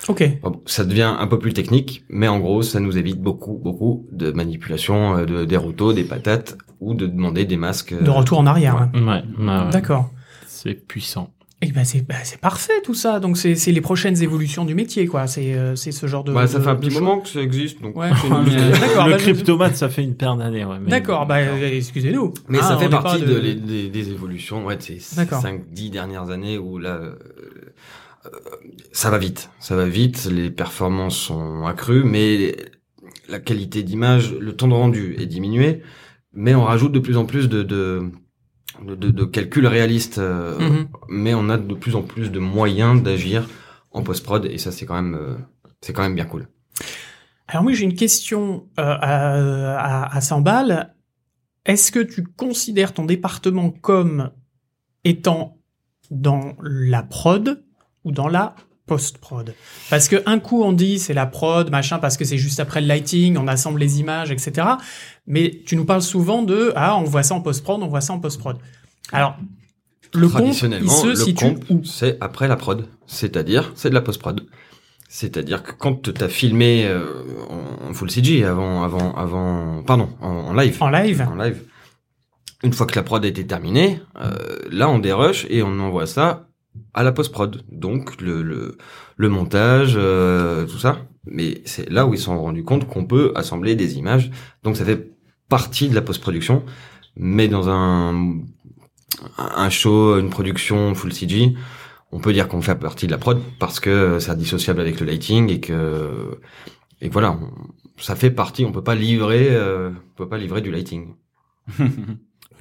Ok. 0.07 0.23
Bon, 0.41 0.61
ça 0.65 0.85
devient 0.85 1.13
un 1.19 1.27
peu 1.27 1.37
plus 1.37 1.53
technique, 1.53 2.03
mais 2.09 2.27
en 2.27 2.39
gros, 2.39 2.63
ça 2.63 2.79
nous 2.79 2.97
évite 2.97 3.21
beaucoup, 3.21 3.53
beaucoup 3.61 4.07
de 4.11 4.31
manipulation 4.31 5.17
euh, 5.17 5.25
de, 5.25 5.45
des 5.45 5.57
rotos, 5.57 5.93
des 5.93 6.03
patates, 6.03 6.57
ou 6.79 6.95
de 6.95 7.05
demander 7.05 7.45
des 7.45 7.57
masques. 7.57 7.91
euh, 7.93 8.01
De 8.01 8.09
retour 8.09 8.39
en 8.39 8.47
arrière. 8.47 8.75
ouais. 8.75 8.99
hein. 9.01 9.23
Ouais, 9.37 9.45
ouais, 9.45 9.63
ouais. 9.65 9.69
D'accord. 9.71 10.09
C'est 10.47 10.73
puissant. 10.73 11.31
Et 11.61 11.73
ben 11.73 11.83
c'est 11.83 12.01
bah, 12.07 12.15
c'est 12.23 12.39
parfait 12.39 12.81
tout 12.83 12.93
ça. 12.93 13.19
Donc 13.19 13.37
c'est 13.37 13.55
c'est 13.55 13.73
les 13.73 13.81
prochaines 13.81 14.21
évolutions 14.23 14.63
du 14.63 14.75
métier 14.75 15.07
quoi. 15.07 15.27
C'est 15.27 15.53
euh, 15.55 15.75
c'est 15.75 15.91
ce 15.91 16.07
genre 16.07 16.23
de. 16.23 16.31
Bah, 16.31 16.47
ça 16.47 16.59
de- 16.59 16.63
fait 16.63 16.69
un 16.69 16.75
petit 16.77 16.89
moment 16.93 17.19
que 17.19 17.27
ça 17.27 17.41
existe, 17.41 17.81
donc. 17.81 17.97
Ouais. 17.97 18.09
D'accord. 18.79 19.07
le 19.07 19.11
bah, 19.13 19.17
cryptomate, 19.17 19.75
ça 19.75 19.89
fait 19.89 20.03
une 20.03 20.15
paire 20.15 20.37
d'années. 20.37 20.63
Ouais, 20.63 20.77
mais- 20.81 20.89
D'accord. 20.89 21.25
Bah 21.25 21.39
euh, 21.39 21.69
excusez-nous. 21.75 22.33
Mais 22.47 22.59
Ah, 22.61 22.63
ça 22.63 22.77
on 22.77 22.79
fait 22.79 22.87
partie 22.89 23.21
de, 23.21 23.35
les- 23.37 23.55
des, 23.55 23.89
des 23.89 24.09
évolutions, 24.09 24.65
ouais, 24.65 24.77
de 24.77 24.81
ces 24.83 24.99
D'accord. 25.17 25.43
5-10 25.43 25.89
dernières 25.91 26.29
années 26.29 26.57
où 26.57 26.77
là, 26.77 26.95
euh, 26.95 27.15
ça 28.91 29.09
va 29.09 29.17
vite. 29.17 29.49
Ça 29.59 29.75
va 29.75 29.85
vite, 29.85 30.29
les 30.31 30.49
performances 30.51 31.17
sont 31.17 31.65
accrues, 31.65 32.03
mais 32.03 32.55
la 33.27 33.39
qualité 33.39 33.83
d'image, 33.83 34.33
le 34.33 34.55
temps 34.55 34.67
de 34.67 34.73
rendu 34.73 35.15
est 35.19 35.25
diminué, 35.25 35.81
mais 36.33 36.55
on 36.55 36.63
rajoute 36.63 36.91
de 36.91 36.99
plus 36.99 37.17
en 37.17 37.25
plus 37.25 37.49
de, 37.49 37.63
de, 37.63 38.11
de, 38.85 38.95
de- 38.95 39.25
calculs 39.25 39.67
réalistes, 39.67 40.17
euh, 40.19 40.57
Mhm. 40.59 40.87
mais 41.09 41.33
on 41.33 41.49
a 41.49 41.57
de 41.57 41.73
plus 41.73 41.95
en 41.95 42.01
plus 42.01 42.31
de 42.31 42.39
moyens 42.39 43.01
d'agir 43.03 43.47
en 43.91 44.03
post-prod, 44.03 44.45
et 44.45 44.57
ça, 44.57 44.71
c'est 44.71 44.85
quand 44.85 44.95
même, 45.01 45.15
euh, 45.15 45.35
c'est 45.81 45.93
quand 45.93 46.03
même 46.03 46.15
bien 46.15 46.25
cool. 46.25 46.47
Alors 47.47 47.63
moi 47.63 47.73
j'ai 47.73 47.83
une 47.85 47.95
question 47.95 48.67
euh, 48.79 48.83
à, 48.83 50.05
à, 50.05 50.15
à 50.15 50.21
100 50.21 50.41
balles. 50.41 50.93
Est-ce 51.65 51.91
que 51.91 51.99
tu 51.99 52.23
considères 52.23 52.93
ton 52.93 53.05
département 53.05 53.71
comme 53.71 54.29
étant 55.03 55.57
dans 56.11 56.55
la 56.61 57.01
prod 57.03 57.63
ou 58.03 58.11
dans 58.11 58.27
la 58.27 58.55
post-prod 58.89 59.53
Parce 59.89 60.07
que 60.09 60.17
un 60.25 60.39
coup 60.39 60.63
on 60.63 60.73
dit 60.73 60.99
c'est 60.99 61.13
la 61.13 61.27
prod, 61.27 61.69
machin, 61.69 61.99
parce 61.99 62.17
que 62.17 62.25
c'est 62.25 62.37
juste 62.37 62.59
après 62.59 62.81
le 62.81 62.87
lighting, 62.87 63.37
on 63.37 63.47
assemble 63.47 63.79
les 63.79 63.99
images, 63.99 64.31
etc. 64.31 64.67
Mais 65.27 65.61
tu 65.65 65.75
nous 65.75 65.85
parles 65.85 66.01
souvent 66.01 66.41
de 66.41 66.73
ah 66.75 66.97
on 66.97 67.03
voit 67.03 67.23
ça 67.23 67.35
en 67.35 67.41
post-prod, 67.41 67.81
on 67.81 67.87
voit 67.87 68.01
ça 68.01 68.13
en 68.13 68.19
post-prod. 68.19 68.57
Alors 69.11 69.37
le 70.13 70.27
compte, 70.27 70.39
il 70.39 70.43
Traditionnellement, 70.43 70.91
se 70.91 71.07
le 71.07 71.15
situe 71.15 71.45
comp, 71.45 71.63
où? 71.69 71.83
c'est 71.85 72.17
après 72.19 72.47
la 72.47 72.55
prod. 72.55 72.87
C'est-à-dire, 73.05 73.71
c'est 73.75 73.89
de 73.89 73.93
la 73.93 74.01
post-prod. 74.01 74.41
C'est-à-dire 75.07 75.63
que 75.63 75.71
quand 75.71 76.01
tu 76.01 76.23
as 76.23 76.29
filmé 76.29 76.85
euh, 76.85 77.05
en 77.49 77.89
en 77.89 77.93
full 77.93 78.09
CG 78.11 78.43
avant, 78.43 78.83
avant, 78.83 79.15
avant, 79.15 79.83
pardon, 79.83 80.09
en, 80.21 80.29
en 80.29 80.53
live, 80.53 80.77
En 80.81 80.89
live 80.89 81.27
en 81.27 81.35
live, 81.35 81.63
une 82.63 82.73
fois 82.73 82.85
que 82.85 82.95
la 82.95 83.03
prod 83.03 83.23
a 83.23 83.27
été 83.27 83.45
terminée, 83.45 84.01
euh, 84.21 84.35
là 84.71 84.89
on 84.89 84.99
dérush 84.99 85.45
et 85.49 85.63
on 85.63 85.79
envoie 85.79 86.05
ça 86.05 86.48
à 86.93 87.03
la 87.03 87.11
post-prod. 87.11 87.63
Donc 87.71 88.21
le, 88.21 88.41
le, 88.41 88.77
le 89.17 89.29
montage, 89.29 89.93
euh, 89.95 90.65
tout 90.65 90.77
ça. 90.77 91.05
Mais 91.25 91.61
c'est 91.65 91.89
là 91.89 92.05
où 92.05 92.13
ils 92.13 92.17
se 92.17 92.25
sont 92.25 92.39
rendus 92.39 92.63
compte 92.63 92.87
qu'on 92.87 93.05
peut 93.05 93.31
assembler 93.35 93.75
des 93.75 93.97
images. 93.97 94.31
Donc 94.63 94.77
ça 94.77 94.85
fait 94.85 95.11
partie 95.47 95.89
de 95.89 95.95
la 95.95 96.01
post-production, 96.01 96.63
mais 97.15 97.47
dans 97.47 97.69
un 97.69 98.41
un 99.37 99.69
show, 99.69 100.17
une 100.17 100.29
production 100.29 100.95
full 100.95 101.11
CG, 101.11 101.53
on 102.11 102.19
peut 102.19 102.31
dire 102.31 102.47
qu'on 102.47 102.61
fait 102.61 102.75
partie 102.75 103.05
de 103.05 103.11
la 103.11 103.17
prod 103.17 103.41
parce 103.59 103.79
que 103.79 104.19
c'est 104.19 104.31
indissociable 104.31 104.79
avec 104.79 104.99
le 104.99 105.05
lighting 105.05 105.49
et 105.49 105.59
que 105.59 106.39
et 107.01 107.09
voilà, 107.09 107.37
ça 107.97 108.15
fait 108.15 108.31
partie. 108.31 108.65
On 108.65 108.71
peut 108.71 108.83
pas 108.83 108.95
livrer, 108.95 109.47
euh, 109.51 109.89
on 109.89 110.15
peut 110.15 110.29
pas 110.29 110.37
livrer 110.37 110.61
du 110.61 110.71
lighting. 110.71 111.15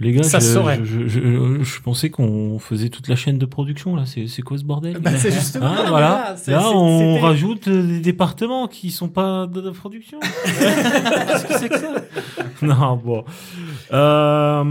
Les 0.01 0.13
gars, 0.13 0.23
Ça 0.23 0.39
je, 0.39 0.45
se 0.45 0.53
saurait. 0.55 0.81
je, 0.85 1.09
je, 1.09 1.21
je- 1.21 1.63
je 1.63 1.81
pensais 1.81 2.09
qu'on 2.09 2.59
faisait 2.61 2.89
toute 2.89 3.09
la 3.09 3.17
chaîne 3.17 3.37
de 3.37 3.47
production 3.47 3.97
là. 3.97 4.05
C'est 4.07 4.29
c'est 4.29 4.43
quoi 4.43 4.57
ce 4.57 4.63
bordel 4.65 4.99
Bah, 5.01 5.17
c'est 5.17 5.33
justement 5.33 5.67
Hein, 5.67 5.83
là, 5.83 5.89
voilà. 5.89 6.35
c'est- 6.37 6.53
Là, 6.53 6.61
c'est- 6.61 6.67
on 6.75 7.15
c'était- 7.15 7.21
rajoute 7.27 7.69
euh, 7.69 7.83
des 7.83 7.99
départements 8.01 8.69
qui 8.69 8.93
sont 8.93 9.09
pas 9.09 9.47
de 9.49 9.61
la 9.61 9.73
production. 9.73 10.21
Qu'est-ce 10.45 11.47
que 11.47 11.55
c'est 11.59 11.69
que 11.69 11.79
ça? 11.79 11.95
Non, 12.63 12.97
bon. 12.97 13.25
Euh, 13.93 14.65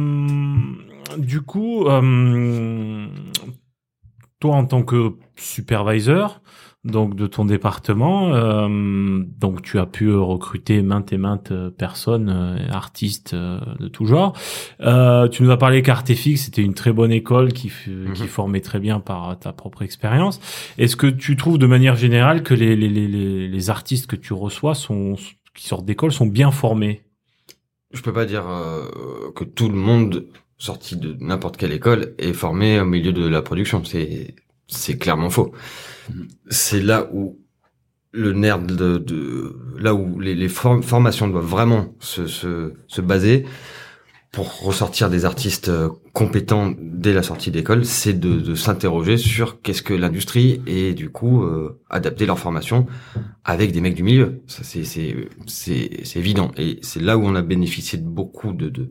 du 1.18 1.42
coup, 1.42 1.86
euh, 1.88 3.08
toi 4.40 4.56
en 4.56 4.66
tant 4.66 4.84
que 4.84 5.14
supervisor, 5.36 6.42
donc 6.88 7.16
de 7.16 7.28
ton 7.28 7.46
département, 7.46 8.34
euh, 8.34 9.24
donc 9.40 9.62
tu 9.62 9.78
as 9.80 9.86
pu 9.86 10.14
recruter 10.14 10.82
maintes 10.82 11.14
et 11.14 11.18
maintes 11.18 11.52
euh, 11.52 11.70
personnes, 11.70 12.30
euh, 12.30 12.58
artistes 12.72 13.34
euh, 13.34 13.60
de 13.80 13.88
tout 13.88 14.06
genre. 14.06 14.34
Euh, 14.82 15.28
tu 15.28 15.44
nous 15.44 15.52
as 15.52 15.58
parlé 15.58 15.82
qu'Artefix 15.82 16.38
c'était 16.46 16.64
une 16.64 16.74
très 16.74 16.94
bonne 16.94 17.12
école 17.12 17.54
qui, 17.54 17.72
Mhm. 17.88 18.14
qui 18.14 18.28
formait 18.28 18.62
très 18.62 18.80
bien 18.80 19.00
par 19.00 19.38
ta 19.40 19.54
propre 19.54 19.82
expérience. 19.84 20.40
Est-ce 20.78 20.96
que 20.96 21.08
tu 21.08 21.36
trouves 21.36 21.58
de 21.58 21.68
manière 21.68 21.96
générale 21.96 22.44
que 22.44 22.54
les, 22.54 22.76
les, 22.76 22.90
les, 22.90 23.48
les, 23.48 23.70
artistes 23.70 24.08
que 24.08 24.16
tu 24.16 24.34
reçois 24.34 24.74
sont 24.76 25.16
qui 25.56 25.68
sortent 25.68 25.86
d'école 25.86 26.12
sont 26.12 26.26
bien 26.28 26.52
formés? 26.52 27.02
Je 27.94 28.02
peux 28.02 28.14
pas 28.14 28.26
dire 28.26 28.46
euh, 28.48 29.32
que 29.36 29.44
tout 29.44 29.70
le 29.70 29.76
monde 29.76 30.26
sorti 30.58 30.96
de 30.96 31.16
n'importe 31.20 31.58
quelle 31.58 31.72
école 31.72 32.14
est 32.18 32.34
formé 32.34 32.80
au 32.80 32.86
milieu 32.86 33.14
de 33.14 33.28
la 33.28 33.42
production. 33.42 33.84
C'est 33.84 34.36
c'est 34.68 34.98
clairement 34.98 35.30
faux. 35.30 35.52
C'est 36.50 36.82
là 36.82 37.10
où 37.14 37.40
le 38.12 38.34
nerf 38.34 38.60
de, 38.60 38.98
de 38.98 39.56
là 39.80 39.94
où 39.94 40.20
les, 40.20 40.34
les 40.36 40.48
form- 40.50 40.82
formations 40.82 41.28
doivent 41.28 41.46
vraiment 41.46 41.96
se, 42.00 42.26
se, 42.26 42.74
se 42.88 43.02
baser 43.02 43.46
pour 44.32 44.62
ressortir 44.62 45.10
des 45.10 45.26
artistes 45.26 45.70
euh, 45.70 45.90
compétents 46.14 46.74
dès 46.80 47.14
la 47.14 47.24
sortie 47.24 47.50
d'école, 47.50 47.86
c'est 47.86 48.14
de, 48.14 48.40
de 48.40 48.56
s'interroger 48.56 49.18
sur 49.18 49.62
qu'est-ce 49.62 49.82
que 49.82 49.94
l'industrie 49.94 50.62
et 50.68 50.94
du 50.94 51.10
coup 51.10 51.44
euh, 51.44 51.80
adapter 51.90 52.26
leur 52.26 52.38
formation 52.38 52.88
avec 53.46 53.72
des 53.72 53.82
mecs 53.82 53.96
du 53.96 54.04
milieu. 54.04 54.42
Ça 54.48 54.64
c'est 54.64 54.84
c'est 54.84 56.20
évident 56.20 56.52
et 56.58 56.80
c'est 56.82 57.02
là 57.02 57.18
où 57.18 57.26
on 57.26 57.36
a 57.36 57.42
bénéficié 57.42 57.98
de 58.00 58.06
beaucoup 58.08 58.54
de 58.54 58.70
de, 58.70 58.90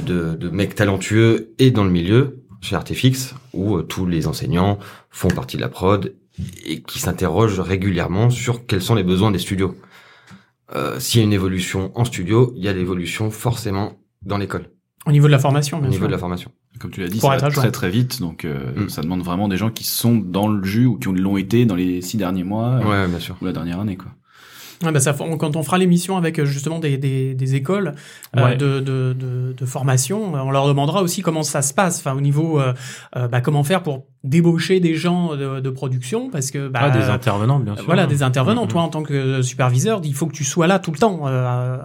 de, 0.00 0.34
de 0.34 0.48
mecs 0.50 0.74
talentueux 0.74 1.54
et 1.58 1.70
dans 1.70 1.84
le 1.84 1.90
milieu 1.90 2.39
chez 2.60 2.76
Artefix 2.76 3.34
où 3.52 3.76
euh, 3.76 3.82
tous 3.82 4.06
les 4.06 4.26
enseignants 4.26 4.78
font 5.10 5.28
partie 5.28 5.56
de 5.56 5.62
la 5.62 5.68
prod 5.68 6.14
et 6.64 6.82
qui 6.82 6.98
s'interrogent 6.98 7.60
régulièrement 7.60 8.30
sur 8.30 8.66
quels 8.66 8.82
sont 8.82 8.94
les 8.94 9.04
besoins 9.04 9.30
des 9.30 9.38
studios. 9.38 9.74
Euh, 10.74 11.00
S'il 11.00 11.20
y 11.20 11.22
a 11.22 11.26
une 11.26 11.32
évolution 11.32 11.90
en 11.98 12.04
studio, 12.04 12.52
il 12.56 12.62
y 12.64 12.68
a 12.68 12.72
l'évolution 12.72 13.30
forcément 13.30 13.94
dans 14.22 14.38
l'école, 14.38 14.70
Au 15.06 15.12
niveau 15.12 15.26
de 15.26 15.32
la 15.32 15.38
formation, 15.38 15.78
au 15.78 15.80
bien 15.80 15.90
niveau 15.90 16.02
sûr. 16.02 16.08
de 16.08 16.12
la 16.12 16.18
formation. 16.18 16.52
Comme 16.78 16.90
tu 16.92 17.00
l'as 17.00 17.08
dit, 17.08 17.18
Pour 17.18 17.30
ça 17.32 17.36
va 17.38 17.50
très 17.50 17.72
très 17.72 17.90
vite, 17.90 18.20
donc 18.20 18.44
euh, 18.44 18.84
Mm. 18.84 18.88
ça 18.88 19.02
demande 19.02 19.22
vraiment 19.22 19.48
des 19.48 19.56
gens 19.56 19.70
qui 19.70 19.82
sont 19.84 20.14
dans 20.16 20.46
le 20.48 20.62
jus 20.64 20.86
ou 20.86 20.96
qui 20.98 21.08
ont- 21.08 21.12
l'ont 21.12 21.36
été 21.36 21.64
dans 21.66 21.74
les 21.74 22.00
six 22.00 22.16
derniers 22.16 22.44
mois 22.44 22.74
euh, 22.80 22.84
Ouais, 22.84 23.08
bien 23.08 23.18
sûr. 23.18 23.36
ou 23.42 23.44
la 23.44 23.52
dernière 23.52 23.80
année, 23.80 23.96
quoi. 23.96 24.12
Ouais, 24.82 24.92
bah 24.92 25.00
ça, 25.00 25.14
quand 25.38 25.56
on 25.56 25.62
fera 25.62 25.76
l'émission 25.76 26.16
avec 26.16 26.38
euh, 26.38 26.46
justement 26.46 26.78
des, 26.78 26.96
des, 26.96 27.34
des 27.34 27.54
écoles 27.54 27.94
euh, 28.36 28.44
Ouais. 28.44 28.56
de, 28.56 28.80
de, 28.80 29.12
de, 29.12 29.52
de 29.54 29.66
formation, 29.66 30.34
euh, 30.34 30.40
on 30.42 30.50
leur 30.50 30.66
demandera 30.66 31.02
aussi 31.02 31.20
comment 31.20 31.42
ça 31.42 31.60
se 31.60 31.74
passe, 31.74 31.98
enfin 31.98 32.14
au 32.16 32.22
niveau 32.22 32.58
euh, 32.60 32.72
bah, 33.28 33.42
comment 33.42 33.62
faire 33.62 33.82
pour 33.82 34.04
débaucher 34.24 34.80
des 34.80 34.94
gens 34.94 35.36
de, 35.36 35.60
de 35.60 35.70
production, 35.70 36.30
parce 36.30 36.50
que 36.50 36.68
bah, 36.68 36.80
Ah, 36.84 36.90
des 36.90 37.04
intervenants, 37.04 37.58
bien 37.58 37.76
sûr. 37.76 37.84
voilà 37.84 38.06
des 38.06 38.22
intervenants. 38.22 38.62
Mhm. 38.62 38.68
Toi 38.68 38.82
en 38.82 38.88
tant 38.88 39.02
que 39.02 39.42
superviseur, 39.42 40.00
il 40.04 40.14
faut 40.14 40.26
que 40.26 40.34
tu 40.34 40.44
sois 40.44 40.66
là 40.66 40.78
tout 40.78 40.92
le 40.92 40.98
temps 40.98 41.24
euh, 41.26 41.76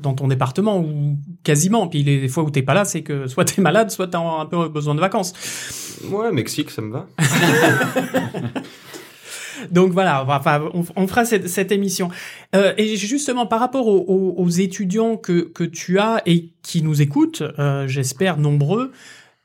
dans 0.00 0.14
ton 0.14 0.26
département 0.26 0.78
ou 0.80 1.18
quasiment. 1.44 1.86
Puis 1.86 2.02
les 2.02 2.26
fois 2.28 2.42
où 2.42 2.50
t'es 2.50 2.62
pas 2.62 2.74
là, 2.74 2.84
c'est 2.84 3.02
que 3.02 3.28
soit 3.28 3.44
t'es 3.44 3.62
malade, 3.62 3.90
soit 3.92 4.08
t'as 4.08 4.18
un 4.18 4.46
peu 4.46 4.68
besoin 4.68 4.96
de 4.96 5.00
vacances. 5.00 5.32
Ouais, 6.10 6.32
Mexique, 6.32 6.70
ça 6.72 6.82
me 6.82 6.92
va. 6.92 7.06
Donc 9.70 9.92
voilà, 9.92 10.24
on, 10.26 10.30
enfin, 10.30 10.62
on, 10.74 10.84
on 10.96 11.06
fera 11.06 11.24
cette, 11.24 11.48
cette 11.48 11.72
émission. 11.72 12.10
Euh, 12.54 12.72
et 12.78 12.96
justement, 12.96 13.46
par 13.46 13.60
rapport 13.60 13.86
aux, 13.88 14.04
aux- 14.08 14.34
aux 14.42 14.48
étudiants 14.50 15.16
que, 15.16 15.42
que 15.42 15.64
tu 15.64 15.98
as 15.98 16.22
et 16.26 16.50
qui 16.62 16.82
nous 16.82 17.02
écoutent, 17.02 17.42
euh, 17.58 17.86
j'espère 17.88 18.36
nombreux, 18.38 18.92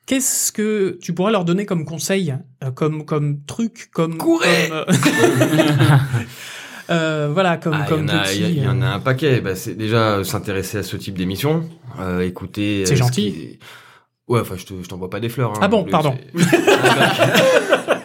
qu'est-ce 0.06 0.52
que 0.52 0.98
tu 1.02 1.14
pourrais 1.14 1.32
leur 1.32 1.44
donner 1.46 1.66
comme 1.66 1.86
conseil, 1.86 2.36
euh, 2.64 2.72
comme, 2.72 3.06
comme 3.06 3.42
truc, 3.46 3.90
comme... 3.92 4.18
Courez 4.18 4.70
comme, 4.70 4.86
euh, 6.90 7.30
Voilà, 7.34 7.58
comme, 7.58 7.74
Ah, 7.76 7.86
il 7.90 7.98
y 7.98 8.00
en 8.00 8.08
a- 8.08 8.20
petit... 8.24 8.36
il 8.38 8.42
y, 8.42 8.46
a- 8.46 8.50
il 8.50 8.64
y 8.64 8.68
en 8.68 8.82
a 8.82 8.88
un 8.88 9.00
paquet. 9.00 9.42
Bah, 9.42 9.56
c'est 9.56 9.76
déjà 9.76 10.18
euh, 10.18 10.24
s'intéresser 10.24 10.78
à 10.78 10.84
ce 10.84 10.96
type 10.98 11.18
d'émission, 11.18 11.68
euh, 12.00 12.22
écouter. 12.22 12.84
C'est 12.86 12.96
ce 12.96 13.00
gentil. 13.00 13.32
qui- 13.34 13.60
Ouais, 14.30 14.42
enfin, 14.42 14.56
je 14.58 14.66
te- 14.66 14.74
je 14.84 14.88
t'envoie 14.90 15.10
pas 15.10 15.20
des 15.22 15.30
fleurs. 15.30 15.52
hein, 15.52 15.60
Ah 15.62 15.68
bon, 15.70 15.86
pardon. 15.86 16.16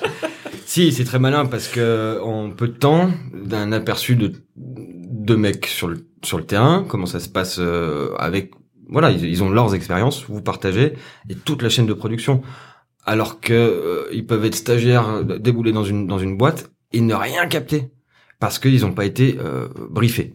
si, 0.72 0.90
c'est 0.90 1.04
très 1.04 1.18
malin 1.18 1.44
parce 1.44 1.68
que 1.68 2.18
en 2.22 2.50
peu 2.50 2.66
de 2.66 2.72
temps, 2.72 3.10
d'un 3.34 3.72
aperçu 3.72 4.16
de 4.16 4.32
de 4.56 5.34
mecs 5.34 5.66
sur 5.66 5.86
le 5.86 6.08
sur 6.22 6.38
le 6.38 6.44
terrain, 6.44 6.86
comment 6.88 7.04
ça 7.04 7.20
se 7.20 7.28
passe 7.28 7.58
euh, 7.58 8.14
avec. 8.18 8.52
Voilà, 8.88 9.10
ils, 9.10 9.42
ont 9.42 9.50
leurs 9.50 9.74
expériences, 9.74 10.24
vous 10.28 10.40
partagez 10.40 10.94
et 11.28 11.34
toute 11.34 11.60
la 11.60 11.68
chaîne 11.68 11.84
de 11.84 11.92
production. 11.92 12.40
Alors 13.04 13.38
que 13.40 13.52
euh, 13.52 14.08
ils 14.12 14.26
peuvent 14.26 14.46
être 14.46 14.54
stagiaires, 14.54 15.08
euh, 15.10 15.38
déboulés 15.38 15.72
dans 15.72 15.84
une 15.84 16.06
dans 16.06 16.18
une 16.18 16.38
boîte 16.38 16.70
et 16.94 17.02
ne 17.02 17.14
rien 17.14 17.46
capter 17.48 17.90
parce 18.40 18.58
qu'ils 18.58 18.80
n'ont 18.80 18.94
pas 18.94 19.04
été 19.04 19.36
euh, 19.38 19.68
briefés. 19.90 20.32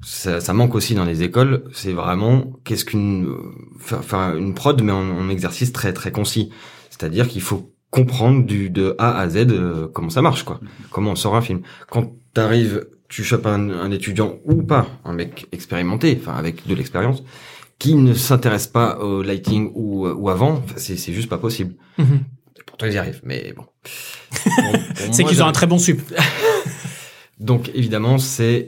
Ça, 0.00 0.40
ça 0.40 0.54
manque 0.54 0.74
aussi 0.74 0.94
dans 0.94 1.04
les 1.04 1.22
écoles. 1.22 1.64
C'est 1.74 1.92
vraiment 1.92 2.54
qu'est-ce 2.64 2.86
qu'une 2.86 3.26
euh, 3.26 3.98
enfin 3.98 4.34
une 4.34 4.54
prod, 4.54 4.80
mais 4.82 4.92
en, 4.92 5.10
en 5.10 5.28
exercice 5.28 5.72
très 5.72 5.92
très 5.92 6.10
concis. 6.10 6.50
C'est-à-dire 6.88 7.28
qu'il 7.28 7.42
faut 7.42 7.73
comprendre 7.94 8.44
du 8.44 8.70
de 8.70 8.96
A 8.98 9.16
à 9.20 9.28
Z 9.28 9.36
euh, 9.36 9.86
comment 9.86 10.10
ça 10.10 10.20
marche 10.20 10.42
quoi. 10.42 10.58
Comment 10.90 11.12
on 11.12 11.14
sort 11.14 11.36
un 11.36 11.40
film. 11.40 11.62
Quand 11.88 12.12
t'arrives, 12.32 12.88
tu 13.08 13.22
chopes 13.22 13.46
un, 13.46 13.70
un 13.70 13.92
étudiant 13.92 14.38
ou 14.44 14.64
pas, 14.64 14.88
un 15.04 15.12
mec 15.12 15.46
expérimenté, 15.52 16.18
enfin 16.20 16.34
avec 16.34 16.66
de 16.66 16.74
l'expérience, 16.74 17.22
qui 17.78 17.94
ne 17.94 18.12
s'intéresse 18.12 18.66
pas 18.66 18.98
au 18.98 19.22
lighting 19.22 19.70
ou, 19.74 20.08
ou 20.08 20.28
avant, 20.28 20.64
c'est 20.74 20.96
c'est 20.96 21.12
juste 21.12 21.28
pas 21.28 21.38
possible. 21.38 21.76
Mhm. 21.98 22.24
pourtant 22.66 22.86
ils 22.86 22.94
y 22.94 22.98
arrivent, 22.98 23.20
mais 23.22 23.54
bon. 23.56 23.66
C'est 25.12 25.22
qu'ils 25.22 25.40
ont 25.42 25.46
un 25.46 25.52
très 25.52 25.68
bon 25.68 25.78
sup. 25.78 26.00
Donc 27.38 27.70
évidemment, 27.74 28.18
c'est 28.18 28.66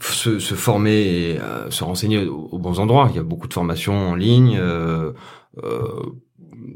se, 0.00 0.38
se 0.38 0.54
former 0.54 1.02
et 1.02 1.38
euh, 1.38 1.70
se 1.70 1.84
renseigner 1.84 2.26
aux, 2.26 2.48
aux 2.52 2.58
bons 2.58 2.78
endroits. 2.80 3.08
Il 3.10 3.16
y 3.16 3.18
a 3.18 3.22
beaucoup 3.22 3.48
de 3.48 3.52
formations 3.52 4.10
en 4.10 4.14
ligne, 4.14 4.56
euh, 4.58 5.12
euh, 5.62 6.00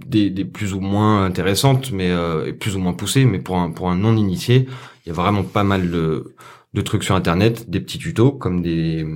des, 0.07 0.31
des 0.31 0.45
plus 0.45 0.75
ou 0.75 0.81
moins 0.81 1.25
intéressantes, 1.25 1.93
mais 1.93 2.11
euh, 2.11 2.47
et 2.47 2.53
plus 2.53 2.77
ou 2.77 2.79
moins 2.79 2.93
poussées. 2.93 3.25
Mais 3.25 3.39
pour 3.39 3.59
un 3.59 3.71
pour 3.71 3.91
un 3.91 3.97
non 3.97 4.17
initié, 4.17 4.67
il 5.05 5.09
y 5.09 5.11
a 5.11 5.15
vraiment 5.15 5.43
pas 5.43 5.65
mal 5.65 5.91
de, 5.91 6.35
de 6.75 6.81
trucs 6.81 7.05
sur 7.05 7.15
Internet, 7.15 7.71
des 7.71 7.81
petits 7.81 7.99
tutos 7.99 8.33
comme 8.33 8.63
des 8.63 9.07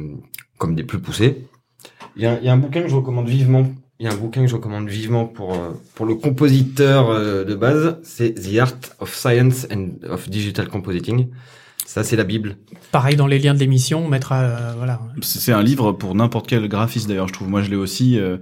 comme 0.58 0.74
des 0.74 0.84
plus 0.84 1.00
poussés. 1.00 1.46
Il 2.16 2.22
y 2.22 2.26
a, 2.26 2.38
il 2.38 2.44
y 2.44 2.48
a 2.48 2.52
un 2.52 2.58
bouquin 2.58 2.82
que 2.82 2.88
je 2.88 2.96
recommande 2.96 3.28
vivement. 3.28 3.66
Il 3.98 4.06
y 4.06 4.08
a 4.08 4.12
un 4.12 4.16
bouquin 4.16 4.42
que 4.42 4.46
je 4.46 4.54
recommande 4.54 4.88
vivement 4.88 5.26
pour 5.26 5.54
euh, 5.54 5.72
pour 5.94 6.06
le 6.06 6.14
compositeur 6.14 7.10
euh, 7.10 7.44
de 7.44 7.54
base, 7.54 7.98
c'est 8.02 8.34
The 8.34 8.58
Art 8.58 8.80
of 8.98 9.14
Science 9.14 9.66
and 9.72 10.06
of 10.08 10.28
Digital 10.28 10.68
Compositing. 10.68 11.28
Ça, 11.86 12.04
c'est 12.04 12.14
la 12.14 12.22
Bible. 12.22 12.56
Pareil 12.92 13.16
dans 13.16 13.26
les 13.26 13.40
liens 13.40 13.52
de 13.52 13.58
l'émission, 13.58 14.04
on 14.04 14.08
mettra 14.08 14.42
euh, 14.42 14.74
voilà. 14.76 15.00
C'est 15.22 15.52
un 15.52 15.62
livre 15.62 15.90
pour 15.90 16.14
n'importe 16.14 16.46
quel 16.46 16.68
graphiste 16.68 17.08
d'ailleurs, 17.08 17.26
je 17.26 17.32
trouve. 17.32 17.48
Moi, 17.48 17.62
je 17.62 17.70
l'ai 17.70 17.76
aussi 17.76 18.16
euh, 18.16 18.36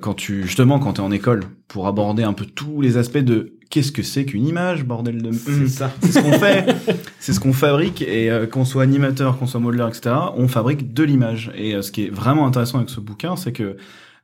quand 0.00 0.14
tu 0.14 0.42
justement 0.42 0.78
quand 0.78 0.94
tu 0.94 1.00
es 1.00 1.04
en 1.04 1.12
école 1.12 1.44
pour 1.68 1.86
aborder 1.86 2.24
un 2.24 2.32
peu 2.32 2.44
tous 2.44 2.80
les 2.80 2.96
aspects 2.96 3.18
de 3.18 3.52
qu'est-ce 3.70 3.92
que 3.92 4.02
c'est 4.02 4.24
qu'une 4.24 4.46
image, 4.46 4.84
bordel 4.84 5.22
de 5.22 5.28
Hum, 5.28 5.68
ça. 5.68 5.92
C'est 6.00 6.12
ce 6.12 6.20
qu'on 6.20 6.32
fait, 6.32 6.74
c'est 7.20 7.32
ce 7.32 7.40
qu'on 7.40 7.52
fabrique 7.52 8.02
et 8.02 8.30
euh, 8.30 8.46
qu'on 8.46 8.64
soit 8.64 8.82
animateur, 8.82 9.38
qu'on 9.38 9.46
soit 9.46 9.60
modeleur, 9.60 9.88
etc. 9.88 10.14
On 10.36 10.48
fabrique 10.48 10.92
de 10.92 11.04
l'image. 11.04 11.52
Et 11.54 11.74
euh, 11.74 11.82
ce 11.82 11.92
qui 11.92 12.04
est 12.04 12.10
vraiment 12.10 12.46
intéressant 12.46 12.78
avec 12.78 12.90
ce 12.90 13.00
bouquin, 13.00 13.36
c'est 13.36 13.52
que 13.52 13.76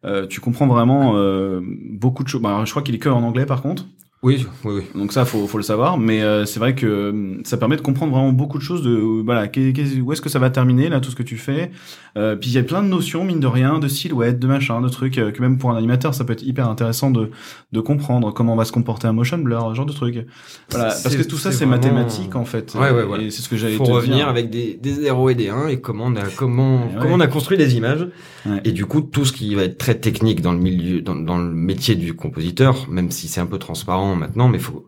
euh, 0.05 0.27
tu 0.27 0.41
comprends 0.41 0.67
vraiment 0.67 1.13
euh, 1.17 1.61
beaucoup 1.63 2.25
de 2.25 2.29
choses. 2.29 2.43
Bah, 2.43 2.63
je 2.65 2.71
crois 2.71 2.83
qu'il 2.83 2.95
est 2.95 2.99
que 2.99 3.09
en 3.09 3.23
anglais 3.23 3.47
par 3.47 3.63
contre. 3.63 3.87
Oui, 4.25 4.47
oui, 4.65 4.73
oui. 4.77 4.83
Donc 4.99 5.13
ça, 5.13 5.27
faut, 5.27 5.47
faut 5.47 5.59
le 5.59 5.63
savoir. 5.63 5.99
Mais 5.99 6.23
euh, 6.23 6.47
c'est 6.47 6.59
vrai 6.59 6.75
que 6.75 6.87
euh, 6.87 7.35
ça 7.45 7.59
permet 7.59 7.77
de 7.77 7.83
comprendre 7.83 8.11
vraiment 8.13 8.33
beaucoup 8.33 8.57
de 8.57 8.63
choses. 8.63 8.83
De 8.83 8.91
euh, 8.91 9.23
voilà, 9.23 9.49
qu'est- 9.49 9.75
qu'est- 9.75 10.01
où 10.01 10.13
est-ce 10.15 10.23
que 10.23 10.31
ça 10.31 10.39
va 10.39 10.49
terminer 10.49 10.89
là, 10.89 11.01
tout 11.01 11.11
ce 11.11 11.17
que 11.17 11.23
tu 11.23 11.37
fais. 11.37 11.71
Euh, 12.17 12.35
puis 12.35 12.49
il 12.49 12.55
y 12.55 12.59
a 12.59 12.63
plein 12.63 12.83
de 12.83 12.89
notions, 12.89 13.23
mine 13.25 13.39
de 13.41 13.47
rien, 13.47 13.79
de 13.79 13.87
silhouettes, 13.87 14.39
de 14.39 14.47
machin, 14.47 14.81
de 14.81 14.89
trucs 14.89 15.19
euh, 15.19 15.31
que 15.31 15.43
même 15.43 15.59
pour 15.59 15.71
un 15.73 15.77
animateur, 15.77 16.15
ça 16.15 16.25
peut 16.25 16.33
être 16.33 16.43
hyper 16.43 16.69
intéressant 16.71 17.11
de 17.11 17.31
de 17.73 17.81
comprendre 17.81 18.33
comment 18.33 18.57
va 18.57 18.65
se 18.65 18.73
comporter 18.73 19.07
un 19.07 19.13
motion 19.13 19.37
blur, 19.37 19.69
ce 19.71 19.75
genre 19.75 19.85
de 19.87 19.93
trucs. 19.93 20.27
Voilà, 20.71 20.91
C'est- 20.91 21.03
parce 21.03 21.17
que 21.17 21.23
tout 21.23 21.37
ça, 21.37 21.51
c'est 21.53 21.59
c'est 21.59 21.65
vraiment- 21.67 21.83
mathématique 21.83 22.35
en 22.35 22.47
fait. 22.47 22.75
Ouais, 22.77 22.91
ouais, 22.93 23.03
Et 23.03 23.07
voilà. 23.07 23.25
c'est 23.31 23.43
ce 23.43 23.49
que 23.51 23.57
j'allais 23.57 23.75
Il 23.75 23.79
te 23.81 23.85
faut 23.85 23.93
revenir 23.93 24.17
dire. 24.17 24.29
avec 24.29 24.49
des, 24.49 24.79
des 24.83 24.93
0 24.95 25.29
et 25.29 25.35
des 25.35 25.51
1 25.51 25.69
et 25.69 25.81
comment 25.81 26.05
on 26.07 26.17
a, 26.17 26.23
comment, 26.35 26.77
Ouais. 26.87 26.93
comment 26.99 27.15
on 27.17 27.21
a 27.21 27.27
construit 27.27 27.59
des 27.59 27.77
images. 27.77 28.07
Ouais. 28.47 28.61
Et 28.65 28.73
du 28.73 28.87
coup, 28.87 29.01
tout 29.03 29.25
ce 29.27 29.33
qui 29.33 29.55
va 29.55 29.65
être 29.65 29.77
très 29.77 29.95
technique 29.97 30.41
dans 30.41 30.53
le 30.53 30.59
milieu, 30.59 31.03
dans, 31.03 31.15
dans 31.15 31.37
le 31.39 31.51
métier 31.53 31.95
du 31.95 32.15
compositeur, 32.15 32.87
même 32.89 33.11
si 33.11 33.29
c'est 33.29 33.41
un 33.41 33.47
peu 33.47 33.59
transparent 33.59 34.14
maintenant, 34.17 34.49
mais 34.49 34.59
faut, 34.59 34.87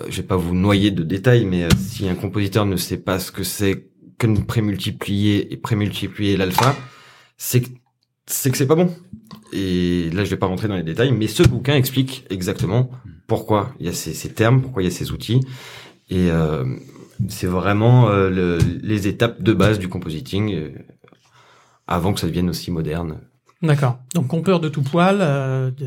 euh, 0.00 0.06
je 0.08 0.18
vais 0.18 0.26
pas 0.26 0.36
vous 0.36 0.54
noyer 0.54 0.90
de 0.90 1.02
détails, 1.02 1.44
mais 1.44 1.64
euh, 1.64 1.68
si 1.78 2.08
un 2.08 2.14
compositeur 2.14 2.66
ne 2.66 2.76
sait 2.76 2.98
pas 2.98 3.18
ce 3.18 3.32
que 3.32 3.42
c'est 3.44 3.86
que 4.18 4.26
de 4.26 4.40
prémultiplier 4.40 5.52
et 5.52 5.56
prémultiplier 5.56 6.36
l'alpha, 6.36 6.74
c'est 7.36 7.60
que, 7.62 7.68
c'est 8.26 8.50
que 8.50 8.56
c'est 8.56 8.66
pas 8.66 8.74
bon. 8.74 8.94
Et 9.52 10.10
là, 10.12 10.24
je 10.24 10.30
vais 10.30 10.36
pas 10.36 10.46
rentrer 10.46 10.68
dans 10.68 10.76
les 10.76 10.82
détails, 10.82 11.12
mais 11.12 11.28
ce 11.28 11.42
bouquin 11.42 11.74
explique 11.76 12.24
exactement 12.30 12.90
pourquoi 13.26 13.74
il 13.78 13.86
y 13.86 13.88
a 13.88 13.92
ces, 13.92 14.12
termes, 14.32 14.60
pourquoi 14.62 14.82
il 14.82 14.86
y 14.86 14.88
a 14.88 14.90
ces 14.92 15.12
outils. 15.12 15.40
Et 16.10 16.30
euh, 16.30 16.64
c'est 17.28 17.46
vraiment 17.46 18.08
le- 18.08 18.58
les 18.82 19.06
étapes 19.08 19.42
de 19.42 19.52
base 19.52 19.78
du 19.78 19.88
compositing 19.88 20.72
avant 21.86 22.12
que 22.12 22.20
ça 22.20 22.26
devienne 22.26 22.50
aussi 22.50 22.70
moderne. 22.70 23.20
D'accord. 23.60 23.98
Donc 24.14 24.28
compeur 24.28 24.60
de 24.60 24.68
tout 24.68 24.82
poil, 24.82 25.18
euh, 25.20 25.72
de, 25.72 25.86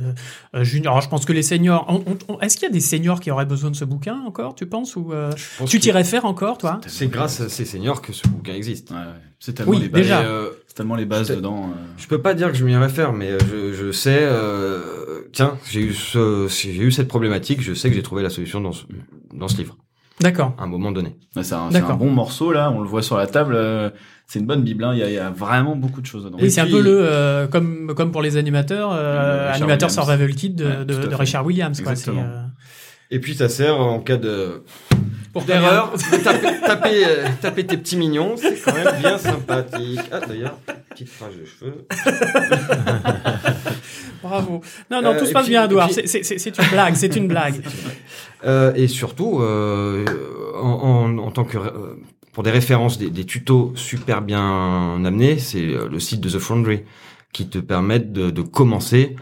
euh, 0.56 0.64
junior. 0.66 0.92
Alors 0.94 1.02
je 1.02 1.08
pense 1.10 1.24
que 1.24 1.32
les 1.32 1.42
seniors. 1.42 1.86
on- 1.88 2.04
on- 2.06 2.34
on- 2.36 2.40
Est-ce 2.42 2.58
qu'il 2.58 2.68
y 2.68 2.70
a 2.70 2.74
des 2.74 2.82
seniors 2.82 3.22
qui 3.22 3.32
auraient 3.32 3.46
besoin 3.46 3.72
de 3.72 3.78
ce 3.78 3.86
bouquin 3.86 4.20
encore, 4.28 4.56
tu 4.56 4.66
penses 4.66 4.98
ou 4.98 5.14
euh, 5.14 5.32
pense 5.58 5.70
tu 5.70 5.80
t'y 5.80 5.92
réfères 5.92 6.26
encore, 6.26 6.58
toi 6.58 6.82
C'est 6.88 7.08
grâce 7.08 7.40
à 7.40 7.48
ces 7.48 7.64
seniors 7.64 8.02
que 8.02 8.12
ce 8.12 8.28
bouquin 8.28 8.54
existe. 8.56 8.92
Ouais, 8.92 8.98
ouais. 8.98 9.04
C'est 9.40 9.54
tellement 9.54 9.72
Oui, 9.72 9.90
euh, 9.96 10.50
c'est 10.68 10.74
tellement 10.76 10.96
les 10.96 11.06
bases 11.06 11.30
Je- 11.30 11.36
dedans. 11.36 11.70
euh. 11.70 11.76
je 11.98 12.08
peux 12.08 12.22
pas 12.22 12.34
dire 12.34 12.52
que 12.52 12.58
je 12.58 12.66
m'y 12.66 12.76
réfère, 12.76 13.14
mais 13.14 13.38
je, 13.40 13.72
je 13.74 13.92
sais. 13.94 14.20
euh, 14.22 15.22
tiens, 15.32 15.58
j'ai 15.70 15.80
eu 15.82 15.94
ce, 15.94 16.48
j'ai 16.50 16.76
eu 16.84 16.92
cette 16.92 17.08
problématique. 17.08 17.62
Je 17.62 17.74
sais 17.74 17.88
que 17.90 17.96
j'ai 17.96 18.04
trouvé 18.04 18.22
la 18.22 18.30
solution 18.30 18.60
dans 18.60 18.74
ce, 18.74 18.84
dans 19.34 19.48
ce 19.48 19.56
livre 19.58 19.78
D'accord. 20.20 20.54
à 20.60 20.64
un 20.64 20.68
moment 20.68 20.92
donné. 20.92 21.16
C'est 21.42 21.54
un 21.54 21.70
bon 21.96 22.12
morceau 22.12 22.52
là. 22.52 22.70
On 22.70 22.82
le 22.82 22.88
voit 22.88 23.02
sur 23.02 23.16
la 23.16 23.28
table. 23.28 23.56
C'est 24.32 24.40
une 24.40 24.46
bonne 24.46 24.62
bible. 24.64 24.84
hein. 24.86 24.92
Il 24.94 25.00
y, 25.00 25.04
a, 25.04 25.08
il 25.10 25.14
y 25.14 25.18
a 25.20 25.30
vraiment 25.30 25.76
beaucoup 25.76 26.00
de 26.02 26.06
choses 26.06 26.24
dedans. 26.24 26.38
Oui, 26.42 26.50
c'est 26.50 26.62
un 26.62 26.68
peu 26.68 26.82
le 26.82 27.00
euh, 27.02 27.48
comme 27.48 27.94
comme 27.96 28.12
pour 28.14 28.22
les 28.22 28.38
animateurs, 28.38 28.92
euh, 28.94 29.50
Richard 29.52 29.56
animateur 29.56 29.90
Williams. 29.90 30.08
survival 30.08 30.36
kit 30.36 30.50
de, 30.52 30.66
Ouais. 30.66 31.16
Richard 31.16 31.46
Williams. 31.46 31.82
Quoi. 31.82 31.94
Euh, 32.08 32.44
Et 33.12 33.20
puis 33.20 33.36
ça 33.36 33.50
sert 33.50 33.78
en 33.80 34.00
cas 34.00 34.16
de 34.18 34.64
pour 35.34 35.44
d'erreur 35.44 35.92
de 36.12 36.18
taper, 36.24 36.48
taper, 36.66 37.06
euh, 37.06 37.26
taper 37.42 37.66
tes 37.66 37.76
petits 37.78 37.98
mignons. 37.98 38.36
C'est 38.38 38.56
quand 38.64 38.74
même 38.74 39.00
bien 39.02 39.18
sympathique. 39.18 40.00
Ah 40.14 40.20
d'ailleurs, 40.26 40.58
petite 40.92 41.10
phrase 41.10 41.34
de 41.38 41.46
cheveux. 41.46 41.86
Bravo. 44.24 44.62
Non, 44.90 45.02
non, 45.02 45.12
Euh, 45.14 45.20
tout 45.20 45.26
se 45.26 45.32
et 45.32 45.34
passe 45.34 45.44
puis- 45.44 45.52
bien, 45.54 45.64
et 45.64 45.66
Edouard. 45.66 45.88
puis- 45.88 45.96
C'est- 45.96 46.08
C'est 46.08 46.24
c'est- 46.24 46.38
c'est 46.38 46.58
une 46.58 46.70
blague. 46.70 46.96
C'est 46.96 47.16
une 47.16 47.28
blague. 47.34 47.62
Euh, 48.46 48.72
et 48.76 48.88
surtout, 48.88 49.40
euh, 49.42 50.06
en, 50.62 50.70
en, 50.70 51.18
en 51.18 51.32
tant 51.32 51.44
que 51.44 51.58
euh, 51.58 51.96
pour 52.34 52.44
des 52.44 52.52
références, 52.52 52.98
des, 52.98 53.10
des 53.10 53.26
tutos 53.26 53.74
super 53.76 54.22
bien 54.22 55.04
amenés, 55.06 55.38
c'est 55.40 55.66
euh, 55.66 55.88
le 55.90 56.00
site 56.00 56.22
de 56.22 56.30
The 56.30 56.40
Foundry 56.40 56.82
qui 57.34 57.48
te 57.48 57.60
permettent 57.60 58.12
de, 58.14 58.30
de 58.30 58.42
commencer 58.42 59.16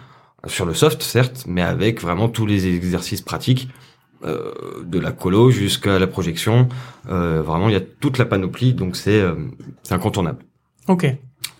sur 0.47 0.65
le 0.65 0.73
soft, 0.73 1.01
certes, 1.03 1.45
mais 1.47 1.61
avec 1.61 2.01
vraiment 2.01 2.29
tous 2.29 2.45
les 2.45 2.67
exercices 2.67 3.21
pratiques, 3.21 3.67
euh, 4.25 4.51
de 4.83 4.99
la 4.99 5.11
colo 5.11 5.49
jusqu'à 5.49 5.97
la 5.99 6.07
projection. 6.07 6.67
Euh, 7.09 7.41
vraiment, 7.41 7.69
il 7.69 7.73
y 7.73 7.77
a 7.77 7.81
toute 7.81 8.17
la 8.17 8.25
panoplie, 8.25 8.73
donc 8.73 8.95
c'est 8.95 9.19
euh, 9.21 9.35
incontournable 9.89 10.43
Ok. 10.87 11.05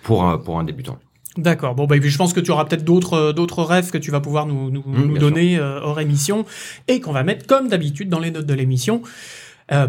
pour 0.04 0.24
un, 0.26 0.38
pour 0.38 0.60
un 0.60 0.64
débutant. 0.66 0.98
D'accord. 1.38 1.74
Bon, 1.76 1.86
bah, 1.86 1.96
et 1.96 2.00
puis 2.02 2.10
je 2.10 2.18
pense 2.18 2.34
que 2.34 2.40
tu 2.42 2.52
auras 2.52 2.66
peut-être 2.66 2.84
d'autres 2.84 3.14
euh, 3.14 3.34
d'autres 3.34 3.64
rêves 3.64 3.92
que 3.92 3.98
tu 3.98 4.12
vas 4.12 4.20
pouvoir 4.20 4.46
nous, 4.46 4.72
nous, 4.72 4.84
Mmh, 4.86 5.06
nous 5.06 5.18
donner 5.18 5.58
euh, 5.58 5.80
hors 5.82 6.00
émission 6.02 6.46
et 6.88 7.00
qu'on 7.00 7.14
va 7.14 7.24
mettre 7.24 7.46
comme 7.48 7.70
d'habitude 7.70 8.10
dans 8.10 8.20
les 8.20 8.32
notes 8.32 8.46
de 8.48 8.54
l'émission 8.54 9.04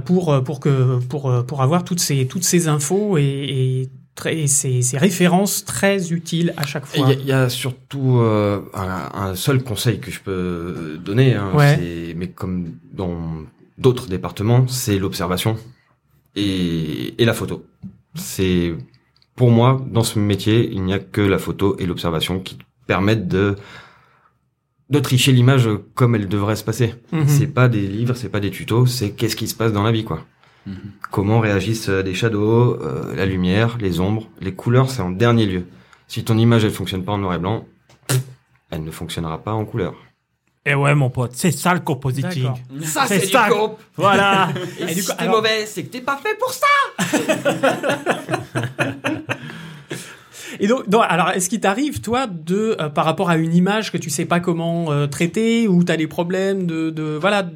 pour 0.04 0.32
euh, 0.32 0.40
pour 0.40 0.60
que 0.60 0.98
pour 1.00 1.30
euh, 1.30 1.42
pour 1.42 1.62
avoir 1.62 1.84
toutes 1.84 2.00
ces 2.00 2.26
toutes 2.26 2.44
ces 2.44 2.68
infos 2.68 3.16
et, 3.18 3.22
et 3.24 3.90
très 4.14 4.38
et 4.40 4.46
ces, 4.48 4.82
ces 4.82 4.98
références 4.98 5.64
très 5.64 6.12
utiles 6.12 6.52
à 6.56 6.66
chaque 6.66 6.84
Il 6.94 7.00
fois. 7.00 7.12
y, 7.12 7.18
il 7.20 7.26
y 7.26 7.32
a 7.32 7.48
surtout 7.48 8.18
euh, 8.18 8.60
un, 8.74 9.08
un 9.14 9.34
seul 9.34 9.62
conseil 9.62 9.98
que 10.00 10.10
je 10.10 10.20
peux 10.20 10.98
donner, 11.02 11.34
hein, 11.34 11.50
Ouais. 11.54 12.12
mais 12.16 12.28
comme 12.28 12.72
dans 12.92 13.16
d'autres 13.78 14.06
départements, 14.08 14.66
c'est 14.68 14.98
l'observation 14.98 15.56
et, 16.36 17.14
et 17.20 17.24
la 17.24 17.32
photo. 17.34 17.64
C'est 18.14 18.74
pour 19.36 19.50
moi 19.50 19.80
dans 19.90 20.02
ce 20.04 20.18
métier, 20.18 20.68
il 20.70 20.82
n'y 20.82 20.92
a 20.92 20.98
que 20.98 21.20
la 21.22 21.38
photo 21.38 21.76
et 21.78 21.86
l'observation 21.86 22.40
qui 22.40 22.58
permettent 22.86 23.28
de 23.28 23.54
de 24.90 24.98
tricher 24.98 25.32
l'image 25.32 25.68
comme 25.94 26.14
elle 26.14 26.28
devrait 26.28 26.56
se 26.56 26.64
passer. 26.64 26.94
Mhm. 27.12 27.28
C'est 27.28 27.46
pas 27.46 27.68
des 27.68 27.82
livres, 27.86 28.14
c'est 28.14 28.28
pas 28.28 28.40
des 28.40 28.50
tutos, 28.50 28.86
c'est 28.86 29.10
qu'est-ce 29.10 29.36
qui 29.36 29.46
se 29.48 29.54
passe 29.54 29.72
dans 29.72 29.82
la 29.84 29.92
vie, 29.92 30.04
quoi. 30.04 30.24
Mhm. 30.66 30.74
Comment 31.10 31.40
réagissent 31.40 31.88
euh, 31.88 32.02
des 32.02 32.12
shadows, 32.14 32.74
euh, 32.82 33.14
la 33.14 33.24
lumière, 33.26 33.78
les 33.80 34.00
ombres, 34.00 34.28
les 34.40 34.52
couleurs, 34.52 34.90
c'est 34.90 35.00
en 35.02 35.10
dernier 35.10 35.46
lieu. 35.46 35.64
Si 36.08 36.24
ton 36.24 36.36
image 36.36 36.64
elle 36.64 36.72
fonctionne 36.72 37.04
pas 37.04 37.12
en 37.12 37.18
noir 37.18 37.34
et 37.34 37.38
blanc, 37.38 37.64
elle 38.70 38.84
ne 38.84 38.90
fonctionnera 38.90 39.38
pas 39.38 39.52
en 39.52 39.64
couleur. 39.64 39.94
Et 40.66 40.74
ouais, 40.74 40.94
mon 40.94 41.08
pote, 41.08 41.30
c'est 41.34 41.52
ça 41.52 41.72
le 41.72 41.80
compositing. 41.80 42.50
Ça 42.82 43.06
C'est 43.06 43.20
ça. 43.20 43.48
Voilà. 43.96 44.50
Et, 44.78 44.82
Et 44.82 44.94
du 44.94 45.00
si 45.00 45.06
coup, 45.08 45.12
t'es 45.16 45.22
alors- 45.22 45.36
mauvais, 45.36 45.64
c'est 45.66 45.84
que 45.84 45.88
t'es 45.88 46.02
pas 46.02 46.18
fait 46.22 46.36
pour 46.38 46.52
ça. 46.52 46.66
Et 50.70 50.72
donc, 50.72 50.88
donc, 50.88 51.02
alors, 51.08 51.30
est-ce 51.30 51.48
qu'il 51.50 51.60
t'arrive, 51.60 52.00
toi, 52.00 52.26
de 52.26 52.76
euh, 52.80 52.88
par 52.88 53.04
rapport 53.04 53.28
à 53.30 53.36
une 53.36 53.54
image 53.54 53.90
que 53.92 53.98
tu 53.98 54.08
sais 54.10 54.24
pas 54.24 54.40
comment 54.40 54.90
euh, 54.92 55.06
traiter 55.06 55.66
ou 55.68 55.82
t'as 55.84 55.96
des 55.96 56.06
problèmes 56.06 56.66
de, 56.66 56.90
de 56.90 57.18
voilà, 57.20 57.50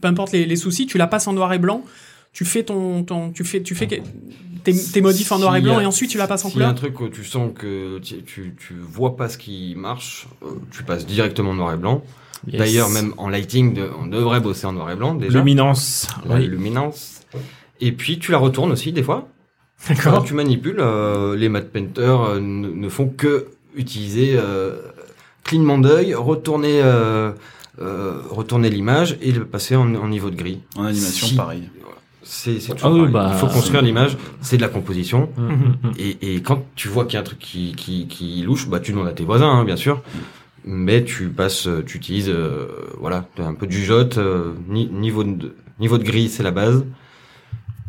peu 0.00 0.08
importe 0.08 0.32
les, 0.32 0.46
les 0.46 0.56
soucis, 0.56 0.86
tu 0.86 0.98
la 0.98 1.06
passes 1.06 1.26
en 1.26 1.32
noir 1.32 1.52
et 1.52 1.58
blanc, 1.58 1.84
tu 2.32 2.44
fais 2.44 2.62
ton, 2.62 3.02
ton 3.04 3.30
tu 3.30 3.44
fais, 3.44 3.62
tu 3.62 3.74
fais 3.74 3.86
que- 3.86 3.96
tes, 4.64 4.74
tes 4.74 5.00
modifs 5.00 5.32
en 5.32 5.38
noir 5.38 5.56
et 5.56 5.60
blanc 5.60 5.78
a- 5.78 5.82
et 5.82 5.86
ensuite 5.86 6.10
tu 6.10 6.18
la 6.18 6.26
passes 6.26 6.44
en 6.44 6.50
S'il 6.50 6.60
y 6.60 6.62
a 6.62 6.66
couleur. 6.66 6.70
un 6.70 6.74
truc 6.92 7.00
où 7.00 7.08
tu 7.08 7.24
sens 7.24 7.50
que 7.54 7.98
tu, 7.98 8.22
tu, 8.22 8.54
tu 8.58 8.74
vois 8.74 9.16
pas 9.16 9.28
ce 9.28 9.38
qui 9.38 9.74
marche, 9.76 10.26
euh, 10.42 10.48
tu 10.70 10.82
passes 10.84 11.06
directement 11.06 11.50
en 11.50 11.54
noir 11.54 11.74
et 11.74 11.76
blanc. 11.76 12.02
Yes. 12.46 12.58
D'ailleurs, 12.58 12.88
même 12.88 13.12
en 13.18 13.28
lighting, 13.28 13.74
de- 13.74 13.90
on 14.00 14.06
devrait 14.06 14.40
bosser 14.40 14.66
en 14.66 14.72
noir 14.72 14.90
et 14.90 14.96
blanc 14.96 15.14
déjà. 15.14 15.38
Luminance. 15.38 16.06
la 16.26 16.36
Oui. 16.36 16.46
luminance. 16.46 17.20
Et 17.80 17.92
puis 17.92 18.18
tu 18.18 18.32
la 18.32 18.38
retournes 18.38 18.72
aussi 18.72 18.92
des 18.92 19.02
fois. 19.02 19.28
Quand 20.02 20.20
tu 20.22 20.34
manipules, 20.34 20.78
euh, 20.80 21.36
les 21.36 21.48
matte 21.48 21.70
painters 21.72 22.20
euh, 22.22 22.40
ne, 22.40 22.68
ne 22.68 22.88
font 22.88 23.08
que 23.08 23.46
utiliser 23.76 24.34
euh, 24.36 24.76
clignement 25.44 25.78
d'œil, 25.78 26.14
retourner, 26.14 26.80
euh, 26.82 27.32
euh, 27.80 28.20
retourner 28.28 28.68
l'image 28.70 29.16
et 29.22 29.32
le 29.32 29.44
passer 29.46 29.76
en, 29.76 29.94
en 29.94 30.08
niveau 30.08 30.30
de 30.30 30.36
gris. 30.36 30.60
En 30.76 30.84
animation, 30.84 31.26
Si. 31.28 31.34
pareil. 31.36 31.62
C'est 32.22 32.60
c'est 32.60 32.74
Ah 32.82 32.90
oui, 32.92 33.08
bah, 33.10 33.30
Il 33.32 33.38
faut 33.38 33.46
construire 33.48 33.82
l'image, 33.82 34.16
c'est 34.40 34.56
de 34.56 34.62
la 34.62 34.68
composition. 34.68 35.30
Mm, 35.36 35.42
mm, 35.42 35.54
mm. 35.82 35.92
Et, 35.98 36.34
et 36.36 36.42
quand 36.42 36.64
tu 36.76 36.88
vois 36.88 37.04
qu'il 37.06 37.14
y 37.14 37.16
a 37.16 37.20
un 37.20 37.24
truc 37.24 37.38
qui, 37.40 37.72
qui, 37.76 38.06
qui 38.06 38.42
louche, 38.42 38.68
bah 38.68 38.78
tu 38.78 38.92
demandes 38.92 39.08
à 39.08 39.12
tes 39.12 39.24
voisins, 39.24 39.48
hein, 39.50 39.64
bien 39.64 39.76
sûr. 39.76 40.02
mais 40.64 41.02
tu 41.04 41.28
passes, 41.30 41.66
tu 41.86 41.96
utilises, 41.96 42.28
euh, 42.28 42.68
voilà, 43.00 43.26
un 43.38 43.54
peu 43.54 43.66
de 43.66 43.72
jugeote, 43.72 44.18
euh, 44.18 44.52
ni- 44.68 44.86
niveau 44.88 45.24
de 45.24 45.54
niveau 45.80 45.96
de 45.98 46.04
gris, 46.04 46.28
c'est 46.28 46.42
la 46.42 46.50
base. 46.50 46.84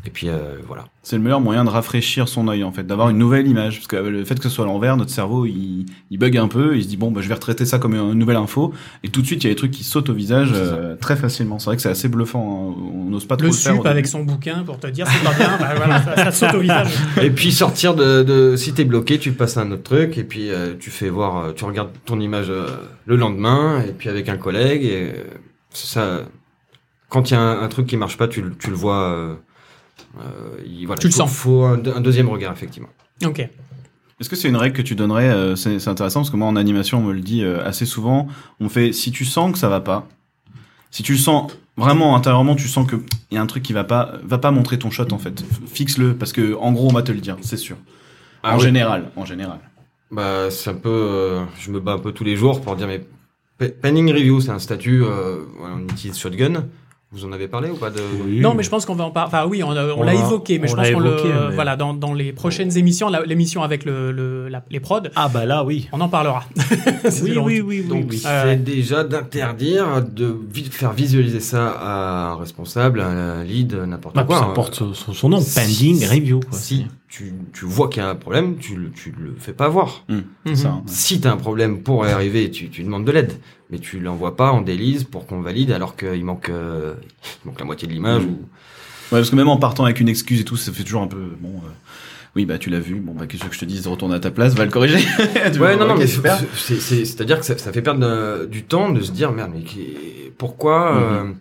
Et 0.04 0.10
puis 0.10 0.30
euh, 0.30 0.56
voilà. 0.68 0.86
C'est 1.04 1.16
le 1.16 1.22
meilleur 1.22 1.42
moyen 1.42 1.64
de 1.64 1.70
rafraîchir 1.70 2.28
son 2.28 2.48
œil 2.48 2.64
en 2.64 2.72
fait, 2.72 2.82
d'avoir 2.82 3.10
une 3.10 3.20
nouvelle 3.20 3.48
image. 3.48 3.76
Parce 3.76 3.88
que 3.88 3.96
euh, 3.98 4.10
le 4.10 4.26
fait 4.26 4.34
que 4.36 4.44
ce 4.44 4.50
soit 4.50 4.66
à 4.66 4.68
l'envers, 4.68 4.98
notre 4.98 5.12
cerveau 5.12 5.46
il, 5.46 5.86
il 6.10 6.18
bug 6.18 6.36
un 6.38 6.48
peu, 6.48 6.76
il 6.76 6.82
se 6.84 6.88
dit 6.88 6.98
bon 6.98 7.12
bah 7.12 7.22
je 7.22 7.28
vais 7.28 7.36
retraiter 7.36 7.66
ça 7.66 7.78
comme 7.78 7.94
une 7.94 8.14
nouvelle 8.16 8.38
info, 8.38 8.74
et 9.04 9.10
tout 9.10 9.22
de 9.22 9.28
suite 9.28 9.44
il 9.44 9.48
y 9.48 9.50
a 9.52 9.54
des 9.54 9.58
trucs 9.58 9.70
qui 9.72 9.84
sautent 9.84 10.10
au 10.10 10.14
visage 10.16 10.50
euh, 10.56 10.96
très 10.96 11.16
facilement. 11.16 11.60
C'est 11.60 11.66
vrai 11.68 11.76
que 11.76 11.84
c'est 11.84 11.90
assez 11.90 12.08
bluffant. 12.10 12.42
hein. 12.80 12.82
On 12.96 13.10
n'ose 13.12 13.26
pas 13.26 13.38
trop 13.38 13.46
Le 13.46 13.52
le, 13.52 13.56
faire. 13.56 13.76
sup 13.76 13.86
avec 13.86 14.08
son 14.08 14.24
bouquin 14.24 14.64
pour 14.64 14.80
te 14.80 14.88
dire 14.88 15.06
c'est 15.08 15.24
pas 15.24 15.36
bien, 15.36 15.56
bah 15.60 15.74
voilà, 15.76 16.02
ça, 16.02 16.16
ça 16.16 16.32
saute 16.32 16.56
au 16.56 16.62
visage. 16.62 16.90
Et 17.22 17.30
puis 17.30 17.52
sortir 17.52 17.94
de, 17.94 18.24
de 18.24 18.56
si 18.56 18.74
t'es 18.74 18.86
bloqué, 18.86 19.20
tu 19.20 19.34
passes 19.34 19.58
à 19.58 19.62
un 19.62 19.72
autre 19.72 19.84
truc 19.84 20.18
et 20.18 20.24
puis 20.24 20.50
euh, 20.50 20.74
tu 20.80 20.90
fais 20.90 21.10
voir, 21.10 21.38
euh, 21.38 21.52
tu 21.54 21.64
regardes 21.64 21.92
ton 22.06 22.20
image 22.20 22.50
euh, 22.50 22.66
le 23.06 23.18
lendemain 23.18 23.84
et 23.88 23.92
puis 23.92 24.10
avec 24.10 24.30
un 24.30 24.38
collègue 24.38 24.84
et 24.84 25.12
euh, 25.16 25.24
c'est 25.70 25.94
ça. 25.94 26.22
Quand 27.10 27.30
il 27.30 27.34
y 27.34 27.38
a 27.38 27.42
un, 27.42 27.62
un 27.62 27.68
truc 27.68 27.86
qui 27.88 27.98
marche 27.98 28.18
pas, 28.18 28.28
tu, 28.28 28.42
le- 28.42 28.56
tu 28.58 28.70
le 28.72 28.76
vois. 28.76 29.38
Euh, 30.20 30.62
il- 30.66 30.86
voilà, 30.86 31.00
Tu 31.00 31.08
le 31.08 31.12
faut- 31.14 31.18
sens. 31.20 31.32
Faut 31.34 31.64
un, 31.64 31.78
deux- 31.78 31.94
un 31.96 32.02
deuxième 32.02 32.30
regard 32.30 32.52
effectivement. 32.54 32.90
Ok. 33.26 33.40
Est-ce 33.40 34.30
que 34.30 34.36
c'est 34.36 34.50
une 34.50 34.56
règle 34.58 34.76
que 34.76 34.82
tu 34.84 34.96
donnerais 34.96 35.30
euh, 35.30 35.56
C'est 35.56 35.80
c'est 35.80 35.90
intéressant 35.90 36.20
parce 36.22 36.30
que 36.30 36.36
moi 36.38 36.48
en 36.48 36.56
animation 36.56 37.00
on 37.00 37.04
me 37.04 37.14
le 37.14 37.22
dit 37.22 37.44
euh, 37.44 37.66
assez 37.66 37.86
souvent. 37.86 38.28
On 38.60 38.70
fait 38.70 38.94
si 38.94 39.12
tu 39.12 39.26
sens 39.26 39.52
que 39.52 39.58
ça 39.58 39.68
va 39.70 39.80
pas, 39.82 40.08
si 40.92 41.02
tu 41.04 41.14
le 41.14 41.18
sens 41.18 41.52
vraiment 41.78 42.16
intérieurement, 42.16 42.56
tu 42.56 42.68
sens 42.68 42.86
que 42.88 42.98
il 43.32 43.36
y 43.36 43.38
a 43.38 43.42
un 43.42 43.48
truc 43.48 43.64
qui 43.64 43.74
va 43.74 43.84
pas, 43.84 44.14
va 44.24 44.38
pas 44.38 44.52
montrer 44.52 44.78
ton 44.78 44.92
shot 44.92 45.12
en 45.12 45.18
fait. 45.18 45.44
Fixe-le 45.66 46.16
parce 46.16 46.34
que 46.34 46.54
en 46.56 46.72
gros 46.72 46.88
on 46.90 46.94
va 46.94 47.02
te 47.02 47.12
le 47.12 47.20
dire, 47.20 47.38
c'est 47.42 47.58
sûr. 47.58 47.78
Ah 48.44 48.54
en 48.56 48.58
oui. 48.58 48.64
général, 48.64 49.10
en 49.16 49.26
général. 49.26 49.60
Bah, 50.12 50.52
c'est 50.52 50.70
un 50.70 50.74
peu, 50.76 50.90
euh, 50.90 51.44
je 51.60 51.72
me 51.72 51.80
bats 51.80 51.94
un 51.94 52.00
peu 52.00 52.12
tous 52.12 52.24
les 52.26 52.36
jours 52.36 52.62
pour 52.62 52.76
dire, 52.76 52.88
mais 52.88 53.02
penning 53.70 54.12
review, 54.12 54.42
c'est 54.42 54.50
un 54.50 54.60
statut, 54.60 55.04
euh, 55.04 55.44
on 55.64 55.84
utilise 55.84 56.18
Shotgun. 56.18 56.66
Vous 57.14 57.26
en 57.26 57.34
avez 57.34 57.50
parlé 57.50 57.70
ou 57.70 57.76
pas 57.76 57.90
de 57.90 58.00
Non, 58.40 58.54
mais 58.54 58.64
je 58.64 58.70
pense 58.70 58.86
qu'on 58.86 58.96
va 58.96 59.04
en 59.04 59.12
parler. 59.12 59.28
Enfin, 59.28 59.46
oui, 59.46 59.62
on, 59.64 59.72
a- 59.72 59.84
on 59.94 60.00
On 60.00 60.04
l'a 60.04 60.14
évoqué, 60.14 60.60
mais 60.60 60.70
je 60.70 60.76
pense 60.78 60.90
qu'on 60.92 61.00
le. 61.02 61.08
évoqué, 61.08 61.28
mais- 61.50 61.56
Voilà, 61.56 61.76
dans, 61.76 61.94
dans 61.94 62.14
les 62.14 62.32
prochaines 62.32 62.78
émissions, 62.78 63.10
l'émission 63.26 63.64
avec 63.64 63.84
le, 63.84 64.14
le- 64.14 64.48
la- 64.48 64.64
les 64.70 64.80
prods, 64.80 65.02
Ah 65.18 65.28
bah 65.28 65.46
là, 65.46 65.66
oui. 65.66 65.90
on 65.92 66.00
en 66.00 66.08
parlera. 66.08 66.46
Oui, 67.24 67.32
oui, 67.38 67.38
oui, 67.38 67.62
oui, 67.62 67.84
Donc, 67.84 68.06
oui. 68.12 68.18
c'est 68.20 68.28
Ouais. 68.30 68.56
déjà 68.56 69.04
d'interdire 69.04 70.02
de 70.10 70.34
vi- 70.54 70.70
faire 70.72 70.94
visualiser 70.94 71.42
ça 71.42 71.72
à 71.72 72.30
un 72.32 72.36
responsable, 72.36 73.02
à 73.02 73.08
un 73.10 73.44
lead, 73.44 73.74
n'importe 73.74 74.16
Bah, 74.16 74.24
quoi. 74.24 74.38
ça 74.40 74.46
hein. 74.46 74.52
porte 74.56 74.76
son, 74.76 74.94
son 74.94 75.30
nom, 75.30 75.42
Si- 75.42 75.56
pending 75.60 76.06
review. 76.08 76.40
Quoi. 76.40 76.58
Si 76.58 76.86
tu, 77.10 77.34
tu 77.52 77.66
vois 77.66 77.90
qu'il 77.90 78.02
y 78.02 78.06
a 78.06 78.10
un 78.10 78.16
problème, 78.16 78.56
tu, 78.58 78.78
le- 78.78 78.90
tu 78.92 79.14
le 79.20 79.36
fais 79.38 79.52
pas 79.54 79.68
voir. 79.68 80.06
Hum, 80.10 80.24
Mhm. 80.46 80.56
ça. 80.56 80.82
Si 80.86 81.20
tu 81.20 81.28
as 81.28 81.32
un 81.34 81.38
problème 81.38 81.82
pour 81.82 82.06
y 82.06 82.10
arriver, 82.10 82.50
tu, 82.52 82.70
tu 82.70 82.84
demandes 82.84 83.04
de 83.04 83.12
l'aide. 83.12 83.34
Mais 83.70 83.80
tu 83.80 84.02
l'envoies 84.02 84.36
pas 84.36 84.52
en 84.52 84.62
délise 84.62 85.06
pour 85.06 85.26
qu'on 85.26 85.40
valide 85.40 85.72
alors 85.72 85.96
qu'il 85.96 86.26
manque, 86.26 86.50
euh, 86.50 86.94
il 87.04 87.48
manque 87.48 87.60
la 87.60 87.66
moitié 87.66 87.88
de 87.88 87.94
l'image. 87.94 88.24
Mm. 88.24 88.30
ou... 88.30 88.32
Ouais, 89.12 89.20
parce 89.20 89.30
que 89.30 89.36
même 89.36 89.50
en 89.50 89.58
partant 89.58 89.84
avec 89.86 90.00
une 90.00 90.08
excuse 90.10 90.40
et 90.42 90.44
tout, 90.46 90.56
ça 90.58 90.72
fait 90.72 90.84
toujours 90.84 91.02
un 91.02 91.08
peu 91.08 91.36
bon. 91.40 91.50
euh, 91.58 91.70
oui, 92.36 92.46
bah 92.46 92.58
tu 92.58 92.70
l'as 92.70 92.80
vu. 92.80 92.96
Bon, 92.96 93.14
bah 93.14 93.28
qu'est-ce 93.28 93.44
que 93.44 93.54
je 93.54 93.60
te 93.60 93.66
dise, 93.66 93.86
retourne 93.88 94.14
à 94.14 94.20
ta 94.22 94.32
place, 94.32 94.54
va 94.54 94.64
le 94.64 94.72
corriger. 94.72 95.00
Vois, 95.58 95.68
Ouais, 95.68 95.76
non, 95.76 95.86
non, 95.88 95.98
mais 95.98 96.08
super. 96.08 96.40
c'est, 96.56 96.80
c'est, 96.80 97.04
c'est-à-dire 97.04 97.40
que 97.40 97.46
ça, 97.46 97.58
ça 97.58 97.74
fait 97.74 97.82
perdre 97.82 98.06
euh, 98.06 98.46
du 98.48 98.64
temps 98.64 98.90
de 98.90 99.02
se 99.02 99.12
dire, 99.12 99.34
merde, 99.34 99.52
mais 99.54 99.64
qui- 99.64 99.98
pourquoi 100.38 100.96
euh, 100.98 101.32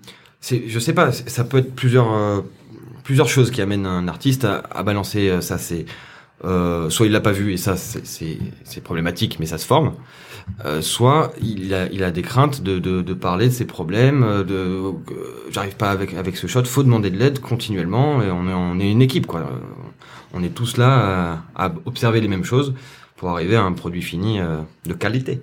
c'est, 0.40 0.64
Je 0.66 0.78
sais 0.80 0.92
pas, 0.92 1.12
ça 1.12 1.44
peut 1.44 1.58
être 1.58 1.74
plusieurs, 1.76 2.12
euh, 2.12 2.40
plusieurs 3.04 3.28
choses 3.28 3.52
qui 3.52 3.62
amènent 3.62 3.86
un 3.86 4.08
artiste 4.08 4.44
à, 4.44 4.64
à 4.72 4.82
balancer 4.82 5.28
euh, 5.28 5.40
ça. 5.40 5.56
C'est 5.58 5.86
euh, 6.44 6.88
soit 6.90 7.06
il 7.06 7.12
l'a 7.12 7.20
pas 7.20 7.32
vu 7.32 7.52
et 7.52 7.56
ça, 7.56 7.76
c'est, 7.76 8.38
problématique, 8.82 9.38
mais 9.40 9.46
ça 9.46 9.58
se 9.58 9.66
forme. 9.66 9.92
Euh, 10.64 10.80
soit 10.80 11.32
il 11.40 11.72
a, 11.74 11.86
il 11.92 12.02
a 12.02 12.10
des 12.10 12.22
craintes 12.22 12.62
de, 12.62 12.78
de, 12.78 13.02
de 13.02 13.14
parler 13.14 13.46
de 13.48 13.52
ses 13.52 13.66
problèmes, 13.66 14.22
euh, 14.22 14.42
de 14.42 14.54
euh, 14.54 14.92
j'arrive 15.50 15.76
pas 15.76 15.90
avec 15.90 16.14
avec 16.14 16.36
ce 16.36 16.46
shot, 16.46 16.64
faut 16.64 16.82
demander 16.82 17.10
de 17.10 17.18
l'aide 17.18 17.40
continuellement 17.40 18.22
et 18.22 18.30
on 18.30 18.48
est 18.48 18.52
on 18.54 18.80
est 18.80 18.90
une 18.90 19.02
équipe 19.02 19.26
quoi. 19.26 19.40
Euh, 19.40 19.58
On 20.32 20.42
est 20.42 20.54
tous 20.54 20.76
là 20.76 21.42
à, 21.54 21.66
à 21.66 21.72
observer 21.86 22.20
les 22.20 22.28
mêmes 22.28 22.44
choses 22.44 22.74
pour 23.16 23.30
arriver 23.30 23.56
à 23.56 23.62
un 23.62 23.72
produit 23.72 24.02
fini 24.02 24.38
de 24.86 24.94
qualité. 24.94 25.42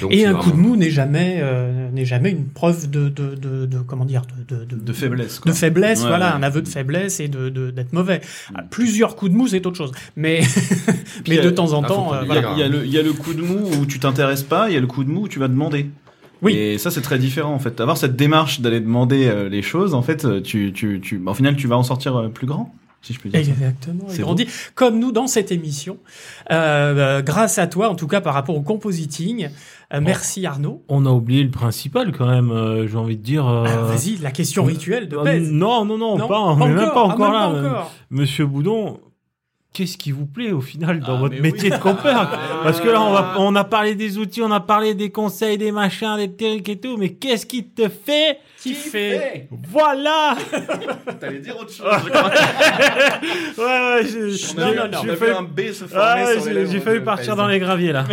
Donc, 0.00 0.12
Et 0.12 0.26
un 0.26 0.34
coup 0.34 0.50
de 0.50 0.56
mou 0.56 0.76
n'est 0.76 0.90
jamais, 0.90 1.38
euh, 1.40 1.90
n'est 1.90 2.04
jamais 2.04 2.30
une 2.30 2.46
preuve 2.46 2.90
de, 2.90 3.08
de, 3.08 3.34
de, 3.34 3.66
de- 3.66 3.78
comment 3.78 4.04
dire, 4.04 4.22
de, 4.48 4.56
de, 4.56 4.64
de, 4.64 4.76
De 4.76 4.92
faiblesse. 4.92 5.38
Quoi. 5.38 5.52
de 5.52 5.56
faiblesse, 5.56 6.02
Ouais, 6.02 6.08
voilà, 6.08 6.30
ouais. 6.30 6.36
un 6.36 6.42
aveu 6.42 6.62
de 6.62 6.68
faiblesse 6.68 7.20
et 7.20 7.28
de 7.28 7.48
d'être 7.70 7.92
mauvais. 7.92 8.18
Mm. 8.18 8.54
Ah, 8.56 8.62
Plusieurs 8.70 9.16
coups 9.16 9.30
de 9.32 9.36
mou, 9.36 9.48
c'est 9.48 9.64
autre 9.66 9.76
chose. 9.76 9.92
Mais, 10.16 10.40
mais 11.28 11.38
a- 11.38 11.42
de 11.42 11.50
temps 11.50 11.72
en 11.72 11.82
ah, 11.82 11.88
temps, 11.88 12.14
euh, 12.14 12.22
voilà. 12.24 12.52
Il 12.54 12.58
y, 12.58 12.62
a 12.62 12.68
le, 12.68 12.84
il 12.84 12.92
y 12.92 12.98
a 12.98 13.02
le 13.02 13.12
coup 13.12 13.34
de 13.34 13.42
mou 13.42 13.58
où 13.80 13.86
tu 13.86 13.98
t'intéresses 13.98 14.42
pas, 14.42 14.68
il 14.68 14.74
y 14.74 14.76
a 14.76 14.80
le 14.80 14.86
coup 14.86 15.04
de 15.04 15.10
mou 15.10 15.22
où 15.22 15.28
tu 15.28 15.38
vas 15.38 15.48
demander. 15.48 15.88
Oui. 16.42 16.54
Et 16.54 16.76
ça, 16.78 16.90
c'est 16.90 17.00
très 17.00 17.18
différent, 17.18 17.54
en 17.54 17.58
fait. 17.58 17.80
Avoir 17.80 17.96
cette 17.96 18.14
démarche 18.16 18.60
d'aller 18.60 18.80
demander 18.80 19.26
euh, 19.26 19.48
les 19.48 19.62
choses, 19.62 19.94
en 19.94 20.02
fait, 20.02 20.42
tu, 20.42 20.72
tu, 20.74 21.00
tu, 21.00 21.18
bah, 21.18 21.30
au 21.30 21.34
final, 21.34 21.56
tu 21.56 21.66
vas 21.66 21.76
en 21.78 21.82
sortir 21.82 22.14
euh, 22.16 22.28
plus 22.28 22.46
grand, 22.46 22.74
si 23.00 23.14
je 23.14 23.20
peux 23.20 23.30
dire. 23.30 23.40
Exactement, 23.40 24.04
C'est 24.08 24.20
grandit. 24.20 24.46
Comme 24.74 24.98
nous 24.98 25.12
dans 25.12 25.28
cette 25.28 25.50
émission, 25.50 25.96
euh, 26.50 26.94
euh, 26.96 27.22
grâce 27.22 27.58
à 27.58 27.66
toi, 27.66 27.88
en 27.88 27.94
tout 27.94 28.06
cas 28.06 28.20
par 28.20 28.34
rapport 28.34 28.54
au 28.54 28.60
compositing. 28.60 29.48
Euh, 29.94 30.00
merci 30.02 30.44
Arnaud. 30.46 30.82
On 30.88 31.06
a 31.06 31.10
oublié 31.10 31.44
le 31.44 31.50
principal 31.50 32.10
quand 32.10 32.26
même, 32.26 32.50
euh, 32.50 32.88
j'ai 32.88 32.96
envie 32.96 33.16
de 33.16 33.22
dire. 33.22 33.46
euh, 33.46 33.64
Ah, 33.68 33.82
Vas-y, 33.82 34.16
la 34.16 34.32
question 34.32 34.64
rituelle 34.64 35.08
de 35.08 35.16
euh, 35.16 35.22
Pèse. 35.22 35.52
non, 35.52 35.84
non, 35.84 35.96
non, 35.96 36.18
Non, 36.18 36.26
pas, 36.28 36.56
même 36.56 36.76
pas 36.76 36.92
Ah, 36.94 37.00
encore 37.04 37.32
là. 37.32 37.46
pas 37.46 37.52
même. 37.52 37.66
encore. 37.66 37.92
Monsieur 38.10 38.46
Boudon, 38.46 38.98
qu'est-ce 39.76 39.98
qui 39.98 40.10
vous 40.10 40.24
plaît 40.24 40.52
au 40.52 40.62
final 40.62 41.00
dans 41.00 41.16
Ah, 41.16 41.20
votre 41.20 41.38
métier 41.40 41.70
oui. 41.70 41.76
de 41.76 41.82
compère 41.82 42.30
Ah. 42.32 42.60
Parce 42.62 42.80
que 42.80 42.88
là, 42.88 43.02
on, 43.02 43.12
va, 43.12 43.34
on 43.38 43.54
a 43.56 43.64
parlé 43.64 43.94
des 43.94 44.16
outils, 44.16 44.40
on 44.40 44.50
a 44.50 44.60
parlé 44.60 44.94
des 44.94 45.10
conseils, 45.10 45.58
des 45.58 45.70
machins, 45.70 46.16
des 46.16 46.34
trucs 46.34 46.66
et 46.70 46.80
tout, 46.80 46.96
mais 46.96 47.10
qu'est-ce 47.10 47.44
qui 47.44 47.64
te 47.68 47.88
fait 47.90 48.38
Kiffer. 48.58 49.48
Voilà 49.68 50.34
T'allais 51.20 51.40
dire 51.40 51.56
autre 51.58 51.72
chose. 51.72 51.86
Ouais, 53.58 53.64
ouais, 53.64 54.02
je- 54.06 54.56
Non, 54.58 54.66
non, 54.66 54.72
j'ai- 54.72 54.88
non, 54.88 55.02
j'ai 55.04 55.16
failli- 55.16 55.36
un 55.36 55.42
B 55.42 55.60
se 55.72 55.84
former 55.84 55.94
Ah 56.04 56.24
ouais, 56.42 56.66
j'ai 56.66 56.80
failli 56.80 57.00
partir 57.00 57.36
dans 57.36 57.46
les 57.46 57.58
graviers 57.58 57.92
là. 57.92 58.04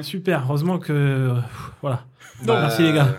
Super, 0.00 0.42
heureusement 0.46 0.78
que. 0.78 0.92
euh, 0.92 1.34
Voilà. 1.82 2.04
Bah, 2.44 2.58
merci, 2.62 2.82
les 2.82 2.92
gars. 2.92 3.16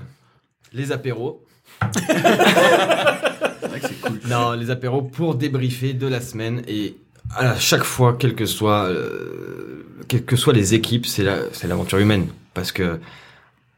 Les 0.74 0.92
apéros. 0.92 1.44
C'est 1.94 3.68
vrai 3.68 3.80
que 3.80 3.88
c'est 3.88 4.02
cool. 4.02 4.20
Non, 4.30 4.54
les 4.54 4.70
apéros 4.72 5.02
pour 5.02 5.36
débriefer 5.36 5.94
de 5.94 6.08
la 6.08 6.22
semaine 6.22 6.62
et 6.68 6.96
à 7.36 7.58
chaque 7.60 7.84
fois, 7.84 8.16
quelles 8.18 8.36
que 8.36 8.46
soient, 8.46 8.86
euh, 8.86 9.86
quelles 10.08 10.26
que 10.26 10.36
soient 10.36 10.54
les 10.54 10.74
équipes, 10.74 11.06
c'est 11.06 11.24
la, 11.24 11.38
c'est 11.52 11.68
l'aventure 11.68 11.98
humaine 12.00 12.28
parce 12.54 12.72
que 12.72 13.00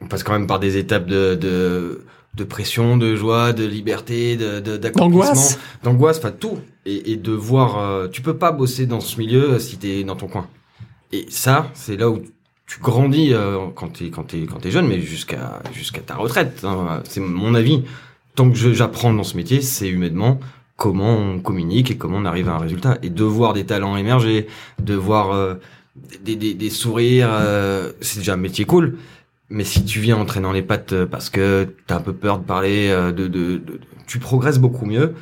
on 0.02 0.08
passe 0.08 0.24
quand 0.24 0.34
même 0.34 0.48
par 0.48 0.60
des 0.60 0.78
étapes 0.78 1.08
de, 1.08 1.34
de, 1.36 2.06
de 2.36 2.44
pression, 2.44 2.98
de 2.98 3.16
joie, 3.16 3.54
de 3.54 3.66
liberté, 3.66 4.38
de, 4.38 4.60
d'accomplissement, 4.78 5.60
D'angoisse. 5.84 6.20
enfin 6.20 6.32
tout, 6.32 6.60
et, 6.86 7.14
et 7.14 7.16
de 7.18 7.32
voir, 7.32 7.80
euh, 7.80 8.08
tu 8.08 8.22
peux 8.22 8.38
pas 8.38 8.52
bosser 8.52 8.86
dans 8.86 9.00
ce 9.00 9.18
milieu 9.18 9.54
euh, 9.54 9.60
si 9.60 9.78
t'es 9.78 10.04
dans 10.04 10.16
ton 10.16 10.28
coin. 10.28 10.48
Et 11.12 11.26
ça, 11.30 11.72
c'est 11.74 11.98
là 11.98 12.10
où 12.10 12.22
tu 12.68 12.80
grandis 12.80 13.34
euh, 13.34 13.68
quand 13.76 13.88
t'es 13.88 14.10
quand 14.10 14.24
t'es 14.26 14.42
quand 14.46 14.60
t'es 14.60 14.72
jeune, 14.72 14.88
mais 14.88 15.02
jusqu'à 15.02 15.64
jusqu'à 15.74 16.02
ta 16.02 16.16
retraite. 16.16 16.64
hein. 16.64 17.02
c'est 17.06 17.22
mon 17.22 17.56
avis. 17.56 17.84
Tant 18.36 18.52
que 18.52 18.74
j'apprends 18.74 19.12
dans 19.14 19.24
ce 19.24 19.36
métier, 19.36 19.62
c'est 19.62 19.88
humainement 19.90 20.40
comment 20.78 21.18
on 21.18 21.40
communique 21.40 21.92
et 21.92 21.98
comment 21.98 22.18
on 22.18 22.26
arrive 22.26 22.48
à 22.50 22.54
un 22.54 22.60
résultat. 22.60 22.98
Et 23.04 23.10
de 23.10 23.24
voir 23.24 23.54
des 23.54 23.66
talents 23.66 23.98
émerger, 23.98 24.48
de 24.80 24.94
voir 24.96 25.32
euh, 25.32 25.56
des, 26.24 26.36
des, 26.38 26.70
sourires, 26.70 27.30
euh, 27.32 27.92
c'est 28.02 28.20
déjà 28.20 28.34
un 28.34 28.38
métier 28.38 28.66
cool. 28.66 28.98
Mais 29.50 29.64
si 29.64 29.84
tu 29.84 30.00
viens 30.00 30.18
en 30.18 30.26
traînant 30.26 30.52
les 30.52 30.62
pattes 30.62 30.94
euh, 30.94 31.06
parce 31.06 31.30
que 31.30 31.68
t'as 31.88 31.98
un 31.98 32.02
peu 32.02 32.14
peur 32.14 32.40
de 32.40 32.44
parler, 32.46 32.90
de, 32.90 33.12
de, 33.12 33.28
de- 33.28 33.80
tu 34.08 34.20
progresses 34.20 34.60
beaucoup 34.60 34.86
mieux. 34.86 35.14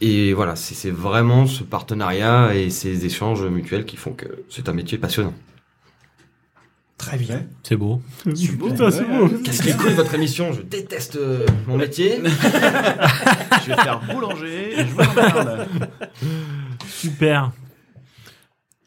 Et 0.00 0.32
voilà, 0.32 0.56
c'est 0.56 0.90
vraiment 0.90 1.46
ce 1.46 1.62
partenariat 1.62 2.54
et 2.56 2.70
ces 2.70 3.06
échanges 3.06 3.44
mutuels 3.44 3.84
qui 3.84 3.96
font 3.96 4.12
que 4.12 4.26
c'est 4.50 4.68
un 4.68 4.72
métier 4.72 4.98
passionnant. 4.98 5.32
Très 7.02 7.16
bien. 7.16 7.42
C'est 7.64 7.74
beau. 7.74 8.00
Putain, 8.24 8.92
c'est 8.92 9.02
beau. 9.02 9.28
Qu'est-ce 9.42 9.60
qui 9.60 9.70
est 9.70 9.76
cool 9.76 9.90
de 9.90 9.94
votre 9.96 10.14
émission? 10.14 10.52
Je 10.52 10.62
déteste 10.62 11.16
euh, 11.16 11.44
mon 11.66 11.76
métier. 11.76 12.22
Je 12.22 13.70
vais 13.70 13.74
faire 13.74 14.00
boulanger, 14.08 14.74
je 14.76 14.82
veux 14.84 15.14
merde. 15.16 15.68
Super. 16.88 17.50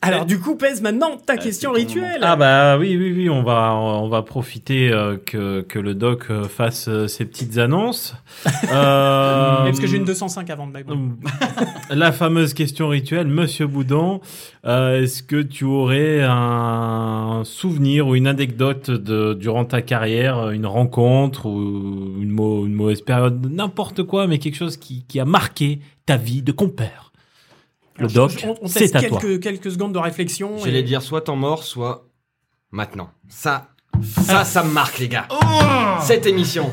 Alors 0.07 0.26
du 0.26 0.40
coup, 0.40 0.56
Pèse 0.56 0.82
maintenant 0.82 1.18
ta 1.18 1.38
question 1.38 1.72
rituelle. 1.72 2.19
Ah 2.22 2.36
bah 2.36 2.77
oui, 2.77 2.95
oui, 2.98 3.11
oui, 3.15 3.30
on 3.30 3.44
va, 3.44 3.73
on 3.76 4.07
va 4.07 4.22
profiter 4.22 4.91
euh, 4.91 5.18
que, 5.18 5.61
que 5.61 5.80
le 5.80 5.94
doc 5.95 6.26
euh, 6.30 6.44
fasse 6.45 6.88
euh, 6.88 7.07
ses 7.07 7.26
petites 7.26 7.57
annonces. 7.57 8.15
Euh, 8.72 9.60
Mais 9.64 9.69
parce 9.69 9.80
que 9.80 9.88
j'ai 9.88 9.98
une 9.98 10.06
205 10.06 10.49
avant 10.49 10.68
de 10.68 10.73
La 11.90 12.11
fameuse 12.11 12.53
question 12.53 12.88
rituelle, 12.90 13.27
Monsieur 13.27 13.68
Boudon, 13.68 14.22
euh, 14.65 15.02
est-ce 15.03 15.23
que 15.23 15.41
tu 15.41 15.65
aurais 15.65 16.22
un 16.23 17.41
souvenir 17.45 18.07
ou 18.07 18.15
une 18.15 18.27
anecdote 18.27 18.90
de, 18.91 19.34
durant 19.34 19.65
ta 19.65 19.82
carrière, 19.82 20.49
une 20.49 20.65
rencontre 20.65 21.45
ou 21.48 22.15
une, 22.19 22.30
mau- 22.32 22.65
une 22.65 22.73
mauvaise 22.73 23.02
période, 23.02 23.45
n'importe 23.52 24.03
quoi, 24.03 24.27
mais 24.27 24.40
quelque 24.40 24.56
chose 24.57 24.77
qui, 24.77 25.06
qui 25.07 25.19
a 25.19 25.26
marqué 25.26 25.80
ta 26.06 26.18
vie 26.18 26.41
de 26.41 26.52
compère? 26.52 27.11
Le 27.98 28.08
doc, 28.08 28.46
c'est 28.66 28.80
teste 28.80 28.96
à 28.98 29.04
toi. 29.04 29.20
quelques, 29.20 29.42
quelques 29.44 29.72
secondes 29.72 29.94
de 29.94 30.00
réflexion. 30.00 30.58
J'allais 30.58 30.80
et- 30.80 30.84
dire 30.84 31.02
soit 31.02 31.22
temps 31.22 31.36
mort, 31.36 31.64
soit 31.64 32.08
maintenant. 32.72 33.10
Ça, 33.30 33.70
Ça, 34.04 34.44
ça 34.44 34.64
me 34.64 34.72
marque, 34.72 35.00
les 35.00 35.08
gars. 35.08 35.28
Cette 36.02 36.26
émission. 36.26 36.72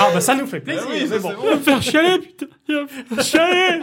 Ah 0.00 0.08
bah 0.14 0.20
ça 0.20 0.34
nous 0.34 0.46
fait 0.46 0.60
plaisir. 0.60 0.86
oui, 0.90 1.00
bon. 1.04 1.08
c'est 1.10 1.18
bon. 1.20 1.32
Il 1.42 1.48
va 1.50 1.56
me 1.56 1.60
faire 1.60 1.82
chialer, 1.82 2.18
putain. 2.20 2.46
Il 2.68 2.74
va 2.76 2.82
me 2.82 2.86
faire 2.88 3.24
chialer. 3.24 3.80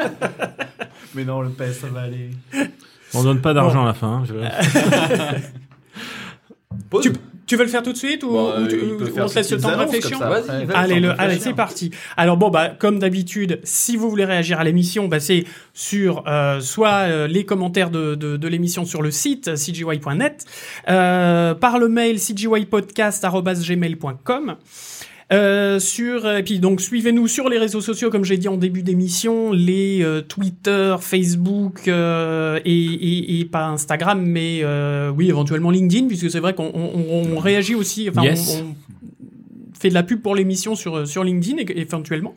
Mais 1.13 1.25
non, 1.25 1.41
le 1.41 1.49
PS, 1.49 1.79
ça 1.81 1.87
va 1.87 2.01
aller. 2.01 2.31
On 3.13 3.23
donne 3.23 3.41
pas 3.41 3.53
d'argent 3.53 3.83
à 3.83 3.85
la 3.85 3.93
fin. 3.93 4.07
hein, 4.07 4.23
je- 4.25 4.33
Tu, 7.01 7.11
tu 7.47 7.55
veux 7.55 7.63
le 7.63 7.69
faire 7.69 7.83
tout 7.83 7.93
de 7.93 7.97
suite 7.97 8.23
ou, 8.23 8.29
Bon, 8.29 8.47
ou 8.47 8.51
euh, 8.51 8.67
tu- 8.67 8.79
on 9.21 9.25
te 9.27 9.35
laisse 9.35 9.51
le 9.51 9.59
temps 9.59 9.69
de 9.71 9.75
réflexion 9.75 10.19
ça. 10.19 10.41
Allez, 10.73 10.99
le, 10.99 11.19
allez, 11.21 11.39
c'est 11.39 11.53
parti. 11.53 11.91
Alors 12.17 12.37
bon, 12.37 12.49
bah, 12.49 12.69
comme 12.69 12.99
d'habitude, 12.99 13.59
si 13.63 13.95
vous 13.97 14.09
voulez 14.09 14.25
réagir 14.25 14.59
à 14.59 14.63
l'émission, 14.63 15.07
bah, 15.07 15.19
c'est 15.19 15.45
sur 15.73 16.23
euh, 16.27 16.59
soit 16.61 17.07
euh, 17.07 17.27
les 17.27 17.45
commentaires 17.45 17.89
de, 17.89 18.15
de, 18.15 18.37
de 18.37 18.47
l'émission 18.47 18.85
sur 18.85 19.01
le 19.01 19.11
site 19.11 19.47
euh, 19.49 19.55
cgy.net, 19.55 20.45
euh, 20.89 21.53
par 21.53 21.77
le 21.79 21.87
mail 21.89 22.19
cgypodcast@gmail.com. 22.19 24.55
Euh, 25.33 25.79
sur 25.79 26.29
et 26.29 26.43
puis 26.43 26.59
donc 26.59 26.81
suivez-nous 26.81 27.27
sur 27.27 27.49
les 27.49 27.57
réseaux 27.57 27.81
sociaux 27.81 28.11
comme 28.11 28.23
j'ai 28.23 28.37
dit 28.37 28.47
en 28.47 28.57
début 28.57 28.83
d'émission 28.83 29.51
les 29.51 30.03
euh, 30.03 30.21
Twitter, 30.21 30.95
Facebook 31.01 31.87
euh, 31.87 32.59
et, 32.63 32.83
et, 32.83 33.39
et 33.39 33.45
pas 33.45 33.65
Instagram 33.65 34.21
mais 34.23 34.59
euh, 34.63 35.09
oui 35.09 35.27
éventuellement 35.29 35.71
LinkedIn 35.71 36.05
puisque 36.07 36.29
c'est 36.29 36.39
vrai 36.39 36.53
qu'on 36.53 36.69
on, 36.75 37.33
on 37.35 37.39
réagit 37.39 37.73
aussi 37.73 38.07
enfin 38.07 38.21
Yes. 38.21 38.61
on- 38.61 38.67
on 38.67 38.75
fait 39.79 39.89
de 39.89 39.95
la 39.95 40.03
pub 40.03 40.21
pour 40.21 40.35
l'émission 40.35 40.75
sur 40.75 41.07
sur 41.07 41.23
LinkedIn 41.23 41.57
éventuellement. 41.75 42.35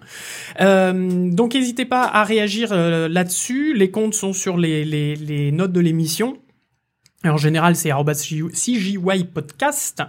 Euh, 0.62 1.30
donc 1.30 1.54
n'hésitez 1.54 1.84
pas 1.84 2.04
à 2.04 2.24
réagir 2.24 2.70
euh, 2.72 3.06
là-dessus. 3.08 3.74
Les 3.74 3.90
comptes 3.90 4.14
sont 4.14 4.32
sur 4.32 4.56
les, 4.56 4.84
les, 4.84 5.14
les 5.14 5.52
notes 5.52 5.72
de 5.72 5.80
l'émission. 5.80 6.38
En 7.24 7.36
général, 7.36 7.76
c'est 7.76 7.90
CJY 8.52 9.24
podcast. 9.32 10.02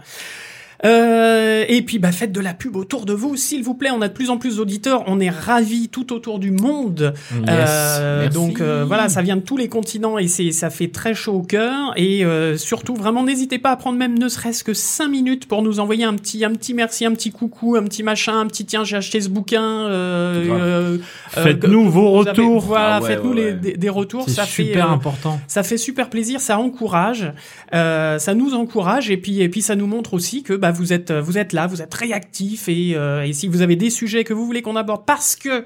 Euh, 0.86 1.66
et 1.68 1.82
puis, 1.82 2.00
bah, 2.00 2.12
faites 2.12 2.32
de 2.32 2.40
la 2.40 2.54
pub 2.54 2.76
autour 2.76 3.06
de 3.06 3.14
vous, 3.14 3.36
s'il 3.36 3.64
vous 3.64 3.74
plaît. 3.74 3.90
On 3.94 4.02
a 4.02 4.08
de 4.08 4.14
plus 4.14 4.30
en 4.30 4.38
plus 4.38 4.58
d'auditeurs. 4.58 5.04
On 5.08 5.20
est 5.20 5.30
ravis 5.30 5.90
tout 5.90 6.14
autour 6.14 6.40
du 6.40 6.52
monde. 6.52 7.14
Euh, 7.48 8.22
merci. 8.24 8.34
donc 8.38 8.62
euh, 8.62 8.86
voilà, 8.88 9.10
ça 9.10 9.22
vient 9.22 9.36
de 9.36 9.42
tous 9.42 9.58
les 9.58 9.68
continents 9.68 10.18
et 10.18 10.28
c'est 10.28 10.52
ça 10.52 10.70
fait 10.70 10.88
très 10.88 11.14
chaud 11.14 11.34
au 11.34 11.42
cœur. 11.42 11.94
Et 11.98 12.24
euh, 12.24 12.58
surtout, 12.58 12.96
vraiment, 12.96 13.24
n'hésitez 13.24 13.60
pas 13.60 13.72
à 13.72 13.76
prendre 13.76 13.98
même 13.98 14.18
ne 14.18 14.28
serait-ce 14.30 14.64
que 14.64 14.74
cinq 14.74 15.10
minutes 15.10 15.48
pour 15.48 15.62
nous 15.64 15.80
envoyer 15.80 16.06
un 16.06 16.14
petit 16.16 16.46
un 16.46 16.52
petit 16.54 16.74
merci, 16.74 17.06
un 17.06 17.12
petit 17.14 17.32
coucou, 17.32 17.76
un 17.76 17.84
petit 17.84 18.04
machin, 18.04 18.40
un 18.40 18.48
petit 18.48 18.66
tiens, 18.66 18.84
j'ai 18.84 18.96
acheté 18.98 19.20
ce 19.22 19.30
bouquin. 19.30 19.64
Euh, 19.64 20.46
euh, 20.50 20.98
euh, 21.38 21.44
Faites-nous 21.44 21.90
vos 21.90 22.22
avez- 22.22 22.30
retours. 22.32 22.62
voilà, 22.62 22.96
Ah 22.98 23.02
ouais, 23.02 23.08
faites-nous 23.10 23.30
ouais, 23.32 23.36
les- 23.36 23.46
ouais. 23.46 23.54
des, 23.54 23.74
des 23.78 23.90
retours. 23.90 24.24
C'est 24.28 24.36
Ça 24.36 24.44
fait 24.46 24.64
super 24.66 24.90
euh, 24.90 24.94
important. 24.94 25.40
ça 25.48 25.64
fait 25.64 25.78
super 25.78 26.10
plaisir, 26.10 26.40
ça 26.40 26.58
encourage, 26.60 27.32
euh, 27.74 28.18
ça 28.18 28.34
nous 28.34 28.54
encourage 28.54 29.10
et 29.12 29.18
puis 29.18 29.42
et 29.42 29.50
puis 29.50 29.62
ça 29.62 29.76
nous 29.76 29.88
montre 29.88 30.14
aussi 30.14 30.44
que 30.44 30.54
bah 30.54 30.69
vous 30.72 30.94
êtes 30.94 31.12
vous 31.12 31.38
êtes 31.38 31.54
là, 31.54 31.68
vous 31.68 31.82
êtes 31.82 31.94
réactifs 31.94 32.68
et 32.70 32.96
euh, 32.96 33.24
et 33.26 33.34
si 33.34 33.48
vous 33.48 33.62
avez 33.62 33.76
des 33.76 33.90
sujets 33.90 34.24
que 34.24 34.34
vous 34.34 34.46
voulez 34.46 34.62
qu'on 34.62 34.76
aborde 34.76 35.06
parce 35.06 35.36
que 35.36 35.66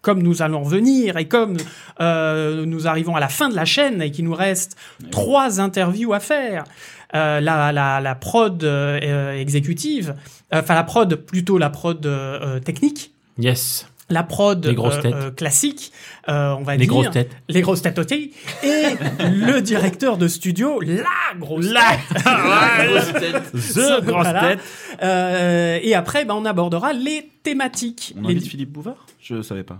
comme 0.00 0.22
nous 0.22 0.42
allons 0.42 0.62
revenir 0.62 1.16
et 1.16 1.26
comme 1.26 1.56
euh, 2.00 2.64
nous 2.64 2.86
arrivons 2.86 3.16
à 3.16 3.20
la 3.20 3.28
fin 3.28 3.48
de 3.48 3.56
la 3.56 3.64
chaîne 3.64 4.00
et 4.00 4.10
qu'il 4.10 4.24
nous 4.26 4.34
reste 4.34 4.76
trois 5.10 5.60
interviews 5.60 6.12
à 6.12 6.20
faire, 6.20 6.64
euh, 7.14 7.40
la, 7.40 7.72
la, 7.72 8.00
la 8.00 8.14
prod 8.14 8.62
euh, 8.62 9.00
euh, 9.02 9.32
exécutive, 9.40 10.14
euh, 10.54 10.60
enfin 10.60 10.74
la 10.76 10.84
prod 10.84 11.14
plutôt 11.16 11.58
la 11.58 11.70
prod 11.70 12.04
euh, 12.06 12.38
euh, 12.42 12.60
technique, 12.60 13.12
Yes. 13.38 13.86
La 14.10 14.22
prod 14.22 14.64
Les 14.64 14.74
grosses 14.74 14.96
euh, 14.96 15.02
têtes. 15.02 15.14
euh, 15.14 15.30
classique, 15.30 15.92
euh, 16.28 16.54
on 16.58 16.62
va 16.62 16.72
Les 16.76 16.86
dire 16.86 16.88
grosses 16.88 17.10
têtes. 17.10 17.30
les 17.48 17.60
grosses 17.60 17.82
têtes 17.82 17.98
et 18.12 18.32
le 19.30 19.60
directeur 19.60 20.16
de 20.16 20.28
studio, 20.28 20.80
la 20.80 21.02
grosse 21.38 21.66
tête. 21.66 21.74
The 23.52 24.02
grosse 24.02 24.04
Voilà. 24.04 24.40
tête. 24.40 24.60
Euh, 25.02 25.78
et 25.82 25.94
après, 25.94 26.24
ben, 26.24 26.34
on 26.34 26.44
abordera 26.44 26.92
les 26.92 27.30
thématiques. 27.42 28.14
On 28.18 28.22
Les- 28.28 28.34
invite 28.36 28.46
Philippe 28.48 28.72
Bouvard? 28.72 29.06
Je 29.20 29.42
savais 29.42 29.62
pas. 29.64 29.78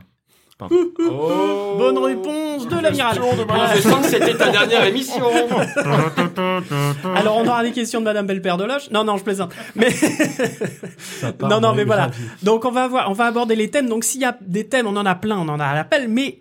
Bonne 0.67 1.99
réponse 1.99 2.67
de 2.67 2.81
l'amiral. 2.81 3.21
Je 3.77 3.81
sens 3.81 4.03
que 4.03 4.11
c'était 4.11 4.37
ta 4.37 4.51
dernière 4.51 4.85
émission. 4.85 5.25
Alors, 7.15 7.37
on 7.37 7.47
aura 7.47 7.63
des 7.63 7.71
questions 7.71 8.01
de 8.01 8.05
Madame 8.05 8.27
Belpère 8.27 8.57
de 8.57 8.65
Loche. 8.65 8.91
Non, 8.91 9.05
non, 9.05 9.17
je 9.17 9.25
plaisante. 9.25 9.53
Mais 9.77 9.89
non, 11.41 11.61
non, 11.61 11.75
mais 11.75 11.85
voilà. 11.85 12.11
Donc, 12.43 12.65
on 12.65 12.73
va 12.73 12.85
avoir, 12.85 13.09
on 13.09 13.13
va 13.13 13.27
aborder 13.27 13.55
les 13.55 13.71
thèmes. 13.71 13.89
Donc, 13.89 14.03
s'il 14.03 14.21
y 14.21 14.25
a 14.25 14.37
des 14.41 14.67
thèmes, 14.67 14.87
on 14.89 14.97
en 14.97 15.07
a 15.07 15.15
plein, 15.15 15.39
on 15.39 15.49
en 15.49 15.61
a 15.61 15.67
à 15.67 15.75
l'appel. 15.75 16.09
Mais 16.09 16.41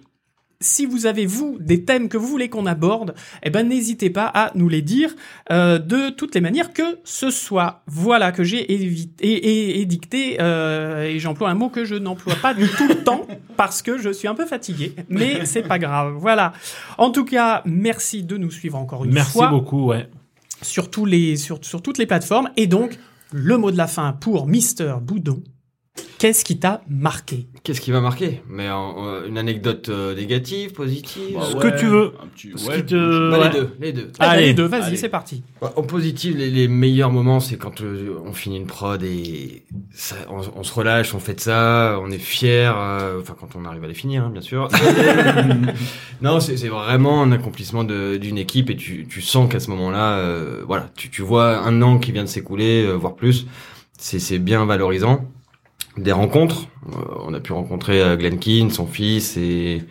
si 0.60 0.86
vous 0.86 1.06
avez 1.06 1.26
vous 1.26 1.58
des 1.60 1.86
thèmes 1.86 2.10
que 2.10 2.18
vous 2.18 2.28
voulez 2.28 2.50
qu'on 2.50 2.66
aborde, 2.66 3.14
eh 3.44 3.50
ben 3.50 3.68
n'hésitez 3.68 4.10
pas 4.10 4.26
à 4.26 4.52
nous 4.56 4.70
les 4.70 4.82
dire 4.82 5.16
euh, 5.52 5.78
de 5.78 6.10
toutes 6.10 6.34
les 6.36 6.42
manières 6.42 6.74
que 6.74 7.00
ce 7.04 7.30
soit. 7.30 7.84
Voilà 7.88 8.32
que 8.32 8.44
j'ai 8.44 8.72
édicté 8.72 10.38
euh, 10.40 11.04
et 11.04 11.20
j'emploie 11.20 11.50
un 11.50 11.56
mot 11.56 11.70
que 11.70 11.86
je 11.86 11.96
n'emploie 11.96 12.36
pas 12.36 12.54
du 12.54 12.68
tout 12.68 12.88
le 12.88 13.04
temps 13.04 13.28
parce 13.58 13.82
que 13.82 13.98
je 13.98 14.10
suis 14.10 14.28
un 14.28 14.36
peu 14.36 14.46
fatigué, 14.46 14.96
mais 15.10 15.46
c'est 15.46 15.64
pas 15.64 15.80
grave. 15.80 16.16
Voilà. 16.18 16.54
En 16.98 17.12
tout 17.12 17.26
cas, 17.26 17.62
merci 17.66 18.24
de 18.24 18.38
nous 18.38 18.52
suivre 18.52 18.78
encore 18.78 19.06
une 19.06 19.14
Merci 19.14 19.34
fois 19.34 19.50
beaucoup, 19.50 19.88
ouais. 19.88 20.10
sur 20.62 20.90
tous 20.90 21.06
les 21.06 21.36
sur, 21.38 21.64
sur 21.64 21.82
toutes 21.82 21.98
les 21.98 22.06
plateformes 22.06 22.50
et 22.58 22.68
donc 22.68 22.98
le 23.32 23.58
mot 23.58 23.72
de 23.72 23.78
la 23.78 23.88
fin 23.88 24.14
pour 24.14 24.48
Mister 24.48 24.96
Boudon. 25.02 25.44
Qu'est-ce 26.18 26.44
qui 26.44 26.58
t'a 26.58 26.82
marqué? 26.90 27.46
Qu'est-ce 27.64 27.80
qui 27.80 27.92
va 27.92 28.02
marquer 28.02 28.42
Mais 28.50 28.68
une 28.68 29.38
anecdote 29.38 29.90
euh, 29.90 30.16
négative, 30.16 30.74
positive 30.74 31.38
Ce 31.44 31.56
que 31.56 31.80
tu 31.80 31.86
veux. 31.86 32.14
Un 32.24 32.28
petit- 32.28 32.52
Ce 32.56 32.68
ouais, 32.70 32.78
qui 32.78 32.86
te- 32.88 33.30
Bah, 33.32 33.40
ouais. 33.40 33.46
Les 33.46 33.54
deux, 33.60 33.70
les 33.80 33.94
deux. 33.94 34.12
Ah, 34.20 34.32
Allez. 34.32 34.46
les 34.48 34.54
deux, 34.56 34.66
vas-y, 34.66 34.84
Allez. 34.84 34.98
c'est 34.98 35.10
parti. 35.10 35.44
Bah, 35.62 35.74
En 35.76 35.84
positif, 35.84 36.36
les, 36.36 36.50
les 36.50 36.68
meilleurs 36.68 37.12
moments, 37.12 37.40
c'est 37.40 37.58
quand 37.58 37.82
euh, 37.82 38.18
on 38.26 38.34
finit 38.34 38.58
une 38.58 38.66
prod 38.66 39.02
et 39.04 39.64
ça, 39.94 40.16
on, 40.30 40.42
on 40.56 40.64
se 40.64 40.74
relâche, 40.74 41.14
on 41.14 41.20
fait 41.20 41.36
de 41.36 41.40
ça, 41.40 42.00
on 42.02 42.10
est 42.10 42.18
fier. 42.18 42.76
euh, 42.76 43.22
Enfin, 43.22 43.36
quand 43.40 43.56
on 43.56 43.66
arrive 43.66 43.84
à 43.84 43.88
les 43.88 43.94
finir, 43.94 44.24
hein, 44.24 44.30
bien 44.32 44.42
sûr. 44.42 44.70
non, 46.22 46.40
c'est 46.40 46.56
vraiment 46.68 47.22
un 47.22 47.32
accomplissement 47.32 47.84
d'une 47.84 48.38
équipe 48.38 48.70
et 48.70 48.76
tu, 48.76 49.08
tu 49.08 49.22
sens 49.22 49.52
qu'à 49.52 49.60
ce 49.60 49.70
moment-là, 49.72 50.18
euh, 50.18 50.64
voilà, 50.66 50.90
tu, 50.96 51.10
tu 51.10 51.22
vois 51.22 51.58
un 51.60 51.82
an 51.82 52.00
qui 52.00 52.12
vient 52.12 52.24
de 52.24 52.30
s'écouler, 52.30 52.84
euh, 52.86 52.94
voire 52.94 53.16
plus. 53.16 53.46
C'est 54.00 54.40
bien 54.40 54.66
valorisant. 54.66 55.26
Des 55.98 56.12
rencontres, 56.12 56.68
euh, 56.90 57.00
on 57.26 57.34
a 57.34 57.40
pu 57.40 57.54
rencontrer 57.54 58.02
euh, 58.02 58.16
Glenn 58.18 58.38
Keane, 58.40 58.70
son 58.70 58.86
fils 58.86 59.36
et, 59.38 59.84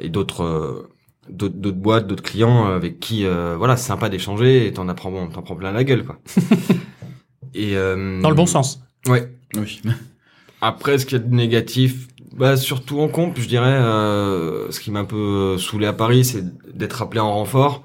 et 0.00 0.08
d'autres. 0.08 0.42
euh, 0.42 0.88
d'autres 1.28 1.54
d'autres 1.56 1.76
boîtes, 1.78 2.06
d'autres 2.08 2.22
clients 2.24 2.66
avec 2.66 2.98
qui 2.98 3.24
euh, 3.24 3.54
voilà, 3.56 3.76
c'est 3.76 3.86
sympa 3.86 4.08
d'échanger 4.08 4.66
et 4.66 4.72
t'en 4.72 4.88
apprends 4.88 5.12
bon, 5.12 5.28
t'en 5.28 5.42
prends 5.42 5.54
plein 5.54 5.70
la 5.70 5.84
gueule 5.84 6.04
quoi. 6.04 6.18
et 7.54 7.76
euh, 7.76 8.20
Dans 8.20 8.28
le 8.30 8.34
bon 8.34 8.46
sens. 8.46 8.82
Ouais. 9.06 9.28
Oui. 9.56 9.80
Après 10.60 10.98
ce 10.98 11.06
qu'il 11.06 11.18
y 11.18 11.20
a 11.20 11.24
de 11.24 11.34
négatif, 11.34 12.08
bah 12.36 12.56
surtout 12.56 13.00
en 13.00 13.08
comp, 13.08 13.38
je 13.38 13.46
dirais 13.46 13.72
euh, 13.72 14.70
ce 14.72 14.80
qui 14.80 14.90
m'a 14.90 15.00
un 15.00 15.04
peu 15.04 15.56
saoulé 15.58 15.86
à 15.86 15.92
Paris, 15.92 16.24
c'est 16.24 16.44
d'être 16.76 17.02
appelé 17.02 17.20
en 17.20 17.32
renfort. 17.32 17.84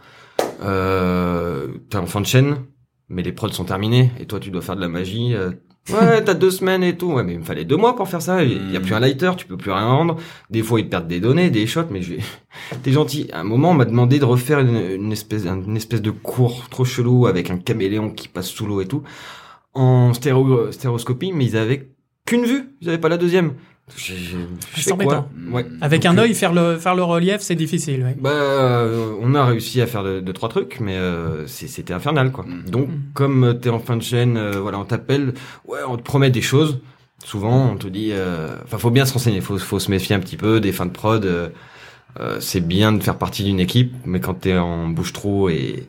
Euh, 0.63 1.67
t'es 1.89 1.97
en 1.97 2.07
fin 2.07 2.21
de 2.21 2.25
chaîne, 2.25 2.57
mais 3.09 3.21
les 3.23 3.31
prods 3.33 3.49
sont 3.49 3.65
terminés 3.65 4.11
et 4.19 4.25
toi 4.25 4.39
tu 4.39 4.49
dois 4.49 4.61
faire 4.61 4.75
de 4.75 4.81
la 4.81 4.87
magie. 4.89 5.35
Ouais, 5.89 6.23
t'as 6.23 6.33
deux 6.33 6.51
semaines 6.51 6.83
et 6.83 6.97
tout. 6.97 7.13
Ouais, 7.13 7.23
mais 7.23 7.33
il 7.33 7.39
me 7.39 7.43
fallait 7.43 7.65
deux 7.65 7.77
mois 7.77 7.95
pour 7.95 8.07
faire 8.07 8.21
ça. 8.21 8.43
Il 8.43 8.71
y 8.71 8.75
a 8.75 8.79
plus 8.79 8.93
un 8.93 8.99
lighter, 8.99 9.31
tu 9.37 9.45
peux 9.45 9.57
plus 9.57 9.71
rien 9.71 9.85
rendre. 9.85 10.17
Des 10.49 10.61
fois, 10.61 10.79
ils 10.79 10.85
te 10.85 10.89
perdent 10.89 11.07
des 11.07 11.19
données, 11.19 11.49
des 11.49 11.65
shots, 11.67 11.87
mais 11.89 12.01
je 12.01 12.15
vais... 12.15 12.19
T'es 12.83 12.91
gentil. 12.91 13.29
À 13.31 13.41
un 13.41 13.43
moment, 13.43 13.71
on 13.71 13.73
m'a 13.73 13.85
demandé 13.85 14.19
de 14.19 14.25
refaire 14.25 14.59
une, 14.59 14.75
une 14.75 15.11
espèce, 15.11 15.45
une 15.45 15.77
espèce 15.77 16.01
de 16.01 16.11
cours 16.11 16.67
trop 16.69 16.85
chelou 16.85 17.27
avec 17.27 17.49
un 17.49 17.57
caméléon 17.57 18.09
qui 18.09 18.27
passe 18.27 18.47
sous 18.47 18.65
l'eau 18.65 18.81
et 18.81 18.87
tout. 18.87 19.03
En 19.73 20.13
stéréo, 20.13 20.71
stéréoscopie, 20.71 21.31
mais 21.33 21.45
ils 21.45 21.57
avaient 21.57 21.89
qu'une 22.25 22.45
vue. 22.45 22.75
Ils 22.81 22.89
avaient 22.89 22.97
pas 22.97 23.09
la 23.09 23.17
deuxième. 23.17 23.53
J'ai, 23.95 24.17
j'ai- 24.17 24.37
je 24.75 24.81
C'est 24.81 24.81
fais 24.81 24.91
quoi 24.91 25.05
embêtant. 25.05 25.29
Ouais. 25.49 25.65
Avec 25.81 26.01
Donc, 26.03 26.11
un 26.13 26.17
euh, 26.17 26.21
œil, 26.23 26.33
faire 26.35 26.51
le, 26.53 26.77
faire 26.77 26.93
le 26.93 27.03
relief, 27.03 27.37
c'est 27.39 27.55
difficile. 27.55 28.03
ouais. 28.03 28.15
bah, 28.19 28.29
euh, 28.31 29.13
on 29.21 29.33
a 29.33 29.45
réussi 29.45 29.79
à 29.81 29.87
faire 29.87 30.03
deux, 30.03 30.33
trois 30.33 30.49
trucs, 30.49 30.79
mais 30.81 30.95
euh, 30.97 31.47
c'était 31.47 31.93
infernal, 31.93 32.31
quoi. 32.31 32.43
Mhm. 32.45 32.69
Donc, 32.69 32.89
Mhm. 32.89 33.01
comme 33.13 33.43
euh, 33.45 33.53
t'es 33.53 33.69
en 33.69 33.79
fin 33.79 33.95
de 33.95 34.03
chaîne, 34.03 34.35
euh, 34.37 34.59
voilà, 34.59 34.77
on 34.79 34.85
t'appelle, 34.85 35.33
ouais, 35.67 35.79
on 35.87 35.95
te 35.97 36.03
promet 36.03 36.29
des 36.29 36.41
choses. 36.41 36.79
Souvent, 37.23 37.71
on 37.71 37.77
te 37.77 37.87
dit, 37.87 38.09
euh, 38.11 38.57
enfin, 38.65 38.77
faut 38.77 38.91
bien 38.91 39.05
se 39.05 39.13
renseigner, 39.13 39.41
faut, 39.41 39.57
faut 39.57 39.79
se 39.79 39.89
méfier 39.89 40.15
un 40.15 40.19
petit 40.19 40.37
peu 40.37 40.59
des 40.59 40.71
fins 40.73 40.85
de 40.85 40.91
prod. 40.91 41.25
euh, 41.25 41.49
euh, 42.19 42.39
c'est 42.39 42.61
bien 42.61 42.91
de 42.93 43.01
faire 43.03 43.17
partie 43.17 43.43
d'une 43.43 43.59
équipe, 43.59 43.93
mais 44.05 44.19
quand 44.19 44.33
t'es 44.33 44.57
en 44.57 44.87
bouche 44.89 45.13
trop 45.13 45.49
et 45.49 45.87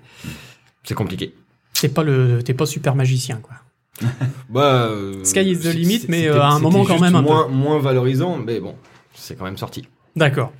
c'est 0.84 0.94
compliqué. 0.94 1.34
T'es 1.72 1.88
pas 1.88 2.02
le, 2.02 2.42
t'es 2.42 2.54
pas 2.54 2.66
super 2.66 2.94
magicien, 2.94 3.36
quoi. 3.42 3.54
Bah, 4.48 4.86
euh, 4.90 5.24
Sky 5.24 5.40
is 5.50 5.58
the 5.58 5.62
c'est- 5.62 5.72
limit, 5.74 6.04
mais, 6.08 6.26
euh, 6.28 6.40
à 6.40 6.48
un 6.48 6.58
moment 6.58 6.84
quand 6.84 6.98
même 7.00 7.14
un 7.16 7.22
moins, 7.22 7.48
moins 7.48 7.78
valorisant, 7.78 8.36
mais 8.38 8.60
bon, 8.60 8.74
c'est 9.14 9.36
quand 9.36 9.44
même 9.44 9.58
sorti. 9.58 9.86
D'accord. 10.16 10.52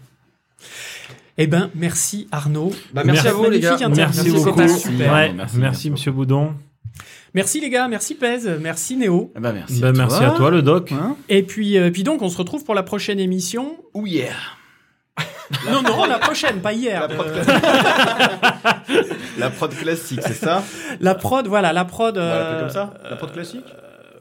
Eh 1.39 1.47
ben, 1.47 1.71
merci 1.75 2.27
Arnaud. 2.33 2.73
Bah, 2.93 3.03
merci, 3.05 3.23
Merci. 3.25 3.29
à 3.29 3.33
vous, 3.33 3.49
les 3.51 3.61
gars. 3.61 3.77
Merci 3.89 4.31
beaucoup. 4.31 4.69
super. 4.69 5.13
Ouais, 5.13 5.33
Merci, 5.33 5.35
merci, 5.37 5.57
merci 5.59 5.91
Monsieur 5.91 6.13
Boudon. 6.13 6.53
Merci 7.35 7.61
les 7.61 7.71
gars, 7.71 7.87
merci 7.89 8.15
Pez, 8.17 8.39
merci 8.61 8.97
Néo. 8.97 9.31
Eh 9.37 9.41
ben, 9.41 9.53
merci. 9.53 9.81
Bah, 9.81 9.89
à 9.89 9.93
merci 9.93 10.19
toi. 10.19 10.27
à 10.27 10.31
toi, 10.33 10.51
le 10.51 10.63
doc. 10.63 10.91
Hein 10.93 11.17
Et 11.29 11.43
puis, 11.45 11.79
euh, 11.79 11.91
puis 11.91 12.03
donc, 12.03 12.23
on 12.23 12.29
se 12.29 12.37
retrouve 12.39 12.65
pour 12.65 12.75
la 12.75 12.83
prochaine 12.83 13.21
émission. 13.21 13.77
Oh 13.95 14.05
yeah. 14.07 14.33
Non, 15.71 15.81
non, 15.83 16.05
la 16.05 16.19
prochaine, 16.29 16.61
pas 16.61 16.73
hier. 16.75 17.09
La 17.09 17.15
Euh, 17.15 19.03
La 19.39 19.51
prod 19.51 19.75
classique, 19.75 20.21
c'est 20.23 20.35
ça 20.35 20.63
La 21.01 21.15
prod, 21.15 21.47
voilà, 21.47 21.73
la 21.73 21.85
prod. 21.85 22.17
Euh, 22.19 22.61
comme 22.61 22.71
ça 22.71 22.95
La 23.09 23.17
prod 23.17 23.33
classique 23.33 23.65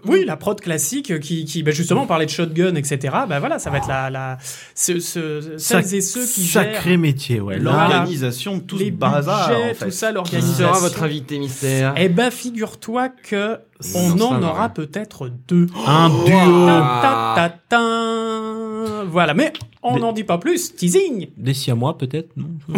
Oui, 0.06 0.23
la 0.26 0.38
prod 0.38 0.60
classique 0.61 1.19
qui, 1.19 1.44
qui 1.45 1.64
bah 1.64 1.72
justement, 1.72 2.03
on 2.03 2.07
parlait 2.07 2.26
de 2.26 2.31
shotgun, 2.31 2.76
etc. 2.76 2.99
Bah 3.27 3.39
voilà, 3.39 3.57
ça 3.60 3.69
va 3.72 3.77
être 3.80 3.88
la, 3.88 4.10
la, 4.10 4.38
ce, 4.76 4.99
ce, 4.99 5.57
celles 5.57 5.95
et 5.95 6.02
ceux 6.02 6.26
qui 6.26 6.44
Sacré 6.45 6.91
gèrent 6.91 6.99
métier, 6.99 7.39
ouais. 7.41 7.57
L'organisation 7.60 8.57
de 8.57 8.61
tout 8.61 8.77
les 8.77 8.85
ce 8.85 8.91
bazar, 8.91 9.49
budgets, 9.49 9.72
en 9.72 9.73
fait. 9.73 9.85
tout 9.85 9.91
ça, 9.91 10.07
Qui 10.10 10.14
l'organisation. 10.14 10.68
sera 10.68 10.80
votre 10.80 11.03
invité 11.03 11.39
mystère 11.39 11.94
Eh 11.98 12.10
ben, 12.10 12.30
figure-toi 12.31 13.10
que 13.10 13.57
on 13.95 14.15
Non, 14.15 14.30
en 14.34 14.44
aura 14.44 14.69
peut-être 14.69 15.30
deux. 15.48 15.68
un 15.85 16.10
duo. 16.10 16.65
Ta, 16.65 16.99
ta, 17.02 17.49
ta, 17.49 17.57
ta. 17.69 19.03
Voilà, 19.10 19.34
mais 19.34 19.53
on 19.84 19.98
n'en 19.99 20.14
dit 20.14 20.23
pas 20.23 20.38
plus. 20.38 20.76
Teasing. 20.76 21.27
Des 21.38 21.53
Siamois, 21.53 21.98
peut-être, 21.98 22.30
non 22.38 22.48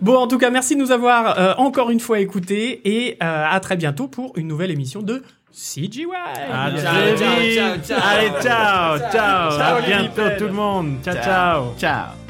Bon, 0.00 0.16
en 0.16 0.26
tout 0.26 0.38
cas, 0.38 0.50
merci 0.50 0.74
de 0.76 0.80
nous 0.80 0.92
avoir 0.92 1.38
euh, 1.38 1.54
encore 1.56 1.90
une 1.90 2.00
fois 2.00 2.20
écoutés 2.20 2.80
et 2.84 3.16
euh, 3.22 3.44
à 3.50 3.58
très 3.60 3.76
bientôt 3.76 4.08
pour 4.08 4.32
une 4.36 4.46
nouvelle 4.46 4.70
émission 4.70 5.02
de 5.02 5.22
CGY. 5.52 6.06
À 6.52 6.70
Ciao, 6.70 6.80
ciao, 6.80 7.16
ciao, 7.16 7.78
ciao. 7.78 8.00
Allez, 8.02 8.28
ciao, 8.42 8.98
ciao. 8.98 9.50
Ciao, 9.58 9.76
À 9.76 9.80
les 9.80 9.86
bientôt 9.86 10.22
tout 10.38 10.44
le 10.44 10.52
monde. 10.52 10.96
Ciao, 11.02 11.14
ciao. 11.14 11.74
Ciao 11.78 12.25